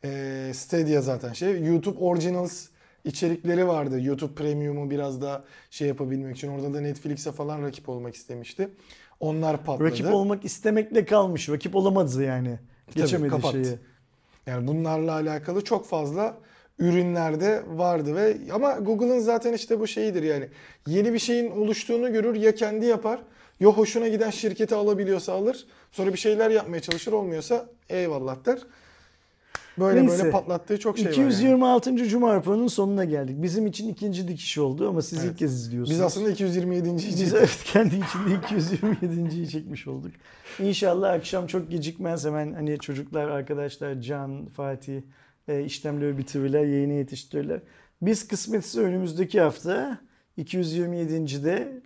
E, 0.05 0.53
Stadia 0.55 1.01
zaten 1.01 1.33
şey. 1.33 1.65
YouTube 1.65 1.99
Originals 1.99 2.67
içerikleri 3.05 3.69
vardı. 3.69 4.01
YouTube 4.01 4.35
Premium'u 4.35 4.91
biraz 4.91 5.23
daha 5.23 5.45
şey 5.71 5.89
yapabilmek 5.89 6.37
için. 6.37 6.49
Orada 6.49 6.75
da 6.75 6.81
Netflix'e 6.81 7.33
falan 7.33 7.63
rakip 7.63 7.89
olmak 7.89 8.15
istemişti. 8.15 8.69
Onlar 9.21 9.65
patladı. 9.65 9.91
Rakip 9.91 10.15
olmak 10.15 10.45
istemekle 10.45 11.05
kalmış. 11.05 11.49
Rakip 11.49 11.77
olamadı 11.77 12.23
yani. 12.23 12.59
Tabii, 12.87 13.03
Geçemedi 13.03 13.31
kapattı. 13.31 13.65
şeyi. 13.65 13.79
Yani 14.47 14.67
bunlarla 14.67 15.13
alakalı 15.13 15.65
çok 15.65 15.87
fazla 15.87 16.37
ürünlerde 16.79 17.63
vardı 17.69 18.15
ve 18.17 18.37
ama 18.53 18.73
Google'ın 18.73 19.19
zaten 19.19 19.53
işte 19.53 19.81
bu 19.81 19.87
şeyidir 19.87 20.23
yani 20.23 20.49
yeni 20.87 21.13
bir 21.13 21.19
şeyin 21.19 21.51
oluştuğunu 21.51 22.13
görür 22.13 22.35
ya 22.35 22.55
kendi 22.55 22.87
yapar 22.87 23.21
ya 23.61 23.69
hoşuna 23.69 24.09
giden 24.09 24.31
şirketi 24.31 24.75
alabiliyorsa 24.75 25.33
alır 25.33 25.67
sonra 25.91 26.13
bir 26.13 26.19
şeyler 26.19 26.51
yapmaya 26.51 26.81
çalışır 26.81 27.13
olmuyorsa 27.13 27.69
eyvallah 27.89 28.45
der. 28.47 28.59
Böyle 29.81 30.03
Neyse. 30.07 30.19
böyle 30.19 30.31
patlattığı 30.31 30.79
çok 30.79 30.99
şey 30.99 31.07
var 31.07 31.11
yani. 31.13 31.23
226. 31.27 31.97
Cuma 32.09 32.35
raporunun 32.35 32.67
sonuna 32.67 33.05
geldik. 33.05 33.43
Bizim 33.43 33.67
için 33.67 33.89
ikinci 33.89 34.29
dikiş 34.29 34.59
oldu 34.59 34.89
ama 34.89 35.03
siz 35.03 35.19
Evet. 35.19 35.31
ilk 35.33 35.39
kez 35.39 35.55
izliyorsunuz. 35.55 35.91
Biz 35.99 36.01
aslında 36.05 36.31
227. 36.31 36.97
Biz 36.97 37.35
evet 37.35 37.61
kendi 37.65 37.95
içinde 37.95 38.35
227.yi 38.47 39.49
çekmiş 39.49 39.87
olduk. 39.87 40.13
İnşallah 40.61 41.13
akşam 41.13 41.47
çok 41.47 41.71
gecikmez 41.71 42.25
hemen 42.25 42.53
hani 42.53 42.79
çocuklar, 42.79 43.29
arkadaşlar, 43.29 44.01
Can, 44.01 44.47
Fatih 44.47 45.01
e, 45.49 45.65
işlemleri 45.65 46.19
bitirirler, 46.19 46.65
yayına 46.65 46.93
yetiştirirler. 46.93 47.61
Biz 48.03 48.29
kısmetse 48.29 48.81
önümüzdeki 48.81 49.41
hafta 49.41 49.99
227.de 50.39 51.81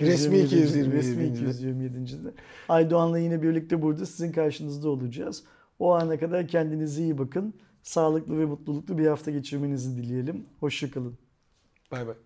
Resmi 0.00 0.36
227'de. 0.36 0.92
resmi 0.92 1.24
227.de 1.24 2.30
Aydoğan'la 2.68 3.18
yine 3.18 3.42
birlikte 3.42 3.82
burada 3.82 4.06
sizin 4.06 4.32
karşınızda 4.32 4.88
olacağız. 4.88 5.44
O 5.82 5.92
ana 5.94 6.18
kadar 6.18 6.48
kendinize 6.48 7.02
iyi 7.02 7.18
bakın. 7.18 7.54
Sağlıklı 7.82 8.38
ve 8.38 8.44
mutluluklu 8.44 8.98
bir 8.98 9.06
hafta 9.06 9.30
geçirmenizi 9.30 9.96
dileyelim. 9.96 10.46
Hoşçakalın. 10.60 11.18
Bay 11.90 12.06
bay. 12.06 12.16